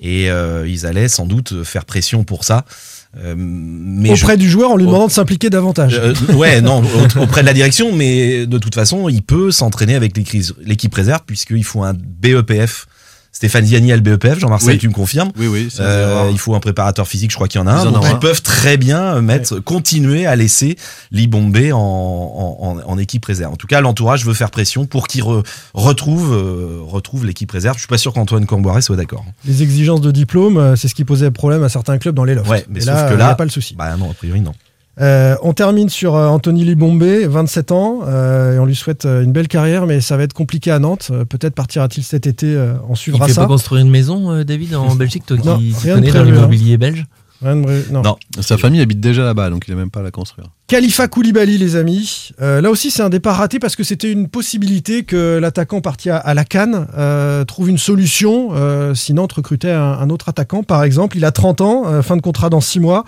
et 0.00 0.30
euh, 0.30 0.66
ils 0.68 0.86
allaient 0.86 1.08
sans 1.08 1.26
doute 1.26 1.64
faire 1.64 1.84
pression 1.84 2.22
pour 2.24 2.44
ça. 2.44 2.64
Euh, 3.18 3.34
mais 3.36 4.14
je- 4.14 4.22
Auprès 4.22 4.36
du 4.36 4.48
joueur 4.48 4.70
en 4.70 4.76
lui 4.76 4.84
demandant 4.86 5.06
de 5.08 5.12
s'impliquer 5.12 5.50
davantage. 5.50 5.98
Euh, 6.00 6.14
ouais, 6.34 6.60
non, 6.60 6.82
au- 6.84 7.22
auprès 7.22 7.40
de 7.40 7.46
la 7.46 7.54
direction, 7.54 7.92
mais 7.94 8.46
de 8.46 8.58
toute 8.58 8.74
façon, 8.74 9.08
il 9.08 9.22
peut 9.22 9.50
s'entraîner 9.50 9.94
avec 9.96 10.16
l'équipe 10.16 10.94
réserve 10.94 11.22
puisqu'il 11.26 11.64
faut 11.64 11.82
un 11.82 11.94
BEPF. 11.94 12.86
Stéphane 13.38 13.64
Ziani 13.66 13.92
a 13.92 13.94
le 13.94 14.02
BEPF, 14.02 14.40
Jean-Marcel, 14.40 14.70
Oui. 14.72 14.78
tu 14.78 14.88
me 14.88 14.92
confirmes 14.92 15.30
Oui, 15.38 15.46
oui, 15.46 15.68
c'est 15.70 15.80
Euh, 15.80 16.28
il 16.32 16.40
faut 16.40 16.56
un 16.56 16.58
préparateur 16.58 17.06
physique, 17.06 17.30
je 17.30 17.36
crois 17.36 17.46
qu'il 17.46 17.60
y 17.60 17.62
en 17.62 17.68
a 17.68 17.74
Ils 17.82 17.86
un. 17.86 17.90
en 17.90 17.92
Donc 17.92 18.02
ont 18.02 18.06
ils 18.08 18.12
un. 18.14 18.16
peuvent 18.16 18.42
très 18.42 18.76
bien 18.76 19.20
mettre, 19.20 19.60
continuer 19.60 20.26
à 20.26 20.34
laisser 20.34 20.74
Libombé 21.12 21.70
en, 21.70 21.78
en, 21.78 22.56
en- 22.60 22.80
en 22.84 22.98
équipe 22.98 23.24
réserve. 23.24 23.52
En 23.52 23.56
tout 23.56 23.68
cas, 23.68 23.80
l'entourage 23.80 24.24
veut 24.26 24.34
faire 24.34 24.50
pression 24.50 24.86
pour 24.86 25.06
qu'il 25.06 25.22
re- 25.22 25.44
retrouve, 25.72 26.32
euh, 26.34 26.80
retrouve 26.84 27.26
l'équipe 27.26 27.52
réserve. 27.52 27.76
Je 27.76 27.82
suis 27.82 27.86
pas 27.88 27.96
sûr 27.96 28.12
qu'Antoine 28.12 28.44
Camboiré 28.44 28.82
soit 28.82 28.96
d'accord. 28.96 29.24
Les 29.44 29.62
exigences 29.62 30.00
de 30.00 30.10
diplôme, 30.10 30.56
euh, 30.56 30.74
c'est 30.74 30.88
ce 30.88 30.96
qui 30.96 31.04
posait 31.04 31.30
problème 31.30 31.62
à 31.62 31.68
certains 31.68 31.98
clubs 31.98 32.16
dans 32.16 32.24
les 32.24 32.34
lofts. 32.34 32.48
Ouais, 32.50 32.66
mais 32.68 32.78
Et 32.78 32.82
sauf 32.82 32.92
là, 32.94 33.08
que 33.08 33.14
il 33.14 33.18
là- 33.18 33.26
n'y 33.26 33.30
a 33.30 33.34
pas 33.36 33.44
le 33.44 33.50
souci. 33.50 33.76
Bah 33.76 33.96
non, 33.96 34.10
a 34.10 34.14
priori 34.14 34.40
non. 34.40 34.52
Euh, 35.00 35.36
on 35.42 35.52
termine 35.52 35.88
sur 35.88 36.16
euh, 36.16 36.26
Anthony 36.26 36.64
Libombé, 36.64 37.26
27 37.26 37.72
ans, 37.72 38.00
euh, 38.06 38.56
et 38.56 38.58
on 38.58 38.64
lui 38.64 38.74
souhaite 38.74 39.04
une 39.04 39.32
belle 39.32 39.48
carrière, 39.48 39.86
mais 39.86 40.00
ça 40.00 40.16
va 40.16 40.24
être 40.24 40.32
compliqué 40.32 40.70
à 40.70 40.78
Nantes. 40.78 41.12
Peut-être 41.28 41.54
partira-t-il 41.54 42.02
cet 42.04 42.26
été, 42.26 42.46
euh, 42.54 42.74
on 42.88 42.94
Il 42.94 42.96
suivra 42.96 43.26
fait 43.26 43.32
ça. 43.34 43.42
pas 43.42 43.46
construire 43.48 43.82
une 43.82 43.90
maison, 43.90 44.32
euh, 44.32 44.44
David, 44.44 44.74
en 44.74 44.94
Belgique, 44.96 45.24
toi 45.26 45.36
Non, 45.44 45.58
qui 45.58 45.72
t'y 45.72 45.84
rien 45.84 45.96
de 45.96 46.00
connais 46.00 46.12
dans 46.12 46.20
hein. 46.20 46.24
l'immobilier 46.24 46.78
belge 46.78 47.06
Rien 47.40 47.54
de 47.54 47.84
non. 47.92 48.02
Non. 48.02 48.16
Sa 48.40 48.58
famille 48.58 48.80
habite 48.80 48.98
déjà 48.98 49.22
là-bas, 49.22 49.48
donc 49.50 49.66
il 49.68 49.70
n'a 49.70 49.76
même 49.78 49.90
pas 49.90 50.00
à 50.00 50.02
la 50.02 50.10
construire. 50.10 50.48
Khalifa 50.66 51.06
Koulibaly, 51.06 51.56
les 51.56 51.76
amis. 51.76 52.30
Euh, 52.42 52.60
là 52.60 52.68
aussi, 52.68 52.90
c'est 52.90 53.02
un 53.02 53.10
départ 53.10 53.36
raté 53.36 53.60
parce 53.60 53.76
que 53.76 53.84
c'était 53.84 54.10
une 54.10 54.28
possibilité 54.28 55.04
que 55.04 55.38
l'attaquant 55.38 55.80
parti 55.80 56.10
à, 56.10 56.16
à 56.16 56.34
la 56.34 56.44
Cannes 56.44 56.88
euh, 56.98 57.44
trouve 57.44 57.70
une 57.70 57.78
solution. 57.78 58.48
Euh, 58.54 58.92
si 58.94 59.14
Nantes 59.14 59.34
recrutait 59.34 59.70
un, 59.70 59.80
un 59.84 60.10
autre 60.10 60.28
attaquant, 60.28 60.64
par 60.64 60.82
exemple, 60.82 61.16
il 61.16 61.24
a 61.24 61.30
30 61.30 61.60
ans, 61.60 61.82
euh, 61.86 62.02
fin 62.02 62.16
de 62.16 62.22
contrat 62.22 62.50
dans 62.50 62.60
6 62.60 62.80
mois. 62.80 63.04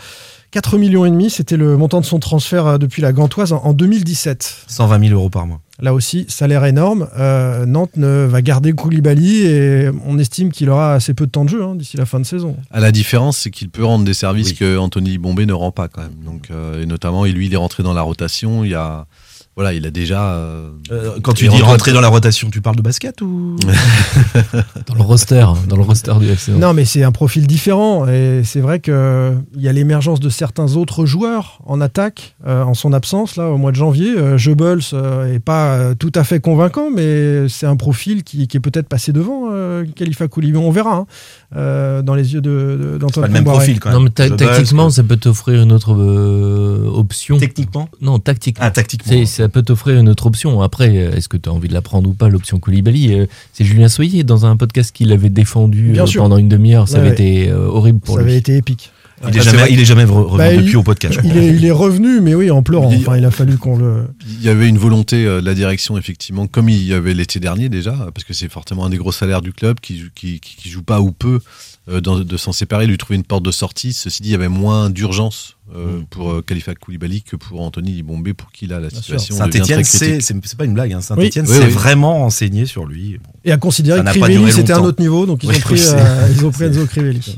4 0.50 0.78
millions 0.78 1.04
et 1.04 1.10
demi, 1.10 1.30
c'était 1.30 1.56
le 1.56 1.76
montant 1.76 2.00
de 2.00 2.06
son 2.06 2.18
transfert 2.18 2.66
euh, 2.66 2.78
depuis 2.78 3.02
la 3.02 3.12
Gantoise 3.12 3.52
en, 3.52 3.62
en 3.62 3.72
2017. 3.72 4.64
120 4.66 5.08
000 5.08 5.14
euros 5.14 5.30
par 5.30 5.46
mois. 5.46 5.60
Là 5.80 5.94
aussi, 5.94 6.26
salaire 6.28 6.64
énorme. 6.66 7.08
Euh, 7.18 7.64
Nantes 7.64 7.96
ne 7.96 8.26
va 8.26 8.42
garder 8.42 8.72
Koulibaly 8.72 9.46
et 9.46 9.90
on 10.04 10.18
estime 10.18 10.52
qu'il 10.52 10.68
aura 10.68 10.94
assez 10.94 11.14
peu 11.14 11.26
de 11.26 11.30
temps 11.30 11.44
de 11.44 11.50
jeu 11.50 11.62
hein, 11.62 11.74
d'ici 11.74 11.96
la 11.96 12.04
fin 12.04 12.20
de 12.20 12.26
saison. 12.26 12.56
À 12.70 12.80
la 12.80 12.92
différence, 12.92 13.38
c'est 13.38 13.50
qu'il 13.50 13.70
peut 13.70 13.84
rendre 13.84 14.04
des 14.04 14.12
services 14.12 14.52
que 14.52 14.76
Anthony 14.76 15.16
Bombay 15.16 15.46
ne 15.46 15.54
rend 15.54 15.72
pas 15.72 15.88
quand 15.88 16.02
même. 16.02 16.22
Donc, 16.24 16.48
euh, 16.50 16.82
et 16.82 16.86
notamment, 16.86 17.24
et 17.24 17.32
lui, 17.32 17.46
il 17.46 17.54
est 17.54 17.56
rentré 17.56 17.82
dans 17.82 17.94
la 17.94 18.02
rotation. 18.02 18.62
Il 18.64 18.72
y 18.72 18.74
a, 18.74 19.06
voilà, 19.56 19.72
il 19.74 19.84
a 19.84 19.90
déjà. 19.90 20.34
euh, 20.34 20.70
Euh, 20.90 21.18
quand 21.22 21.32
tu 21.34 21.44
il 21.44 21.50
dis 21.50 21.56
rentre- 21.56 21.66
rentrer 21.72 21.92
dans 21.92 22.00
la 22.00 22.08
rotation, 22.08 22.48
tu 22.50 22.60
parles 22.60 22.76
de 22.76 22.82
basket 22.82 23.20
ou 23.20 23.56
Dans 24.86 24.94
le 24.94 25.02
roster, 25.02 25.44
dans 25.68 25.76
le 25.76 25.82
roster 25.82 26.12
du 26.18 26.28
FC. 26.28 26.52
Non, 26.52 26.72
mais 26.72 26.84
c'est 26.84 27.02
un 27.02 27.12
profil 27.12 27.46
différent. 27.46 28.06
Et 28.08 28.42
c'est 28.44 28.60
vrai 28.60 28.80
qu'il 28.80 28.94
y 29.58 29.68
a 29.68 29.72
l'émergence 29.72 30.20
de 30.20 30.28
certains 30.28 30.76
autres 30.76 31.04
joueurs 31.06 31.58
en 31.66 31.80
attaque 31.80 32.36
euh, 32.46 32.62
en 32.62 32.74
son 32.74 32.92
absence, 32.92 33.36
là, 33.36 33.48
au 33.50 33.56
mois 33.58 33.70
de 33.70 33.76
janvier. 33.76 34.14
Euh, 34.16 34.38
Goebbels 34.38 34.80
euh, 34.94 35.34
est 35.34 35.40
pas 35.40 35.74
euh, 35.74 35.94
tout 35.94 36.12
à 36.14 36.24
fait 36.24 36.40
convaincant, 36.40 36.88
mais 36.94 37.48
c'est 37.48 37.66
un 37.66 37.76
profil 37.76 38.22
qui, 38.24 38.48
qui 38.48 38.56
est 38.56 38.60
peut-être 38.60 38.88
passé 38.88 39.12
devant 39.12 39.48
euh, 39.52 39.84
Khalifa 39.96 40.26
Koulibaly. 40.28 40.64
On 40.64 40.70
verra 40.70 40.94
hein, 40.94 41.06
euh, 41.56 42.02
dans 42.02 42.14
les 42.14 42.34
yeux 42.34 42.40
de- 42.40 42.78
de- 42.94 42.98
d'Antoine 42.98 43.24
pas 43.24 43.26
le 43.28 43.32
même 43.34 43.44
profil, 43.44 43.78
quand 43.80 43.90
Non, 43.90 43.96
même. 44.00 44.04
mais 44.04 44.10
ta- 44.10 44.28
Je 44.28 44.34
tactiquement, 44.34 44.90
ça 44.90 45.02
peut 45.02 45.16
t'offrir 45.16 45.62
une 45.62 45.72
autre 45.72 45.94
euh, 45.96 46.86
option. 46.92 47.38
Techniquement 47.38 47.88
Non, 48.00 48.18
tactiquement. 48.18 48.64
Ah, 48.66 48.70
tactiquement. 48.70 49.10
Ça 49.40 49.48
peut 49.48 49.62
t'offrir 49.62 49.98
une 49.98 50.08
autre 50.08 50.26
option. 50.26 50.60
Après, 50.62 50.90
euh, 50.96 51.12
est-ce 51.16 51.28
que 51.28 51.36
tu 51.36 51.48
as 51.48 51.52
envie 51.52 51.68
de 51.68 51.72
la 51.74 51.82
prendre 51.82 52.08
ou 52.10 52.12
pas, 52.12 52.28
l'option 52.28 52.58
Koulibaly 52.58 53.14
Euh, 53.14 53.26
C'est 53.52 53.64
Julien 53.64 53.88
Soyer, 53.88 54.22
dans 54.24 54.44
un 54.46 54.56
podcast 54.56 54.94
qu'il 54.94 55.12
avait 55.12 55.30
défendu 55.30 55.90
Bien 55.92 56.02
euh, 56.04 56.06
sûr. 56.06 56.22
pendant 56.22 56.36
une 56.36 56.48
demi-heure. 56.48 56.88
Ça 56.88 56.94
Ouais, 57.00 57.08
avait 57.08 57.08
ouais. 57.08 57.14
été 57.44 57.52
horrible 57.52 58.00
pour 58.00 58.16
Ça 58.16 58.22
lui. 58.22 58.30
avait 58.30 58.38
été 58.38 58.56
épique. 58.56 58.90
Il 59.22 59.26
est 59.26 59.28
Ah, 59.28 59.32
c'est 59.34 59.42
jamais, 59.50 59.58
vrai. 59.58 59.72
il 59.72 59.80
est 59.80 59.84
jamais 59.84 60.04
re- 60.04 60.08
revenu 60.22 60.38
Bah, 60.38 60.56
depuis 60.56 60.70
il- 60.70 60.76
au 60.78 60.82
podcast. 60.82 61.20
Il 61.24 61.36
est, 61.36 61.54
il 61.54 61.64
est 61.66 61.70
revenu, 61.70 62.20
mais 62.22 62.34
oui, 62.34 62.50
en 62.50 62.62
pleurant. 62.62 62.90
Il- 62.90 62.98
Enfin, 63.00 63.18
il 63.18 63.24
a 63.26 63.30
fallu 63.30 63.58
qu'on 63.58 63.76
le. 63.76 64.04
Il 64.26 64.42
y 64.42 64.48
avait 64.48 64.66
une 64.66 64.78
volonté 64.78 65.24
de 65.24 65.40
la 65.44 65.52
direction, 65.54 65.98
effectivement, 65.98 66.46
comme 66.46 66.70
il 66.70 66.82
y 66.86 66.94
avait 66.94 67.12
l'été 67.12 67.38
dernier 67.38 67.68
déjà, 67.68 67.92
parce 68.14 68.24
que 68.24 68.32
c'est 68.32 68.50
fortement 68.50 68.86
un 68.86 68.90
des 68.90 68.96
gros 68.96 69.12
salaires 69.12 69.42
du 69.42 69.52
club, 69.52 69.78
qui, 69.80 70.04
qui, 70.14 70.40
qui- 70.40 70.56
qui 70.56 70.68
joue 70.70 70.82
pas 70.82 71.00
ou 71.02 71.12
peu 71.12 71.40
euh, 71.90 72.00
dans- 72.00 72.20
de 72.20 72.36
s'en 72.38 72.52
séparer, 72.52 72.86
lui 72.86 72.96
trouver 72.96 73.16
une 73.16 73.24
porte 73.24 73.42
de 73.44 73.50
sortie. 73.50 73.92
Ceci 73.92 74.22
dit, 74.22 74.30
il 74.30 74.32
y 74.32 74.34
avait 74.34 74.48
moins 74.48 74.88
d'urgence 74.88 75.56
euh, 75.74 76.00
pour 76.10 76.30
euh, 76.30 76.42
Khalifa 76.42 76.74
Koulibaly 76.74 77.22
que 77.22 77.36
pour 77.36 77.60
Anthony 77.60 78.02
Bombay, 78.02 78.32
pour 78.34 78.50
qui 78.52 78.66
là 78.66 78.80
la 78.80 78.90
situation 78.90 79.34
devient 79.34 79.52
Saint-Etienne, 79.58 79.82
très 79.82 79.84
c'est 79.84 80.06
critique. 80.18 80.42
c'est- 80.44 80.56
pas 80.56 80.64
une 80.64 80.74
blague. 80.74 80.92
Hein. 80.92 81.00
Saint-Etienne 81.00 81.46
Oui, 81.48 81.54
s'est 81.54 81.64
oui. 81.64 81.70
vraiment 81.70 82.18
renseigné 82.18 82.66
sur 82.66 82.86
lui. 82.86 83.18
Bon. 83.22 83.30
Et 83.44 83.52
à 83.52 83.56
considérer 83.56 83.98
Ça 83.98 84.02
que 84.02 84.06
n'a 84.06 84.12
pas 84.20 84.26
Crivelli, 84.32 84.52
c'était 84.52 84.72
un 84.72 84.80
autre 84.82 85.00
niveau, 85.00 85.26
donc 85.26 85.42
ils 85.44 85.48
ont 85.50 85.52
pris, 85.60 85.80
euh, 85.88 86.28
ils 86.36 86.44
ont 86.44 86.50
pris 86.50 86.64
Enzo 86.66 86.86
Crivelli. 86.86 87.36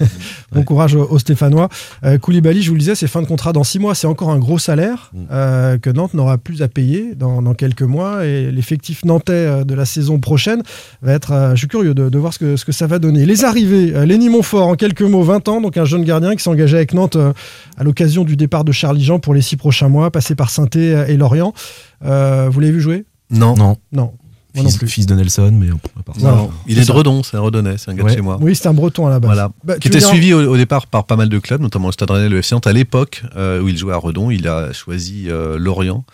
bon 0.52 0.62
courage 0.62 0.94
aux, 0.94 1.04
aux 1.08 1.18
Stéphanois. 1.18 1.68
Euh, 2.04 2.18
Koulibaly, 2.18 2.62
je 2.62 2.68
vous 2.68 2.74
le 2.74 2.80
disais, 2.80 2.94
c'est 2.94 3.06
fin 3.08 3.22
de 3.22 3.26
contrat 3.26 3.52
dans 3.52 3.64
six 3.64 3.78
mois, 3.78 3.94
c'est 3.94 4.06
encore 4.06 4.30
un 4.30 4.38
gros 4.38 4.58
salaire 4.58 5.10
Mm. 5.12 5.18
euh, 5.30 5.78
que 5.78 5.90
Nantes 5.90 6.14
n'aura 6.14 6.38
plus 6.38 6.62
à 6.62 6.68
payer 6.68 7.14
dans, 7.14 7.42
dans 7.42 7.54
quelques 7.54 7.82
mois. 7.82 8.24
Et 8.26 8.50
l'effectif 8.50 9.04
nantais 9.04 9.64
de 9.64 9.74
la 9.74 9.84
saison 9.84 10.18
prochaine 10.18 10.62
va 11.02 11.12
être. 11.12 11.32
euh, 11.32 11.50
je 11.54 11.58
suis 11.58 11.68
curieux 11.68 11.94
de, 11.94 12.08
de 12.08 12.18
voir 12.18 12.32
ce 12.32 12.38
que, 12.38 12.56
ce 12.56 12.64
que 12.64 12.72
ça 12.72 12.86
va 12.86 12.98
donner. 12.98 13.26
Les 13.26 13.44
arrivées, 13.44 13.92
euh, 13.94 14.04
Lenny 14.06 14.28
Montfort, 14.28 14.66
en 14.68 14.74
quelques 14.74 15.02
mots, 15.02 15.22
20 15.22 15.48
ans, 15.48 15.60
donc 15.60 15.76
un 15.76 15.84
jeune 15.84 16.04
gardien 16.04 16.34
qui 16.36 16.42
s'engageait 16.42 16.78
avec 16.78 16.94
Nantes 16.94 17.16
euh, 17.16 17.32
à 17.76 17.84
l'occasion 17.84 18.24
du 18.24 18.36
départ 18.36 18.64
de 18.64 18.72
Charlie 18.72 19.04
Jean 19.04 19.18
pour 19.18 19.34
les 19.34 19.42
six 19.42 19.56
prochains 19.56 19.88
mois, 19.88 20.10
passé 20.10 20.34
par 20.34 20.50
saint 20.50 20.66
et 20.76 21.16
Lorient. 21.16 21.52
Euh, 22.04 22.48
vous 22.50 22.60
l'avez 22.60 22.72
vu 22.72 22.80
jouer? 22.80 23.04
Non. 23.30 23.54
Non. 23.56 23.76
Non. 23.92 24.12
Moi 24.54 24.62
non 24.62 24.68
Fils, 24.70 24.78
plus. 24.78 24.86
fils 24.88 25.06
de 25.06 25.16
Nelson, 25.16 25.50
mais 25.52 25.66
à 25.70 26.02
part. 26.04 26.14
Non, 26.20 26.36
Non, 26.44 26.50
il 26.68 26.78
est 26.78 26.86
de 26.86 26.92
Redon, 26.92 27.24
c'est 27.24 27.36
un 27.36 27.40
Redonnais, 27.40 27.74
c'est 27.76 27.90
un 27.90 27.94
gars 27.94 28.04
Ouais. 28.04 28.10
de 28.12 28.14
chez 28.16 28.22
moi. 28.22 28.38
Oui, 28.40 28.54
c'est 28.54 28.68
un 28.68 28.72
breton 28.72 29.04
à 29.04 29.10
la 29.10 29.18
base. 29.18 29.28
Voilà. 29.32 29.50
Bah, 29.64 29.78
qui 29.80 29.88
était 29.88 29.98
dire- 29.98 30.06
suivi 30.06 30.32
au, 30.32 30.48
au 30.52 30.56
départ 30.56 30.86
par 30.86 31.06
pas 31.06 31.16
mal 31.16 31.28
de 31.28 31.38
clubs, 31.40 31.60
notamment 31.60 31.88
le 31.88 31.92
Stade 31.92 32.08
Rennais, 32.12 32.28
le 32.28 32.38
FC 32.38 32.54
Nantes. 32.54 32.68
À 32.68 32.72
l'époque 32.72 33.24
euh, 33.34 33.60
où 33.60 33.68
il 33.68 33.76
jouait 33.76 33.94
à 33.94 33.96
Redon, 33.96 34.30
il 34.30 34.46
a 34.46 34.72
choisi 34.72 35.24
euh, 35.28 35.58
Lorient. 35.58 36.04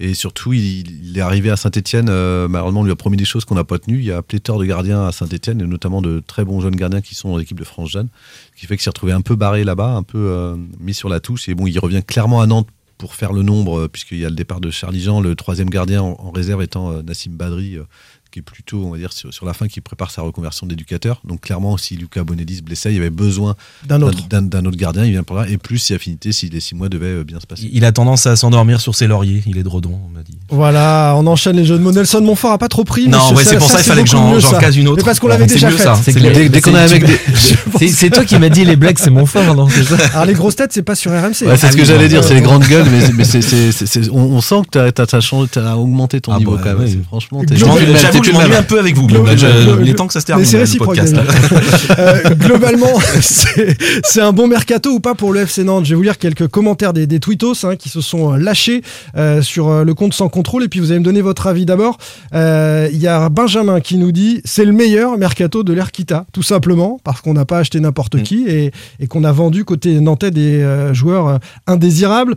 Et 0.00 0.14
surtout, 0.14 0.52
il, 0.52 1.16
est 1.16 1.20
arrivé 1.20 1.50
à 1.50 1.56
Saint-Etienne. 1.56 2.06
malheureusement, 2.06 2.80
on 2.80 2.84
lui 2.84 2.92
a 2.92 2.96
promis 2.96 3.16
des 3.16 3.24
choses 3.24 3.44
qu'on 3.44 3.56
n'a 3.56 3.64
pas 3.64 3.78
tenues. 3.78 3.98
Il 3.98 4.04
y 4.04 4.12
a 4.12 4.22
pléthore 4.22 4.58
de 4.58 4.64
gardiens 4.64 5.06
à 5.06 5.12
Saint-Etienne, 5.12 5.60
et 5.60 5.66
notamment 5.66 6.00
de 6.00 6.22
très 6.24 6.44
bons 6.44 6.60
jeunes 6.60 6.76
gardiens 6.76 7.00
qui 7.00 7.14
sont 7.14 7.30
dans 7.30 7.36
l'équipe 7.36 7.58
de 7.58 7.64
France 7.64 7.90
Jeanne. 7.90 8.08
Ce 8.54 8.60
qui 8.60 8.66
fait 8.66 8.76
qu'il 8.76 8.84
s'est 8.84 8.90
retrouvé 8.90 9.12
un 9.12 9.22
peu 9.22 9.34
barré 9.34 9.64
là-bas, 9.64 9.94
un 9.94 10.04
peu 10.04 10.18
euh, 10.18 10.56
mis 10.78 10.94
sur 10.94 11.08
la 11.08 11.18
touche. 11.18 11.48
Et 11.48 11.54
bon, 11.54 11.66
il 11.66 11.78
revient 11.80 12.02
clairement 12.06 12.40
à 12.40 12.46
Nantes 12.46 12.68
pour 12.98 13.14
faire 13.14 13.32
le 13.32 13.42
nombre, 13.42 13.80
euh, 13.80 13.88
puisqu'il 13.88 14.18
y 14.18 14.26
a 14.26 14.28
le 14.28 14.34
départ 14.34 14.60
de 14.60 14.70
Charlie 14.70 15.00
Jean, 15.00 15.20
le 15.20 15.34
troisième 15.36 15.70
gardien 15.70 16.02
en, 16.02 16.16
en 16.18 16.30
réserve 16.30 16.62
étant 16.62 16.90
euh, 16.90 17.02
Nassim 17.02 17.30
Badri, 17.30 17.76
euh, 17.76 17.84
qui 18.38 18.40
est 18.40 18.42
plutôt, 18.42 18.84
on 18.84 18.90
va 18.90 18.98
dire, 18.98 19.12
sur, 19.12 19.32
sur 19.34 19.46
la 19.46 19.52
fin, 19.52 19.66
qui 19.66 19.80
prépare 19.80 20.10
sa 20.10 20.22
reconversion 20.22 20.66
d'éducateur. 20.66 21.20
Donc 21.24 21.40
clairement, 21.40 21.76
si 21.76 21.96
Lucas 21.96 22.22
Bonelli 22.22 22.56
se 22.56 22.62
blessait, 22.62 22.90
il 22.90 22.94
y 22.94 22.98
avait 22.98 23.10
besoin 23.10 23.56
D'un 23.86 24.00
autre. 24.02 24.18
d'un 24.28 24.64
autre 24.64 24.76
gardien. 24.76 25.04
Il 25.04 25.10
vient 25.10 25.22
pour 25.22 25.36
là. 25.36 25.48
Et 25.48 25.58
plus 25.58 25.78
si 25.78 25.94
affinité, 25.94 26.32
si 26.32 26.48
les 26.48 26.60
six 26.60 26.74
mois 26.74 26.88
devaient 26.88 27.06
euh, 27.06 27.24
bien 27.24 27.40
se 27.40 27.46
passer. 27.46 27.68
Il 27.72 27.84
a 27.84 27.92
tendance 27.92 28.26
à 28.26 28.36
s'endormir 28.36 28.80
sur 28.80 28.94
ses 28.94 29.06
lauriers. 29.06 29.42
Il 29.46 29.58
est 29.58 29.62
de 29.62 29.68
Redon, 29.68 29.98
on 30.06 30.08
m'a 30.10 30.22
dit. 30.22 30.38
Voilà, 30.50 31.14
on 31.16 31.26
enchaîne 31.26 31.56
les 31.56 31.64
jeux 31.64 31.78
de 31.78 31.82
mots. 31.82 31.92
Nelson 31.92 32.20
Montfort 32.20 32.52
a 32.52 32.58
pas 32.58 32.68
trop 32.68 32.84
pris. 32.84 33.08
Non, 33.08 33.34
ouais, 33.34 33.44
c'est 33.44 33.58
pour 33.58 33.70
ça, 33.70 33.80
il 33.80 33.84
fallait 33.84 34.04
que 34.04 34.08
j'en- 34.08 34.40
ça. 34.40 34.58
case 34.58 34.76
une 34.76 34.88
autre. 34.88 34.98
Mais 34.98 35.04
parce 35.04 35.18
qu'on 35.18 35.28
l'avait 35.28 35.46
déjà 35.46 35.70
mieux, 35.70 35.76
fait. 35.76 35.82
ça. 35.82 35.98
C'est 36.00 36.12
Dès, 36.12 36.60
qu'on 36.60 36.76
est 36.76 36.78
avec 36.78 37.04
des. 37.04 37.18
C'est 37.78 37.88
c'est 37.88 38.10
toi 38.10 38.24
qui 38.24 38.38
m'as 38.38 38.48
dit 38.48 38.64
les 38.64 38.76
blagues, 38.76 38.98
c'est 38.98 39.10
mon 39.10 39.26
fort, 39.26 39.54
non 39.54 39.68
ça 39.68 39.96
Alors 40.12 40.26
les 40.26 40.34
grosses 40.34 40.56
têtes, 40.56 40.72
c'est 40.72 40.82
pas 40.82 40.94
sur 40.94 41.10
RMC. 41.10 41.34
C'est 41.34 41.56
ce 41.56 41.76
que 41.76 41.84
j'allais 41.84 42.08
dire, 42.08 42.22
c'est 42.22 42.34
les 42.34 42.40
grandes 42.40 42.64
gueules, 42.64 42.86
mais, 42.90 43.24
on, 44.12 44.40
sent 44.40 44.62
que 44.70 44.90
t'as 44.90 45.16
as, 45.16 45.20
changé, 45.20 45.48
t'as 45.50 45.74
augmenté 45.74 46.20
ton 46.20 46.32
Ah 46.32 46.38
niveau 46.38 46.56
bah, 46.56 46.60
quand 46.62 46.78
même. 46.78 47.04
Franchement, 47.04 47.42
Je 48.28 48.32
m'ennuie 48.32 48.54
un 48.54 48.62
peu 48.62 48.78
avec 48.78 48.94
vous. 48.94 49.06
Guillaume. 49.06 49.26
Il 49.82 49.88
est 49.88 49.94
temps 49.94 50.06
que 50.06 50.12
ça 50.12 50.20
se 50.20 50.26
termine. 50.26 50.44
C'est 50.44 50.58
réciproque. 50.58 50.98
Euh, 51.98 52.34
globalement, 52.34 52.98
c'est 53.20 54.20
un 54.20 54.32
bon 54.32 54.46
mercato 54.46 54.90
ou 54.90 55.00
pas 55.00 55.14
pour 55.14 55.32
le 55.32 55.40
FC 55.40 55.64
Nantes? 55.64 55.84
Je 55.84 55.90
vais 55.90 55.96
vous 55.96 56.02
lire 56.02 56.18
quelques 56.18 56.46
commentaires 56.48 56.92
des, 56.92 57.06
des 57.06 57.18
tweetos 57.18 57.64
hein, 57.64 57.76
qui 57.76 57.88
se 57.88 58.00
sont 58.00 58.34
euh, 58.34 58.36
lâchés 58.36 58.82
euh, 59.16 59.42
sur 59.42 59.68
euh, 59.68 59.84
le 59.84 59.94
compte 59.94 60.12
sans 60.12 60.28
contrôle 60.28 60.64
et 60.64 60.68
puis 60.68 60.80
vous 60.80 60.90
allez 60.90 61.00
me 61.00 61.04
donner 61.04 61.22
votre 61.22 61.46
avis 61.46 61.66
d'abord. 61.66 61.98
Euh, 62.34 62.88
Il 62.92 62.98
y 62.98 63.06
a 63.06 63.28
Benjamin 63.28 63.80
qui 63.80 63.96
nous 63.96 64.12
dit 64.12 64.40
c'est 64.44 64.64
le 64.64 64.72
meilleur 64.72 65.16
mercato 65.18 65.62
de 65.62 65.72
l'ère 65.72 65.92
Kita, 65.92 66.26
tout 66.32 66.42
simplement 66.42 67.00
parce 67.04 67.20
qu'on 67.20 67.34
n'a 67.34 67.44
pas 67.44 67.58
acheté 67.58 67.80
n'importe 67.80 68.22
qui 68.22 68.44
et, 68.46 68.70
et 69.00 69.06
qu'on 69.06 69.24
a 69.24 69.32
vendu 69.32 69.64
côté 69.64 69.98
nantais 70.00 70.30
des 70.30 70.64
joueurs 70.92 71.38
indésirables. 71.66 72.34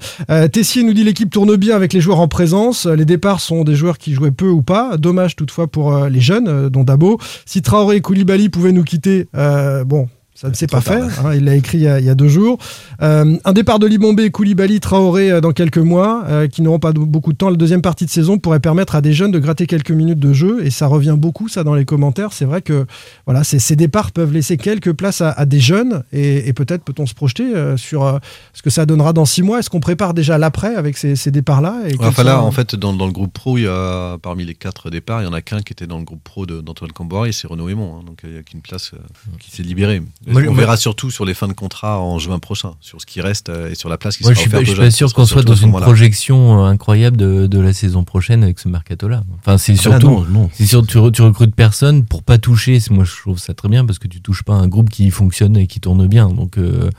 Tessier 0.52 0.84
nous 0.84 0.94
dit 0.94 1.04
l'équipe 1.04 1.30
tourne 1.30 1.56
bien 1.56 1.76
avec 1.76 1.94
les 1.94 2.02
joueurs 2.02 2.20
en 2.20 2.28
présence. 2.28 2.86
Les 2.86 3.06
départs 3.06 3.40
sont 3.40 3.64
des 3.64 3.76
joueurs 3.76 3.98
qui 3.98 4.14
jouaient 4.14 4.32
peu 4.32 4.50
ou 4.50 4.62
pas. 4.62 4.98
Dommage 4.98 5.36
toutefois 5.36 5.68
pour 5.68 5.81
euh, 5.90 6.10
les 6.10 6.22
jeunes, 6.22 6.48
euh, 6.48 6.70
dont 6.70 6.84
Dabo. 6.84 7.18
Si 7.46 7.62
Traoré 7.62 7.98
et 7.98 8.02
Koulibaly 8.02 8.50
pouvaient 8.50 8.72
nous 8.72 8.84
quitter, 8.84 9.28
euh, 9.36 9.84
bon. 9.84 10.08
Ça 10.42 10.50
ne 10.50 10.56
s'est 10.56 10.66
pas 10.66 10.82
fait, 10.82 11.00
hein, 11.24 11.36
il 11.36 11.44
l'a 11.46 11.56
écrit 11.56 11.78
il 11.78 11.84
y, 11.84 11.88
a, 11.88 12.00
il 12.00 12.06
y 12.06 12.10
a 12.10 12.16
deux 12.16 12.28
jours. 12.28 12.58
Euh, 13.04 13.38
un 13.46 13.54
départ 13.54 13.78
de 13.78 13.86
Libombé, 13.86 14.32
Koulibaly, 14.32 14.80
Traoré 14.80 15.30
euh, 15.32 15.40
dans 15.40 15.52
quelques 15.52 15.78
mois, 15.78 16.24
euh, 16.28 16.48
qui 16.48 16.64
n'auront 16.64 16.80
pas 16.80 16.94
beaucoup 16.94 17.32
de 17.32 17.38
temps. 17.38 17.50
La 17.52 17.58
deuxième 17.58 17.84
partie 17.84 18.06
de 18.06 18.10
saison 18.10 18.40
pourrait 18.40 18.60
permettre 18.60 18.96
à 18.96 19.02
des 19.02 19.14
jeunes 19.14 19.32
de 19.32 19.38
gratter 19.38 19.68
quelques 19.68 19.92
minutes 19.92 20.18
de 20.20 20.34
jeu, 20.34 20.66
et 20.66 20.72
ça 20.72 20.88
revient 20.88 21.16
beaucoup, 21.16 21.48
ça, 21.48 21.64
dans 21.64 21.76
les 21.76 21.86
commentaires. 21.86 22.34
C'est 22.34 22.46
vrai 22.46 22.64
que 22.64 22.88
voilà, 23.28 23.44
ces, 23.44 23.60
ces 23.60 23.76
départs 23.76 24.12
peuvent 24.12 24.34
laisser 24.34 24.58
quelques 24.58 24.94
places 24.94 25.22
à, 25.22 25.30
à 25.32 25.46
des 25.46 25.60
jeunes, 25.60 26.02
et, 26.12 26.48
et 26.48 26.54
peut-être 26.54 26.84
peut-on 26.84 27.06
se 27.06 27.14
projeter 27.14 27.56
euh, 27.56 27.78
sur 27.78 28.20
ce 28.54 28.62
que 28.64 28.72
ça 28.72 28.88
donnera 28.88 29.14
dans 29.14 29.26
six 29.26 29.44
mois. 29.44 29.60
Est-ce 29.60 29.70
qu'on 29.70 29.80
prépare 29.80 30.16
déjà 30.16 30.40
l'après 30.40 30.74
avec 30.76 30.98
ces, 30.98 31.16
ces 31.16 31.30
départs-là 31.30 31.82
et 31.88 31.94
Ouais, 31.94 32.08
enfin 32.08 32.24
là, 32.24 32.40
sont- 32.40 32.46
en 32.48 32.52
fait, 32.52 32.76
dans, 32.76 32.94
dans 32.94 33.06
le 33.06 33.12
groupe 33.12 33.32
pro, 33.34 33.60
il 33.60 33.66
y 33.66 33.68
a, 33.68 34.18
parmi 34.18 34.44
les 34.46 34.56
quatre 34.56 34.90
départs, 34.90 35.22
il 35.22 35.26
y 35.26 35.28
en 35.28 35.34
a 35.34 35.42
qu'un 35.42 35.62
qui 35.62 35.72
était 35.74 35.86
dans 35.88 36.00
le 36.00 36.04
groupe 36.06 36.24
pro 36.24 36.48
d'Antoine 36.48 36.92
Camboire 36.92 37.28
et 37.28 37.32
c'est 37.32 37.46
Renaud 37.48 37.70
Aymon. 37.70 37.98
hein. 38.00 38.04
donc 38.08 38.22
il 38.24 38.32
n'y 38.32 38.38
a 38.40 38.42
qu'une 38.42 38.62
place 38.62 38.92
qui 39.40 39.52
s'est 39.52 39.62
libérée. 39.62 40.02
Moi, 40.32 40.42
On 40.50 40.54
verra 40.54 40.78
surtout 40.78 41.12
sur 41.12 41.26
les 41.26 41.34
fins 41.34 41.48
de 41.48 41.54
contrat 41.54 42.00
en 42.00 42.18
juin 42.20 42.40
prochain, 42.40 42.74
sur 42.82 43.00
ce 43.02 43.06
qui 43.06 43.22
reste 43.22 43.50
euh, 43.50 43.70
et 43.70 43.76
sur 43.76 43.90
la 43.90 43.98
place 43.98 44.18
qui 44.18 44.24
Moi, 44.24 44.34
je 44.34 44.40
sera 44.40 44.48
offerte 44.48 44.66
je 44.66 44.72
suis 44.72 44.80
pas 44.80 44.92
sûr 44.92 45.14
qu'on 45.14 45.26
soit 45.26 45.44
dans 45.44 45.56
une 45.56 45.72
projection 45.72 46.64
euh, 46.64 46.68
incroyable 46.68 47.18
de, 47.18 47.48
de 47.48 47.60
la 47.60 47.74
saison 47.74 48.04
prochaine 48.04 48.44
avec 48.44 48.60
ce 48.60 48.68
mercato-là. 48.68 49.24
Enfin, 49.40 49.58
c'est 49.58 49.74
Ah 49.74 49.78
surtout, 49.78 50.08
non, 50.10 50.26
non. 50.30 50.50
c'est 50.54 50.66
sûr, 50.66 50.86
tu, 50.86 50.98
tu 51.12 51.22
recrutes 51.22 51.56
personne 51.56 52.04
pour 52.06 52.24
pas 52.24 52.38
toucher. 52.38 52.80
C'est- 52.80 52.92
Moi, 52.92 53.04
je 53.06 53.12
trouve 53.22 53.38
ça 53.40 53.54
très 53.54 53.70
bien 53.70 53.86
parce 53.86 54.00
que 54.00 54.08
tu 54.08 54.22
touches 54.22 54.44
pas 54.44 54.54
un 54.54 54.68
groupe 54.68 54.90
qui 54.90 55.10
fonctionne 55.12 55.58
et 55.58 55.68
qui 55.68 55.80
tourne 55.80 56.08
bien. 56.08 56.30
Donc, 56.30 56.58
euh, 56.58 56.90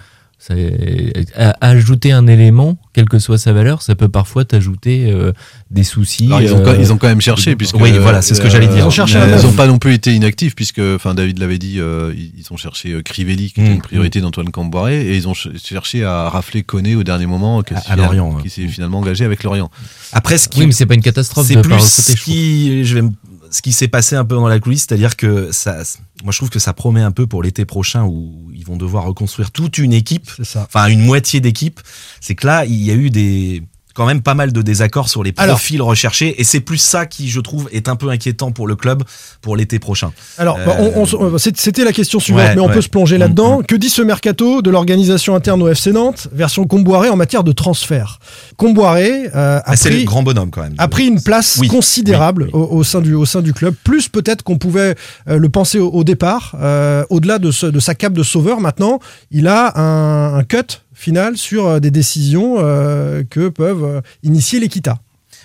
ajouter 1.60 2.12
un 2.12 2.26
élément, 2.26 2.76
quelle 2.92 3.08
que 3.08 3.18
soit 3.18 3.38
sa 3.38 3.52
valeur, 3.52 3.82
ça 3.82 3.94
peut 3.94 4.08
parfois 4.08 4.44
t'ajouter 4.44 5.10
euh, 5.10 5.32
des 5.70 5.84
soucis. 5.84 6.26
Alors, 6.26 6.42
ils, 6.42 6.52
ont, 6.52 6.58
euh, 6.60 6.64
quand- 6.64 6.80
ils 6.80 6.92
ont 6.92 6.96
quand 6.98 7.06
même 7.08 7.20
cherché, 7.20 7.56
puisque. 7.56 7.76
Oui, 7.76 7.92
voilà, 7.98 8.22
c'est 8.22 8.34
ce 8.34 8.40
que 8.40 8.48
j'allais 8.48 8.66
dire. 8.66 8.78
Ils 8.78 8.84
ont 8.84 8.90
cherché 8.90 9.16
euh, 9.18 9.36
Ils 9.40 9.46
n'ont 9.46 9.52
pas 9.52 9.66
non 9.66 9.78
plus 9.78 9.94
été 9.94 10.14
inactifs, 10.14 10.54
puisque, 10.54 10.80
enfin, 10.94 11.14
David 11.14 11.38
l'avait 11.38 11.58
dit, 11.58 11.76
euh, 11.78 12.12
ils, 12.16 12.44
ont 12.52 12.56
cherché 12.56 12.92
euh, 12.92 13.02
Crivelli, 13.02 13.52
qui 13.52 13.60
était 13.60 13.70
Mm, 13.70 13.74
une 13.74 13.82
priorité 13.82 14.20
d'Antoine 14.20 14.50
Camboiré, 14.50 15.06
et 15.08 15.16
ils 15.16 15.28
ont 15.28 15.34
ch- 15.34 15.54
cherché 15.62 16.04
à 16.04 16.28
rafler 16.28 16.62
Koné 16.62 16.94
au 16.96 17.02
dernier 17.04 17.26
moment, 17.26 17.62
qui, 17.62 17.74
À- 17.74 17.80
s'est- 17.80 17.90
à 17.90 17.96
Lorient, 17.96 18.32
ouais. 18.34 18.42
qui 18.42 18.50
s'est 18.50 18.68
finalement 18.68 18.98
engagé 18.98 19.24
avec 19.24 19.42
Lorient. 19.44 19.70
Après, 20.12 20.38
ce 20.38 20.48
qui, 20.48 20.60
Oui, 20.60 20.66
mais 20.66 20.72
c'est 20.72 20.86
pas 20.86 20.94
une 20.94 21.02
catastrophe 21.02 21.46
c'est 21.46 21.56
de 21.56 21.60
plus 21.62 21.78
ce 21.80 22.12
qui, 22.16 22.84
je 22.84 22.94
vais, 22.94 23.02
me- 23.02 23.12
ce 23.52 23.62
qui 23.62 23.72
s'est 23.72 23.88
passé 23.88 24.16
un 24.16 24.24
peu 24.24 24.34
dans 24.34 24.48
la 24.48 24.58
coulisse, 24.58 24.86
c'est-à-dire 24.88 25.14
que 25.14 25.52
ça, 25.52 25.82
moi 26.24 26.32
je 26.32 26.38
trouve 26.38 26.50
que 26.50 26.58
ça 26.58 26.72
promet 26.72 27.02
un 27.02 27.12
peu 27.12 27.26
pour 27.26 27.42
l'été 27.42 27.64
prochain 27.64 28.04
où 28.04 28.50
ils 28.54 28.64
vont 28.64 28.76
devoir 28.76 29.04
reconstruire 29.04 29.50
toute 29.50 29.78
une 29.78 29.92
équipe, 29.92 30.30
enfin 30.56 30.86
une 30.86 31.04
moitié 31.04 31.40
d'équipe. 31.40 31.80
C'est 32.20 32.34
que 32.34 32.46
là, 32.46 32.64
il 32.64 32.82
y 32.82 32.90
a 32.90 32.94
eu 32.94 33.10
des 33.10 33.62
quand 33.94 34.06
même 34.06 34.22
pas 34.22 34.34
mal 34.34 34.52
de 34.52 34.62
désaccords 34.62 35.08
sur 35.08 35.22
les 35.22 35.32
Alors- 35.36 35.56
profils 35.56 35.82
recherchés 35.82 36.40
et 36.40 36.44
c'est 36.44 36.60
plus 36.60 36.78
ça 36.78 37.06
qui, 37.06 37.28
je 37.28 37.40
trouve, 37.40 37.68
est 37.72 37.88
un 37.88 37.96
peu 37.96 38.08
inquiétant 38.10 38.50
pour 38.52 38.66
le 38.66 38.76
club 38.76 39.02
pour 39.40 39.56
l'été 39.56 39.78
prochain. 39.78 40.12
Alors, 40.38 40.58
Euh, 40.58 40.64
bah, 40.66 40.76
euh, 40.78 41.38
c'est- 41.38 41.56
c'était 41.58 41.84
la 41.84 41.92
question 41.92 42.20
suivante, 42.20 42.42
Ouais, 42.42 42.54
mais 42.54 42.60
on 42.60 42.66
ouais. 42.68 42.74
peut 42.74 42.80
se 42.82 42.88
plonger 42.88 43.18
là-dedans. 43.18 43.60
Mm, 43.60 43.64
Que 43.66 43.76
dit 43.76 43.90
ce 43.90 44.02
mercato 44.02 44.62
de 44.62 44.70
l'organisation 44.70 45.34
interne 45.34 45.62
au 45.62 45.68
FC 45.68 45.92
Nantes, 45.92 46.28
version 46.32 46.64
Comboiré 46.66 47.08
en 47.08 47.16
matière 47.16 47.44
de 47.44 47.52
transfert? 47.52 48.18
Comboiré 48.56 49.28
euh, 49.34 49.58
a, 49.58 49.62
Ah, 49.66 49.76
pris, 49.76 50.00
le 50.00 50.04
grand 50.04 50.22
bonhomme 50.22 50.50
quand 50.50 50.62
même. 50.62 50.74
a 50.78 50.88
pris 50.88 51.06
une 51.06 51.20
place 51.22 51.56
Oui, 51.60 51.68
considérable 51.68 52.44
oui, 52.44 52.50
oui. 52.54 52.60
Au, 52.70 52.76
au 52.78 52.84
sein 52.84 53.00
du, 53.00 53.14
au 53.14 53.24
sein 53.26 53.40
du 53.42 53.52
club, 53.52 53.74
plus 53.84 54.08
peut-être 54.08 54.42
qu'on 54.42 54.58
pouvait 54.58 54.94
euh, 55.28 55.38
le 55.38 55.48
penser 55.48 55.78
au, 55.78 55.88
au 55.90 56.04
départ. 56.04 56.54
Euh, 56.60 57.04
Au-delà 57.10 57.38
de, 57.38 57.50
ce- 57.50 57.66
de 57.66 57.80
sa 57.80 57.94
cape 57.94 58.12
de 58.12 58.22
sauveur, 58.22 58.60
maintenant, 58.60 58.98
il 59.30 59.46
a 59.48 59.78
un, 59.78 60.34
un 60.38 60.44
cut 60.44 60.80
final 61.02 61.36
sur 61.36 61.66
euh, 61.66 61.80
des 61.80 61.90
décisions 61.90 62.56
euh, 62.58 63.24
que 63.28 63.48
peuvent 63.48 63.84
euh, 63.84 64.00
initier 64.22 64.60
l'Equita. 64.60 64.98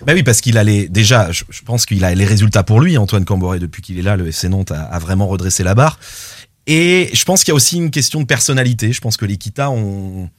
Bah 0.06 0.12
oui, 0.14 0.22
parce 0.22 0.40
qu'il 0.40 0.56
a 0.56 0.62
les, 0.62 0.88
déjà, 0.88 1.32
je, 1.32 1.42
pense 1.64 1.84
qu'il 1.84 2.04
a 2.04 2.14
les 2.14 2.24
résultats 2.24 2.62
pour 2.62 2.80
lui, 2.80 2.96
Antoine 2.96 3.24
Camboré, 3.24 3.58
depuis 3.58 3.82
qu'il 3.82 3.98
est 3.98 4.02
là, 4.02 4.16
le 4.16 4.28
FC 4.28 4.48
Nantes 4.48 4.70
a, 4.70 4.82
a 4.82 4.98
vraiment 5.00 5.26
redressé 5.26 5.64
la 5.64 5.74
barre. 5.74 5.98
Et 6.68 7.10
je 7.12 7.24
pense 7.24 7.42
qu'il 7.42 7.50
y 7.50 7.52
a 7.52 7.56
aussi 7.56 7.78
une 7.78 7.90
question 7.90 8.20
de 8.20 8.26
personnalité. 8.26 8.92
Je 8.92 9.00
pense 9.00 9.16
que 9.16 9.26
les 9.26 9.36
Kita 9.36 9.70
ont, 9.70 10.30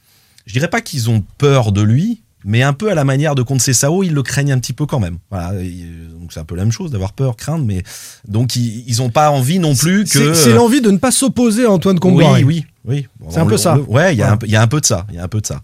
je 0.46 0.52
dirais 0.54 0.68
pas 0.68 0.80
qu'ils 0.80 1.10
ont 1.10 1.22
peur 1.36 1.72
de 1.72 1.82
lui, 1.82 2.22
mais 2.44 2.62
un 2.62 2.72
peu 2.72 2.90
à 2.90 2.94
la 2.94 3.04
manière 3.04 3.34
de 3.34 3.42
Comte 3.42 3.60
Sao, 3.60 4.02
ils 4.02 4.14
le 4.14 4.22
craignent 4.22 4.52
un 4.52 4.58
petit 4.58 4.72
peu 4.72 4.86
quand 4.86 5.00
même. 5.00 5.18
Voilà, 5.30 5.52
donc 5.52 6.32
c'est 6.32 6.40
un 6.40 6.44
peu 6.44 6.56
la 6.56 6.62
même 6.62 6.72
chose 6.72 6.90
d'avoir 6.90 7.12
peur, 7.12 7.36
craindre, 7.36 7.66
mais 7.66 7.82
donc 8.26 8.56
ils, 8.56 8.84
ils 8.86 9.02
ont 9.02 9.10
pas 9.10 9.30
envie 9.30 9.58
non 9.58 9.74
plus 9.74 10.04
que. 10.04 10.32
C'est 10.32 10.34
c'est 10.34 10.54
l'envie 10.54 10.80
de 10.80 10.90
ne 10.90 10.96
pas 10.96 11.10
s'opposer 11.10 11.64
à 11.64 11.70
Antoine 11.70 11.98
Comboiré. 11.98 12.44
Oui, 12.44 12.64
oui, 12.64 12.66
oui. 12.86 13.06
C'est 13.28 13.38
un 13.38 13.46
peu 13.46 13.56
ça. 13.56 13.76
ouais, 13.88 14.14
il 14.14 14.18
y, 14.18 14.22
a 14.22 14.26
Ouais. 14.26 14.32
un 14.32 14.36
peu- 14.36 14.46
il 14.46 14.52
y 14.52 14.56
a 14.56 14.62
un 14.62 14.66
peu 14.66 14.80
de 14.80 14.86
ça. 14.86 15.06
Il 15.10 15.16
y 15.16 15.18
a 15.18 15.24
un 15.24 15.28
peu 15.28 15.40
de 15.40 15.46
ça. 15.46 15.60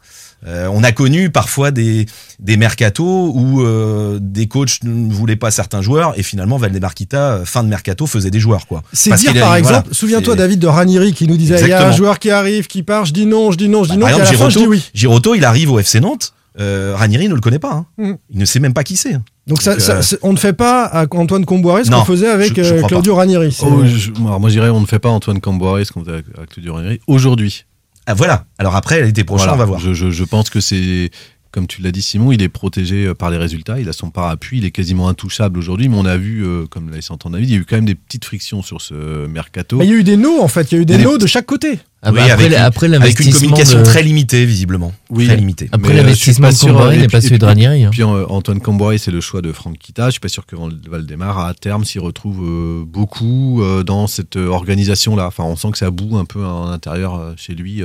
Euh, 0.47 0.69
on 0.71 0.85
a 0.85 0.93
connu 0.93 1.31
parfois 1.31 1.71
des, 1.71 2.07
des 2.41 2.57
mercatos 2.59 3.33
où 3.35 3.63
euh, 3.63 4.19
des 4.21 4.47
coachs 4.49 4.83
ne 4.85 5.11
voulaient 5.13 5.35
pas 5.35 5.51
certains 5.51 5.81
joueurs 5.81 6.13
et 6.19 6.23
finalement 6.23 6.59
Valdemar 6.59 6.95
Kita, 6.95 7.19
euh, 7.33 7.45
fin 7.47 7.65
de 7.65 7.69
mercato, 7.69 8.07
faisait 8.07 8.31
des 8.31 8.39
joueurs. 8.39 8.67
quoi. 8.67 8.83
C'est 8.93 9.15
dire 9.15 9.31
a- 9.31 9.35
par 9.35 9.43
voilà, 9.49 9.59
exemple, 9.59 9.89
souviens-toi 9.93 10.37
David 10.37 10.59
de 10.61 10.67
Ranieri 10.67 11.15
qui 11.15 11.27
nous 11.27 11.37
disait 11.39 11.59
il 11.63 11.69
y 11.69 11.73
a 11.73 11.89
un 11.89 11.93
joueur 11.93 12.19
qui 12.19 12.31
arrive, 12.31 12.67
qui 12.67 12.83
part, 12.83 13.07
je 13.07 13.13
dis 13.15 13.25
non, 13.27 13.51
je 13.51 13.57
dis 13.57 13.69
non, 13.69 13.83
je 13.83 13.91
dis 13.93 13.97
Bah, 13.97 14.01
non, 14.03 14.07
par 14.07 14.11
et 14.11 14.15
à 14.21 14.25
la 14.25 14.31
exemple, 14.31 14.39
fin 14.45 14.49
je 14.51 14.55
dis 14.59 14.65
Giroto, 14.65 14.71
oui. 14.71 14.91
Giroto, 14.95 15.35
il 15.35 15.45
arrive 15.45 15.73
au 15.73 15.79
FC 15.81 16.01
Nantes. 16.01 16.33
Euh, 16.59 16.95
Ranieri 16.97 17.29
ne 17.29 17.35
le 17.35 17.41
connaît 17.41 17.59
pas. 17.59 17.73
hein. 17.73 17.87
Mm. 17.99 18.13
Il 18.31 18.39
ne 18.39 18.45
sait 18.45 18.61
même 18.61 18.73
pas 18.75 18.83
qui 18.85 18.97
c'est. 18.97 19.15
hein. 19.15 19.25
Donc, 19.47 19.63
ça, 19.63 19.73
Donc, 19.73 19.81
ça- 19.81 19.99
euh, 19.99 20.19
on 20.23 20.33
ne 20.33 20.39
fait 20.39 20.53
pas 20.55 20.85
à 20.85 21.07
Antoine 21.11 21.45
Comboiré 21.45 21.85
ce 21.85 21.91
Non, 21.91 21.99
qu'on 22.01 22.05
faisait 22.07 22.29
avec 22.29 22.57
je- 22.57 22.63
je 22.63 22.75
euh, 22.75 22.77
crois 22.79 22.89
Claudio 22.89 23.13
pas. 23.15 23.21
Ranieri. 23.21 23.57
Oh, 23.63 23.85
je- 23.85 24.11
moi, 24.21 24.39
moi, 24.39 24.49
je 24.49 24.55
dirais, 24.55 24.71
on 24.71 24.81
ne 24.81 24.87
fait 24.87 24.99
pas 24.99 25.11
Antoine 25.11 25.41
Camboiré 25.41 25.85
ce 25.85 25.93
qu'on 25.93 26.01
faisait 26.01 26.13
avec, 26.15 26.27
avec 26.37 26.51
Claudio 26.51 26.75
Ranieri 26.75 27.01
aujourd'hui. 27.07 27.65
Ah, 28.07 28.15
voilà. 28.15 28.45
Alors 28.59 28.75
après, 28.77 29.03
l'été 29.03 29.25
prochain, 29.25 29.45
Voilà. 29.47 29.55
on 29.55 29.59
va 29.59 29.65
voir. 29.67 29.81
Je, 29.81 29.93
je- 29.93 30.11
je 30.11 30.25
pense 30.25 30.49
que 30.51 30.61
c'est, 30.61 31.11
comme 31.57 31.67
tu 31.67 31.81
l'as 31.81 31.91
dit 31.91 32.03
Simon, 32.03 32.33
il 32.33 32.43
est 32.43 32.51
protégé 32.51 33.07
euh, 33.07 33.15
par 33.15 33.31
les 33.31 33.39
résultats, 33.39 33.81
il 33.81 33.89
a 33.89 33.95
son 33.95 34.11
parapluie, 34.11 34.59
il 34.59 34.67
est 34.67 34.71
quasiment 34.71 35.09
intouchable 35.09 35.59
aujourd'hui, 35.59 35.89
mais 35.89 35.97
on 35.97 36.05
a 36.05 36.19
vu, 36.19 36.45
euh, 36.45 36.67
comme 36.67 36.91
l'a 36.91 36.97
laissé 36.97 37.13
entendre 37.15 37.37
David, 37.37 37.49
il 37.49 37.53
y 37.55 37.57
a 37.57 37.61
eu 37.61 37.65
quand 37.65 37.77
même 37.77 37.87
des 37.87 37.95
petites 37.95 38.27
frictions 38.27 38.61
sur 38.61 38.83
ce 38.83 39.27
mercato. 39.27 39.79
Mais 39.79 39.87
il 39.87 39.91
y 39.91 39.95
a 39.95 39.97
eu 39.97 40.05
des 40.05 40.19
no 40.19 40.43
en 40.43 40.49
fait, 40.49 40.71
il 40.71 40.75
y 40.75 40.79
a 40.79 40.83
eu 40.83 40.85
des 40.85 40.99
des- 40.99 41.05
de 41.19 41.27
chaque 41.27 41.47
côté. 41.47 41.79
Ah 42.03 42.13
bah 42.13 42.21
Oui, 42.27 42.31
après, 42.31 42.45
avec, 42.45 42.59
une- 42.59 42.63
après 42.63 42.95
avec 42.95 43.21
une 43.21 43.33
communication 43.33 43.79
de- 43.79 43.85
très 43.85 44.03
limitée, 44.03 44.45
visiblement. 44.45 44.93
Oui. 45.09 45.25
Très 45.29 45.37
limitée. 45.37 45.71
Après 45.73 45.93
euh, 45.95 45.97
l'investissement 45.97 46.51
de 46.51 46.93
et 46.93 46.99
n'est 46.99 47.07
puis- 47.07 47.13
pas 47.13 47.19
et 47.19 47.21
celui 47.23 47.39
de 47.39 47.39
puis- 47.39 47.47
Ranieri. 47.47 47.85
hein. 47.85 47.91
Puis 47.91 48.03
Antoine 48.03 48.61
Camboiré, 48.61 48.99
c'est 48.99 49.11
le 49.11 49.23
choix 49.23 49.41
de 49.41 49.51
Franck 49.51 49.79
Kita. 49.79 50.07
Je 50.09 50.11
suis 50.13 50.21
pas 50.21 50.29
sûr 50.29 50.45
que 50.45 50.55
Val- 50.57 50.79
Valdemar, 50.91 51.39
à 51.39 51.55
terme, 51.55 51.85
s'y 51.87 51.99
retrouve 51.99 52.45
euh, 52.45 52.85
beaucoup 52.87 53.63
euh, 53.63 53.83
dans 53.83 54.07
cette 54.09 54.37
organisation-là. 54.37 55.27
Enfin, 55.27 55.45
on 55.45 55.57
sent 55.57 55.71
que 55.73 55.79
ça 55.79 55.91
boue 55.91 56.19
un 56.19 56.27
peu 56.27 56.45
en 56.45 56.67
intérieur 56.69 57.15
euh, 57.17 57.33
chez 57.39 57.55
lui. 57.55 57.83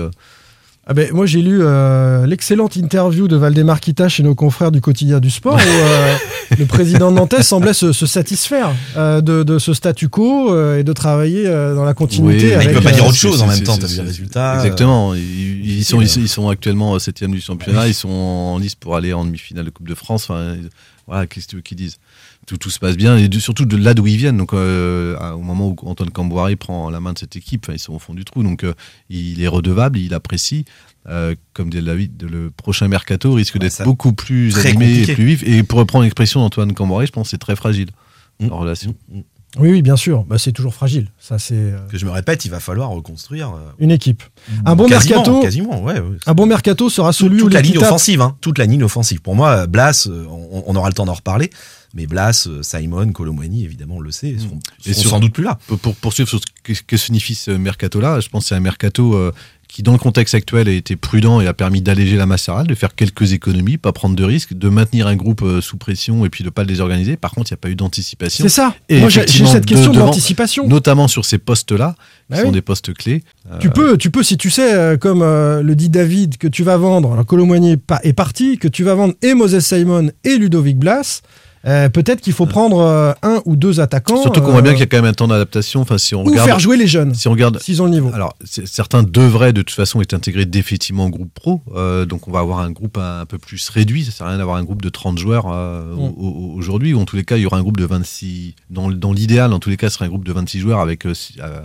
Ah 0.88 0.96
ben, 0.96 1.12
moi 1.14 1.28
j'ai 1.28 1.44
lu 1.44 1.60
euh, 1.62 2.26
l'excellente 2.26 2.76
interview 2.76 3.28
de 3.28 3.36
Valdemar 3.36 3.80
Kita 3.80 4.10
chez 4.10 4.24
nos 4.24 4.34
confrères 4.34 4.72
du 4.72 4.82
quotidien 4.82 5.20
du 5.20 5.30
sport 5.30 5.56
où 5.56 5.60
euh, 5.60 6.16
le 6.58 6.66
président 6.66 7.12
nantais 7.12 7.44
semblait 7.44 7.76
se, 7.76 7.92
se 7.94 8.08
satisfaire 8.08 8.74
euh, 8.98 9.22
de, 9.22 9.44
de 9.44 9.60
ce 9.60 9.76
statu 9.76 10.10
quo 10.10 10.52
euh, 10.52 10.80
et 10.80 10.84
de 10.84 10.92
travailler 10.92 11.46
euh, 11.46 11.76
dans 11.76 11.84
la 11.86 11.94
continuité. 11.94 12.46
Oui, 12.46 12.52
il 12.52 12.54
avec, 12.54 12.74
peut 12.74 12.82
pas 12.82 12.90
euh, 12.90 12.94
dire 12.94 13.06
autre 13.06 13.16
chose 13.16 13.44
en 13.44 13.48
même 13.48 13.62
temps, 13.62 13.78
t'as 13.78 13.86
vu 13.86 13.98
les 13.98 14.02
résultats. 14.02 14.56
Exactement. 14.56 15.14
Ils, 15.14 15.82
ils 15.82 15.86
sont, 15.86 16.02
ils, 16.02 16.18
ils 16.18 16.28
sont 16.28 16.50
actuellement 16.50 16.98
7 16.98 17.26
du 17.26 17.40
championnat. 17.42 17.88
Ils 17.88 17.94
sont 17.94 18.10
en 18.10 18.58
lice 18.58 18.74
pour 18.74 18.96
aller 18.96 19.14
en 19.14 19.24
demi-finale 19.24 19.66
de 19.66 19.70
Coupe 19.70 19.88
de 19.88 19.96
France. 19.96 20.24
Enfin, 20.32 20.56
voilà, 21.08 21.28
qu'est-ce 21.28 21.46
que 21.48 21.52
tu 21.52 21.56
veux 21.58 21.62
qu'ils 21.62 21.78
disent? 21.78 21.98
Tout, 22.48 22.58
tout 22.58 22.70
se 22.70 22.80
passe 22.80 22.98
bien. 22.98 23.18
Et 23.18 23.30
surtout 23.40 23.66
de 23.66 23.78
là 23.78 23.94
d'où 23.94 24.08
ils 24.08 24.18
viennent. 24.18 24.38
Donc, 24.38 24.54
euh, 24.54 25.18
au 25.34 25.42
moment 25.42 25.68
où 25.70 25.76
Antoine 25.84 26.10
Camboiré 26.10 26.56
prend 26.56 26.90
la 26.90 27.00
main 27.00 27.14
de 27.14 27.20
cette 27.20 27.36
équipe, 27.36 27.68
ils 27.72 27.80
sont 27.80 27.94
au 27.94 28.00
fond 28.00 28.14
du 28.14 28.26
trou. 28.26 28.44
Donc, 28.44 28.64
euh, 28.64 28.74
il 29.10 29.42
est 29.42 29.48
redevable, 29.48 30.00
il 30.00 30.14
apprécie. 30.14 30.66
Euh, 31.08 31.36
comme 31.54 31.70
dit 31.70 31.82
David, 31.82 32.24
le 32.30 32.52
prochain 32.52 32.88
mercato 32.88 33.34
risque 33.34 33.58
d'être 33.58 33.84
beaucoup 33.84 34.14
plus 34.14 34.56
animé 34.66 34.86
compliqué. 34.86 35.12
et 35.12 35.16
plus 35.16 35.26
vif. 35.26 35.44
Et 35.44 35.64
pour 35.64 35.80
reprendre 35.80 36.04
l'expression 36.04 36.40
d'Antoine 36.42 36.74
Camboiré, 36.74 37.06
je 37.08 37.12
pense 37.12 37.28
que 37.28 37.32
c'est 37.32 37.38
très 37.38 37.56
fragile 37.56 37.90
Mm. 38.42 38.52
en 38.52 38.58
relation. 38.60 38.96
Oui, 39.60 39.70
oui, 39.72 39.82
bien 39.82 39.98
sûr. 39.98 40.24
Bah, 40.24 40.38
c'est 40.38 40.54
toujours 40.54 40.74
fragile. 40.74 41.10
Ça, 41.20 41.38
c'est 41.38 41.56
euh, 41.56 41.78
Que 41.92 41.98
je 41.98 42.06
me 42.06 42.12
répète, 42.12 42.46
il 42.46 42.52
va 42.52 42.60
falloir 42.62 42.90
reconstruire. 42.90 43.50
euh, 43.50 43.72
une 43.80 43.92
équipe. 43.92 44.24
Un 44.66 44.76
bon 44.76 44.88
quasiment, 44.88 45.16
mercato. 45.18 45.42
Quasiment, 45.42 45.84
ouais. 45.84 46.00
ouais. 46.00 46.18
Un 46.26 46.34
bon 46.34 46.46
mercato 46.46 46.90
sera 46.90 47.12
celui 47.12 47.38
où 47.42 47.46
toute 47.46 47.54
la 47.54 47.62
ligne 47.62 47.78
offensive, 47.78 48.22
hein, 48.22 48.38
toute 48.42 48.58
la 48.58 48.66
ligne 48.66 48.84
offensive. 48.84 49.22
Pour 49.22 49.36
moi, 49.36 49.68
Blas, 49.68 50.08
euh, 50.10 50.26
on, 50.30 50.64
on 50.66 50.76
aura 50.76 50.88
le 50.88 50.94
temps 50.94 51.06
d'en 51.06 51.14
reparler, 51.14 51.50
Mais 51.94 52.08
Blas, 52.08 52.48
Simon, 52.62 53.12
Colomwani, 53.12 53.66
évidemment, 53.66 53.96
on 53.98 54.00
le 54.00 54.12
sait, 54.12 54.38
seront, 54.38 54.60
Et 54.86 54.94
seront 54.94 55.02
sur- 55.02 55.10
sans 55.12 55.20
doute 55.20 55.34
plus 55.34 55.44
là. 55.44 55.60
Pour, 55.68 55.80
pour 55.80 55.96
poursuivre 55.96 56.30
sur 56.30 56.40
ce 56.40 56.46
que, 56.64 56.72
que 56.88 56.96
signifie 56.96 57.36
ce 57.36 57.52
mercato-là, 57.52 58.22
je 58.22 58.30
pense 58.30 58.44
que 58.46 58.50
c'est 58.50 58.56
un 58.56 58.62
mercato 58.62 59.16
euh, 59.16 59.34
qui, 59.72 59.84
dans 59.84 59.94
le 59.94 59.98
contexte 59.98 60.36
actuel, 60.36 60.68
a 60.68 60.72
été 60.72 60.96
prudent 60.98 61.40
et 61.40 61.48
a 61.48 61.54
permis 61.54 61.82
d'alléger 61.82 62.18
la 62.18 62.26
masse 62.26 62.44
salariale, 62.44 62.68
de 62.68 62.76
faire 62.76 62.94
quelques 62.94 63.32
économies, 63.32 63.78
pas 63.78 63.92
prendre 63.94 64.16
de 64.16 64.24
risques, 64.24 64.54
de 64.54 64.68
maintenir 64.70 65.08
un 65.08 65.16
groupe 65.16 65.42
euh, 65.44 65.62
sous 65.62 65.78
pression 65.78 66.26
et 66.26 66.30
puis 66.30 66.44
de 66.44 66.50
pas 66.50 66.64
le 66.64 66.68
désorganiser. 66.68 67.16
Par 67.16 67.32
contre, 67.32 67.52
il 67.52 67.54
n'y 67.54 67.60
a 67.60 67.62
pas 67.62 67.70
eu 67.70 67.76
d'anticipation. 67.76 68.44
C'est 68.44 68.50
ça. 68.50 68.76
Et 68.90 69.00
Moi, 69.00 69.10
j'ai- 69.10 69.26
cette 69.28 69.66
question 69.66 69.92
de 69.94 70.00
l'anticipation. 70.00 70.68
Notamment 70.68 71.08
sur 71.08 71.24
ces 71.26 71.38
postes-là, 71.38 71.96
qui 71.98 72.36
Bah 72.36 72.42
sont 72.42 72.48
oui. 72.48 72.52
des 72.54 72.62
postes 72.62 72.94
clés. 72.94 73.24
Tu 73.60 73.68
Euh, 73.68 73.72
peux, 73.72 73.98
tu 73.98 74.12
peux, 74.12 74.24
si 74.24 74.38
tu 74.38 74.50
sais, 74.50 74.74
euh, 74.74 74.98
comme 74.98 75.22
euh, 75.22 75.62
le 75.64 75.76
dit 75.76 75.90
David, 75.90 76.38
que 76.38 76.48
tu 76.48 76.64
vas 76.64 76.78
vendre, 76.78 77.14
alors 77.14 77.26
pas- 77.78 78.02
est 78.04 78.14
parti, 78.14 78.58
que 78.58 78.68
tu 78.68 78.84
vas 78.84 78.96
vendre 78.96 79.14
et 79.22 79.34
Moses 79.34 79.60
Simon 79.60 80.10
et 80.24 80.38
Ludovic 80.38 80.78
Blas, 80.78 81.22
euh, 81.68 81.90
peut-être 81.90 82.22
qu'il 82.22 82.34
faut 82.34 82.46
prendre 82.46 82.80
euh, 82.80 83.14
un 83.22 83.42
ou 83.46 83.56
deux 83.56 83.80
attaquants. 83.80 84.22
Surtout 84.22 84.42
qu'on 84.42 84.52
voit 84.52 84.62
bien 84.62 84.72
euh, 84.72 84.74
qu'il 84.76 84.82
y 84.82 84.84
a 84.84 84.88
quand 84.88 84.98
même 84.98 85.06
un 85.06 85.14
temps 85.14 85.28
d'adaptation. 85.28 85.82
Enfin, 85.82 85.98
si 85.98 86.16
on 86.16 86.22
Ou 86.22 86.30
regarde, 86.30 86.48
faire 86.48 86.60
jouer 86.60 86.78
les 86.78 86.88
jeunes. 86.88 87.14
Si 87.14 87.28
on 87.28 87.32
regarde, 87.32 87.60
s'ils 87.62 87.82
ont 87.82 87.86
le 87.86 87.92
niveau. 87.92 88.12
Alors, 88.14 88.36
certains 88.44 89.04
devraient 89.04 89.54
de 89.54 89.62
toute 89.62 89.76
façon 89.76 90.02
être 90.02 90.14
intégrés 90.14 90.46
définitivement 90.46 91.06
au 91.06 91.10
groupe 91.10 91.34
pro. 91.34 91.62
Euh, 91.76 92.06
donc, 92.06 92.28
on 92.28 92.32
va 92.32 92.40
avoir 92.40 92.60
un 92.60 92.72
groupe 92.72 92.98
un, 92.98 93.22
un 93.22 93.26
peu 93.26 93.38
plus 93.38 93.70
réduit. 93.70 94.06
Ça 94.06 94.12
sert 94.12 94.26
à 94.26 94.30
rien 94.30 94.38
d'avoir 94.40 94.58
un 94.58 94.64
groupe 94.64 94.82
de 94.82 94.90
30 94.90 95.18
joueurs 95.18 95.46
euh, 95.52 95.94
Mm. 95.96 96.00
au- 96.00 96.08
au- 96.18 96.54
aujourd'hui. 96.58 96.94
Ou 96.94 97.00
en 97.00 97.06
tous 97.06 97.16
les 97.16 97.24
cas, 97.24 97.38
il 97.38 97.44
y 97.44 97.46
aura 97.46 97.58
un 97.58 97.62
groupe 97.62 97.78
de 97.78 97.86
26. 97.86 98.56
Dans, 98.70 98.90
dans 98.90 99.14
l'idéal, 99.14 99.54
en 99.54 99.60
tous 99.60 99.70
les 99.70 99.78
cas, 99.78 99.90
ce 99.90 99.96
sera 99.96 100.06
un 100.06 100.10
groupe 100.10 100.26
de 100.26 100.34
26 100.34 100.60
joueurs 100.60 100.80
avec, 100.80 101.06
euh, 101.06 101.14
euh, 101.40 101.60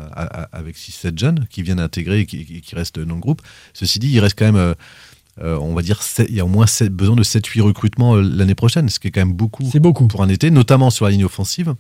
avec 0.53 0.77
6-7 0.77 1.19
jeunes 1.19 1.47
qui 1.51 1.63
viennent 1.63 1.81
intégrer 1.81 2.21
et 2.21 2.27
qui 2.27 2.75
restent 2.75 2.99
dans 3.01 3.15
le 3.15 3.21
groupe. 3.21 3.41
Ceci 3.73 3.99
dit, 3.99 4.11
il 4.13 4.21
reste 4.21 4.39
quand 4.39 4.53
même. 4.53 4.75
Euh, 5.43 5.59
on 5.59 5.75
va 5.75 5.83
dire, 5.83 6.01
il 6.29 6.35
y 6.35 6.41
a 6.41 6.45
au 6.45 6.49
moins 6.49 6.67
besoin 6.91 7.17
de 7.17 7.23
7-8 7.23 7.61
recrutements 7.61 8.17
euh, 8.17 8.23
l'année 8.23 8.55
prochaine, 8.55 8.89
ce 8.89 8.99
qui 8.99 9.09
est 9.09 9.11
quand 9.11 9.21
même 9.21 9.35
beaucoup. 9.35 9.65
pour 10.09 10.23
un 10.23 10.29
été, 10.29 10.51
notamment 10.51 10.91
sur 10.91 11.05
la 11.05 11.11
ligne 11.11 11.25
offensive. 11.25 11.75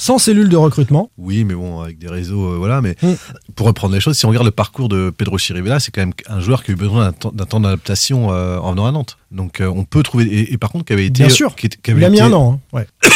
Sans 0.00 0.18
cellule 0.18 0.48
de 0.48 0.56
recrutement. 0.56 1.10
Oui, 1.18 1.42
mais 1.44 1.54
bon, 1.54 1.80
avec 1.80 1.98
des 1.98 2.08
réseaux, 2.08 2.52
euh, 2.52 2.56
voilà. 2.56 2.80
Mais 2.80 2.94
Mm. 3.02 3.14
pour 3.56 3.66
reprendre 3.66 3.94
les 3.94 4.00
choses, 4.00 4.16
si 4.16 4.24
on 4.26 4.28
regarde 4.28 4.44
le 4.46 4.52
parcours 4.52 4.88
de 4.88 5.10
Pedro 5.10 5.36
Chirivella, 5.38 5.80
c'est 5.80 5.90
quand 5.90 6.00
même 6.02 6.12
un 6.28 6.38
joueur 6.40 6.62
qui 6.62 6.70
a 6.70 6.74
eu 6.74 6.76
besoin 6.76 7.12
d'un 7.32 7.44
temps- 7.44 7.58
d'adaptation 7.60 8.28
euh, 8.32 8.58
en 8.58 8.70
venant 8.70 8.86
à 8.86 8.92
Nantes. 8.92 9.18
Donc, 9.32 9.60
euh, 9.60 9.66
on 9.74 9.82
peut 9.84 10.02
trouver. 10.04 10.24
Et, 10.24 10.52
et 10.52 10.56
par 10.56 10.70
contre, 10.70 10.84
qui 10.84 10.92
avait 10.92 11.06
été. 11.06 11.24
Bien 11.24 11.28
sûr. 11.34 11.56
qui, 11.56 11.68
qui 11.68 11.90
avait 11.90 12.00
Il 12.00 12.04
a 12.04 12.10
mis 12.10 12.18
été- 12.18 12.26
un 12.26 12.32
an. 12.32 12.60
hein. 12.72 12.76
Ouais. 12.78 12.86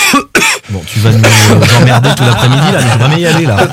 Bon, 0.70 0.80
tu 0.86 1.00
vas 1.00 1.10
nous 1.10 1.18
euh, 1.24 1.82
emmerder 1.82 2.10
tout 2.16 2.22
l'après-midi, 2.22 2.60
là, 2.72 2.78
mais 2.80 2.80
je 2.82 2.92
vais 2.94 2.98
jamais 3.00 3.20
y 3.20 3.26
aller, 3.26 3.46
là. 3.46 3.66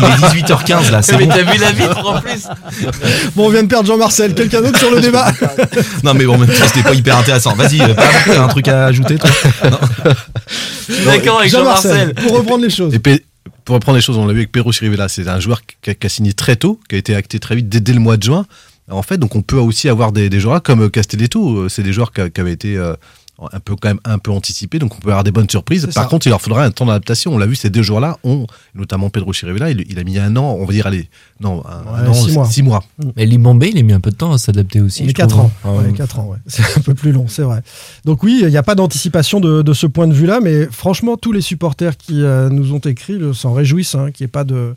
Il 0.00 0.04
est 0.06 0.42
18h15, 0.42 0.90
là, 0.90 1.02
c'est 1.02 1.18
Mais 1.18 1.26
bon. 1.26 1.34
t'as 1.36 1.42
vu 1.42 1.58
la 1.58 1.72
vitre 1.72 1.98
en 2.06 2.20
plus 2.22 2.48
Bon, 3.36 3.46
on 3.46 3.48
vient 3.50 3.62
de 3.62 3.68
perdre 3.68 3.86
Jean-Marcel. 3.86 4.34
Quelqu'un 4.34 4.62
d'autre 4.62 4.78
sur 4.78 4.90
le 4.90 5.00
débat 5.02 5.30
Non, 6.02 6.14
mais 6.14 6.24
bon, 6.24 6.38
même 6.38 6.50
si 6.50 6.62
c'était 6.62 6.82
pas 6.82 6.94
hyper 6.94 7.18
intéressant. 7.18 7.54
Vas-y, 7.54 7.78
t'as 8.26 8.42
un 8.44 8.48
truc 8.48 8.66
à 8.68 8.86
ajouter, 8.86 9.18
toi? 9.18 9.28
Non. 9.70 9.78
Je 10.88 10.94
suis 10.94 11.04
d'accord 11.04 11.40
avec 11.40 11.50
Jean-Marcel. 11.52 12.14
Pour 13.64 13.74
reprendre 13.74 13.96
les 13.96 14.02
choses, 14.02 14.16
on 14.18 14.26
l'a 14.26 14.32
vu 14.32 14.40
avec 14.40 14.52
Pedro 14.52 14.72
Chirivella, 14.72 15.08
c'est 15.08 15.28
un 15.28 15.40
joueur 15.40 15.62
qui 15.64 15.90
a, 15.90 16.08
signé 16.08 16.32
très 16.32 16.56
tôt, 16.56 16.80
qui 16.88 16.96
a 16.96 16.98
été 16.98 17.14
acté 17.14 17.38
très 17.38 17.56
vite 17.56 17.68
dès, 17.68 17.92
le 17.92 18.00
mois 18.00 18.16
de 18.16 18.22
juin. 18.22 18.46
En 18.90 19.02
fait, 19.02 19.18
donc 19.18 19.36
on 19.36 19.42
peut 19.42 19.56
aussi 19.56 19.88
avoir 19.88 20.12
des, 20.12 20.40
joueurs 20.40 20.62
comme 20.62 20.90
Castelletto. 20.90 21.56
euh, 21.56 21.68
C'est 21.68 21.82
des 21.82 21.92
joueurs 21.92 22.12
qui 22.12 22.20
avaient 22.20 22.52
été 22.52 22.76
euh, 22.76 22.94
un 23.52 23.60
peu 23.60 23.74
quand 23.76 23.88
même 23.88 24.00
un 24.04 24.18
peu 24.18 24.30
anticipés, 24.30 24.78
donc 24.78 24.94
on 24.96 24.98
peut 25.00 25.10
avoir 25.10 25.24
des 25.24 25.30
bonnes 25.32 25.48
surprises. 25.48 25.86
Par 25.86 26.04
ça. 26.04 26.04
contre, 26.08 26.26
il 26.26 26.30
leur 26.30 26.40
faudra 26.40 26.64
un 26.64 26.70
temps 26.70 26.86
d'adaptation. 26.86 27.34
On 27.34 27.38
l'a 27.38 27.46
vu 27.46 27.56
ces 27.56 27.70
deux 27.70 27.82
joueurs-là, 27.82 28.18
ont 28.24 28.46
notamment 28.74 29.10
Pedro 29.10 29.32
Chirivella, 29.32 29.70
il, 29.70 29.84
il 29.90 29.98
a 29.98 30.04
mis 30.04 30.18
un 30.18 30.36
an, 30.36 30.56
on 30.58 30.64
va 30.64 30.72
dire 30.72 30.86
allez, 30.86 31.08
non, 31.40 31.62
un, 31.66 32.02
Ouais, 32.02 32.08
an, 32.08 32.14
six 32.14 32.32
mois. 32.32 32.44
six 32.46 32.62
mois. 32.62 32.84
Mais 33.16 33.26
Limbambé, 33.26 33.70
il 33.72 33.78
a 33.78 33.82
mis 33.82 33.92
un 33.92 34.00
peu 34.00 34.10
de 34.10 34.16
temps 34.16 34.32
à 34.32 34.38
s'adapter 34.38 34.80
aussi. 34.80 35.02
Mais 35.02 35.08
je 35.10 35.14
4 35.14 35.28
trouve. 35.30 35.40
ans. 35.44 35.50
Ah, 35.64 35.72
Ouais, 35.72 35.92
quatre 35.92 36.18
ans, 36.18 36.26
ouais. 36.26 36.38
C'est 36.46 36.62
un 36.76 36.80
peu 36.80 36.94
plus 36.94 37.12
long, 37.12 37.26
c'est 37.28 37.42
vrai. 37.42 37.62
Donc 38.04 38.22
oui, 38.22 38.40
il 38.42 38.48
n'y 38.48 38.56
a 38.56 38.62
pas 38.62 38.74
d'anticipation 38.74 39.40
de, 39.40 39.62
de 39.62 39.72
ce 39.72 39.86
point 39.86 40.06
de 40.06 40.14
vue-là, 40.14 40.40
mais 40.42 40.66
franchement, 40.70 41.16
tous 41.16 41.32
les 41.32 41.40
supporters 41.40 41.96
qui 41.96 42.22
euh, 42.22 42.48
nous 42.50 42.72
ont 42.74 42.78
écrit 42.78 43.18
le- 43.18 43.32
s'en 43.34 43.52
réjouissent, 43.52 43.94
hein, 43.94 44.10
qu'il 44.12 44.24
n'y 44.24 44.28
ait 44.28 44.32
pas 44.32 44.44
de 44.44 44.74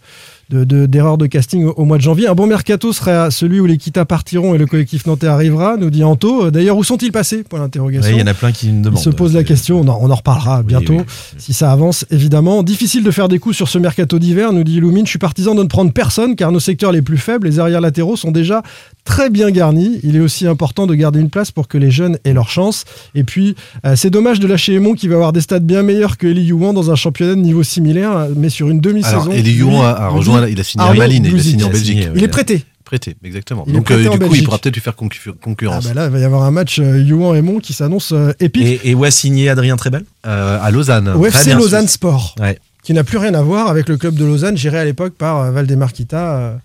de- 0.50 0.64
de- 0.64 0.86
d'erreur 0.86 1.18
de, 1.18 1.26
casting 1.26 1.66
au, 1.66 1.72
au 1.72 1.86
mois 1.86 1.98
de 1.98 2.02
janvier. 2.04 2.28
Un 2.28 2.36
bon 2.36 2.46
mercato 2.48 2.94
serait 2.94 3.32
celui 3.32 3.60
où 3.60 3.66
les 3.66 3.78
Kita 3.78 4.06
partiront 4.06 4.54
et 4.54 4.58
le 4.58 4.66
collectif 4.66 5.06
nantais 5.08 5.28
arrivera, 5.28 5.76
nous 5.78 5.90
dit 5.90 6.04
Anto. 6.04 6.52
D'ailleurs, 6.52 6.78
où 6.78 6.84
sont-ils 6.84 7.12
passés 7.12 7.44
Point 7.44 7.60
d'interrogation. 7.60 8.10
Ouais, 8.12 8.18
Il 8.18 8.20
y 8.20 8.24
en 8.24 8.28
a 8.28 8.34
plein 8.34 8.52
qui 8.52 8.72
me 8.72 8.96
se 8.96 9.10
pose 9.10 9.34
la 9.34 9.44
question, 9.44 9.80
on 9.82 9.88
en, 9.88 9.98
on 10.02 10.10
en 10.12 10.16
reparlera 10.16 10.62
bientôt, 10.64 10.94
oui, 10.98 11.04
si 11.38 11.54
ça 11.54 11.72
avance, 11.72 12.06
évidemment. 12.12 12.64
Difficile 12.64 13.04
de 13.04 13.12
faire 13.12 13.28
des 13.28 13.40
coups 13.40 13.56
sur 13.56 13.68
ce 13.70 13.78
mercato 13.80 14.20
d'hiver, 14.20 14.54
nous 14.54 14.64
dit 14.64 14.76
Illumine. 14.78 15.06
Je 15.06 15.10
suis 15.12 15.20
partisan 15.20 15.56
de 15.56 15.64
ne 15.64 15.68
prendre 15.68 15.92
personne, 15.92 16.36
car 16.36 16.52
nos 16.52 16.60
secteurs 16.60 16.92
les 16.92 17.02
plus 17.02 17.18
faibles, 17.18 17.48
les 17.48 17.60
arrières 17.60 17.82
latéraux, 17.82 18.16
sont 18.16 18.32
déjà 18.32 18.62
très 19.06 19.30
bien 19.30 19.50
garnis. 19.52 20.00
Il 20.04 20.16
est 20.16 20.20
aussi 20.20 20.46
important 20.48 20.88
de 20.88 20.96
garder 20.96 21.20
une 21.22 21.30
place 21.30 21.52
pour 21.52 21.68
que 21.70 21.78
les 21.78 21.92
jeunes 21.92 22.18
aient 22.26 22.34
leur 22.34 22.50
chance. 22.50 22.84
Et 23.16 23.24
puis, 23.24 23.56
euh, 23.86 23.96
c'est 23.96 24.10
dommage 24.10 24.40
de 24.42 24.48
lâcher 24.48 24.74
Aimon, 24.74 24.94
qui 24.96 25.08
va 25.08 25.16
avoir 25.16 25.32
des 25.32 25.42
stats 25.42 25.60
bien 25.60 25.84
meilleurs 25.84 26.18
que 26.18 26.28
Eli 26.28 26.44
Youan 26.44 26.74
dans 26.74 26.92
un 26.92 26.96
championnat 26.96 27.36
de 27.36 27.40
niveau 27.42 27.64
similaire, 27.64 28.28
mais 28.36 28.50
sur 28.50 28.70
une 28.70 28.82
demi-saison. 28.82 29.22
Alors, 29.22 29.34
Eli 29.34 29.54
Youan 29.54 29.86
a, 29.86 29.90
a 29.92 30.08
rejoint, 30.10 30.46
il 30.48 30.60
a 30.60 30.64
signé 30.64 30.84
à 30.84 30.88
Arnaud 30.88 31.00
Malines, 31.00 31.26
il 31.26 31.40
a 31.40 31.42
signé 31.44 31.64
en 31.64 31.70
Belgique. 31.70 31.88
signé, 32.00 32.10
Il 32.16 32.24
est 32.24 32.28
prêté. 32.28 32.66
Prêté, 32.84 33.16
exactement. 33.24 33.64
Il 33.66 33.74
Donc, 33.74 33.86
prêté 33.86 34.06
euh, 34.08 34.12
du 34.12 34.20
coup, 34.20 34.36
il 34.36 34.44
pourra 34.44 34.60
peut-être 34.60 34.76
lui 34.76 34.82
faire 34.82 34.94
concu- 34.96 35.20
Ah 35.30 35.32
concurrence. 35.42 35.86
bah 35.88 35.94
là, 35.96 36.06
il 36.06 36.12
va 36.12 36.20
y 36.20 36.24
avoir 36.24 36.44
un 36.44 36.52
match 36.52 36.78
euh, 36.80 37.02
Youan 37.02 37.36
Aimon 37.36 37.60
qui 37.60 37.74
s'annonce 37.74 38.12
euh, 38.12 38.32
épique. 38.40 38.64
Et, 38.84 38.92
et 38.92 38.94
où 38.94 39.04
a 39.06 39.10
signé 39.10 39.50
Adrien 39.50 39.76
Trebel? 39.76 40.04
Euh, 40.28 40.60
à 40.62 40.70
Lausanne. 40.70 41.08
Au 41.10 41.26
FC 41.26 41.54
Lausanne. 41.56 41.88
Sport, 41.88 42.36
Ouais. 42.40 42.60
Qui 42.86 42.94
n'a 42.94 43.04
plus 43.04 43.18
rien 43.18 43.34
à 43.34 43.42
voir 43.42 43.68
avec 43.68 43.90
le 43.90 43.98
club 43.98 44.16
de 44.16 44.24
Lausanne, 44.24 44.56
géré 44.56 44.78
à 44.80 44.86
l'époque 44.86 45.16
par 45.16 45.42
euh, 45.42 45.52
Valdemar 45.52 45.92
Kita, 45.92 46.36
euh, 46.38 46.56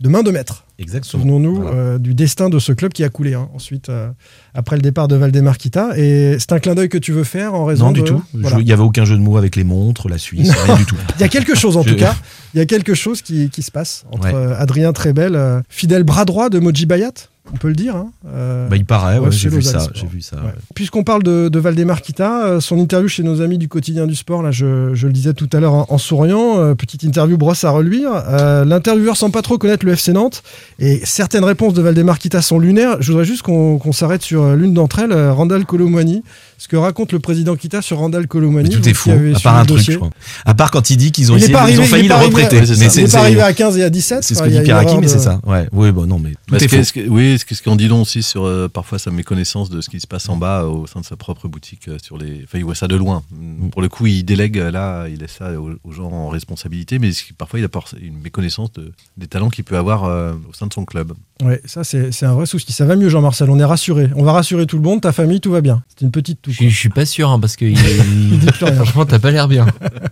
de 0.00 0.08
main 0.08 0.22
de 0.22 0.30
maître. 0.30 0.64
Exactement. 0.78 1.22
Souvenons-nous 1.22 1.62
Voilà. 1.62 1.76
euh, 1.76 1.98
du 1.98 2.12
destin 2.14 2.48
de 2.50 2.58
ce 2.58 2.72
club 2.72 2.92
qui 2.92 3.04
a 3.04 3.08
coulé 3.08 3.34
hein, 3.34 3.48
ensuite, 3.54 3.88
euh, 3.88 4.08
après 4.52 4.76
le 4.76 4.82
départ 4.82 5.08
de 5.08 5.16
Valdemar 5.16 5.56
Kita. 5.56 5.90
Et 5.96 6.36
c'est 6.38 6.52
un 6.52 6.58
clin 6.58 6.74
d'œil 6.74 6.88
que 6.90 6.98
tu 6.98 7.12
veux 7.12 7.24
faire 7.24 7.54
en 7.54 7.64
raison 7.64 7.86
Non, 7.86 7.92
de... 7.92 8.00
du 8.00 8.04
tout. 8.04 8.22
Voilà. 8.34 8.58
Il 8.58 8.64
n'y 8.66 8.72
avait 8.72 8.82
aucun 8.82 9.04
jeu 9.06 9.16
de 9.16 9.22
mots 9.22 9.36
avec 9.38 9.56
les 9.56 9.64
montres, 9.64 10.08
la 10.08 10.18
Suisse, 10.18 10.50
rien 10.50 10.76
du 10.76 10.84
tout. 10.84 10.96
Il 11.18 11.22
y 11.22 11.24
a 11.24 11.28
quelque 11.28 11.54
chose 11.54 11.76
en 11.76 11.82
Je- 11.82 11.90
tout 11.90 11.96
cas. 11.96 12.14
Il 12.54 12.58
y 12.58 12.60
a 12.60 12.66
quelque 12.66 12.92
chose 12.94 13.22
qui, 13.22 13.48
qui 13.48 13.62
se 13.62 13.70
passe 13.70 14.04
entre 14.12 14.26
Ouais. 14.32 14.54
Adrien 14.58 14.92
Trebel, 14.92 15.36
euh, 15.36 15.60
fidèle 15.70 16.02
bras 16.04 16.24
droit 16.26 16.50
de 16.50 16.58
Moji 16.58 16.84
Bayat, 16.84 17.12
on 17.52 17.56
peut 17.56 17.68
le 17.68 17.74
dire. 17.74 17.96
hein, 17.96 18.10
euh, 18.26 18.68
Bah, 18.68 18.76
il 18.76 18.84
paraît, 18.84 19.18
ouais, 19.18 19.30
j'ai 19.30 19.48
FC 19.48 19.56
vu 19.56 19.62
ça. 19.62 19.86
J'ai 19.94 20.06
vu 20.06 20.20
ça. 20.20 20.36
Ouais. 20.36 20.42
ouais. 20.42 20.52
Puisqu'on 20.74 21.02
parle 21.02 21.22
de, 21.22 21.48
de 21.48 21.58
Valdemar 21.58 22.00
Kita, 22.00 22.44
euh, 22.46 22.60
son 22.60 22.78
interview 22.78 23.08
chez 23.08 23.22
nos 23.22 23.40
amis 23.40 23.58
du 23.58 23.68
quotidien 23.68 24.06
du 24.06 24.14
sport, 24.14 24.42
là, 24.42 24.50
je, 24.52 24.94
je 24.94 25.06
le 25.06 25.12
disais 25.12 25.34
tout 25.34 25.48
à 25.52 25.60
l'heure 25.60 25.74
en, 25.74 25.86
en 25.88 25.98
souriant, 25.98 26.58
euh, 26.58 26.74
petite 26.74 27.02
interview 27.02 27.36
brosse 27.36 27.64
à 27.64 27.70
reluire. 27.70 28.10
Euh, 28.28 28.64
L'intervieweur 28.64 29.16
semble 29.16 29.32
pas 29.32 29.42
trop 29.42 29.58
connaître 29.58 29.84
le 29.84 29.92
FC 29.92 30.12
Nantes 30.12 30.42
et 30.78 31.00
certaines 31.04 31.44
réponses 31.44 31.74
de 31.74 31.82
Valdemar 31.82 32.18
Kita 32.18 32.42
sont 32.42 32.58
lunaires. 32.58 32.96
Je 33.00 33.10
voudrais 33.12 33.24
juste 33.24 33.42
qu'on 33.42 33.78
qu'on 33.78 33.92
s'arrête 33.92 34.22
sur 34.22 34.54
l'une 34.54 34.72
d'entre 34.74 35.00
elles, 35.00 35.12
euh, 35.12 35.32
Randall 35.32 35.64
Colomwani. 35.66 36.22
Ce 36.58 36.68
que 36.68 36.76
raconte 36.76 37.10
le 37.12 37.18
président 37.18 37.56
Kita 37.56 37.82
sur 37.82 37.98
Randall 37.98 38.28
Colomwani. 38.28 38.68
Mais 38.68 38.74
tout 38.76 38.82
vous 38.82 38.88
est 38.88 38.94
fou, 38.94 39.10
à 39.10 39.40
part 39.40 39.56
un 39.56 39.64
truc, 39.64 39.80
je 39.80 39.96
crois. 39.96 40.10
À 40.46 40.54
part 40.54 40.70
quand 40.70 40.90
il 40.90 40.96
dit 40.96 41.10
qu'ils 41.10 41.32
ont, 41.32 41.36
essayé, 41.36 41.52
pas 41.52 41.62
ils 41.62 41.62
arrivé, 41.62 41.78
ont 41.80 41.86
failli 41.86 42.04
il 42.04 42.08
le 42.08 42.14
arrivé-. 42.14 42.36
Mais 42.78 42.86
Il 42.86 43.02
n'est 43.02 43.08
pas 43.08 43.18
arrivé 43.18 43.40
à 43.40 43.52
15 43.52 43.78
et 43.78 43.82
à 43.82 43.90
17. 43.90 44.22
c'est 44.22 44.36
ce 44.36 44.42
que 44.44 44.48
dit 44.48 44.58
une 44.58 44.62
Karaki, 44.62 44.96
mais 45.00 45.08
c'est 45.08 45.18
ça. 45.18 45.40
Ouais, 45.44 45.66
oui, 45.72 45.90
bon, 45.90 46.06
non, 46.06 46.20
mais 46.22 46.34
tout 46.46 46.54
est 46.62 47.08
oui, 47.08 47.36
ce 47.54 47.62
qu'on 47.62 47.76
dit 47.76 47.88
donc 47.88 48.02
aussi 48.02 48.22
sur 48.22 48.44
euh, 48.44 48.68
parfois 48.68 48.98
sa 48.98 49.10
méconnaissance 49.10 49.70
de 49.70 49.80
ce 49.80 49.90
qui 49.90 50.00
se 50.00 50.06
passe 50.06 50.28
en 50.28 50.36
bas 50.36 50.62
euh, 50.62 50.66
au 50.68 50.86
sein 50.86 51.00
de 51.00 51.04
sa 51.04 51.16
propre 51.16 51.48
boutique 51.48 51.88
euh, 51.88 51.98
sur 52.02 52.18
les. 52.18 52.40
Enfin, 52.44 52.58
il 52.58 52.64
voit 52.64 52.74
ça 52.74 52.88
de 52.88 52.96
loin. 52.96 53.22
Mm. 53.30 53.68
Pour 53.70 53.82
le 53.82 53.88
coup, 53.88 54.06
il 54.06 54.22
délègue 54.24 54.56
là, 54.56 55.06
il 55.08 55.18
laisse 55.18 55.36
ça 55.38 55.52
aux, 55.60 55.70
aux 55.84 55.92
gens 55.92 56.10
en 56.10 56.28
responsabilité, 56.28 56.98
mais 56.98 57.10
parfois 57.38 57.58
il 57.60 57.64
apporte 57.64 57.94
une 58.00 58.18
méconnaissance 58.20 58.72
de- 58.72 58.92
des 59.16 59.26
talents 59.26 59.50
qu'il 59.50 59.64
peut 59.64 59.76
avoir 59.76 60.04
euh, 60.04 60.32
au 60.48 60.52
sein 60.54 60.66
de 60.66 60.72
son 60.72 60.84
club. 60.84 61.12
Ouais, 61.42 61.60
ça 61.64 61.84
c'est 61.84 62.12
c'est 62.12 62.26
un 62.26 62.34
vrai 62.34 62.46
souci. 62.46 62.72
Ça 62.72 62.84
va 62.84 62.94
mieux, 62.96 63.08
Jean-Marcel. 63.08 63.50
On 63.50 63.58
est 63.58 63.64
rassuré. 63.64 64.10
On 64.16 64.22
va 64.22 64.32
rassurer 64.32 64.66
tout 64.66 64.76
le 64.76 64.82
monde. 64.82 65.00
Ta 65.00 65.12
famille, 65.12 65.40
tout 65.40 65.50
va 65.50 65.60
bien. 65.60 65.82
C'est 65.88 66.04
une 66.04 66.10
petite 66.12 66.40
touche. 66.40 66.56
Je, 66.60 66.68
je 66.68 66.76
suis 66.76 66.88
pas 66.88 67.04
sûr 67.06 67.28
hein, 67.30 67.40
parce 67.40 67.56
que 67.56 67.64
il, 67.64 67.78
Il 68.32 68.38
dit 68.38 68.46
plus 68.46 68.64
rien. 68.64 68.74
franchement 68.76 69.04
t'as 69.04 69.18
pas 69.18 69.30
l'air 69.30 69.48
bien. 69.48 69.66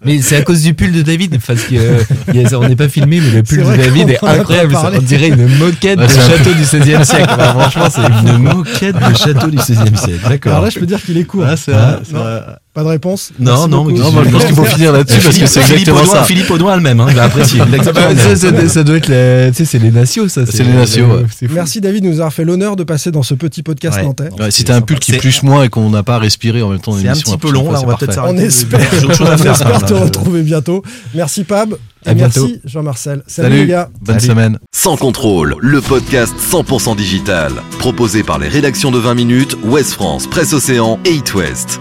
Mais 0.05 0.21
c'est 0.23 0.37
à 0.37 0.43
cause 0.43 0.63
du 0.63 0.75
pull 0.75 0.93
de 0.93 1.03
David 1.03 1.39
parce 1.47 1.63
que 1.65 1.75
euh, 1.77 2.03
a- 2.53 2.59
on 2.59 2.69
n'est 2.69 2.77
pas 2.77 2.89
filmé 2.89 3.21
mais 3.21 3.31
le 3.31 3.43
pull 3.43 3.59
de 3.59 3.77
David 3.77 4.11
est 4.11 4.25
a 4.25 4.33
incroyable. 4.33 4.73
Ça, 4.75 4.91
on 4.95 4.99
dirait 5.03 5.29
une 5.29 5.47
moquette 5.59 5.99
Ouais, 5.99 6.07
de 6.07 6.13
château 6.13 6.53
du 6.55 6.63
16e 6.63 7.05
siècle. 7.11 7.29
Enfin, 7.31 7.61
franchement 7.61 7.87
c'est 7.91 8.31
Une 8.31 8.39
moquette 8.39 8.97
de 8.97 9.15
château 9.15 9.51
du 9.51 9.59
16e 9.59 9.97
siècle. 9.97 10.29
D'accord. 10.29 10.53
Alors 10.53 10.65
là, 10.65 10.71
je 10.71 10.79
peux 10.79 10.87
dire 10.87 11.03
qu'il 11.03 11.17
est 11.17 11.25
court. 11.25 11.45
Ah, 11.47 11.57
c'est 11.57 11.73
Ah, 11.75 11.99
Pas 12.73 12.85
de 12.85 12.89
réponse? 12.89 13.33
Non, 13.41 13.67
non, 13.67 13.89
je 13.89 14.31
pense 14.31 14.45
qu'il 14.45 14.55
faut 14.55 14.65
finir 14.65 14.93
là-dessus 14.93 15.19
parce 15.21 15.27
que 15.39 15.47
Philippe- 15.47 15.49
c'est 15.49 15.61
Philippe 15.63 15.89
exactement 15.89 16.03
Audouin- 16.05 16.13
ça. 16.21 16.25
Philippe 16.25 16.51
Audouin 16.51 16.75
elle-même, 16.77 17.01
hein, 17.01 17.07
il 17.09 17.17
va 17.17 17.25
apprécier. 17.25 17.61
Exactement 17.61 18.09
le 18.09 18.15
même. 18.15 18.37
ça, 18.69 18.69
ça 18.69 18.85
doit 18.85 18.97
être 18.97 19.09
les, 19.09 19.51
tu 19.51 19.57
sais, 19.57 19.65
c'est 19.65 19.79
les 19.81 19.91
nations 19.91 20.29
ça. 20.29 20.47
C'est 20.47 20.63
les 20.63 20.73
nations, 20.73 21.11
ouais. 21.13 21.49
Merci 21.51 21.81
David 21.81 22.05
de 22.05 22.09
nous 22.09 22.15
avoir 22.21 22.33
fait 22.33 22.45
l'honneur 22.45 22.77
de 22.77 22.85
passer 22.85 23.11
dans 23.11 23.25
ce 23.25 23.35
petit 23.35 23.65
podcast 23.65 23.97
Ouais. 23.97 24.05
nantais. 24.05 24.29
Ouais, 24.39 24.51
t'as 24.51 24.77
un 24.77 24.83
pull 24.83 25.01
qui 25.01 25.13
pluche 25.15 25.43
moins 25.43 25.65
et 25.65 25.69
qu'on 25.69 25.91
n'a 25.91 26.05
pas 26.05 26.19
respiré 26.19 26.63
en 26.63 26.69
même 26.69 26.79
temps, 26.79 26.93
C'est 26.97 27.09
un 27.09 27.13
petit 27.15 27.37
peu 27.39 27.49
la 27.49 27.55
long, 27.55 27.73
là, 27.73 27.81
on 27.83 27.87
va 27.87 27.97
peut-être 27.97 28.15
parfait. 28.15 28.21
On 28.33 28.37
s'arrêter. 28.39 29.49
espère, 29.51 29.73
on 29.75 29.81
te 29.87 29.95
retrouver 29.95 30.43
bientôt. 30.43 30.85
Merci 31.15 31.43
Pab. 31.43 31.75
Et 32.07 32.15
merci 32.15 32.61
Jean-Marcel. 32.65 33.23
Salut, 33.27 33.49
Salut, 33.49 33.61
les 33.63 33.67
gars. 33.67 33.91
bonne 34.01 34.21
Salut. 34.21 34.31
semaine. 34.31 34.59
Sans 34.73 34.97
contrôle, 34.97 35.57
le 35.61 35.81
podcast 35.81 36.33
100% 36.39 36.95
digital. 36.95 37.53
Proposé 37.81 38.23
par 38.23 38.39
les 38.39 38.49
rédactions 38.49 38.91
de 38.93 38.99
20 38.99 39.15
minutes, 39.15 39.57
Ouest 39.65 39.93
France, 39.93 40.27
Presse 40.29 40.53
Océan 40.53 40.99
et 41.05 41.11
It 41.15 41.35
West. 41.35 41.81